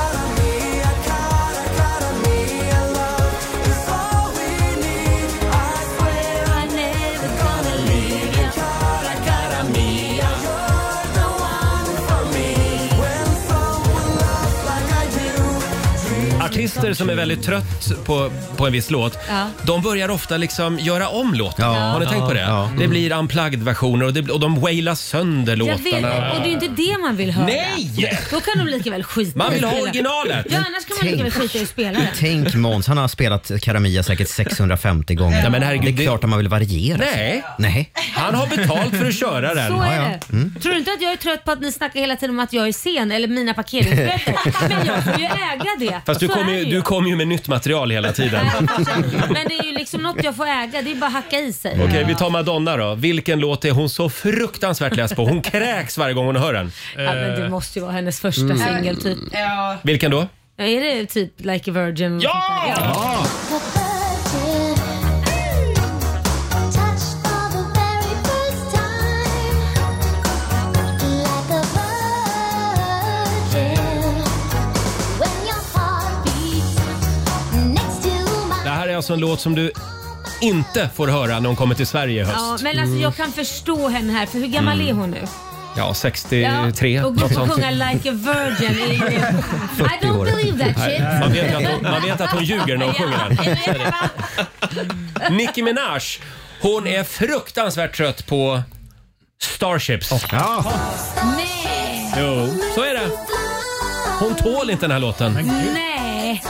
Artister 16.69 16.95
som 16.95 17.11
är 17.11 17.15
väldigt 17.15 17.43
trött 17.43 18.05
på, 18.05 18.31
på 18.57 18.67
en 18.67 18.73
viss 18.73 18.91
låt, 18.91 19.19
Ja. 19.29 19.47
de 19.63 19.83
börjar 19.83 20.09
ofta 20.09 20.37
liksom 20.37 20.79
göra 20.79 21.09
om 21.09 21.35
låten. 21.35 21.65
Ja. 21.65 21.73
Har 21.81 22.01
ni 22.01 22.07
tänkt 22.07 22.27
på 22.27 22.33
det? 22.33 22.41
Ja. 22.41 22.71
Det 22.79 22.89
blir 22.89 23.13
unplugged-versioner 23.13 24.07
och, 24.07 24.13
det, 24.13 24.31
och 24.33 24.41
de 24.41 24.61
wailar 24.61 24.95
sönder 24.95 25.53
Jag 25.53 25.59
låtarna. 25.59 26.09
vet, 26.21 26.35
och 26.35 26.41
det 26.41 26.45
är 26.45 26.47
ju 26.47 26.53
inte 26.53 26.69
det 26.69 26.99
man 26.99 27.17
vill 27.17 27.31
höra. 27.31 27.47
Nej! 27.47 28.19
Då 28.31 28.41
kan 28.41 28.59
de 28.59 28.67
lika 28.71 28.91
väl 28.91 29.05
skita 29.05 29.39
Man 29.39 29.53
vill 29.53 29.65
ha 29.65 29.73
originalet. 29.81 30.47
Ja, 30.51 30.57
annars 30.67 30.85
kan 30.87 30.97
man 30.97 31.07
lika 31.07 31.23
väl 31.23 31.33
skita 31.33 31.59
i 31.59 31.63
att 31.63 31.69
spela 31.69 31.99
det. 31.99 32.09
Tänk 32.19 32.55
Måns, 32.55 32.87
han 32.87 32.99
har 32.99 33.09
spelat 33.09 33.51
Karamia 33.63 34.03
säkert 34.03 34.29
650 34.29 35.15
gånger. 35.15 35.43
Ja, 35.45 35.51
men 35.51 35.63
herregud, 35.63 35.97
det 35.97 36.03
är 36.03 36.07
klart 36.07 36.25
att 36.25 36.31
man 36.31 36.39
vill 36.39 36.49
variera. 36.49 36.99
sig. 36.99 37.07
Nej, 37.17 37.45
Nej. 37.59 37.91
han 38.15 38.35
har 38.35 38.47
betalt 38.47 38.97
för 38.97 39.07
att 39.07 39.15
köra 39.19 39.55
den. 39.55 39.69
Så 39.69 39.81
är 39.83 40.01
det. 40.01 40.21
Mm. 40.33 40.55
Tror 40.63 40.73
du 40.73 40.79
inte 40.79 40.93
att 40.93 41.03
jag 41.03 41.13
är 41.13 41.17
trött 41.17 41.45
på 41.45 41.51
att 41.51 41.61
ni 41.61 41.73
snackar 41.73 42.01
hela 42.01 42.17
tiden 42.17 42.31
om 42.35 42.41
att 42.41 42.53
jag 42.53 42.69
är 42.69 42.73
sen 42.73 43.13
eller 43.13 43.29
mina 43.29 43.55
parkeringsböter? 43.55 44.35
Men 44.69 44.87
jag 44.87 45.05
får 45.05 45.19
ju 45.21 45.25
äga 45.27 45.65
det. 45.79 46.01
Fast 46.07 46.21
du 46.21 46.27
Så 46.29 46.33
kommer 46.35 46.53
är 46.53 46.58
ju, 46.59 46.65
du 46.65 46.83
kommer 46.83 47.09
ju 47.09 47.17
med 47.17 47.29
nytt 47.29 47.49
material 47.49 47.91
hela 47.91 48.13
tiden. 48.13 48.47
Men 49.31 49.49
det 49.49 49.59
är 49.59 49.65
ju 49.65 49.73
liksom 49.73 50.03
något 50.03 50.25
jag 50.25 50.37
får 50.37 50.47
äga. 50.47 50.83
Det 50.83 50.91
är 50.91 50.95
bara 50.95 51.07
att 51.07 51.13
hacka 51.13 51.39
i 51.41 51.53
sig. 51.53 51.81
Okej, 51.85 52.05
vi 52.09 52.15
tar 52.15 52.31
Madonna 52.31 52.77
då. 52.77 52.95
Vilken 52.95 53.41
låt 53.41 53.65
är 53.65 53.71
hon 53.71 53.89
så 53.91 54.11
fruktansvärt 54.11 54.97
less 54.97 55.13
på? 55.15 55.25
Hon 55.25 55.43
kräks 55.43 55.99
varje 55.99 56.15
gång 56.15 56.27
hon 56.27 56.37
hör 56.37 56.53
den. 56.53 56.73
Ja, 56.97 57.03
men 57.15 57.41
det 57.41 57.49
måste 57.49 57.79
ju 57.79 57.83
vara 57.85 57.93
hennes 57.93 58.21
första 58.21 58.43
Mm. 58.43 58.59
singel 58.59 59.03
typ. 59.03 59.19
Ja. 59.33 59.77
Vilken 59.83 60.11
då? 60.11 60.27
Är 60.57 60.81
det 60.81 61.07
typ 61.07 61.33
Like 61.37 61.71
a 61.71 61.75
Virgin? 61.75 62.21
Ja! 62.21 62.65
ja. 62.77 63.27
Alltså 78.99 79.13
en 79.13 79.21
låt 79.21 79.41
som 79.41 79.55
du 79.55 79.73
inte 80.41 80.91
får 80.95 81.09
höra 81.09 81.41
när 81.41 81.47
hon 81.47 81.57
kommer 81.57 81.75
till 81.75 81.87
Sverige 81.87 82.21
i 82.23 82.25
höst. 82.25 82.37
Ja, 82.39 82.59
men 82.63 82.79
alltså 82.79 82.97
jag 82.97 83.17
kan 83.17 83.33
förstå 83.33 83.89
henne 83.89 84.13
här, 84.13 84.27
för 84.27 84.39
hur 84.39 84.47
gammal 84.47 84.81
Mm. 84.81 84.89
är 84.89 84.93
hon 85.01 85.11
nu? 85.11 85.23
Ja, 85.77 85.95
63. 85.95 87.01
och 87.03 87.15
gå 87.15 87.21
något 87.21 87.31
och 87.31 87.37
sånt. 87.37 87.53
sjunga 87.53 87.71
Like 87.71 88.11
a 88.11 88.13
Virgin 88.13 88.79
är 88.83 88.93
ju... 88.93 88.99
I 89.85 90.07
don't 90.07 90.17
år. 90.19 90.25
believe 90.27 90.65
that 90.75 90.85
shit. 90.85 91.01
Man 91.21 91.33
vet, 91.33 91.55
att 91.57 91.63
hon, 91.73 91.83
man 91.83 92.03
vet 92.03 92.21
att 92.21 92.31
hon 92.31 92.45
ljuger 92.45 92.77
när 92.77 92.87
hon 92.87 92.95
sjunger 92.95 93.19
den. 95.29 95.37
Nicki 95.37 95.63
Minaj, 95.63 96.01
hon 96.63 96.87
är 96.87 97.05
fruktansvärt 97.05 97.97
trött 97.97 98.27
på 98.27 98.63
Starships. 99.43 100.11
Nej! 101.37 102.15
Jo, 102.19 102.49
så 102.75 102.83
är 102.85 102.95
det. 102.95 103.11
Hon 104.21 104.35
tål 104.35 104.71
inte 104.71 104.85
den 104.85 104.91
här 104.91 104.99
låten. 104.99 105.33
Nej! 105.75 106.43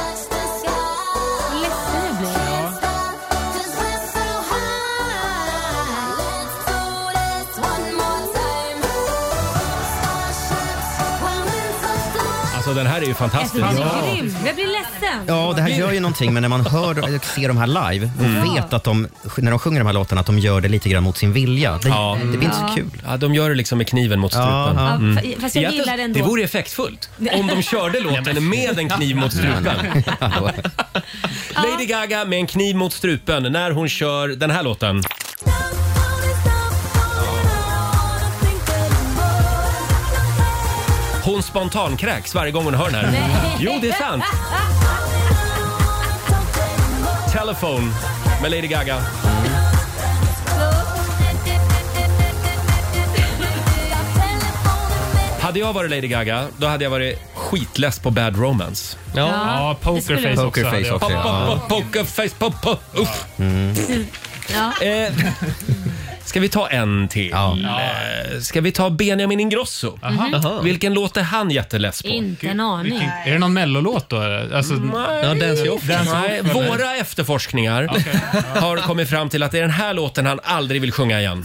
Alltså 12.68 12.82
den 12.84 12.92
här 12.92 13.00
är 13.02 13.06
ju 13.06 13.14
fantastisk. 13.14 13.64
Alltså, 13.64 13.82
den 13.82 14.04
är 14.10 14.14
grym. 14.16 14.34
Jag 14.46 14.54
blir 14.54 14.66
ledsen. 14.66 15.18
Ja, 15.26 15.52
det 15.56 15.62
här 15.62 15.68
gör 15.68 15.92
ju 15.92 16.00
någonting, 16.00 16.32
men 16.34 16.40
när 16.42 16.48
man 16.48 16.66
hör 16.66 16.98
och 17.16 17.24
ser 17.24 17.48
de 17.48 17.56
här 17.56 17.66
live 17.66 18.10
och 18.18 18.24
Mm. 18.24 18.54
vet 18.54 18.72
att 18.72 18.84
de, 18.84 19.08
när 19.38 19.50
de 19.50 19.58
sjunger 19.58 19.80
de 19.80 19.86
här 19.86 19.92
låtarna, 19.92 20.20
att 20.20 20.26
de 20.26 20.38
gör 20.38 20.60
det 20.60 20.68
lite 20.68 20.88
grann 20.88 21.02
mot 21.02 21.16
sin 21.16 21.32
vilja. 21.32 21.78
Det, 21.82 21.88
Ja. 21.88 22.18
det 22.20 22.26
blir 22.26 22.42
inte 22.44 22.56
Ja. 22.62 22.68
så 22.68 22.74
kul. 22.74 22.90
Ja, 23.06 23.16
de 23.16 23.34
gör 23.34 23.48
det 23.48 23.54
liksom 23.54 23.78
med 23.78 23.88
kniven 23.88 24.20
mot 24.20 24.32
strupen. 24.32 24.52
Ja, 24.52 24.72
ja. 24.76 24.94
Mm. 24.94 25.18
Fa- 25.18 25.40
fast 25.40 25.54
jag 25.54 25.62
Egentligen- 25.62 25.72
gillar 25.72 25.96
det 25.96 26.02
ändå. 26.02 26.18
Det 26.20 26.24
vore 26.26 26.42
effektfullt 26.42 27.10
om 27.32 27.46
de 27.46 27.62
körde 27.62 28.00
låten 28.00 28.48
med 28.48 28.78
en 28.78 28.88
kniv 28.88 29.16
mot 29.16 29.32
strupen. 29.32 30.02
Lady 31.54 31.86
Gaga 31.86 32.24
med 32.24 32.38
en 32.38 32.46
kniv 32.46 32.76
mot 32.76 32.92
strupen 32.92 33.42
när 33.52 33.70
hon 33.70 33.88
kör 33.88 34.28
den 34.28 34.50
här 34.50 34.62
låten. 34.62 35.02
Spontankräks 41.48 42.34
varje 42.34 42.52
gång 42.52 42.64
hon 42.64 42.74
hör 42.74 42.90
den 42.90 42.94
här. 42.94 43.10
Nej. 43.12 43.56
Jo, 43.58 43.78
det 43.82 43.88
är 43.88 43.92
sant. 43.92 44.24
Telephone 47.32 47.92
med 48.42 48.50
Lady 48.50 48.66
Gaga. 48.66 48.96
Hade 55.40 55.58
jag 55.58 55.72
varit 55.72 55.90
Lady 55.90 56.08
Gaga, 56.08 56.46
då 56.58 56.66
hade 56.66 56.84
jag 56.84 56.90
varit 56.90 57.18
skitless 57.34 57.98
på 57.98 58.10
Bad 58.10 58.36
Romance. 58.38 58.96
Ja, 59.14 59.28
Ja, 59.28 59.76
det 59.80 59.84
Poker 59.84 60.00
skulle 60.00 60.42
också 60.42 60.64
hade 60.64 60.80
jag. 60.80 61.00
Po- 61.00 61.06
po- 61.06 61.12
Ja. 61.12 61.60
po- 61.68 61.68
Pokerface, 61.68 62.34
po- 62.38 62.52
po- 62.62 62.78
uff. 62.94 63.24
Ja. 64.54 64.86
Eh, 64.86 65.12
Ska 66.28 66.40
vi 66.40 66.48
ta 66.48 66.68
en 66.68 67.08
till? 67.08 67.32
Eh, 67.32 68.40
Ska 68.40 68.60
vi 68.60 68.72
ta 68.72 68.90
Benjamin 68.90 69.40
Ingrosso? 69.40 69.98
Aha. 70.02 70.28
Jaha. 70.32 70.62
Vilken 70.62 70.94
låt 70.94 71.16
är 71.16 71.22
han 71.22 71.50
jätteless 71.50 72.02
på? 72.02 72.08
Inte 72.08 72.48
en 72.48 72.60
aning. 72.60 73.10
Är 73.26 73.32
det 73.32 73.38
någon 73.38 73.52
mellolåt 73.52 74.08
då? 74.08 74.16
Alltså, 74.54 74.74
Nej. 74.74 75.24
Nej, 76.12 76.42
våra 76.42 76.96
efterforskningar 76.96 77.88
har 78.60 78.76
kommit 78.76 79.10
fram 79.10 79.28
till 79.28 79.42
att 79.42 79.52
det 79.52 79.58
är 79.58 79.62
den 79.62 79.70
här 79.70 79.94
låten 79.94 80.26
han 80.26 80.40
aldrig 80.42 80.80
vill 80.80 80.92
sjunga 80.92 81.20
igen. 81.20 81.44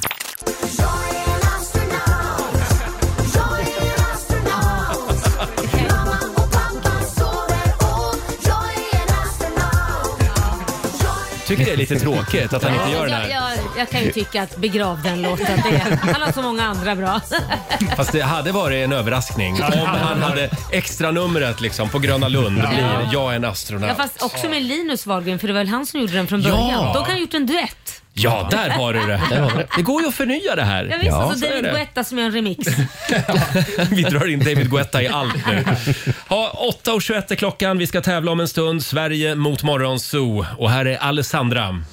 Tycker 11.58 11.66
det 11.66 11.76
är 11.76 11.78
lite 11.78 12.00
tråkigt 12.00 12.54
att 12.54 12.64
han 12.64 12.74
inte 12.74 12.92
gör 12.92 13.06
det 13.06 13.12
jag, 13.12 13.18
här. 13.18 13.30
jag, 13.30 13.54
jag 13.78 13.90
kan 13.90 14.04
ju 14.04 14.12
tycka 14.12 14.44
att 14.44 14.58
begrav 14.58 15.02
den 15.02 15.22
låten. 15.22 15.62
Det 15.64 15.76
är, 15.76 15.98
han 16.14 16.22
har 16.22 16.32
så 16.32 16.42
många 16.42 16.64
andra 16.64 16.96
bra. 16.96 17.22
Fast 17.98 18.12
det 18.12 18.22
hade 18.22 18.52
varit 18.52 18.86
en 18.86 18.94
överraskning 18.94 19.54
om 19.54 19.72
han 19.86 20.22
hade 20.22 20.50
extra 20.72 21.12
numret 21.12 21.62
liksom 21.62 21.90
på 21.90 22.00
Gröna 22.00 22.28
Lund 22.28 22.56
blir 22.56 23.10
Jag 23.14 23.32
är 23.32 23.36
en 23.36 23.46
astronaut. 23.46 23.90
Ja, 23.90 23.96
fast 23.96 24.24
också 24.24 24.50
med 24.50 24.64
Linus 24.64 25.06
Wahlgren, 25.06 25.40
för 25.40 25.48
det 25.48 25.54
var 25.54 25.60
väl 25.60 25.68
han 25.68 25.86
som 25.86 26.00
gjorde 26.00 26.14
den 26.14 26.28
från 26.28 26.42
början. 26.42 26.70
Ja. 26.70 26.92
De 26.94 27.06
kan 27.06 27.14
ha 27.14 27.20
gjort 27.20 27.34
en 27.34 27.46
duett. 27.46 28.03
Ja, 28.16 28.48
där 28.52 28.70
har 28.70 28.94
du 28.94 29.00
det. 29.00 29.22
Där 29.30 29.42
har 29.42 29.50
vi 29.52 29.58
det. 29.58 29.68
Det 29.76 29.82
går 29.82 30.02
ju 30.02 30.08
att 30.08 30.16
förnya 30.16 30.56
det 30.56 30.64
här. 30.64 30.86
Ja, 30.86 30.98
visst, 31.02 31.14
och 31.18 31.32
så 31.32 31.40
så 31.40 31.46
är 31.46 31.50
David 31.50 31.64
det. 31.64 31.72
Guetta 31.72 32.04
som 32.04 32.18
gör 32.18 32.26
en 32.26 32.32
remix. 32.32 32.68
Vi 33.90 34.04
drar 34.04 34.28
in 34.30 34.40
David 34.40 34.70
Guetta 34.72 35.02
i 35.02 35.08
allt 35.08 35.48
nu. 35.48 35.64
Ha, 36.28 36.70
8.21 36.84 37.32
är 37.32 37.36
klockan. 37.36 37.78
Vi 37.78 37.88
ska 37.88 38.02
tävla 38.02 38.32
om 38.32 38.40
en 38.40 38.48
stund. 38.48 38.84
Sverige 38.84 39.36
mot 39.36 39.64
Morgonzoo. 39.64 40.46
Och 40.58 40.70
här 40.72 40.86
är 40.86 40.98
Alessandra. 40.98 41.84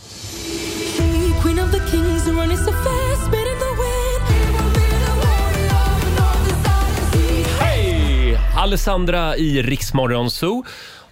Alessandra 8.57 9.37
i 9.37 9.63
Riksmorgonzoo. 9.63 10.65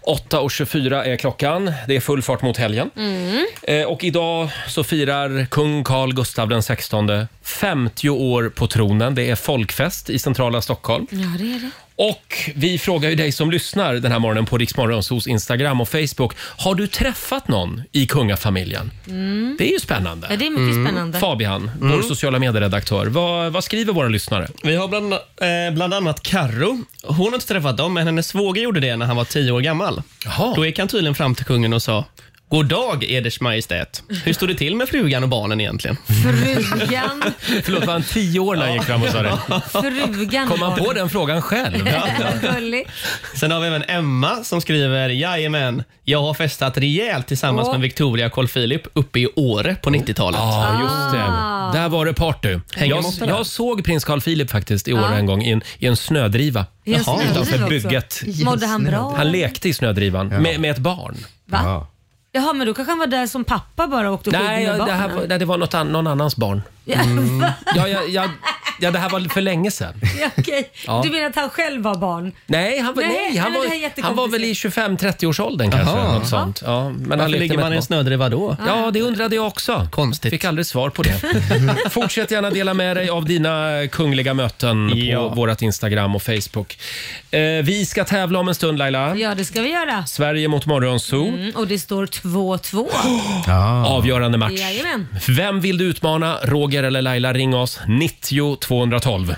8.24 0.09 1.05
är 1.05 1.17
klockan. 1.17 1.73
Det 1.89 1.97
är 1.97 2.01
full 2.01 2.23
fart 2.23 2.43
mot 2.43 2.57
helgen. 2.57 2.91
Mm. 2.97 3.47
Eh, 3.63 3.85
och 3.85 4.05
idag 4.05 4.49
så 4.69 4.85
firar 4.85 5.47
kung 5.47 5.85
Carl 5.85 6.15
Gustaf 6.15 6.49
den 6.49 6.63
16 6.63 7.27
50 7.43 8.09
år 8.09 8.49
på 8.49 8.67
tronen. 8.67 9.15
Det 9.15 9.31
är 9.31 9.37
folkfest 9.37 10.11
i 10.11 10.19
centrala 10.19 10.63
Stockholm. 10.63 11.07
Ja, 11.11 11.19
det 11.39 11.45
är 11.45 11.61
det. 11.61 11.71
Och 11.99 12.51
vi 12.55 12.79
frågar 12.79 13.11
ju 13.11 13.15
dig 13.17 13.33
som 13.33 13.51
lyssnar 13.51 13.95
den 13.95 14.13
här 14.13 14.19
morgonen 14.19 14.47
på 14.47 14.59
Riksmorgonsos 14.59 15.27
Instagram 15.27 15.81
och 15.81 15.89
Facebook. 15.89 16.33
Har 16.39 16.75
du 16.75 16.87
träffat 16.87 17.49
någon 17.49 17.83
i 17.93 18.07
kungafamiljen? 18.07 18.91
Mm. 19.09 19.57
Det 19.59 19.69
är 19.69 19.73
ju 19.73 19.81
spännande. 19.81 20.27
Ja, 20.31 20.37
det 20.37 20.47
är 20.47 20.51
mycket 20.51 20.85
spännande. 20.87 21.19
Fabian, 21.19 21.71
vår 21.81 21.87
Mm. 21.87 22.03
sociala 22.03 22.39
medieredaktör. 22.39 23.07
Vad, 23.07 23.53
vad 23.53 23.65
skriver 23.65 23.93
våra 23.93 24.09
lyssnare? 24.09 24.49
Vi 24.63 24.77
har 24.77 24.89
bland, 24.89 25.13
eh, 25.13 25.19
bland 25.75 25.95
annat 25.95 26.23
Karro. 26.23 26.85
Hon 27.03 27.27
har 27.27 27.35
inte 27.35 27.47
träffat 27.47 27.77
dem, 27.77 27.95
men 27.95 28.07
hennes 28.07 28.29
svåger 28.29 28.63
gjorde 28.63 28.81
det 28.81 28.97
när 28.97 29.07
han 29.07 29.17
var 29.17 29.25
tio 29.25 29.53
år 29.53 29.61
gammal. 29.61 30.03
Då 30.57 30.67
gick 30.67 30.79
han 30.79 30.89
tydligen 30.89 31.15
fram 31.15 31.35
till 31.35 31.45
kungen 31.45 31.73
och 31.73 31.83
sa 31.83 32.05
God 32.51 32.67
dag, 32.67 33.05
Eders 33.05 33.41
Majestät. 33.41 34.03
Hur 34.25 34.33
står 34.33 34.47
det 34.47 34.55
till 34.55 34.77
med 34.77 34.89
frugan 34.89 35.23
och 35.23 35.29
barnen 35.29 35.61
egentligen? 35.61 35.97
Frugan. 36.23 37.23
Förlåt, 37.63 37.87
var 37.87 37.93
han 37.93 38.03
tio 38.03 38.41
år 38.41 38.57
när 38.57 38.63
han 38.65 38.73
gick 38.73 38.83
fram 38.83 39.03
och 39.03 39.09
sa 39.09 39.23
det? 39.23 39.39
Frugan. 39.71 40.49
Kom 40.49 40.63
han 40.63 40.79
på 40.79 40.93
den 40.93 41.09
frågan 41.11 41.43
själv? 41.43 41.89
Gulligt. 42.55 42.91
Sen 43.35 43.51
har 43.51 43.61
vi 43.61 43.67
även 43.67 43.83
Emma 43.89 44.45
som 44.45 44.61
skriver 44.61 45.09
Jajamän, 45.09 45.83
jag 46.05 46.23
har 46.23 46.35
festat 46.35 46.79
rejält 46.79 47.27
tillsammans 47.27 47.67
Åh. 47.69 47.73
med 47.73 47.81
Victoria 47.81 48.27
och 48.27 48.33
Carl 48.33 48.49
Philip 48.49 48.83
uppe 48.93 49.21
i 49.21 49.29
Åre 49.37 49.75
på 49.75 49.91
90-talet. 49.91 50.41
Ja, 50.41 50.81
just 50.83 51.13
det. 51.13 51.79
Där 51.81 51.89
var 51.89 52.07
det 52.07 52.15
party. 52.15 52.59
Hänger 52.77 52.95
Jag, 52.95 53.05
det. 53.21 53.27
jag 53.27 53.47
såg 53.47 53.85
prins 53.85 54.05
Carl 54.05 54.21
Philip 54.21 54.51
faktiskt 54.51 54.89
i 54.89 54.93
år 54.93 55.01
Ja. 55.01 55.13
en 55.15 55.27
gång 55.27 55.43
i 55.43 55.51
en, 55.53 55.63
i 55.79 55.87
en 55.87 55.97
snödriva. 55.97 56.67
I 56.85 56.95
en 56.95 57.05
snödriva 57.05 57.31
utanför 57.33 57.55
också. 57.57 57.69
bygget. 57.69 58.23
Mådde 58.45 58.67
han 58.67 58.85
bra? 58.85 59.15
Han 59.17 59.31
lekte 59.33 59.69
i 59.69 59.75
snödrivan 59.75 60.29
med, 60.29 60.61
med 60.61 60.71
ett 60.71 60.79
barn. 60.79 61.17
Va? 61.47 61.87
Jaha, 62.39 62.53
men 62.53 62.67
då 62.67 62.75
kanske 62.75 62.93
han 62.93 62.99
var 62.99 63.07
där 63.07 63.27
som 63.27 63.45
pappa 63.45 63.87
bara 63.87 64.09
och 64.09 64.15
åkte 64.15 64.31
skidor 64.31 64.45
Nej, 64.45 64.67
med 64.67 64.79
ja, 64.79 64.85
det, 64.85 64.93
här, 64.93 65.01
barnen. 65.03 65.17
var- 65.21 65.27
nej, 65.29 65.39
det 65.39 65.45
var 65.45 65.59
något 65.59 65.75
an, 65.75 65.89
någon 65.93 66.07
annans 66.07 66.37
barn. 66.37 66.63
Ja, 66.89 66.99
va? 67.41 67.53
Ja, 67.77 67.89
ja, 67.89 68.01
ja, 68.09 68.25
ja, 68.81 68.91
det 68.91 68.99
här 68.99 69.09
var 69.11 69.21
för 69.21 69.41
länge 69.41 69.71
sedan. 69.71 69.95
Ja, 70.21 70.31
okej. 70.39 70.71
Ja. 70.87 71.01
Du 71.05 71.11
menar 71.11 71.27
att 71.27 71.37
han 71.37 71.51
själv 71.51 71.83
var 71.83 71.95
barn? 71.95 72.33
Nej, 72.47 72.81
han 72.81 72.95
var, 72.95 73.03
Nej, 73.03 73.13
nej, 73.31 73.37
han 73.37 73.53
men 73.53 73.63
det 73.63 73.69
här 73.69 73.77
är 73.77 73.81
var, 73.97 74.03
han 74.03 74.17
var 74.17 74.29
väl 74.29 74.45
i 74.45 74.53
25-30-årsåldern 74.53 75.71
kanske. 75.71 75.97
Jaha. 75.97 76.13
Något 76.19 76.29
sånt. 76.29 76.63
Ja, 76.67 76.89
men 76.89 77.11
han 77.11 77.19
Varför 77.19 77.29
lekte 77.29 77.39
ligger 77.43 77.57
med 77.57 77.65
man 77.65 77.73
i 77.73 77.75
en 77.75 77.79
barn. 77.79 77.83
snödriva 77.83 78.29
då? 78.29 78.57
Ja, 78.67 78.91
det 78.91 79.01
undrade 79.03 79.37
jag 79.37 79.47
också. 79.47 79.89
Konstigt. 79.93 80.31
Fick 80.31 80.45
aldrig 80.45 80.67
svar 80.67 80.91
på 80.91 81.03
det. 81.03 81.21
Fortsätt 81.91 82.31
gärna 82.31 82.51
dela 82.51 82.75
med 82.75 82.97
dig 82.97 83.09
av 83.11 83.25
dina 83.25 83.71
kungliga 83.93 84.35
möten 84.35 84.93
Ja. 84.95 85.29
på 85.29 85.35
vårt 85.35 85.63
Instagram 85.63 86.15
och 86.17 86.23
Facebook. 86.23 86.79
Eh, 87.31 87.41
vi 87.63 87.87
ska 87.87 88.05
tävla 88.05 88.39
om 88.39 88.49
en 88.49 88.55
stund 88.55 88.79
Laila. 88.79 89.17
Ja, 89.17 89.35
det 89.35 89.45
ska 89.45 89.63
vi 89.63 89.71
göra. 89.73 90.07
Sverige 90.07 90.49
mot 90.49 90.67
Morgonzoo. 90.67 91.29
Mm, 91.29 91.51
och 91.57 91.67
det 91.69 91.79
står 91.79 92.07
2-2. 92.07 92.89
Avgörande 93.87 94.39
match. 94.39 94.53
Jajamän. 94.53 95.09
Vem 95.29 95.61
vill 95.61 95.79
du 95.79 95.85
utmana? 95.85 96.39
Roger 96.43 96.78
eller 96.83 97.03
Laila? 97.03 97.33
Ring 97.33 97.55
oss. 97.55 97.81
90 97.89 98.57
212. 98.57 99.35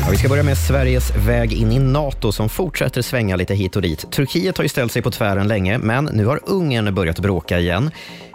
Ja, 0.00 0.06
vi 0.10 0.16
ska 0.16 0.28
börja 0.28 0.42
med 0.42 0.58
Sveriges 0.58 1.16
väg 1.16 1.52
in 1.52 1.72
i 1.72 1.78
NATO 1.78 2.32
som 2.32 2.48
fortsätter 2.48 3.02
svänga 3.02 3.36
lite 3.36 3.54
hit 3.54 3.76
och 3.76 3.82
dit. 3.82 4.12
Turkiet 4.12 4.56
har 4.56 4.62
ju 4.62 4.68
ställt 4.68 4.92
sig 4.92 5.02
på 5.02 5.10
tvären 5.10 5.48
länge, 5.48 5.78
men 5.78 6.04
nu 6.04 6.26
har 6.26 6.40
Ungern 6.46 6.94
börjat 6.94 7.18
bråka 7.18 7.58
igen. 7.58 7.90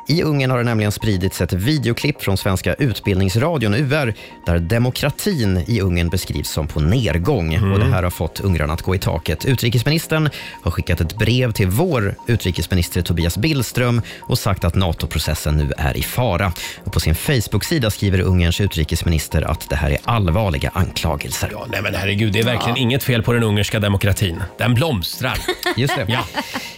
I 0.08 0.24
Ungern 0.24 0.52
har 0.52 0.58
det 0.58 0.64
nämligen 0.64 0.92
spridits 0.92 1.42
ett 1.42 1.54
videoklipp 1.54 2.22
från 2.22 2.38
svenska 2.38 2.74
Utbildningsradion, 2.74 3.74
UR, 3.74 4.14
där 4.46 4.60
demokratin 4.60 5.64
i 5.68 5.82
Ungern 5.82 6.10
beskrivs 6.10 6.50
som 6.50 6.68
på 6.68 6.80
nedgång. 6.80 7.72
Och 7.74 7.80
det 7.80 7.86
här 7.86 8.04
har 8.04 8.10
fått 8.10 8.40
ungrarna 8.40 8.74
att 8.74 8.82
gå 8.82 8.96
i 8.96 9.00
taket. 9.00 9.46
Utrikesministern 9.46 10.30
har 10.62 10.72
skickat 10.72 11.02
ett 11.02 11.18
brev 11.18 11.52
till 11.52 11.68
vår 11.68 12.16
utrikesminister 12.28 13.02
Tobias 13.02 13.38
Billström 13.38 14.02
och 14.20 14.40
sagt 14.40 14.64
att 14.64 14.76
NATO-processen 14.76 15.58
nu 15.58 15.74
är 15.78 15.98
i 15.98 16.04
fara. 16.04 16.52
Och 16.84 16.94
på 16.94 17.00
sin 17.00 17.16
Facebook-sida 17.16 17.92
skriver 17.92 18.20
Ungerns 18.20 18.62
utrikesminister 18.62 19.42
att 19.42 19.70
det 19.70 19.76
här 19.76 19.90
är 19.90 19.98
allvarliga 20.04 20.72
anklagelser. 20.74 21.50
Ja, 21.52 21.66
nej 21.70 21.82
men 21.82 21.96
herregud, 21.96 22.34
det 22.34 22.40
är 22.40 22.44
verkligen 22.46 22.78
inget 22.78 23.04
fel 23.04 23.24
på 23.24 23.34
den 23.34 23.44
ungerska 23.44 23.80
demokratin. 23.80 24.44
Den 24.58 24.74
blomstrar. 24.74 25.38
Just 25.78 25.96
det. 25.96 26.06
Ja. 26.08 26.26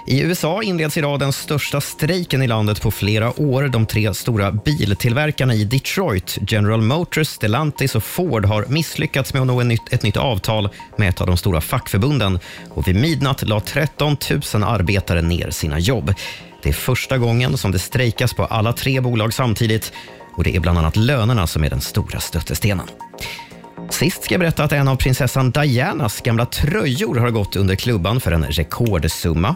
I 0.05 0.21
USA 0.21 0.63
inleds 0.63 0.97
idag 0.97 1.19
den 1.19 1.33
största 1.33 1.81
strejken 1.81 2.41
i 2.41 2.47
landet 2.47 2.81
på 2.81 2.91
flera 2.91 3.16
år. 3.25 3.67
De 3.67 3.85
tre 3.85 4.13
stora 4.13 4.51
biltillverkarna 4.51 5.53
i 5.53 5.63
Detroit, 5.63 6.37
General 6.47 6.81
Motors, 6.81 7.27
Stellantis 7.27 7.95
och 7.95 8.03
Ford 8.03 8.45
har 8.45 8.65
misslyckats 8.67 9.33
med 9.33 9.41
att 9.41 9.47
nå 9.47 9.63
nytt, 9.63 9.93
ett 9.93 10.03
nytt 10.03 10.17
avtal 10.17 10.69
med 10.95 11.09
ett 11.09 11.21
av 11.21 11.27
de 11.27 11.37
stora 11.37 11.61
fackförbunden. 11.61 12.39
Och 12.69 12.87
vid 12.87 12.95
midnatt 12.95 13.47
la 13.47 13.59
13 13.59 14.17
000 14.53 14.63
arbetare 14.63 15.21
ner 15.21 15.49
sina 15.49 15.79
jobb. 15.79 16.13
Det 16.63 16.69
är 16.69 16.73
första 16.73 17.17
gången 17.17 17.57
som 17.57 17.71
det 17.71 17.79
strejkas 17.79 18.33
på 18.33 18.45
alla 18.45 18.73
tre 18.73 19.01
bolag 19.01 19.33
samtidigt 19.33 19.93
och 20.37 20.43
det 20.43 20.55
är 20.55 20.59
bland 20.59 20.77
annat 20.77 20.95
lönerna 20.95 21.47
som 21.47 21.63
är 21.63 21.69
den 21.69 21.81
stora 21.81 22.19
stötestenen. 22.19 22.87
Sist 23.89 24.23
ska 24.23 24.33
jag 24.33 24.39
berätta 24.39 24.63
att 24.63 24.71
en 24.71 24.87
av 24.87 24.95
prinsessan 24.95 25.51
Dianas 25.51 26.21
gamla 26.21 26.45
tröjor 26.45 27.15
har 27.15 27.29
gått 27.29 27.55
under 27.55 27.75
klubban 27.75 28.19
för 28.19 28.31
en 28.31 28.43
rekordsumma. 28.43 29.55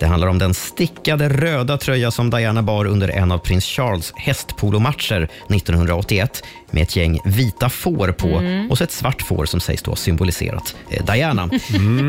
Det 0.00 0.06
handlar 0.06 0.28
om 0.28 0.38
den 0.38 0.54
stickade 0.54 1.28
röda 1.28 1.78
tröja 1.78 2.10
som 2.10 2.30
Diana 2.30 2.62
bar 2.62 2.84
under 2.84 3.08
en 3.08 3.32
av 3.32 3.38
prins 3.38 3.64
Charles 3.64 4.12
hästpolomatcher 4.16 5.28
1981 5.48 6.44
med 6.72 6.82
ett 6.82 6.96
gäng 6.96 7.20
vita 7.24 7.68
får 7.68 8.12
på 8.12 8.28
Mm. 8.42 8.70
och 8.70 8.78
så 8.78 8.84
ett 8.84 8.92
svart 8.92 9.22
får 9.22 9.46
som 9.46 9.60
sägs 9.60 9.82
då 9.82 9.90
ha 9.90 9.96
symboliserat 9.96 10.76
eh, 10.90 11.04
Diana. 11.04 11.46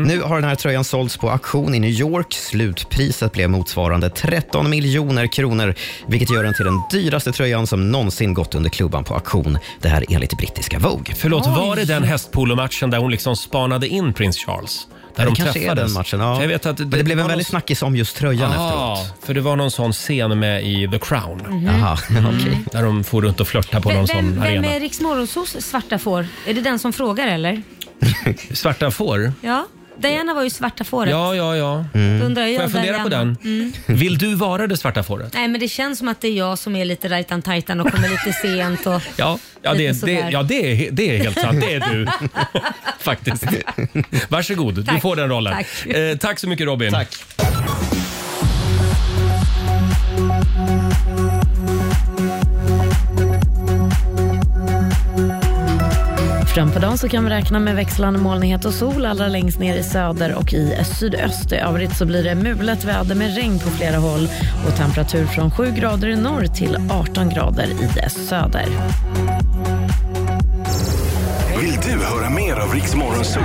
Nu 0.06 0.20
har 0.24 0.34
den 0.34 0.44
här 0.48 0.54
tröjan 0.54 0.84
sålts 0.84 1.16
på 1.16 1.30
auktion 1.30 1.74
i 1.74 1.78
New 1.80 1.90
York. 1.90 2.32
Slutpriset 2.34 3.32
blev 3.32 3.50
motsvarande 3.50 4.10
13 4.10 4.70
miljoner 4.70 5.26
kronor, 5.26 5.74
vilket 6.06 6.30
gör 6.30 6.44
den 6.44 6.54
till 6.54 6.64
den 6.64 6.80
dyraste 6.90 7.32
tröjan 7.32 7.66
som 7.66 7.90
någonsin 7.90 8.34
gått 8.34 8.54
under 8.54 8.70
klubban 8.70 9.04
på 9.04 9.14
auktion. 9.14 9.58
Det 9.80 9.88
här 9.88 10.04
enligt 10.10 10.36
brittiska 10.36 10.78
Vogue. 10.78 11.14
Förlåt, 11.16 11.46
var 11.46 11.76
det 11.76 11.84
den 11.84 12.02
hästpolomatchen 12.04 12.90
där 12.90 12.98
hon 12.98 13.10
liksom 13.10 13.36
spanade 13.36 13.88
in 13.88 14.12
prins 14.12 14.36
Charles? 14.36 14.86
Där 15.16 15.24
det 15.24 15.30
de 15.30 15.36
träffades? 15.52 15.84
den 15.84 15.92
matchen. 15.92 16.20
Ja. 16.20 16.34
För 16.34 16.42
Jag 16.42 16.48
vet 16.48 16.66
att 16.66 16.76
det, 16.76 16.82
Men 16.84 16.90
det 16.98 17.04
blev 17.04 17.18
en 17.18 17.24
var 17.24 17.28
väldigt 17.30 17.46
någon- 17.48 17.50
snackis 17.50 17.82
om 17.82 17.96
just 17.96 18.16
tröjan 18.16 18.52
Ah, 18.56 18.92
efteråt. 19.02 19.24
för 19.26 19.34
det 19.34 19.40
var 19.40 19.56
någon 19.56 19.70
sån 19.70 19.92
scen 19.92 20.38
med 20.38 20.64
i 20.64 20.88
The 20.92 20.98
Crown. 20.98 21.38
Mhm. 21.48 21.66
Jaha, 21.66 21.98
okej. 22.10 22.64
Där 22.72 22.82
de 22.82 23.04
får 23.04 23.22
runt 23.22 23.40
och 23.40 23.48
flörtar 23.48 23.80
på 23.80 23.88
någon 23.88 23.96
Vem, 23.98 24.06
sån 24.06 24.16
vem, 24.24 24.34
vem 24.34 24.42
arena. 24.42 24.68
är 24.74 24.80
Riks 24.80 25.00
Morgonzoos 25.00 25.56
svarta 25.60 25.98
får? 25.98 26.26
Är 26.46 26.54
det 26.54 26.60
den 26.60 26.78
som 26.78 26.92
frågar 26.92 27.26
eller? 27.28 27.62
Svarta 28.54 28.90
får? 28.90 29.32
Ja. 29.40 29.66
Diana 29.98 30.34
var 30.34 30.42
ju 30.42 30.50
svarta 30.50 30.84
fåret. 30.84 31.10
Ja, 31.10 31.34
ja, 31.34 31.56
ja. 31.56 31.84
Då 31.92 31.98
undrar 31.98 32.42
jag 32.46 32.54
Får 32.54 32.62
jag 32.62 32.70
fundera 32.72 33.02
på 33.02 33.08
Diana. 33.08 33.24
den? 33.24 33.36
Mm. 33.44 33.72
Vill 33.98 34.18
du 34.18 34.34
vara 34.34 34.66
det 34.66 34.76
svarta 34.76 35.02
fåret? 35.02 35.34
Nej 35.34 35.48
men 35.48 35.60
det 35.60 35.68
känns 35.68 35.98
som 35.98 36.08
att 36.08 36.20
det 36.20 36.28
är 36.28 36.32
jag 36.32 36.58
som 36.58 36.76
är 36.76 36.84
lite 36.84 37.08
rajtan-tajtan 37.08 37.80
och 37.80 37.92
kommer 37.92 38.08
lite 38.08 38.32
sent. 38.32 38.86
Och 38.86 39.02
Ja, 39.16 39.38
ja, 39.62 39.72
det, 39.72 39.78
Lite 39.78 39.92
det, 39.92 39.94
sådär. 39.94 40.28
ja 40.32 40.42
det, 40.42 40.86
är, 40.86 40.90
det 40.90 41.16
är 41.16 41.18
helt 41.22 41.38
sant. 41.40 41.60
Det 41.60 41.74
är 41.74 41.80
du. 41.92 42.06
Faktiskt. 43.00 43.44
Varsågod, 44.28 44.74
du 44.74 44.84
Tack. 44.84 45.02
får 45.02 45.16
den 45.16 45.28
rollen. 45.28 45.54
Tack. 45.54 45.86
Eh, 45.86 46.16
tack 46.16 46.38
så 46.38 46.48
mycket 46.48 46.66
Robin. 46.66 46.92
Tack. 46.92 47.08
Fram 56.54 56.70
på 56.70 56.78
dagen 56.78 56.98
så 56.98 57.08
kan 57.08 57.24
vi 57.24 57.30
räkna 57.30 57.58
med 57.58 57.74
växlande 57.74 58.18
molnighet 58.18 58.64
och 58.64 58.74
sol 58.74 59.06
allra 59.06 59.28
längst 59.28 59.58
ner 59.58 59.76
i 59.76 59.82
söder 59.82 60.34
och 60.34 60.52
i 60.52 60.84
sydöst. 60.84 61.52
I 61.52 61.56
övrigt 61.56 61.96
så 61.96 62.06
blir 62.06 62.24
det 62.24 62.34
mulet 62.34 62.84
väder 62.84 63.14
med 63.14 63.36
regn 63.36 63.58
på 63.58 63.70
flera 63.70 63.96
håll 63.96 64.28
och 64.66 64.76
temperatur 64.76 65.26
från 65.26 65.50
7 65.50 65.70
grader 65.70 66.08
i 66.08 66.16
norr 66.16 66.46
till 66.46 66.76
18 66.90 67.28
grader 67.28 67.66
i 67.66 68.10
söder. 68.10 68.66
Vill 71.60 71.78
du 71.82 72.04
höra 72.04 72.30
mer 72.30 72.54
av 72.54 72.74
Riks 72.74 72.94
Morgonzoo? 72.94 73.42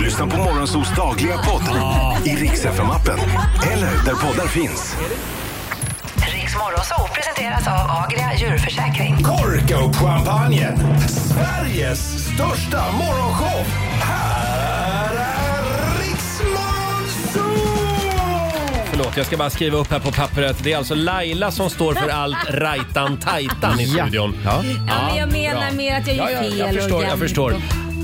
Lyssna 0.00 0.26
på 0.26 0.36
Morgonzoos 0.36 0.96
dagliga 0.96 1.36
podd 1.38 1.62
i 2.26 2.30
Riks 2.30 2.64
FM-appen 2.64 3.18
eller 3.72 4.04
där 4.04 4.14
poddar 4.14 4.46
finns. 4.46 4.96
Morgonzoo 6.58 7.08
presenteras 7.14 7.66
av 7.68 7.90
Agria 8.04 8.34
djurförsäkring. 8.38 9.16
Korko-champagnen, 9.22 10.78
Sveriges 11.08 12.24
största 12.24 12.84
morgonshow. 12.92 13.64
Här 14.00 15.14
är 15.14 15.98
Riks 16.02 16.40
Förlåt, 18.90 19.16
jag 19.16 19.26
ska 19.26 19.36
bara 19.36 19.50
skriva 19.50 19.78
upp 19.78 19.90
här 19.90 19.98
på 20.00 20.12
pappret. 20.12 20.56
Det 20.62 20.72
är 20.72 20.76
alltså 20.76 20.94
Laila 20.94 21.50
som 21.50 21.70
står 21.70 21.94
för 21.94 22.08
allt 22.08 22.36
rajtan-tajtan 22.50 23.80
i 23.80 23.84
Ja. 23.96 24.04
studion. 24.04 24.36
Ja. 24.44 24.62
Ja, 24.88 24.94
men 25.08 25.16
jag 25.16 25.32
menar 25.32 25.60
bra. 25.66 25.70
mer 25.76 26.00
att 26.00 26.06
jag 26.06 26.16
gör 26.16 26.24
Ja, 26.24 26.30
ja, 26.32 26.40
fel 26.42 26.58
jag 26.58 26.68
och 26.68 26.74
förstår, 26.74 27.02
jag 27.02 27.08
jämt 27.08 27.20
förstår. 27.22 27.50
och- 27.50 27.60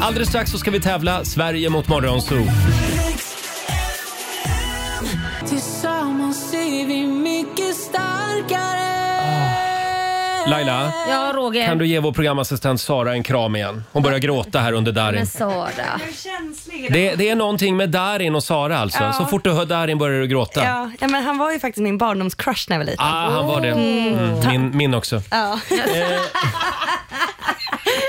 Alldeles 0.06 0.28
strax 0.28 0.50
så 0.50 0.58
ska 0.58 0.70
vi 0.70 0.80
tävla 0.80 1.24
Sverige 1.24 1.70
mot 1.70 1.88
Morgonzoo. 1.88 2.46
Tillsammans 6.34 6.54
är 6.54 6.86
vi 6.86 7.06
mycket 7.06 7.76
starkare. 7.76 8.94
Laila, 10.46 10.92
Ja, 11.08 11.32
Roger. 11.34 11.66
kan 11.66 11.78
du 11.78 11.86
ge 11.86 11.98
vår 12.00 12.12
programassistent 12.12 12.80
Sara 12.80 13.12
en 13.12 13.22
kram 13.22 13.56
igen? 13.56 13.84
Hon 13.92 14.02
börjar 14.02 14.18
gråta 14.18 14.58
här 14.58 14.72
under 14.72 14.92
Darin. 14.92 15.14
Men 15.14 15.26
Sara. 15.26 16.00
Det, 16.90 17.14
det 17.14 17.28
är 17.28 17.34
någonting 17.36 17.76
med 17.76 17.90
Darin 17.90 18.34
och 18.34 18.44
Sara 18.44 18.78
alltså. 18.78 19.02
Ja. 19.04 19.12
Så 19.12 19.24
fort 19.26 19.44
du 19.44 19.52
hör 19.52 19.64
Darin 19.64 19.98
börjar 19.98 20.20
du 20.20 20.26
gråta. 20.26 20.64
Ja, 20.64 20.90
ja, 21.00 21.08
men 21.08 21.24
han 21.24 21.38
var 21.38 21.52
ju 21.52 21.58
faktiskt 21.60 21.82
min 21.82 21.98
barndomscrush 21.98 22.66
när 22.68 22.76
jag 22.76 22.78
var 22.84 22.90
liten. 22.90 23.06
Ah, 23.06 23.30
han 23.30 23.46
var 23.46 23.60
det. 23.60 23.68
Mm, 23.68 24.38
min, 24.48 24.76
min 24.76 24.94
också. 24.94 25.22
Ja. 25.30 25.58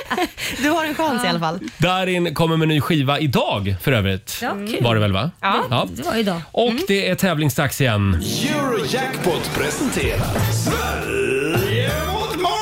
du 0.62 0.70
har 0.70 0.86
en 0.86 0.96
chans 0.96 1.24
i 1.24 1.28
alla 1.28 1.40
fall. 1.40 1.60
Darin 1.78 2.34
kommer 2.36 2.58
med 2.58 2.68
ny 2.68 2.82
skiva 2.82 3.20
idag 3.20 3.76
för 3.82 3.92
övrigt. 3.92 4.40
Ja, 4.42 4.52
kul. 4.52 4.78
Var 4.84 4.96
det 4.96 5.02
väl 5.02 5.12
va? 5.14 5.32
Ja, 5.42 5.88
det 5.92 6.04
var 6.04 6.16
idag. 6.16 6.42
Och 6.52 6.74
det 6.88 7.10
är 7.10 7.16
tävlingsdags 7.16 7.82
igen. 7.82 8.24
Eurojackpot 8.50 9.52
presenterar 9.56 10.52
Sverige 10.52 11.92
mot 12.08 12.56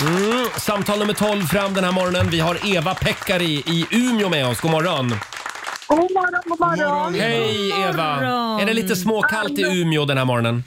Mm, 0.00 0.46
samtal 0.56 0.98
nummer 0.98 1.14
12 1.14 1.42
fram 1.42 1.74
den 1.74 1.84
här 1.84 1.92
morgonen. 1.92 2.30
Vi 2.30 2.40
har 2.40 2.76
Eva 2.76 2.94
Pekkari 2.94 3.62
i 3.66 3.86
Umeå 3.90 4.28
med 4.28 4.46
oss. 4.46 4.60
God 4.60 4.70
morgon. 4.70 5.14
God 5.88 5.98
morgon, 5.98 6.40
god 6.46 6.60
morgon. 6.60 7.14
Hej 7.14 7.70
Eva! 7.88 8.16
Är 8.60 8.66
det 8.66 8.74
lite 8.74 8.96
småkallt 8.96 9.58
i 9.58 9.62
Umeå 9.62 10.04
den 10.04 10.18
här 10.18 10.24
morgonen? 10.24 10.64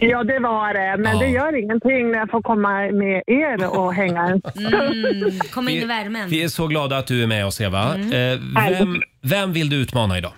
Ja, 0.00 0.24
det 0.24 0.38
var 0.38 0.74
det. 0.74 1.02
Men 1.02 1.12
Ja. 1.16 1.18
det 1.22 1.28
gör 1.28 1.58
ingenting 1.62 2.10
när 2.10 2.18
jag 2.18 2.30
får 2.30 2.42
komma 2.42 2.68
med 2.92 3.22
er 3.26 3.78
och 3.78 3.94
hänga 3.94 4.20
en. 4.22 4.42
Mm, 4.56 5.38
kom 5.40 5.68
in 5.68 5.82
i 5.82 5.84
värmen. 5.84 6.28
Vi 6.30 6.42
är 6.42 6.48
så 6.48 6.66
glada 6.66 6.98
att 6.98 7.06
du 7.06 7.22
är 7.22 7.26
med 7.26 7.46
oss 7.46 7.60
Eva. 7.60 7.94
Eh, 7.94 8.38
vem, 8.70 9.02
vem 9.22 9.52
vill 9.52 9.68
du 9.70 9.76
utmana 9.76 10.18
idag? 10.18 10.32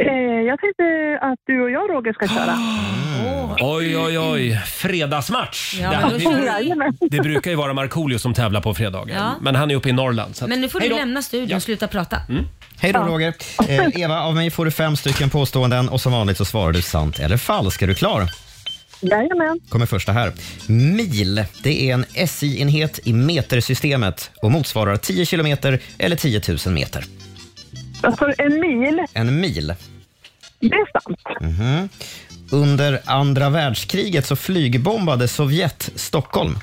Eh, 0.00 0.40
jag 0.46 0.60
tänkte 0.60 0.84
att 1.22 1.38
du 1.46 1.62
och 1.62 1.70
jag, 1.70 1.90
Roger, 1.90 2.12
ska 2.12 2.28
köra. 2.28 2.56
Oj, 3.60 3.96
oj, 3.98 4.18
oj. 4.18 4.62
Fredagsmatch! 4.66 5.78
Ja, 5.80 5.90
det, 5.90 6.14
då 6.14 6.20
kör 6.20 6.98
vi. 7.00 7.08
det 7.08 7.20
brukar 7.20 7.50
ju 7.50 7.56
vara 7.56 7.72
Markoolio 7.72 8.18
som 8.18 8.34
tävlar 8.34 8.60
på 8.60 8.74
fredagar. 8.74 9.16
Ja. 9.16 9.34
Men 9.40 9.54
han 9.54 9.70
är 9.70 9.74
uppe 9.74 9.88
i 9.88 9.92
Norrland. 9.92 10.36
Så 10.36 10.44
att, 10.44 10.48
Men 10.48 10.60
nu 10.60 10.68
får 10.68 10.80
hej 10.80 10.88
du 10.88 10.94
då. 10.94 10.98
lämna 11.00 11.22
studion 11.22 11.56
och 11.56 11.62
sluta 11.62 11.88
prata. 11.88 12.16
Hej 12.80 12.92
då 12.92 12.98
Roger. 13.00 13.34
Eh, 13.68 14.00
Eva, 14.02 14.20
av 14.20 14.34
mig 14.34 14.50
får 14.50 14.64
du 14.64 14.70
fem 14.70 14.96
stycken 14.96 15.30
påståenden 15.30 15.88
och 15.88 16.00
som 16.00 16.12
vanligt 16.12 16.36
så 16.36 16.44
svarar 16.44 16.72
du 16.72 16.82
sant 16.82 17.18
eller 17.18 17.36
falskt. 17.36 17.82
Är 17.82 17.86
du 17.86 17.94
klar? 17.94 18.28
Jajamän. 19.00 19.60
kommer 19.68 19.86
första 19.86 20.12
här. 20.12 20.32
Mil, 20.68 21.44
det 21.62 21.90
är 21.90 21.94
en 21.94 22.04
SI-enhet 22.28 23.00
i 23.04 23.12
metersystemet 23.12 24.30
och 24.42 24.50
motsvarar 24.52 24.96
10 24.96 25.26
kilometer 25.26 25.78
eller 25.98 26.16
10 26.16 26.40
000 26.66 26.74
meter. 26.74 27.04
Alltså, 28.02 28.32
en 28.38 28.60
mil, 28.60 29.00
En 29.12 29.40
mil. 29.40 29.74
det 30.60 30.66
är 30.66 31.00
sant. 31.02 31.18
Mhm. 31.40 31.88
Under 32.50 33.00
andra 33.04 33.50
världskriget 33.50 34.26
så 34.26 34.36
flygbombade 34.36 35.28
Sovjet 35.28 35.90
Stockholm. 35.94 36.58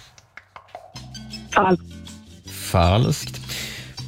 Falskt. 1.56 1.84
Falskt. 2.72 3.40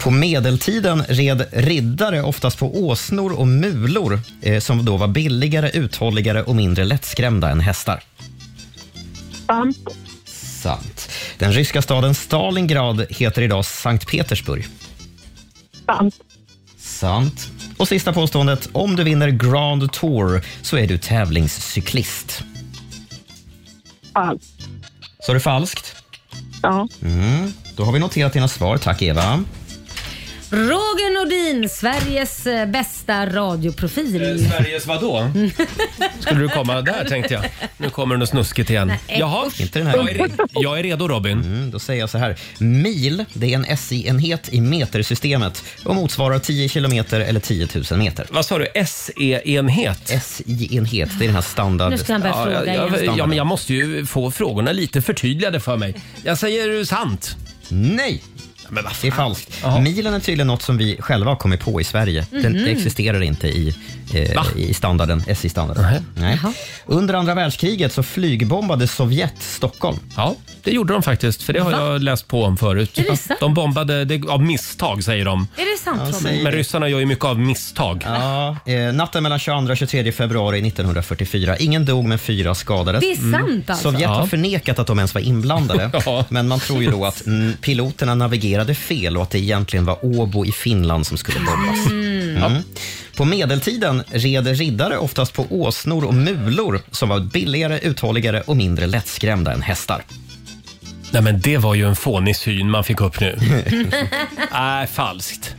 På 0.04 0.12
medeltiden 0.12 1.04
red 1.08 1.46
riddare 1.52 2.22
oftast 2.22 2.60
på 2.60 2.84
åsnor 2.88 3.32
och 3.34 3.48
mulor 3.48 4.20
eh, 4.42 4.60
som 4.60 4.86
då 4.86 4.98
var 4.98 5.08
billigare, 5.08 5.70
uthålligare 5.74 6.44
och 6.44 6.56
mindre 6.56 6.84
lättskrämda 6.84 7.50
än 7.50 7.60
hästar. 7.60 8.04
Sant. 9.48 9.78
Sant. 10.62 11.10
Den 11.38 11.54
ryska 11.54 11.82
staden 11.82 12.16
Stalingrad 12.16 13.06
heter 13.10 13.42
idag 13.42 13.66
Sankt 13.66 14.08
Petersburg. 14.08 14.68
Sant. 15.86 16.16
Sant. 17.02 17.50
Och 17.78 17.88
sista 17.88 18.14
påståendet. 18.14 18.70
Om 18.72 18.96
du 18.96 19.04
vinner 19.04 19.30
Grand 19.30 19.92
Tour 19.92 20.42
så 20.62 20.78
är 20.78 20.88
du 20.88 20.98
tävlingscyklist. 20.98 22.44
Falskt. 24.14 24.68
Så 25.20 25.32
är 25.32 25.34
det 25.34 25.40
falskt? 25.40 25.96
Ja. 26.62 26.88
Mm. 27.02 27.54
Då 27.76 27.84
har 27.84 27.92
vi 27.92 28.00
noterat 28.00 28.34
dina 28.34 28.48
svar. 28.48 28.78
Tack 28.78 29.02
Eva. 29.02 29.44
Roger 30.52 31.14
Nordin, 31.20 31.70
Sveriges 31.70 32.48
eh, 32.48 32.66
bästa 32.66 33.26
radioprofil. 33.26 34.48
Sveriges 34.50 34.86
vadå? 34.86 35.32
Skulle 36.20 36.40
du 36.42 36.48
komma 36.50 36.82
där 36.82 37.06
tänkte 37.10 37.34
jag. 37.34 37.44
Nu 37.78 37.90
kommer 37.90 38.16
det 38.16 38.20
något 38.20 38.30
snuskigt 38.30 38.70
igen. 38.70 38.88
Nej, 38.88 39.00
Jaha, 39.20 39.50
Inte 39.60 39.80
den 39.80 39.88
här 39.88 39.96
jag 39.98 40.10
är, 40.10 40.14
re- 40.18 40.48
jag 40.54 40.80
är 40.80 40.84
redo 40.84 41.08
Robin. 41.08 41.32
Mm, 41.42 41.72
då 41.72 41.80
säger 41.80 42.00
jag 42.00 42.10
så 42.10 42.18
här. 42.18 42.36
Mil, 42.58 43.26
det 43.34 43.54
är 43.54 43.56
en 43.56 43.78
SI-enhet 43.78 44.50
i 44.52 44.62
metersystemet 44.62 45.64
och 45.84 45.96
motsvarar 45.96 46.40
10 46.40 46.70
kilometer 46.70 47.20
eller 47.20 47.40
10 47.40 47.68
000 47.92 48.00
meter. 48.00 48.26
Vad 48.32 48.46
sa 48.46 48.58
du? 48.58 48.68
SE-enhet? 48.86 50.24
SI-enhet, 50.24 51.10
det 51.20 51.26
är 51.26 51.28
den 51.28 51.36
här 51.36 51.42
standard... 51.42 51.92
Nu 51.92 51.98
ska 51.98 52.14
han 52.14 52.22
börja 52.22 52.36
Ja, 52.36 52.44
fråga 52.44 52.58
jag, 52.76 52.90
igen. 52.90 53.06
jag, 53.06 53.18
ja, 53.18 53.26
men 53.28 53.38
jag 53.38 53.48
måste 53.48 53.74
ju 53.74 54.06
få 54.06 54.32
frågorna 54.32 54.72
lite 54.72 55.02
förtydligade 55.02 55.60
för 55.60 55.78
mig. 55.78 55.96
Jag 56.24 56.38
säger 56.38 56.84
sant. 56.86 57.36
Nej! 57.74 58.24
Men 58.74 58.84
vad 58.84 58.94
Det 59.02 59.08
är 59.08 59.12
falskt. 59.12 59.64
Milen 59.82 60.14
är 60.14 60.20
tydligen 60.20 60.48
något 60.48 60.62
som 60.62 60.78
vi 60.78 60.98
själva 61.00 61.32
har 61.32 61.36
kommit 61.36 61.60
på 61.60 61.82
i 61.82 61.84
Sverige. 61.84 62.26
Den, 62.30 62.42
Mhm. 62.54 62.64
Det 62.64 62.72
existerar 62.72 63.22
inte 63.22 63.48
i, 63.48 63.76
eh, 64.14 64.36
Va? 64.36 64.46
i 64.56 64.74
standarden, 64.74 65.24
SI-standarden. 65.36 66.04
Nej. 66.16 66.40
Under 66.86 67.14
andra 67.14 67.34
världskriget 67.36 67.94
så 67.94 68.04
flygbombade 68.04 68.88
Sovjet 68.88 69.34
Stockholm. 69.40 69.98
Ja, 70.18 70.36
det 70.64 70.72
gjorde 70.72 70.94
de 70.94 71.04
faktiskt. 71.04 71.44
För 71.44 71.54
det 71.54 71.60
har 71.60 71.72
jag 71.72 72.02
läst 72.04 72.28
på 72.28 72.44
om 72.44 72.58
förut. 72.58 72.98
Är 72.98 73.04
det 73.12 73.18
sant? 73.18 73.40
De 73.40 73.54
bombade 73.54 74.06
det, 74.06 74.28
av 74.30 74.44
misstag, 74.44 75.04
säger 75.04 75.26
de. 75.26 75.48
Är 75.58 75.72
det 75.78 75.84
sant 75.84 76.00
Robin? 76.02 76.14
säger- 76.14 76.44
Men 76.44 76.52
ryssarna 76.52 76.90
gör 76.90 77.00
ju 77.00 77.06
mycket 77.06 77.26
av 77.26 77.40
misstag. 77.40 78.04
Ja, 78.06 78.58
eh, 78.66 78.94
natten 78.94 79.24
mellan 79.24 79.40
22 79.40 79.72
och 79.72 79.78
23 79.78 80.12
februari 80.12 80.62
1944. 80.62 81.58
Ingen 81.58 81.86
dog 81.86 82.06
men 82.06 82.20
fyra 82.20 82.56
skadades. 82.56 83.02
Det 83.02 83.12
är 83.12 83.32
sant 83.32 83.70
alltså? 83.70 83.92
Sovjet 83.92 84.10
har 84.10 84.20
Ja. 84.22 84.28
förnekat 84.28 84.80
att 84.80 84.88
de 84.88 85.00
ens 85.00 85.14
var 85.14 85.22
inblandade, 85.22 85.92
Ja. 86.06 86.26
men 86.30 86.48
man 86.48 86.60
tror 86.60 86.84
ju 86.84 86.92
då 86.92 87.06
att 87.06 87.26
mm, 87.26 87.54
piloterna 87.62 88.16
navigerade 88.16 88.76
fel 88.76 89.18
och 89.18 89.24
att 89.24 89.30
det 89.30 89.40
egentligen 89.40 89.86
var 89.86 90.06
Åbo 90.06 90.46
i 90.46 90.52
Finland 90.52 91.08
som 91.08 91.18
skulle 91.18 91.40
bombas. 91.40 91.90
Mm. 91.90 92.54
På 93.22 93.26
medeltiden 93.26 94.04
red 94.12 94.48
riddare 94.48 94.98
oftast 94.98 95.34
på 95.34 95.46
åsnor 95.50 96.06
och 96.06 96.14
mulor 96.14 96.82
som 96.92 97.10
var 97.10 97.20
billigare, 97.20 97.80
uthålligare 97.80 98.42
och 98.42 98.58
mindre 98.58 98.88
lättskrämda 98.88 99.54
än 99.54 99.62
hästar. 99.62 100.04
Nej 101.12 101.22
men 101.22 101.40
det 101.40 101.58
var 101.58 101.76
ju 101.76 101.88
en 101.88 101.96
fånig 101.96 102.36
syn 102.36 102.70
man 102.70 102.84
fick 102.84 103.02
upp 103.02 103.20
nu. 103.20 103.38
Nej, 104.52 104.88
falskt. 104.88 105.56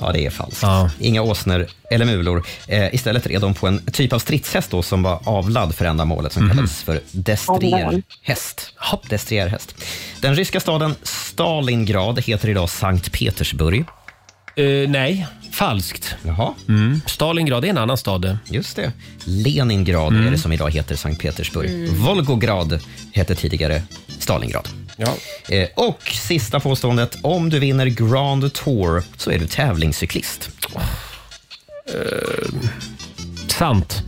Ja, 0.00 0.12
det 0.12 0.26
är 0.26 0.30
falskt. 0.30 0.62
Ja. 0.62 0.90
Inga 1.00 1.22
åsnor 1.22 1.66
eller 1.90 2.06
mulor. 2.06 2.46
Eh, 2.68 2.94
istället 2.94 3.26
red 3.26 3.40
de 3.40 3.54
på 3.54 3.66
en 3.66 3.86
typ 3.92 4.12
av 4.12 4.18
stridshäst 4.18 4.70
då, 4.70 4.82
som 4.82 5.02
var 5.02 5.20
avlad 5.24 5.74
för 5.74 5.84
ändamålet 5.84 6.32
som 6.32 6.48
kallades 6.48 6.82
för 6.82 7.00
destrierhäst. 7.10 8.72
Hopp, 8.76 9.08
destrierhäst. 9.08 9.74
Den 10.20 10.36
ryska 10.36 10.60
staden 10.60 10.94
Stalingrad 11.02 12.20
heter 12.20 12.48
idag 12.48 12.70
Sankt 12.70 13.12
Petersburg. 13.12 13.84
Eh, 14.58 14.88
nej, 14.88 15.26
falskt. 15.52 16.14
Jaha, 16.26 16.54
Mm. 16.68 17.00
Stalingrad 17.06 17.64
är 17.64 17.68
en 17.68 17.78
annan 17.78 17.96
stad. 17.96 18.22
det. 18.22 18.38
just 18.48 18.76
det. 18.76 18.92
Leningrad 19.24 20.26
är 20.26 20.30
det 20.30 20.38
som 20.38 20.52
idag 20.52 20.70
heter 20.70 20.96
Sankt 20.96 21.22
Petersburg. 21.22 21.88
Volgograd 21.88 22.80
hette 23.12 23.34
tidigare 23.34 23.82
Stalingrad. 24.18 24.68
Ja. 24.96 25.14
Eh, 25.48 25.68
och 25.76 26.02
sista 26.02 26.60
påståendet. 26.60 27.18
Om 27.22 27.50
du 27.50 27.58
vinner 27.58 27.86
Grand 27.86 28.52
Tour 28.52 29.02
så 29.16 29.30
är 29.30 29.38
du 29.38 29.46
tävlingscyklist. 29.46 30.50
Sant. 33.48 34.02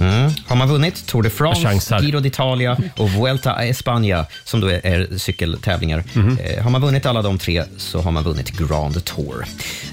Mm. 0.00 0.30
Har 0.46 0.56
man 0.56 0.68
vunnit 0.68 1.06
Tour 1.06 1.22
de 1.22 1.30
France. 1.30 1.98
Giro 2.00 2.20
d'Italia 2.20 2.76
och 2.96 3.10
Vuelta 3.10 3.52
a 3.52 3.64
España, 3.64 4.24
som 4.44 4.60
då 4.60 4.66
är, 4.70 4.86
är 4.86 5.18
cykeltävlingar. 5.18 6.04
Mhm. 6.14 6.38
Eh, 6.38 6.62
har 6.62 6.70
man 6.70 6.80
vunnit 6.80 7.06
alla 7.06 7.22
de 7.22 7.38
tre 7.38 7.64
så 7.76 8.00
har 8.00 8.10
man 8.10 8.24
vunnit 8.24 8.50
Grand 8.50 9.04
Tour. 9.04 9.44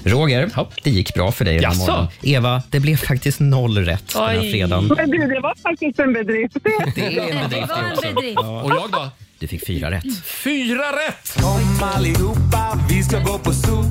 Roger, 0.04 0.50
Ja. 0.56 0.68
det 0.82 0.90
gick 0.90 1.14
bra 1.14 1.32
för 1.32 1.44
dig 1.44 1.56
Jaså? 1.62 1.78
morgonen. 1.78 2.08
Eva, 2.22 2.62
det 2.70 2.80
blev 2.80 2.96
faktiskt 2.96 3.40
noll 3.40 3.78
rätt 3.78 4.12
den 4.12 4.22
här 4.22 4.40
Oj. 4.40 4.50
fredagen. 4.50 4.92
Men 4.96 5.10
du, 5.10 5.18
det 5.18 5.40
var 5.40 5.54
faktiskt 5.62 5.98
en 5.98 6.12
bedrift. 6.12 6.56
Det 6.94 7.00
är 7.00 7.20
en 7.20 7.26
Det 7.36 7.48
bedrift 7.48 7.68
var 7.68 7.76
det 7.76 7.86
en 7.86 7.92
också. 7.92 8.14
bedrift. 8.14 8.38
Och 8.38 8.70
jag 8.70 8.90
då? 8.92 9.10
Du 9.38 9.46
fick 9.48 9.66
fyra 9.66 9.90
rätt. 9.90 10.04
Fyra 10.24 10.82
rätt! 11.08 11.42
Kom 11.42 11.88
allihopa, 11.94 12.78
vi 12.88 13.02
ska 13.02 13.18
gå 13.18 13.38
på 13.38 13.52
zoo, 13.52 13.84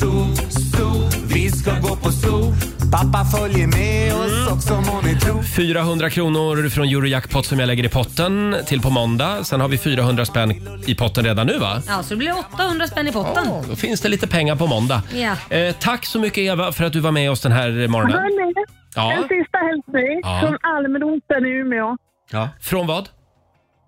zoo, 0.00 0.36
zoo. 0.76 1.10
Vi 1.26 1.50
ska 1.50 1.70
gå 1.80 1.96
på 1.96 2.12
zoo. 2.12 2.54
Pappa 2.92 3.24
följer 3.24 3.66
med 3.66 4.14
oss 4.14 4.52
också 4.52 4.74
må 4.74 5.00
ni 5.02 5.14
tro. 5.20 5.42
400 5.56 6.10
kronor 6.10 6.68
från 6.68 6.84
Eurojackpot 6.88 7.46
som 7.46 7.58
jag 7.60 7.66
lägger 7.66 7.84
i 7.84 7.88
potten 7.88 8.56
till 8.66 8.80
på 8.82 8.90
måndag. 8.90 9.44
Sen 9.44 9.60
har 9.60 9.68
vi 9.68 9.78
400 9.78 10.24
spänn 10.24 10.50
i 10.86 10.94
potten 10.94 11.24
redan 11.24 11.46
nu 11.46 11.58
va? 11.58 11.82
Ja, 11.88 12.02
så 12.02 12.14
det 12.14 12.18
blir 12.18 12.32
800 12.54 12.86
spänn 12.86 13.06
i 13.08 13.12
potten. 13.12 13.44
Då 13.68 13.76
finns 13.76 14.00
det 14.00 14.08
lite 14.08 14.28
pengar 14.28 14.56
på 14.56 14.66
måndag. 14.66 15.02
Ja. 15.14 15.56
Eh, 15.56 15.74
tack 15.80 16.06
så 16.06 16.18
mycket 16.20 16.38
Eva 16.38 16.72
för 16.72 16.84
att 16.84 16.92
du 16.92 17.00
var 17.00 17.12
med 17.12 17.30
oss 17.30 17.40
den 17.40 17.52
här 17.52 17.88
morgonen. 17.88 18.16
Hörni, 18.18 18.54
Ja. 18.96 19.12
en 19.12 19.22
sista 19.22 19.58
hälsning 19.58 20.20
Ja. 20.22 20.40
från 20.42 20.58
Almrosen 20.62 21.46
i 21.46 21.50
Umeå. 21.50 21.96
Ja. 22.30 22.48
Från 22.60 22.86
vad? 22.86 23.08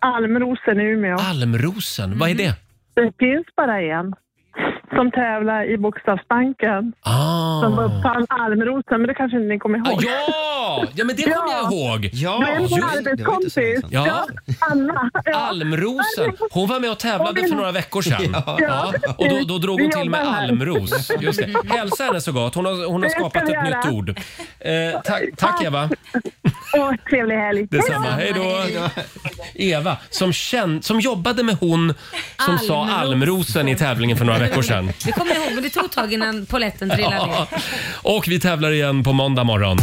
Almrosen 0.00 0.80
i 0.80 0.84
Umeå. 0.84 1.16
Almrosen, 1.18 2.18
vad 2.18 2.30
är 2.30 2.34
det? 2.34 2.54
Det 2.94 3.12
finns 3.18 3.46
bara 3.56 3.80
en 3.80 4.12
som 4.96 5.10
tävlar 5.10 5.64
i 5.70 5.78
Bokstavsbanken. 5.78 6.92
Ah. 7.02 7.60
Som 7.62 7.78
uppfann 7.78 8.26
Almrosen, 8.28 9.00
men 9.00 9.06
det 9.06 9.14
kanske 9.14 9.38
ni 9.38 9.58
kommer 9.58 9.78
ihåg? 9.78 10.04
Ja, 10.04 10.84
ja 10.94 11.04
men 11.04 11.16
det 11.16 11.22
kommer 11.22 11.52
jag 11.52 11.72
ihåg. 11.72 12.10
Ja, 12.12 12.38
men 12.38 12.62
just 12.62 12.74
min 12.74 12.80
det. 12.80 13.10
arbetskompis, 13.10 13.56
Ja. 13.90 14.06
ja. 14.06 14.26
Anna. 14.60 15.10
Ja. 15.24 15.34
Almrosen. 15.36 16.32
Hon 16.50 16.68
var 16.68 16.80
med 16.80 16.90
och 16.90 16.98
tävlade 16.98 17.40
för 17.48 17.54
några 17.56 17.72
veckor 17.72 18.02
sedan. 18.02 18.36
Ja. 18.58 18.92
Och 19.18 19.28
då, 19.28 19.38
då 19.48 19.58
drog 19.58 19.80
hon 19.80 19.90
till 19.90 20.10
med 20.10 20.20
här. 20.20 20.42
almros. 20.44 21.10
Just 21.20 21.38
det. 21.40 21.74
Hälsa 21.76 22.04
henne 22.04 22.20
så 22.20 22.32
gott. 22.32 22.54
Hon 22.54 22.64
har, 22.66 22.86
hon 22.88 23.02
har 23.02 23.08
skapat 23.10 23.42
ett 23.48 23.64
nytt 23.64 23.92
ord. 23.92 24.08
Eh, 24.60 25.00
tack, 25.04 25.22
tack 25.36 25.62
Eva. 25.64 25.88
Åh, 26.76 26.92
trevlig 27.10 27.36
helg. 27.36 27.66
Detsamma. 27.70 28.06
Hej 28.10 28.32
då. 28.36 28.62
Eva, 29.54 29.96
som, 30.10 30.32
känn, 30.32 30.82
som 30.82 31.00
jobbade 31.00 31.42
med 31.42 31.56
hon 31.60 31.94
som 32.46 32.58
sa 32.58 32.82
Almros. 32.84 33.00
almrosen 33.00 33.68
i 33.68 33.76
tävlingen 33.76 34.16
för 34.16 34.24
några 34.24 34.38
veckor 34.38 34.62
sedan. 34.62 34.77
Det 34.86 35.12
kommer 35.12 35.34
jag 35.34 35.44
ihåg, 35.44 35.54
men 35.54 35.62
det 35.62 35.70
tog 35.70 35.84
ett 35.84 35.92
tag 35.92 36.12
innan 36.12 36.46
poletten 36.46 36.90
trillade 36.90 37.26
ner. 37.26 37.46
Ja. 37.50 37.58
Och 38.02 38.28
vi 38.28 38.40
tävlar 38.40 38.70
igen 38.70 39.04
på 39.04 39.12
måndag 39.12 39.44
morgon. 39.44 39.78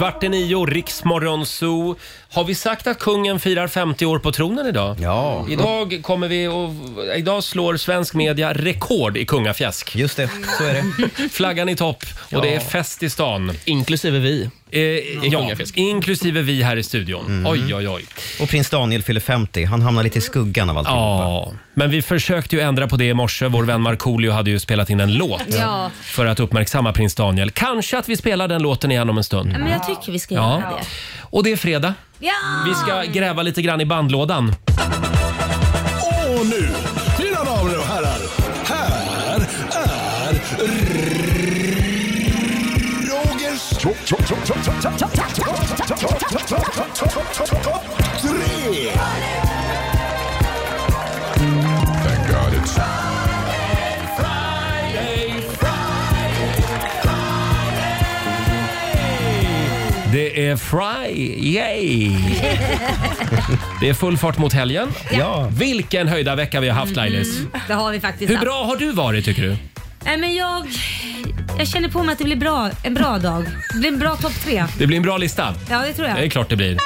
Kvart 0.00 0.22
i 0.22 0.28
nio, 0.28 0.66
Riksmorgon 0.66 1.46
Zoo. 1.46 1.96
Har 2.32 2.44
vi 2.44 2.54
sagt 2.54 2.86
att 2.86 2.98
kungen 2.98 3.40
firar 3.40 3.68
50 3.68 4.06
år 4.06 4.18
på 4.18 4.32
tronen 4.32 4.66
idag? 4.66 4.96
Ja. 5.00 5.46
Idag 5.50 5.98
kommer 6.02 6.28
vi 6.28 6.46
och 6.48 6.70
idag 7.16 7.44
slår 7.44 7.76
svensk 7.76 8.14
media 8.14 8.52
rekord 8.52 9.16
i 9.16 9.24
kungafjäsk. 9.26 9.96
Just 9.96 10.16
det, 10.16 10.30
så 10.58 10.64
är 10.64 10.74
det. 10.74 11.28
Flaggan 11.30 11.68
i 11.68 11.76
topp 11.76 12.04
och 12.34 12.42
det 12.42 12.54
är 12.54 12.60
fest 12.60 13.02
i 13.02 13.10
stan. 13.10 13.52
Inklusive 13.64 14.18
vi. 14.18 14.50
Eh, 14.70 14.80
ja, 14.82 15.38
kungafjäsk. 15.40 15.76
inklusive 15.76 16.42
vi 16.42 16.62
här 16.62 16.76
i 16.76 16.82
studion. 16.82 17.26
Mm. 17.26 17.52
Oj, 17.52 17.74
oj, 17.74 17.88
oj. 17.88 18.04
Och 18.40 18.48
prins 18.48 18.70
Daniel 18.70 19.02
fyller 19.02 19.20
50. 19.20 19.64
Han 19.64 19.82
hamnar 19.82 20.02
lite 20.02 20.18
i 20.18 20.22
skuggan 20.22 20.70
av 20.70 20.78
allt. 20.78 20.88
Ja, 20.88 21.52
men 21.74 21.90
vi 21.90 22.02
försökte 22.02 22.56
ju 22.56 22.62
ändra 22.62 22.88
på 22.88 22.96
det 22.96 23.04
i 23.04 23.14
morse. 23.14 23.46
Vår 23.46 23.64
vän 23.64 23.80
Markoolio 23.80 24.30
hade 24.32 24.50
ju 24.50 24.58
spelat 24.58 24.90
in 24.90 25.00
en 25.00 25.14
låt 25.14 25.42
Ja. 25.58 25.90
för 26.02 26.26
att 26.26 26.40
uppmärksamma 26.40 26.92
prins 26.92 27.14
Daniel. 27.14 27.50
Kanske 27.50 27.98
att 27.98 28.08
vi 28.08 28.16
spelar 28.16 28.48
den 28.48 28.62
låten 28.62 28.90
igen 28.90 29.10
om 29.10 29.18
en 29.18 29.24
stund. 29.24 29.48
Men 29.52 29.70
jag 29.70 29.86
tycker 29.86 30.12
vi 30.12 30.18
ska 30.18 30.34
göra 30.34 30.44
Ja. 30.70 30.76
det. 30.80 30.86
Och 31.20 31.44
det 31.44 31.52
är 31.52 31.56
fredag. 31.56 31.94
Ja! 32.22 32.32
Vi 32.66 32.74
ska 32.74 33.02
gräva 33.02 33.42
lite 33.42 33.62
grann 33.62 33.80
i 33.80 33.86
bandlådan. 33.86 34.48
Och 36.08 36.46
nu, 36.46 36.68
mina 37.18 37.44
damer 37.44 37.78
och 37.78 37.84
herrar, 37.84 38.18
här 38.64 39.40
är 39.72 40.32
Rogers... 43.10 43.70
Tre! 48.20 49.39
Det 60.40 60.46
är 60.46 60.56
Friday! 60.56 62.16
Det 63.80 63.88
är 63.88 63.94
full 63.94 64.16
fart 64.18 64.38
mot 64.38 64.52
helgen. 64.52 64.88
Ja. 65.12 65.48
Vilken 65.58 66.08
höjda 66.08 66.34
vecka 66.34 66.60
vi 66.60 66.68
har 66.68 66.76
haft 66.76 66.96
Lailis. 66.96 67.38
Mm, 67.38 67.50
det 67.68 67.74
har 67.74 67.92
vi 67.92 68.00
faktiskt 68.00 68.30
Hur 68.30 68.36
haft. 68.36 68.44
bra 68.46 68.64
har 68.64 68.76
du 68.76 68.92
varit 68.92 69.24
tycker 69.24 69.42
du? 69.42 69.56
Nej, 70.04 70.16
men 70.16 70.34
jag, 70.34 70.66
jag 71.58 71.68
känner 71.68 71.88
på 71.88 72.02
mig 72.02 72.12
att 72.12 72.18
det 72.18 72.24
blir 72.24 72.36
bra, 72.36 72.70
en 72.84 72.94
bra 72.94 73.18
dag. 73.18 73.44
Det 73.72 73.78
blir 73.78 73.88
en 73.88 73.98
bra 73.98 74.16
topp 74.16 74.32
tre. 74.44 74.64
Det 74.78 74.86
blir 74.86 74.96
en 74.96 75.02
bra 75.02 75.16
lista. 75.16 75.54
Ja, 75.70 75.82
det 75.86 75.92
tror 75.92 76.08
jag. 76.08 76.16
Det 76.16 76.22
är 76.24 76.28
klart 76.28 76.48
det 76.48 76.56
blir. 76.56 76.78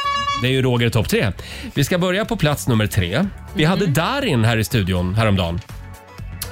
Det 0.43 0.47
är 0.49 0.53
ju 0.53 0.63
Roger 0.63 0.89
topp 0.91 1.09
tre. 1.09 1.33
Vi 1.75 1.85
ska 1.85 1.99
börja 1.99 2.25
på 2.25 2.37
plats 2.37 2.69
nummer 2.69 2.87
tre. 2.87 3.27
Vi 3.55 3.65
hade 3.65 3.83
Mm. 3.85 3.95
Darin 3.95 4.45
här 4.45 4.57
i 4.57 4.65
studion 4.65 5.15
häromdagen. 5.15 5.61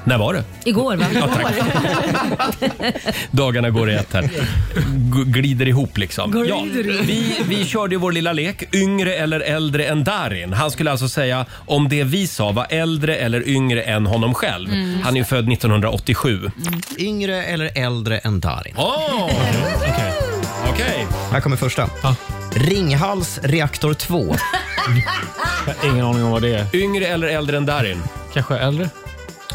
När 0.05 0.19
var 0.19 0.35
det? 0.35 0.45
Igår 0.65 0.97
va? 0.97 1.05
Ja, 1.15 1.29
Dagarna 3.31 3.71
går 3.71 3.91
i 3.91 3.95
ett 3.95 4.13
här. 4.13 4.23
G- 4.23 5.25
glider 5.27 5.69
ihop 5.69 5.99
liksom. 5.99 6.31
Glider 6.31 6.49
Ja, 6.95 7.03
vi, 7.07 7.37
vi 7.49 7.65
körde 7.65 7.95
ju 7.95 7.99
vår 7.99 8.13
lilla 8.13 8.33
lek, 8.33 8.75
yngre 8.75 9.15
eller 9.15 9.41
äldre 9.41 9.85
än 9.85 10.05
Darin. 10.05 10.53
Han 10.53 10.71
skulle 10.71 10.91
alltså 10.91 11.09
säga 11.09 11.47
om 11.67 11.89
det 11.89 12.05
vi 12.05 12.27
sa 12.27 12.53
var 12.53 12.67
äldre 12.71 13.17
eller 13.17 13.49
yngre 13.49 13.83
än 13.83 14.07
honom 14.07 14.35
själv. 14.35 14.73
Mm. 14.73 14.99
Han 15.05 15.15
är 15.15 15.19
ju 15.19 15.25
född 15.25 15.53
1987. 15.53 16.51
Yngre 16.99 17.45
eller 17.45 17.71
äldre 17.79 18.19
än 18.19 18.41
Darin? 18.41 18.75
Åh! 18.79 19.31
Okej. 19.77 20.13
Okej. 20.71 21.07
Här 21.33 21.41
kommer 21.41 21.57
första. 21.57 21.89
Ringhals 22.55 23.39
reaktor 23.43 23.95
2. 23.95 24.37
Ingen 25.85 26.05
aning 26.07 26.25
om 26.25 26.31
vad 26.31 26.43
det 26.43 26.55
är. 26.55 26.67
Yngre 26.77 27.07
eller 27.07 27.29
äldre 27.29 27.57
än 27.57 27.67
Darin? 27.67 28.03
Kanske 28.35 28.57
äldre? 28.59 28.91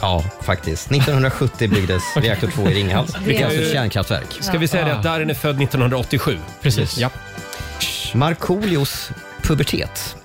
Ja, 0.01 0.23
faktiskt. 0.41 0.91
1970 0.91 1.67
byggdes 1.69 2.03
reaktor 2.15 2.47
2 2.47 2.69
i 2.69 2.73
Ringhals. 2.73 3.15
Det 3.25 3.37
är 3.41 3.45
alltså 3.45 3.61
ett 3.61 3.71
kärnkraftverk. 3.71 4.37
Ska 4.39 4.57
vi 4.57 4.67
säga 4.67 4.85
det 4.85 4.93
att 4.95 5.03
Darin 5.03 5.29
är 5.29 5.33
född 5.33 5.61
1987? 5.61 6.37
Precis. 6.61 6.97
Ja. 6.97 7.09
Markoolios 8.13 9.09
pubertet. 9.41 10.15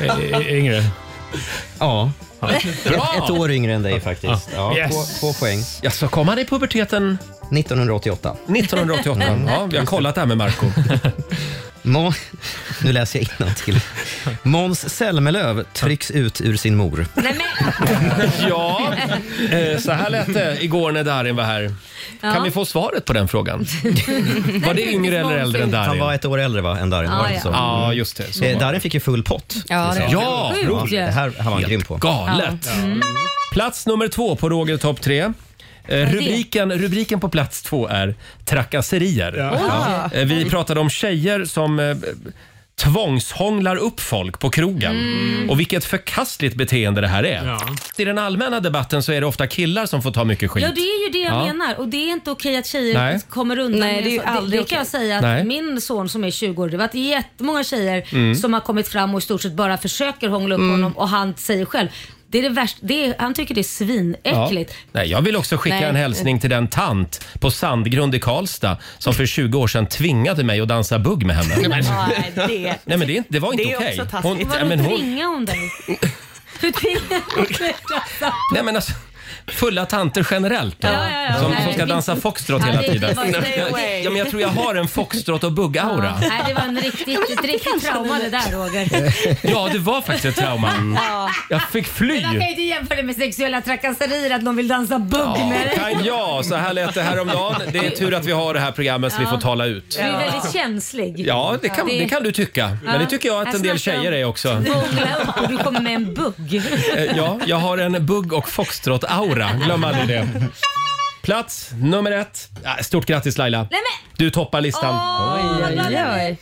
Eh, 0.00 0.48
yngre. 0.56 0.84
Ja. 1.78 2.12
Bra. 2.40 2.50
Ett, 2.50 2.64
ett 3.24 3.30
år 3.30 3.50
yngre 3.50 3.74
än 3.74 3.82
dig 3.82 4.00
faktiskt. 4.00 4.48
Ja, 4.54 4.76
Yes. 4.76 4.90
två, 5.20 5.32
två 5.32 5.32
poäng. 5.40 5.58
Ja, 5.80 5.90
så 5.90 6.08
kom 6.08 6.28
han 6.28 6.38
i 6.38 6.44
puberteten 6.44 7.18
1988. 7.52 8.36
1988. 8.48 9.22
Ja, 9.48 9.64
vi 9.70 9.78
har 9.78 9.84
kollat 9.86 10.14
det 10.14 10.20
här 10.20 10.28
med 10.28 10.36
Marco. 10.36 10.66
Må, 11.82 12.12
nu 12.84 12.92
läser 12.92 13.18
jag 13.18 13.28
innantill. 13.38 13.80
Måns 14.42 14.94
Zelmerlöw 14.94 15.64
trycks 15.72 16.10
ut 16.10 16.40
ur 16.40 16.56
sin 16.56 16.76
mor. 16.76 17.06
Nej, 17.14 17.36
men, 17.38 18.30
Ja, 18.48 18.92
eh, 19.50 19.78
så 19.78 19.92
här 19.92 20.10
lät 20.10 20.34
det 20.34 20.64
igår 20.64 20.92
när 20.92 21.04
Darin 21.04 21.36
var 21.36 21.44
här. 21.44 21.74
Ja. 22.20 22.32
Kan 22.32 22.42
vi 22.42 22.50
få 22.50 22.64
svaret 22.64 23.04
på 23.04 23.12
den 23.12 23.28
frågan? 23.28 23.58
Var 24.66 24.74
det 24.74 24.92
yngre 24.92 25.18
eller 25.18 25.36
äldre 25.36 25.62
än 25.62 25.70
Darin? 25.70 25.88
Han 25.88 25.98
var 25.98 26.14
ett 26.14 26.24
år 26.24 26.40
äldre 26.40 26.62
va, 26.62 26.78
än 26.78 26.90
Darin. 26.90 27.10
Ja, 27.10 27.18
var 27.18 27.28
det 27.28 27.34
ja. 27.34 27.40
så? 27.40 27.48
Ja, 27.48 27.92
just 27.92 28.16
det. 28.16 28.32
Så 28.32 28.44
Eh. 28.44 28.58
Darin 28.58 28.80
fick 28.80 28.94
ju 28.94 29.00
full 29.00 29.22
pott. 29.22 29.56
Ja, 29.68 29.92
det 29.96 30.06
Ja, 30.10 30.52
Sjukt 30.54 30.92
Ja, 30.92 31.00
det 31.00 31.10
här 31.10 31.28
var 31.28 31.52
han 31.52 31.62
grym 31.62 31.82
på. 31.82 31.96
Galet. 31.96 32.66
Mm. 32.76 33.02
Plats 33.52 33.86
nummer 33.86 34.08
två 34.08 34.36
på 34.36 34.48
Roger 34.48 34.76
topp 34.76 35.00
tre. 35.00 35.32
Eh, 35.88 35.96
rubriken, 36.12 36.72
rubriken 36.72 37.20
på 37.20 37.28
plats 37.28 37.62
två 37.62 37.88
är 37.88 38.14
trakasserier. 38.44 39.34
Ja. 39.36 40.10
Eh, 40.14 40.24
Vi 40.26 40.44
pratade 40.44 40.80
om 40.80 40.90
tjejer 40.90 41.44
som 41.44 41.78
eh, 41.80 41.96
tvångshånglar 42.82 43.76
upp 43.76 44.00
folk 44.00 44.38
på 44.38 44.50
krogen. 44.50 44.90
Mm. 44.96 45.50
Och 45.50 45.60
vilket 45.60 45.84
förkastligt 45.84 46.54
beteende 46.56 47.00
det 47.00 47.08
här 47.08 47.24
är. 47.24 47.56
I 47.98 48.04
den 48.04 48.18
allmänna 48.18 48.60
debatten 48.60 49.02
så 49.02 49.12
är 49.12 49.20
det 49.20 49.26
ofta 49.26 49.46
killar 49.46 49.86
som 49.86 50.02
får 50.02 50.10
ta 50.10 50.24
mycket 50.24 50.50
skit. 50.50 50.62
Ja, 50.62 50.70
det 50.74 50.80
är 50.80 51.06
ju 51.06 51.12
det 51.12 51.18
jag 51.18 51.34
Ja. 51.34 51.46
menar. 51.52 51.74
Och 51.78 51.88
det 51.88 51.96
är 51.96 52.12
inte 52.12 52.30
okej 52.30 52.56
att 52.56 52.66
tjejer 52.66 52.94
Nej. 52.94 53.20
kommer 53.28 53.58
undan 53.58 53.80
Nej, 53.80 53.94
med 53.94 54.04
det 54.04 54.08
är 54.08 54.12
ju 54.12 54.18
så- 54.18 54.24
aldrig 54.24 54.60
det, 54.62 54.68
kan 54.68 54.78
jag 54.78 54.86
säga 54.86 55.16
att 55.16 55.22
Nej. 55.22 55.44
min 55.44 55.80
son 55.80 56.08
som 56.08 56.24
är 56.24 56.30
20 56.30 56.62
år, 56.62 56.68
det 56.68 56.76
har 56.76 56.78
varit 56.86 56.94
jättemånga 56.94 57.64
tjejer 57.64 58.04
Mm. 58.12 58.34
som 58.34 58.52
har 58.52 58.60
kommit 58.60 58.88
fram 58.88 59.14
och 59.14 59.20
i 59.20 59.24
stort 59.24 59.42
sett 59.42 59.52
bara 59.52 59.78
försöker 59.78 60.28
hångla 60.28 60.54
upp 60.54 60.58
Mm. 60.60 60.70
honom 60.70 60.92
och 60.96 61.08
han 61.08 61.34
säger 61.36 61.64
själv 61.64 61.88
det 62.30 62.38
är 62.38 62.42
det 62.42 62.48
värsta, 62.48 62.78
det 62.82 63.06
är, 63.06 63.14
han 63.18 63.34
tycker 63.34 63.54
det 63.54 63.60
är 63.60 63.62
svinäckligt. 63.62 64.74
Nej, 64.92 65.10
jag 65.10 65.20
vill 65.22 65.36
också 65.36 65.56
skicka 65.56 65.76
Nej. 65.76 65.84
en 65.88 65.96
hälsning 65.96 66.40
till 66.40 66.50
den 66.50 66.68
tant 66.68 67.24
på 67.40 67.50
Sandgrund 67.50 68.14
i 68.14 68.20
Karlstad 68.20 68.76
som 68.98 69.14
för 69.14 69.26
20 69.26 69.58
år 69.58 69.66
sedan 69.68 69.86
tvingade 69.86 70.44
mig 70.44 70.60
att 70.60 70.68
dansa 70.68 70.98
bugg 70.98 71.26
med 71.26 71.36
henne. 71.36 71.68
Nej, 71.68 72.32
det, 72.34 72.48
Nej, 72.84 72.98
men 72.98 73.00
det, 73.00 73.12
är 73.12 73.16
inte- 73.16 73.32
det 73.32 73.38
var 73.38 73.52
inte 73.52 73.64
Det 73.64 73.72
är 73.72 73.76
okej. 73.76 73.88
också 74.00 74.10
taskigt. 74.10 74.22
Hon, 74.24 74.48
Vadå 74.48 74.66
men 74.66 74.80
hon, 74.80 74.98
tvingar 74.98 75.26
hon 75.26 75.44
dig? 75.44 75.58
Hur 76.60 76.72
tvingar 76.72 77.00
hon 77.36 77.44
dig? 77.44 77.74
nej, 78.54 78.62
men 78.64 78.76
alltså, 78.76 78.92
fulla 79.52 79.86
tanter 79.86 80.26
generellt 80.30 80.80
då, 80.80 80.88
Ja, 80.88 80.92
ja, 81.12 81.22
ja. 81.32 81.38
som, 81.40 81.50
Nej, 81.50 81.62
som 81.64 81.72
ska 81.72 81.86
det 81.86 81.92
dansa 81.92 82.12
finns- 82.12 82.22
foxtrot 82.22 82.64
hela 82.64 82.82
det 82.82 82.88
tiden. 82.92 83.14
Ja, 84.04 84.10
men 84.10 84.16
jag 84.16 84.30
tror 84.30 84.42
jag 84.42 84.48
har 84.48 84.74
en 84.74 84.88
foxtrot 84.88 85.44
och 85.44 85.52
bugg-aura. 85.52 86.12
Nej, 86.20 86.30
det 86.48 86.54
var 86.54 86.62
en 86.62 86.80
riktigt, 86.80 87.30
ett 87.30 87.44
riktigt 87.44 87.82
trauma 87.84 88.18
det 88.18 88.28
där 88.30 88.52
Roger. 88.52 88.88
Ja, 89.50 89.68
det 89.72 89.78
var 89.78 90.00
faktiskt 90.00 90.24
ett 90.24 90.44
trauma. 90.44 90.70
Ja. 90.96 91.30
Jag 91.50 91.62
fick 91.62 91.86
fly. 91.86 92.22
Man 92.22 92.32
kan 92.32 92.40
ju 92.42 92.48
inte 92.50 92.62
jämföra 92.62 92.96
det 92.96 93.02
med 93.02 93.16
sexuella 93.16 93.60
trakasserier 93.60 94.34
att 94.36 94.42
någon 94.42 94.56
vill 94.56 94.68
dansa 94.68 94.98
bugg 94.98 95.38
med 95.48 95.66
dig. 95.66 95.78
Kan 95.94 96.04
jag? 96.04 96.44
Så 96.44 96.54
här 96.56 96.72
lät 96.72 96.94
det 96.94 97.02
häromdagen. 97.02 97.62
Det 97.72 97.78
är 97.78 97.90
tur 97.90 98.14
att 98.14 98.24
vi 98.24 98.32
har 98.32 98.54
det 98.54 98.60
här 98.60 98.72
programmet 98.72 99.12
så 99.12 99.20
vi 99.20 99.26
får 99.26 99.36
tala 99.38 99.66
ut. 99.66 99.96
Du 99.96 100.02
är 100.02 100.18
väldigt 100.18 100.52
känslig. 100.52 101.14
Ja, 101.26 101.56
det 101.62 101.68
kan, 101.68 101.86
det 101.86 102.08
kan 102.08 102.22
du 102.22 102.32
tycka. 102.32 102.76
Men 102.84 103.00
det 103.00 103.06
tycker 103.06 103.28
jag 103.28 103.48
att 103.48 103.54
en 103.54 103.62
del 103.62 103.78
tjejer 103.78 104.12
är 104.12 104.24
också. 104.24 104.54
Googla 104.54 105.16
upp 105.22 105.42
och 105.42 105.48
du 105.48 105.56
kommer 105.58 105.80
med 105.80 105.94
en 105.94 106.14
bugg. 106.14 106.62
Eh, 106.96 107.04
Ja, 107.16 107.38
jag 107.46 107.56
har 107.56 107.78
en 107.78 108.06
bugg 108.06 108.32
och 108.32 108.48
foxtrot-aura. 108.48 109.39
Glöm 109.64 109.84
aldrig 109.84 110.08
det. 110.08 110.28
Plats 111.22 111.70
nummer 111.82 112.10
ett. 112.12 112.48
Ja, 112.64 112.76
Stort 112.82 113.06
grattis 113.06 113.38
Laila. 113.38 113.58
Nej, 113.58 113.68
men- 113.70 114.10
Du 114.16 114.30
toppar 114.30 114.60
listan. 114.60 114.94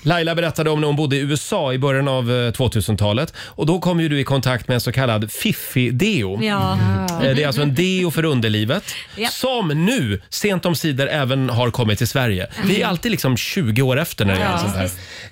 Laila 0.02 0.34
berättade 0.34 0.70
om 0.70 0.80
när 0.80 0.86
hon 0.86 0.96
bodde 0.96 1.16
i 1.16 1.18
USA 1.20 1.72
i 1.72 1.78
början 1.78 2.08
av 2.08 2.30
eh, 2.30 2.52
2000-talet. 2.52 3.34
Och 3.38 3.66
Då 3.66 3.78
kom 3.80 4.00
ju 4.00 4.08
du 4.08 4.20
i 4.20 4.24
kontakt 4.24 4.68
med 4.68 4.74
en 4.74 4.80
så 4.80 4.92
kallad 4.92 5.30
fiffi-deo. 5.32 6.44
Ja. 6.44 6.78
Eh, 7.22 7.34
Det 7.34 7.42
är 7.42 7.46
alltså 7.46 7.62
en 7.62 7.74
deo 7.74 8.10
för 8.10 8.24
underlivet 8.24 8.84
Ja. 9.16 9.28
som 9.28 9.68
nu 9.68 10.20
sent 10.28 10.66
om 10.66 10.74
sidor 10.74 11.08
även 11.08 11.50
har 11.50 11.70
kommit 11.70 11.98
till 11.98 12.08
Sverige. 12.08 12.46
Vi 12.64 12.82
är 12.82 12.86
alltid 12.86 13.10
liksom 13.10 13.36
20 13.36 13.82
år 13.82 13.98
efter 14.00 14.24
när 14.24 14.34
det 14.34 14.40
gäller 14.40 14.52
Ja. 14.52 14.58
sånt 14.58 14.76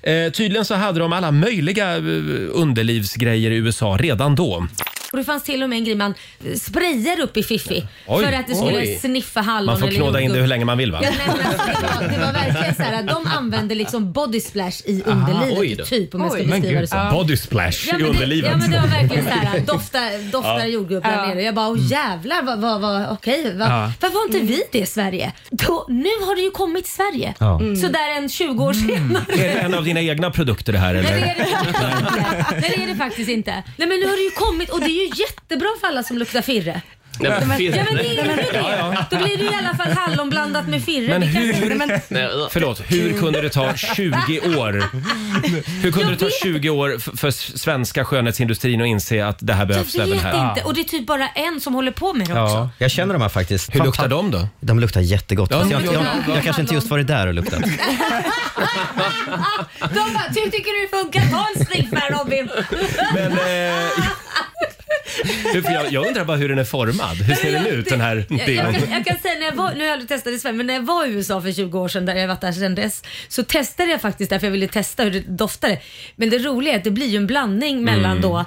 här. 0.03 0.25
Eh, 0.25 0.31
tydligen 0.31 0.65
så 0.65 0.75
hade 0.75 0.99
de 0.99 1.13
alla 1.13 1.31
möjliga 1.31 1.95
eh, 1.95 2.01
underlivsgrejer 2.51 3.51
i 3.51 3.55
USA 3.55 3.97
redan 3.99 4.35
då. 4.35 4.67
Och 5.11 5.17
det 5.17 5.23
fanns 5.23 5.43
till 5.43 5.63
och 5.63 5.69
med 5.69 5.77
en 5.77 5.83
grej 5.85 5.95
man 5.95 6.13
sprayar 6.61 7.19
upp 7.19 7.37
i 7.37 7.43
Fiffi 7.43 7.87
Oj. 8.07 8.25
för 8.25 8.33
att 8.33 8.47
det 8.47 8.55
skulle 8.55 8.77
Oj. 8.77 8.97
sniffa 9.01 9.41
hallon 9.41 9.65
Man 9.65 9.79
får 9.79 9.87
eller 9.87 9.97
knåda 9.97 10.19
in 10.19 10.25
jordgubb. 10.25 10.35
det 10.37 10.41
hur 10.41 10.47
länge 10.47 10.65
man 10.65 10.77
vill 10.77 10.91
va? 10.91 10.99
Ja, 11.03 11.09
nej, 11.09 11.27
men 11.37 11.45
alltså, 11.47 11.65
det, 11.67 11.73
var, 12.07 12.11
det 12.17 12.25
var 12.25 12.33
verkligen 12.33 12.75
så 12.75 12.83
här 12.83 12.99
att 12.99 13.07
de 13.07 13.27
använde 13.27 13.75
liksom 13.75 14.11
body 14.11 14.39
splash 14.41 14.71
i 14.85 15.03
oj 15.05 15.11
underlivet 15.11 15.77
då. 15.77 15.85
typ 15.85 16.15
om 16.15 16.21
jag 16.21 16.31
ska 16.31 16.41
Men 16.43 16.49
beskriva 16.49 16.71
gud, 16.73 16.81
det 16.81 16.87
så. 16.87 17.09
body 17.17 17.37
splash 17.37 17.71
Ja, 17.87 17.89
i 17.89 17.91
men 17.91 18.01
det, 18.01 18.07
underlivet. 18.09 18.51
ja 18.51 18.57
men 18.57 18.71
det 18.71 18.79
var 18.79 18.87
verkligen 18.87 19.23
så 19.25 19.29
här 19.31 19.59
dofta, 19.67 19.99
doftar 20.31 20.59
Ja. 20.59 20.65
jordgubb 20.65 21.03
där 21.03 21.11
Ja. 21.17 21.25
nere. 21.27 21.41
Jag 21.41 21.55
bara, 21.55 21.67
åh 21.69 21.77
jävlar 21.91 22.41
vad, 22.43 22.59
vad, 22.59 22.81
vad 22.81 23.09
okej. 23.11 23.53
Va, 23.55 23.65
Ja. 23.69 23.91
Varför 24.01 24.17
har 24.17 24.25
inte 24.25 24.53
vi 24.53 24.63
det 24.71 24.79
i 24.79 24.85
Sverige? 24.85 25.33
Då, 25.49 25.85
nu 25.89 26.09
har 26.27 26.35
det 26.35 26.41
ju 26.41 26.51
kommit 26.51 26.83
till 26.85 26.93
Sverige. 26.93 27.33
Ja. 27.39 27.59
Mm. 27.59 27.75
Så 27.75 27.87
där 27.87 28.09
en 28.17 28.29
20 28.29 28.63
år 28.63 28.73
senare. 28.73 29.23
Är 29.33 29.37
det 29.55 29.59
en 29.59 29.73
av 29.73 29.83
dina 29.83 30.01
egna 30.01 30.31
produkter 30.31 30.73
det 30.73 30.79
här 30.79 30.93
Nej 30.93 31.03
det, 31.03 31.09
eller? 31.09 31.27
är 31.27 31.35
det 31.37 31.45
faktiskt 31.45 31.69
inte. 31.69 32.55
Nej 32.61 32.73
det 32.77 32.83
är 32.83 32.87
det 32.87 32.95
faktiskt 32.95 33.29
inte. 33.29 33.51
Nej 33.51 33.87
men 33.87 33.99
nu 33.99 34.05
har 34.05 34.15
det 34.15 34.23
ju 34.23 34.29
kommit 34.31 34.69
och 34.69 34.79
det 34.79 34.85
är 34.85 34.96
ju 34.97 35.11
jättebra 35.23 35.67
för 35.81 35.87
alla 35.87 36.03
som 36.03 36.17
luktar 36.17 36.41
firre. 36.41 36.81
Nej, 37.19 37.31
men 37.31 37.41
Ja 37.41 37.47
men 37.47 37.57
firre. 37.57 37.87
det 37.91 37.99
är 37.99 38.09
ju 38.09 38.15
det. 38.15 39.05
Då 39.09 39.17
blir 39.17 39.37
det 39.37 39.43
i 39.43 39.47
alla 39.47 39.77
fall 39.77 39.91
hallon 39.91 40.29
blandat 40.29 40.67
med 40.67 40.83
firre. 40.85 41.07
Men 41.19 41.21
Det 41.21 41.33
kan- 41.33 41.41
hur, 41.43 41.75
Nej, 41.75 41.99
men- 42.09 42.49
förlåt, 42.51 42.81
hur 42.87 43.19
kunde 43.19 43.41
det 43.41 43.49
ta 43.49 43.73
20 43.75 44.39
år? 44.57 44.83
Hur 45.81 45.91
kunde 45.91 46.09
det 46.11 46.17
ta 46.17 46.29
20 46.43 46.69
år 46.69 46.95
f- 46.97 47.09
för 47.15 47.27
s- 47.27 47.61
svenska 47.61 48.05
skönhetsindustrin 48.05 48.81
att 48.81 48.87
inse 48.87 49.25
att 49.25 49.37
det 49.39 49.53
här 49.53 49.65
behövs 49.65 49.95
Jag 49.95 50.03
även 50.07 50.13
vet 50.17 50.23
här? 50.23 50.49
inte 50.49 50.61
och 50.63 50.73
det 50.73 50.81
är 50.81 50.83
typ 50.83 51.07
bara 51.07 51.27
en 51.27 51.61
som 51.61 51.73
håller 51.73 51.91
på 51.91 52.13
med 52.13 52.27
det 52.27 52.33
också. 52.41 52.55
Ja, 52.55 52.69
jag 52.77 52.91
känner 52.91 53.13
de 53.13 53.21
här 53.21 53.29
faktiskt. 53.29 53.75
Hur 53.75 53.79
luktar 53.83 54.07
de 54.07 54.31
då? 54.31 54.47
De 54.59 54.79
luktar 54.79 55.01
jättegott. 55.01 55.51
Ja, 55.51 55.59
Fast 55.59 55.71
jag, 55.71 55.81
ja, 55.85 55.93
jag, 55.93 56.03
ja. 56.27 56.33
jag 56.35 56.43
kanske 56.43 56.61
inte 56.61 56.73
just 56.73 56.87
varit 56.87 57.07
där 57.07 57.27
och 57.27 57.33
luktat. 57.33 57.61
De 59.79 60.13
bara, 60.13 60.23
hur 60.35 60.51
tycker 60.51 60.79
du 60.81 60.81
det 60.81 60.97
funkar? 60.97 61.21
Ta 61.31 61.47
en 61.55 61.65
sniff 61.65 61.87
här 61.93 62.11
Robin. 62.11 62.49
Men, 63.13 63.31
eh, 63.31 63.89
hur- 65.53 65.61
för 65.61 65.71
jag, 65.71 65.91
jag 65.91 66.07
undrar 66.07 66.25
bara 66.25 66.37
hur 66.37 66.49
den 66.49 66.57
är 66.59 66.63
formad. 66.63 67.15
Hur 67.17 67.35
ser 67.35 67.51
den 67.51 67.65
ut 67.65 67.89
den 67.89 68.01
här 68.01 68.25
Jag, 68.29 68.49
jag, 68.49 68.73
kan, 68.75 68.91
jag 68.91 69.05
kan 69.05 69.17
säga 69.17 69.33
när 69.39 69.45
jag 69.45 69.55
var, 69.55 69.71
nu 69.73 69.79
har 69.79 69.85
jag 69.85 69.91
aldrig 69.93 70.09
testat 70.09 70.33
i 70.33 70.39
Sverige, 70.39 70.57
men 70.57 70.67
när 70.67 70.73
jag 70.73 70.81
var 70.85 71.05
i 71.05 71.09
USA 71.09 71.41
för 71.41 71.51
20 71.51 71.79
år 71.79 71.87
sedan, 71.87 72.05
där 72.05 72.15
jag 72.15 72.27
varit 72.27 72.41
där 72.41 72.51
sedan 72.51 72.75
dess, 72.75 73.03
så 73.27 73.43
testade 73.43 73.91
jag 73.91 74.01
faktiskt 74.01 74.29
därför 74.29 74.47
jag 74.47 74.51
ville 74.51 74.67
testa 74.67 75.03
hur 75.03 75.11
det 75.11 75.19
doftade. 75.19 75.79
Men 76.15 76.29
det 76.29 76.37
roliga 76.39 76.73
är 76.73 76.77
att 76.77 76.83
det 76.83 76.91
blir 76.91 77.07
ju 77.07 77.17
en 77.17 77.27
blandning 77.27 77.83
mellan 77.83 78.11
Mm. 78.11 78.21
då 78.21 78.45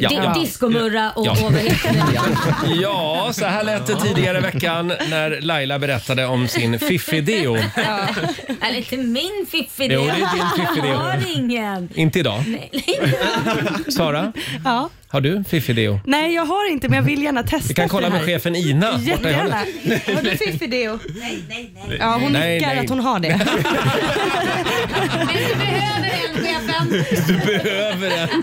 Ja. 0.00 0.10
Ja. 0.12 0.34
discomurra 0.40 1.10
och, 1.10 1.26
Ja. 1.26 1.32
och 1.32 1.38
vad 1.52 1.62
heter 1.62 1.92
det? 1.92 2.00
Ja, 2.82 3.30
så 3.32 3.44
här 3.46 3.64
lät 3.64 3.86
det 3.86 3.96
tidigare 3.96 4.38
i 4.38 4.40
veckan 4.40 4.92
när 5.10 5.40
Laila 5.40 5.78
berättade 5.78 6.26
om 6.26 6.48
sin 6.48 6.78
fiffideo. 6.78 7.56
Ja. 7.76 7.98
Eller 8.62 8.78
inte 8.78 8.96
min 8.96 9.46
fiffidé. 9.50 9.94
Jo, 9.94 10.04
det 10.04 10.10
är 10.10 10.14
din 10.16 10.66
fiffidé. 10.66 10.88
Jag 10.88 10.96
har 10.98 11.22
ingen. 11.36 11.88
Inte 11.94 12.18
idag. 12.18 12.44
Nej. 12.46 12.70
Sara, 13.88 14.32
Ja. 14.64 14.90
har 15.08 15.20
du 15.20 15.44
fiffideo? 15.48 16.00
Nej, 16.06 16.34
jag 16.34 16.44
har 16.46 16.70
inte, 16.70 16.88
men 16.88 16.96
jag 16.96 17.02
vill 17.04 17.22
gärna 17.22 17.42
testa 17.42 17.68
Vi 17.68 17.74
kan 17.74 17.88
kolla 17.88 18.08
det 18.08 18.16
här. 18.16 18.22
med 18.26 18.34
chefen 18.34 18.56
Ina 18.56 18.90
borta 18.92 19.02
i 19.02 19.06
Jättegärna. 19.08 19.56
Har 20.14 20.22
du 20.22 20.36
fiffideo? 20.36 20.98
Nej, 21.20 21.38
nej, 21.48 21.72
nej. 21.88 21.96
Ja, 22.00 22.18
hon 22.22 22.32
Nej, 22.32 22.54
nickar 22.54 22.68
nej. 22.74 22.78
att 22.84 22.90
hon 22.90 23.00
har 23.00 23.20
det. 23.20 23.28
Men 23.28 23.38
du 25.48 25.54
behöver 25.54 26.10
en 26.10 26.34
chefen. 26.44 27.04
Du 27.26 27.34
behöver 27.46 28.10
en. 28.10 28.42